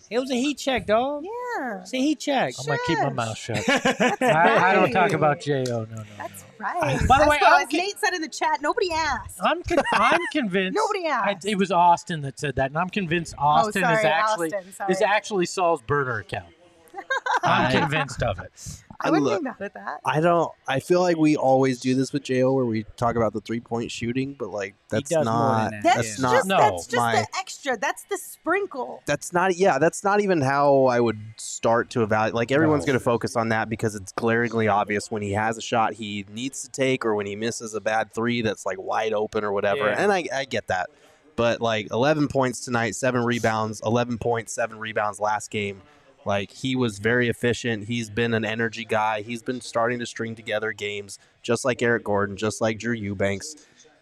It 0.09 0.19
was 0.19 0.29
a 0.29 0.35
heat 0.35 0.57
check, 0.57 0.87
dog. 0.87 1.23
yeah. 1.23 1.79
It's 1.79 1.93
a 1.93 1.97
heat 1.97 2.19
check. 2.19 2.53
I'm 2.59 2.65
gonna 2.65 2.79
keep 2.85 2.99
my 2.99 3.11
mouth 3.11 3.37
shut. 3.37 3.63
That's 3.65 4.21
I, 4.21 4.71
I 4.71 4.73
don't 4.73 4.91
talk 4.91 5.13
about 5.13 5.39
Jo. 5.39 5.63
No, 5.63 5.85
no, 5.85 5.95
no. 5.95 6.03
That's 6.17 6.43
right. 6.59 7.07
By 7.07 7.19
the 7.23 7.29
way, 7.29 7.37
what 7.39 7.43
I'm 7.49 7.61
as 7.61 7.67
ki- 7.69 7.77
Nate 7.77 7.97
said 7.97 8.13
in 8.15 8.21
the 8.21 8.27
chat, 8.27 8.61
nobody 8.61 8.91
asked. 8.91 9.39
I'm 9.41 9.63
con- 9.63 9.77
I'm 9.93 10.19
convinced. 10.33 10.75
Nobody 10.93 11.07
I, 11.07 11.31
asked. 11.31 11.45
it 11.45 11.55
was 11.55 11.71
Austin 11.71 12.19
that 12.23 12.37
said 12.37 12.57
that, 12.57 12.71
and 12.71 12.77
I'm 12.77 12.89
convinced 12.89 13.35
oh, 13.39 13.41
Austin 13.41 13.83
is 13.85 13.87
sorry, 14.01 14.05
actually 14.05 14.53
Austin, 14.53 14.73
sorry. 14.73 14.91
is 14.91 15.01
actually 15.01 15.45
Saul's 15.45 15.81
burner 15.83 16.19
account. 16.19 16.53
I'm 17.43 17.81
convinced 17.81 18.21
of 18.23 18.39
it. 18.39 18.51
I 19.03 19.09
wouldn't 19.09 19.25
look- 19.25 19.39
be 19.39 19.43
mad 19.45 19.55
at 19.61 19.73
that. 19.73 19.99
I 20.05 20.21
don't. 20.21 20.51
I 20.67 20.79
feel 20.79 21.01
like 21.01 21.17
we 21.17 21.35
always 21.35 21.79
do 21.79 21.95
this 21.95 22.13
with 22.13 22.21
Jo, 22.23 22.53
where 22.53 22.65
we 22.65 22.83
talk 22.97 23.15
about 23.15 23.33
the 23.33 23.41
three 23.41 23.59
point 23.59 23.89
shooting, 23.89 24.35
but 24.37 24.49
like 24.49 24.75
that's 24.89 25.09
does 25.09 25.25
more 25.25 25.33
not. 25.33 25.71
than 25.71 25.81
that. 25.81 25.95
That's, 25.95 25.95
That's 25.95 26.19
Yeah. 26.19 26.21
not 26.21 26.33
just 26.35 26.47
No, 26.47 26.57
that's 26.57 26.85
just 26.85 26.97
my- 26.97 27.15
the 27.15 27.27
extra. 27.39 27.77
That's 27.77 28.03
the 28.03 28.17
sprinkle. 28.17 29.01
that's 29.05 29.33
not 29.33 29.55
yeah 29.55 29.77
that's 29.77 30.03
not 30.03 30.19
even 30.19 30.41
how 30.41 30.85
i 30.85 30.99
would 30.99 31.19
start 31.37 31.89
to 31.91 32.01
evaluate 32.01 32.33
like 32.33 32.51
everyone's 32.51 32.83
No. 32.83 32.87
going 32.87 32.99
to 32.99 33.03
focus 33.03 33.35
on 33.35 33.49
that 33.49 33.69
because 33.69 33.93
it's 33.95 34.11
glaringly 34.13 34.67
obvious 34.67 35.11
when 35.11 35.21
he 35.21 35.31
has 35.33 35.57
a 35.57 35.61
shot 35.61 35.93
he 35.93 36.25
needs 36.33 36.63
to 36.63 36.69
take 36.69 37.05
or 37.05 37.13
when 37.15 37.25
he 37.27 37.35
misses 37.35 37.73
a 37.75 37.81
bad 37.81 38.13
three 38.13 38.41
that's 38.41 38.65
like 38.65 38.77
wide 38.79 39.13
open 39.13 39.43
or 39.43 39.51
whatever 39.51 39.85
Yeah. 39.87 39.95
and 39.97 40.11
I, 40.11 40.25
I 40.33 40.45
get 40.45 40.67
that 40.67 40.89
but 41.35 41.61
like 41.61 41.87
11 41.91 42.27
points 42.29 42.65
tonight 42.65 42.95
seven 42.95 43.23
rebounds 43.23 43.79
11 43.85 44.17
points 44.17 44.53
seven 44.53 44.79
rebounds 44.79 45.19
last 45.19 45.49
game 45.51 45.81
like 46.25 46.51
he 46.51 46.75
was 46.75 46.99
very 46.99 47.27
efficient 47.29 47.85
he's 47.87 48.09
been 48.09 48.33
an 48.33 48.45
energy 48.45 48.85
guy 48.85 49.21
he's 49.21 49.41
been 49.41 49.61
starting 49.61 49.99
to 49.99 50.05
string 50.05 50.35
together 50.35 50.71
games 50.71 51.17
just 51.41 51.65
like 51.65 51.81
eric 51.81 52.03
gordon 52.03 52.35
just 52.37 52.61
like 52.61 52.77
drew 52.77 52.93
eubanks 52.93 53.55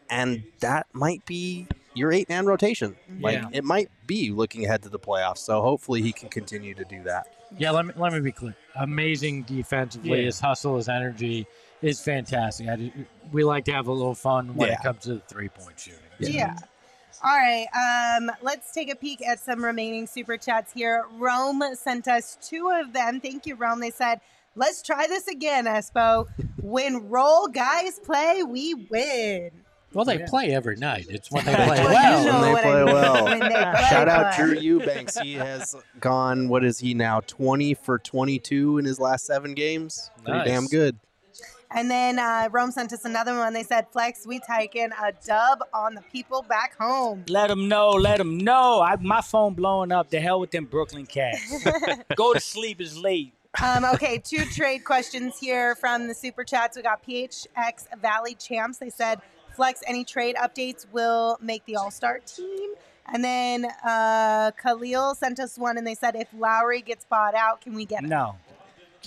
and 0.10 0.44
that 0.60 0.88
might 0.94 1.24
be 1.26 1.68
your 1.94 2.12
eight 2.12 2.30
man 2.30 2.46
rotation. 2.46 2.96
Mm-hmm. 3.12 3.24
Like 3.24 3.36
Yeah. 3.36 3.50
it 3.52 3.64
might 3.64 3.90
be 4.08 4.32
looking 4.32 4.66
ahead 4.66 4.82
to 4.84 4.90
the 4.90 4.98
playoffs. 4.98 5.40
So 5.40 5.62
hopefully 5.62 6.02
he 6.02 6.12
can 6.12 6.30
continue 6.30 6.74
to 6.74 6.84
do 6.86 7.04
that. 7.04 7.28
Yeah, 7.58 7.72
let 7.72 7.86
me 7.86 7.94
let 7.96 8.14
me 8.14 8.20
be 8.20 8.32
clear. 8.32 8.56
Amazing 8.76 9.44
defensively. 9.44 10.18
Yeah. 10.20 10.26
His 10.26 10.40
hustle, 10.40 10.78
his 10.78 10.88
energy 10.90 11.46
is 11.84 12.00
fantastic. 12.00 12.70
I 12.70 12.76
do, 12.78 12.92
we 13.32 13.44
like 13.44 13.66
to 13.66 13.72
have 13.74 13.88
a 13.88 13.92
little 13.92 14.16
fun 14.16 14.56
when 14.56 14.70
Yeah. 14.70 14.76
it 14.76 14.84
comes 14.84 15.02
to 15.04 15.16
the 15.16 15.20
three 15.22 15.50
point 15.50 15.80
shooting. 15.80 16.00
Yeah. 16.20 16.56
All 17.24 17.36
right. 17.38 17.68
Um, 18.18 18.32
let's 18.42 18.72
take 18.74 18.92
a 18.92 18.96
peek 18.96 19.22
at 19.26 19.40
some 19.40 19.64
remaining 19.64 20.08
super 20.08 20.38
chats 20.38 20.72
here. 20.74 21.04
Rome 21.18 21.62
sent 21.76 22.08
us 22.08 22.38
two 22.42 22.70
of 22.74 22.94
them. 22.94 23.20
Thank 23.20 23.46
you, 23.46 23.56
Rome. 23.56 23.80
They 23.82 23.92
said, 23.92 24.22
"Let's 24.56 24.82
try 24.82 25.06
this 25.08 25.28
again, 25.28 25.66
Espo. 25.66 26.28
when 26.62 27.10
role 27.10 27.48
guys 27.48 28.00
play, 28.00 28.44
we 28.44 28.74
win." 28.90 29.52
Well, 29.92 30.06
they 30.06 30.20
Yeah. 30.20 30.28
play 30.30 30.54
every 30.54 30.76
night. 30.76 31.08
It's 31.10 31.32
when 31.32 31.44
they 31.46 31.56
play 31.56 31.66
Well, 31.68 31.84
well. 31.90 32.20
you 32.24 32.32
know 32.32 32.42
When 32.42 32.54
they 32.56 32.62
play 32.62 32.72
I 32.72 32.84
mean. 32.86 32.94
well. 32.94 33.24
When 33.26 33.40
they 33.40 33.48
play 33.50 33.86
Shout 33.90 34.08
out 34.08 34.38
well. 34.38 34.48
Drew 34.48 34.60
Eubanks. 34.60 35.18
He 35.18 35.34
has 35.34 35.76
gone. 36.00 36.48
What 36.48 36.64
is 36.64 36.78
he 36.80 36.94
now? 36.94 37.22
Twenty 37.22 37.74
for 37.74 37.98
twenty-two 38.00 38.78
in 38.78 38.86
his 38.86 39.00
last 39.00 39.26
seven 39.26 39.56
games. 39.56 40.10
Pretty 40.24 40.38
Nice. 40.38 40.48
damn 40.48 40.66
good. 40.68 41.00
And 41.72 41.90
then 41.90 42.18
uh, 42.18 42.50
Rome 42.52 42.72
sent 42.72 42.92
us 42.94 43.06
another 43.06 43.38
one. 43.38 43.54
They 43.54 43.64
said, 43.64 43.88
"Flex, 43.92 44.26
we 44.26 44.40
taking 44.40 44.90
a 44.92 45.12
dub 45.26 45.60
on 45.74 45.94
the 45.94 46.02
people 46.12 46.42
back 46.42 46.76
home." 46.78 47.26
Let 47.28 47.48
them 47.48 47.68
know. 47.68 47.92
Let 47.92 48.18
them 48.18 48.38
know. 48.38 48.82
I, 48.82 48.96
my 48.96 49.22
phone 49.22 49.54
blowing 49.54 49.92
up. 49.92 50.10
The 50.10 50.20
hell 50.20 50.40
with 50.40 50.52
them 50.52 50.66
Brooklyn 50.66 51.06
Cats. 51.06 51.64
Go 52.16 52.34
to 52.34 52.40
sleep. 52.40 52.82
It's 52.82 52.98
late. 52.98 53.34
Um, 53.64 53.84
okay, 53.84 54.20
two 54.20 54.46
trade 54.46 54.84
questions 54.86 55.40
here 55.40 55.76
from 55.76 56.08
the 56.08 56.14
super 56.14 56.44
chats. 56.44 56.78
We 56.78 56.84
got 56.84 57.04
PHX 57.06 58.00
Valley 58.00 58.36
Champs. 58.36 58.78
They 58.78 58.92
said, 58.92 59.22
Flex, 59.56 59.82
any 59.88 60.04
trade 60.04 60.36
updates 60.36 60.86
will 60.92 61.38
make 61.42 61.66
the 61.66 61.76
All 61.76 61.92
Star 61.92 62.20
team. 62.20 62.72
And 63.12 63.24
then 63.24 63.66
uh, 63.84 64.52
Khalil 64.52 65.16
sent 65.16 65.40
us 65.40 65.58
one 65.58 65.78
and 65.78 65.86
they 65.86 65.96
said, 65.96 66.16
if 66.16 66.28
Lowry 66.38 66.82
gets 66.82 67.06
bought 67.06 67.34
out, 67.34 67.60
can 67.62 67.74
we 67.74 67.86
get 67.86 68.04
him? 68.04 68.10
No. 68.10 68.36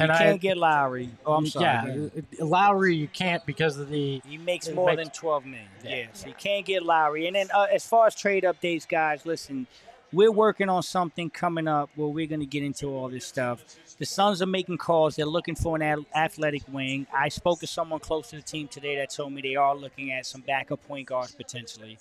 You 0.01 0.07
I? 0.07 0.19
can't 0.19 0.41
get 0.41 0.57
Lowry. 0.57 1.11
Oh, 1.27 1.35
I'm 1.35 1.47
sorry. 1.47 2.11
Yeah, 2.15 2.45
Lowry, 2.45 2.97
you 2.97 3.09
can't 3.09 3.45
because 3.45 3.79
of 3.79 3.89
the. 3.91 4.23
He 4.27 4.39
makes 4.39 4.71
more 4.71 4.87
makes- 4.95 5.03
than 5.03 5.11
12 5.11 5.45
million. 5.45 5.69
Yeah. 5.85 5.97
Yeah. 5.97 6.07
so 6.15 6.29
you 6.29 6.35
can't 6.35 6.65
get 6.65 6.83
Lowry. 6.83 7.27
And 7.27 7.37
then 7.37 7.49
uh, 7.55 7.67
as 7.73 7.87
far 7.87 8.07
as 8.07 8.15
trade 8.15 8.45
updates, 8.45 8.89
guys, 8.89 9.27
listen, 9.27 9.67
we're 10.13 10.33
working 10.33 10.69
on 10.69 10.83
something 10.83 11.29
coming 11.31 11.69
up 11.69 11.91
where 11.95 12.09
we're 12.09 12.27
going 12.27 12.41
to 12.41 12.47
get 12.47 12.63
into 12.63 12.89
all 12.89 13.09
this 13.09 13.27
stuff. 13.27 13.65
The 13.99 14.07
Suns 14.07 14.41
are 14.43 14.47
making 14.47 14.79
calls. 14.79 15.17
They're 15.17 15.27
looking 15.27 15.55
for 15.55 15.77
an 15.81 16.05
athletic 16.15 16.63
wing. 16.73 17.07
I 17.15 17.29
spoke 17.29 17.61
to 17.61 17.67
someone 17.67 18.01
close 18.01 18.31
to 18.31 18.37
the 18.37 18.43
team 18.43 18.69
today 18.69 18.97
that 18.97 19.11
told 19.11 19.33
me 19.33 19.43
they 19.43 19.57
are 19.57 19.77
looking 19.77 20.11
at 20.13 20.27
some 20.27 20.41
backup 20.41 20.87
point 20.89 21.07
guards 21.09 21.33
potentially. 21.33 21.99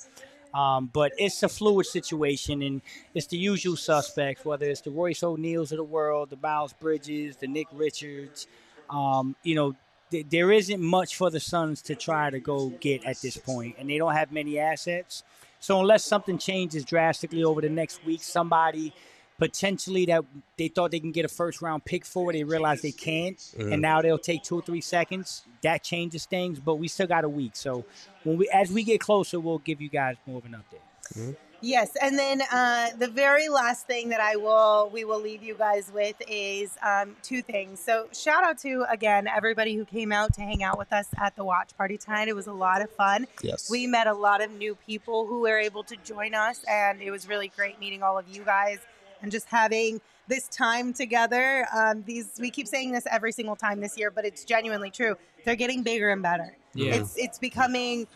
Um, 0.53 0.89
but 0.91 1.13
it's 1.17 1.43
a 1.43 1.49
fluid 1.49 1.85
situation, 1.85 2.61
and 2.61 2.81
it's 3.13 3.27
the 3.27 3.37
usual 3.37 3.77
suspects, 3.77 4.43
whether 4.43 4.65
it's 4.65 4.81
the 4.81 4.91
Royce 4.91 5.23
O'Neales 5.23 5.71
of 5.71 5.77
the 5.77 5.83
world, 5.83 6.29
the 6.29 6.37
Miles 6.37 6.73
Bridges, 6.73 7.37
the 7.37 7.47
Nick 7.47 7.67
Richards. 7.71 8.47
Um, 8.89 9.35
you 9.43 9.55
know, 9.55 9.75
th- 10.11 10.25
there 10.29 10.51
isn't 10.51 10.81
much 10.81 11.15
for 11.15 11.29
the 11.29 11.39
Suns 11.39 11.81
to 11.83 11.95
try 11.95 12.29
to 12.29 12.39
go 12.39 12.69
get 12.69 13.05
at 13.05 13.21
this 13.21 13.37
point, 13.37 13.75
and 13.79 13.89
they 13.89 13.97
don't 13.97 14.13
have 14.13 14.31
many 14.31 14.59
assets. 14.59 15.23
So 15.59 15.79
unless 15.79 16.03
something 16.03 16.37
changes 16.37 16.83
drastically 16.83 17.43
over 17.43 17.61
the 17.61 17.69
next 17.69 18.03
week, 18.03 18.23
somebody 18.23 18.93
potentially 19.41 20.05
that 20.05 20.23
they 20.55 20.67
thought 20.67 20.91
they 20.91 20.99
can 20.99 21.11
get 21.11 21.25
a 21.25 21.27
first 21.27 21.63
round 21.63 21.83
pick 21.83 22.05
for, 22.05 22.31
they 22.31 22.43
realize 22.43 22.81
they 22.83 22.91
can't, 22.91 23.39
Mhm. 23.39 23.73
and 23.73 23.81
now 23.81 23.99
they'll 23.99 24.19
take 24.19 24.43
two 24.43 24.57
or 24.59 24.61
three 24.61 24.81
seconds. 24.81 25.41
That 25.63 25.81
changes 25.83 26.25
things, 26.27 26.59
but 26.59 26.75
we 26.75 26.87
still 26.87 27.07
got 27.07 27.23
a 27.23 27.29
week. 27.29 27.55
So 27.55 27.83
when 28.23 28.37
we 28.37 28.47
as 28.49 28.71
we 28.71 28.83
get 28.83 29.01
closer, 29.01 29.39
we'll 29.39 29.57
give 29.57 29.81
you 29.81 29.89
guys 29.89 30.15
more 30.27 30.37
of 30.37 30.45
an 30.45 30.55
update. 30.61 31.35
Yes, 31.63 31.95
and 32.01 32.17
then 32.17 32.41
uh, 32.51 32.89
the 32.97 33.07
very 33.07 33.47
last 33.47 33.85
thing 33.85 34.09
that 34.09 34.19
I 34.19 34.35
will 34.35 34.89
we 34.93 35.05
will 35.05 35.19
leave 35.19 35.41
you 35.43 35.55
guys 35.55 35.91
with 35.91 36.15
is 36.27 36.75
um, 36.83 37.15
two 37.23 37.41
things. 37.41 37.79
So 37.79 38.07
shout 38.13 38.43
out 38.43 38.57
to 38.59 38.85
again 38.89 39.27
everybody 39.27 39.75
who 39.75 39.85
came 39.85 40.11
out 40.11 40.33
to 40.35 40.41
hang 40.41 40.61
out 40.63 40.77
with 40.77 40.91
us 40.93 41.07
at 41.17 41.35
the 41.35 41.43
watch 41.43 41.75
party 41.77 41.97
tonight. 41.97 42.27
It 42.27 42.35
was 42.35 42.47
a 42.47 42.53
lot 42.53 42.81
of 42.81 42.89
fun. 42.91 43.27
Yes. 43.43 43.69
We 43.69 43.85
met 43.87 44.05
a 44.07 44.13
lot 44.13 44.41
of 44.43 44.51
new 44.51 44.75
people 44.75 45.25
who 45.27 45.41
were 45.41 45.57
able 45.59 45.83
to 45.85 45.95
join 45.97 46.33
us, 46.35 46.63
and 46.67 47.01
it 47.01 47.09
was 47.11 47.27
really 47.27 47.49
great 47.55 47.79
meeting 47.79 48.01
all 48.03 48.17
of 48.19 48.27
you 48.27 48.43
guys 48.43 48.79
and 49.21 49.31
just 49.31 49.47
having 49.47 50.01
this 50.27 50.47
time 50.47 50.93
together. 50.93 51.65
Um, 51.75 52.03
these 52.05 52.37
we 52.39 52.49
keep 52.49 52.67
saying 52.67 52.91
this 52.91 53.05
every 53.11 53.31
single 53.31 53.55
time 53.55 53.79
this 53.81 53.97
year, 53.97 54.11
but 54.11 54.25
it's 54.25 54.43
genuinely 54.45 54.91
true. 54.91 55.15
They're 55.45 55.55
getting 55.55 55.83
bigger 55.83 56.09
and 56.09 56.21
better. 56.21 56.55
Yeah. 56.73 56.95
It's 56.95 57.17
it's 57.17 57.39
becoming. 57.39 58.07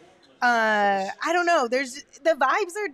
Uh, 0.41 1.05
I 1.25 1.33
don't 1.33 1.45
know. 1.45 1.67
There's 1.67 2.03
the 2.23 2.31
vibes 2.39 2.73
are 2.77 2.89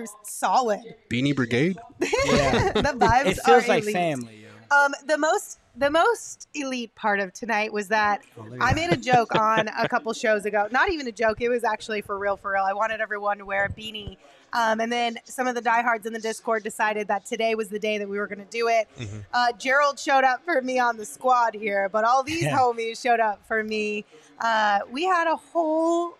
are 0.00 0.04
solid. 0.22 0.82
Beanie 1.10 1.34
Brigade. 1.34 1.78
Yeah. 2.26 2.72
the 2.72 2.82
vibes 2.96 3.26
it 3.26 3.38
feels 3.44 3.64
are 3.64 3.68
like 3.68 3.82
elite. 3.84 3.94
family. 3.94 4.42
Yo. 4.70 4.76
Um, 4.76 4.92
the 5.06 5.16
most 5.18 5.58
the 5.76 5.90
most 5.90 6.48
elite 6.54 6.94
part 6.94 7.20
of 7.20 7.32
tonight 7.32 7.72
was 7.72 7.88
that 7.88 8.22
Oh, 8.38 8.46
I 8.60 8.74
made 8.74 8.90
a 8.92 8.96
joke 8.96 9.34
on 9.38 9.68
a 9.68 9.88
couple 9.88 10.12
shows 10.12 10.44
ago. 10.46 10.68
Not 10.70 10.90
even 10.90 11.06
a 11.06 11.12
joke. 11.12 11.40
It 11.40 11.48
was 11.48 11.64
actually 11.64 12.00
for 12.02 12.18
real, 12.18 12.36
for 12.36 12.52
real. 12.52 12.64
I 12.64 12.72
wanted 12.72 13.00
everyone 13.00 13.38
to 13.38 13.44
wear 13.44 13.64
a 13.64 13.68
beanie. 13.70 14.16
Um, 14.52 14.80
and 14.80 14.90
then 14.90 15.18
some 15.24 15.46
of 15.46 15.54
the 15.54 15.60
diehards 15.60 16.06
in 16.06 16.12
the 16.12 16.18
Discord 16.20 16.62
decided 16.62 17.08
that 17.08 17.26
today 17.26 17.54
was 17.54 17.68
the 17.68 17.78
day 17.78 17.98
that 17.98 18.08
we 18.08 18.16
were 18.18 18.26
going 18.26 18.38
to 18.38 18.50
do 18.50 18.68
it. 18.68 18.88
Mhm. 18.98 19.24
Uh, 19.32 19.52
Gerald 19.58 19.98
showed 19.98 20.24
up 20.24 20.42
for 20.44 20.62
me 20.62 20.78
on 20.78 20.96
the 20.96 21.04
squad 21.04 21.54
here, 21.54 21.88
but 21.88 22.04
all 22.04 22.22
these 22.22 22.44
homies 22.44 23.00
showed 23.02 23.20
up 23.20 23.40
for 23.46 23.62
me. 23.62 24.04
Uh, 24.40 24.80
we 24.90 25.04
had 25.04 25.26
a 25.26 25.36
whole 25.36 26.16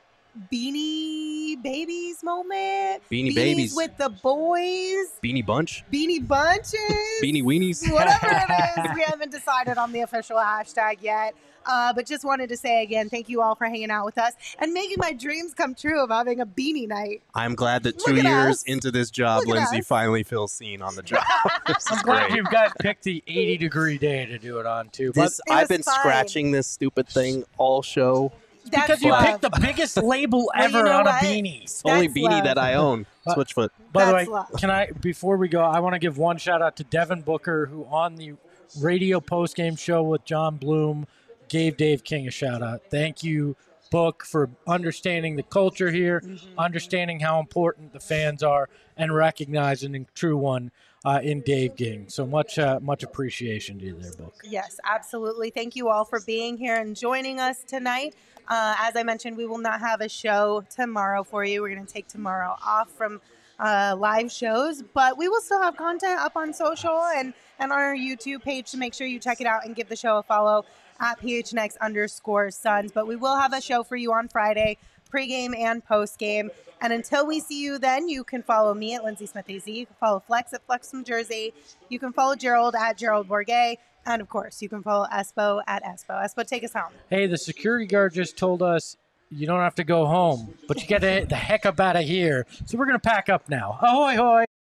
beanie 0.52 1.60
babies 1.62 2.22
moment. 2.22 3.02
Beanie 3.10 3.30
Beanies 3.30 3.34
Babies. 3.34 3.74
with 3.74 3.96
the 3.96 4.08
boys. 4.10 5.08
Beanie 5.22 5.44
Bunch, 5.44 5.84
Beanie 5.92 6.26
bunches. 6.26 6.74
Beanie 7.22 7.42
Weenies. 7.42 7.90
Whatever 7.90 8.26
it 8.30 8.80
is, 8.90 8.94
we 8.96 9.02
haven't 9.02 9.32
decided 9.32 9.78
on 9.78 9.92
the 9.92 10.00
official 10.00 10.36
hashtag 10.36 10.96
yet. 11.00 11.34
Uh, 11.68 11.92
but 11.92 12.06
just 12.06 12.24
wanted 12.24 12.48
to 12.48 12.56
say 12.56 12.82
again, 12.82 13.08
thank 13.08 13.28
you 13.28 13.42
all 13.42 13.54
for 13.54 13.66
hanging 13.66 13.90
out 13.90 14.04
with 14.04 14.18
us 14.18 14.32
and 14.58 14.72
making 14.72 14.96
my 14.98 15.12
dreams 15.12 15.52
come 15.54 15.74
true 15.74 16.00
of 16.02 16.10
having 16.10 16.40
a 16.40 16.46
beanie 16.46 16.86
night. 16.88 17.22
I'm 17.34 17.54
glad 17.54 17.82
that 17.84 17.98
two 17.98 18.14
years 18.16 18.26
us. 18.26 18.62
into 18.64 18.90
this 18.90 19.10
job, 19.10 19.40
Look 19.46 19.56
Lindsay 19.56 19.78
us. 19.78 19.86
finally 19.86 20.22
feels 20.22 20.52
seen 20.52 20.82
on 20.82 20.94
the 20.94 21.02
job. 21.02 21.24
I'm 21.66 22.02
glad 22.02 22.28
great. 22.28 22.36
you 22.36 22.44
guys 22.44 22.70
picked 22.80 23.02
the 23.04 23.22
80 23.26 23.56
degree 23.58 23.98
day 23.98 24.26
to 24.26 24.38
do 24.38 24.58
it 24.60 24.66
on 24.66 24.88
too. 24.90 25.12
But 25.14 25.22
This, 25.24 25.40
It 25.46 25.52
I've 25.52 25.68
been 25.68 25.82
fine. 25.82 25.94
scratching 26.00 26.52
this 26.52 26.66
stupid 26.66 27.08
thing 27.08 27.44
all 27.58 27.82
show. 27.82 28.32
That's 28.70 28.86
because 28.88 29.02
you 29.02 29.10
love. 29.12 29.24
picked 29.26 29.42
the 29.42 29.58
biggest 29.60 29.96
label 30.02 30.50
Well, 30.54 30.68
you 30.70 30.76
ever 30.78 30.88
know 30.88 30.98
on 30.98 31.04
what? 31.04 31.22
a 31.22 31.24
beanie. 31.26 31.62
It's 31.62 31.82
the 31.82 31.90
only 31.90 32.08
beanie 32.08 32.30
love. 32.30 32.44
that 32.44 32.58
I 32.58 32.74
own. 32.74 33.06
Switchfoot. 33.28 33.68
By 33.92 34.04
the 34.06 34.14
way, 34.14 34.24
love. 34.26 34.50
can 34.58 34.70
I 34.70 34.90
before 35.00 35.36
we 35.36 35.46
go, 35.48 35.62
I 35.62 35.78
want 35.80 35.94
to 35.94 35.98
give 36.00 36.18
one 36.18 36.36
shout 36.38 36.62
out 36.62 36.76
to 36.76 36.84
Devin 36.84 37.22
Booker, 37.22 37.66
who 37.66 37.84
on 37.86 38.16
the 38.16 38.34
radio 38.80 39.20
post 39.20 39.54
game 39.56 39.76
show 39.76 40.02
with 40.02 40.24
John 40.24 40.56
Bloom 40.56 41.06
gave 41.48 41.76
Dave 41.76 42.04
King 42.04 42.26
a 42.26 42.30
shout 42.30 42.62
out. 42.62 42.82
Thank 42.90 43.22
you, 43.22 43.56
Book, 43.90 44.24
for 44.24 44.50
understanding 44.66 45.36
the 45.36 45.42
culture 45.42 45.90
here, 45.90 46.20
Mm-hmm. 46.24 46.58
understanding 46.58 47.20
how 47.20 47.38
important 47.40 47.92
the 47.92 48.00
fans 48.00 48.42
are, 48.42 48.68
and 48.96 49.14
recognizing 49.14 49.94
a 49.94 50.04
true 50.14 50.36
one 50.36 50.70
uh, 51.04 51.20
in 51.22 51.40
Dave 51.42 51.76
King. 51.76 52.06
So 52.08 52.26
much, 52.26 52.58
uh, 52.58 52.80
much 52.82 53.02
appreciation 53.04 53.78
to 53.78 53.84
you 53.84 53.96
there, 54.00 54.12
Book. 54.12 54.34
Yes, 54.42 54.80
absolutely. 54.84 55.50
Thank 55.50 55.76
you 55.76 55.88
all 55.88 56.04
for 56.04 56.20
being 56.26 56.56
here 56.56 56.76
and 56.76 56.96
joining 56.96 57.38
us 57.38 57.62
tonight. 57.62 58.14
Uh, 58.48 58.74
as 58.80 58.96
I 58.96 59.02
mentioned, 59.04 59.36
we 59.36 59.46
will 59.46 59.58
not 59.58 59.80
have 59.80 60.00
a 60.00 60.08
show 60.08 60.64
tomorrow 60.68 61.22
for 61.22 61.44
you. 61.44 61.62
We're 61.62 61.74
going 61.74 61.86
to 61.86 61.92
take 61.92 62.08
tomorrow 62.08 62.56
off 62.64 62.90
from 62.90 63.20
uh, 63.58 63.94
live 63.98 64.30
shows, 64.30 64.82
but 64.94 65.16
we 65.16 65.28
will 65.28 65.40
still 65.40 65.62
have 65.62 65.76
content 65.76 66.20
up 66.20 66.36
on 66.36 66.52
social 66.52 67.00
and, 67.16 67.32
and 67.58 67.72
on 67.72 67.78
our 67.78 67.94
YouTube 67.94 68.42
page 68.42 68.70
to 68.72 68.76
make 68.76 68.92
sure 68.94 69.06
you 69.06 69.18
check 69.18 69.40
it 69.40 69.46
out 69.46 69.64
and 69.64 69.74
give 69.76 69.88
the 69.88 69.96
show 69.96 70.18
a 70.18 70.22
follow 70.22 70.64
at 71.00 71.20
PHNX 71.20 71.76
underscore 71.80 72.50
Suns. 72.50 72.92
But 72.92 73.06
we 73.06 73.16
will 73.16 73.36
have 73.36 73.52
a 73.52 73.60
show 73.60 73.82
for 73.82 73.96
you 73.96 74.12
on 74.12 74.28
Friday, 74.28 74.78
pregame 75.12 75.56
and 75.56 75.84
postgame. 75.84 76.50
And 76.80 76.92
until 76.92 77.26
we 77.26 77.40
see 77.40 77.62
you 77.62 77.78
then, 77.78 78.08
you 78.08 78.24
can 78.24 78.42
follow 78.42 78.74
me 78.74 78.94
at 78.94 79.04
Lindsay 79.04 79.26
Smith 79.26 79.48
AZ. 79.48 79.66
You 79.66 79.86
can 79.86 79.96
follow 79.98 80.20
Flex 80.20 80.52
at 80.52 80.64
Flex 80.66 80.90
from 80.90 81.04
Jersey. 81.04 81.54
You 81.88 81.98
can 81.98 82.12
follow 82.12 82.36
Gerald 82.36 82.74
at 82.74 82.98
Gerald 82.98 83.28
Bourguet. 83.28 83.76
And 84.04 84.22
of 84.22 84.28
course, 84.28 84.62
you 84.62 84.68
can 84.68 84.82
follow 84.82 85.06
Espo 85.12 85.62
at 85.66 85.82
Espo. 85.82 86.22
Espo, 86.22 86.46
take 86.46 86.64
us 86.64 86.72
home. 86.72 86.92
Hey, 87.10 87.26
the 87.26 87.38
security 87.38 87.86
guard 87.86 88.14
just 88.14 88.36
told 88.36 88.62
us 88.62 88.96
you 89.30 89.46
don't 89.46 89.60
have 89.60 89.74
to 89.76 89.84
go 89.84 90.06
home, 90.06 90.54
but 90.68 90.80
you 90.80 90.86
get 90.86 91.00
the 91.00 91.34
heck 91.34 91.66
up 91.66 91.80
out 91.80 91.96
of 91.96 92.04
here. 92.04 92.46
So 92.66 92.78
we're 92.78 92.86
gonna 92.86 92.98
pack 93.00 93.28
up 93.28 93.48
now. 93.48 93.78
Ahoy, 93.82 94.16
hoy! 94.16 94.44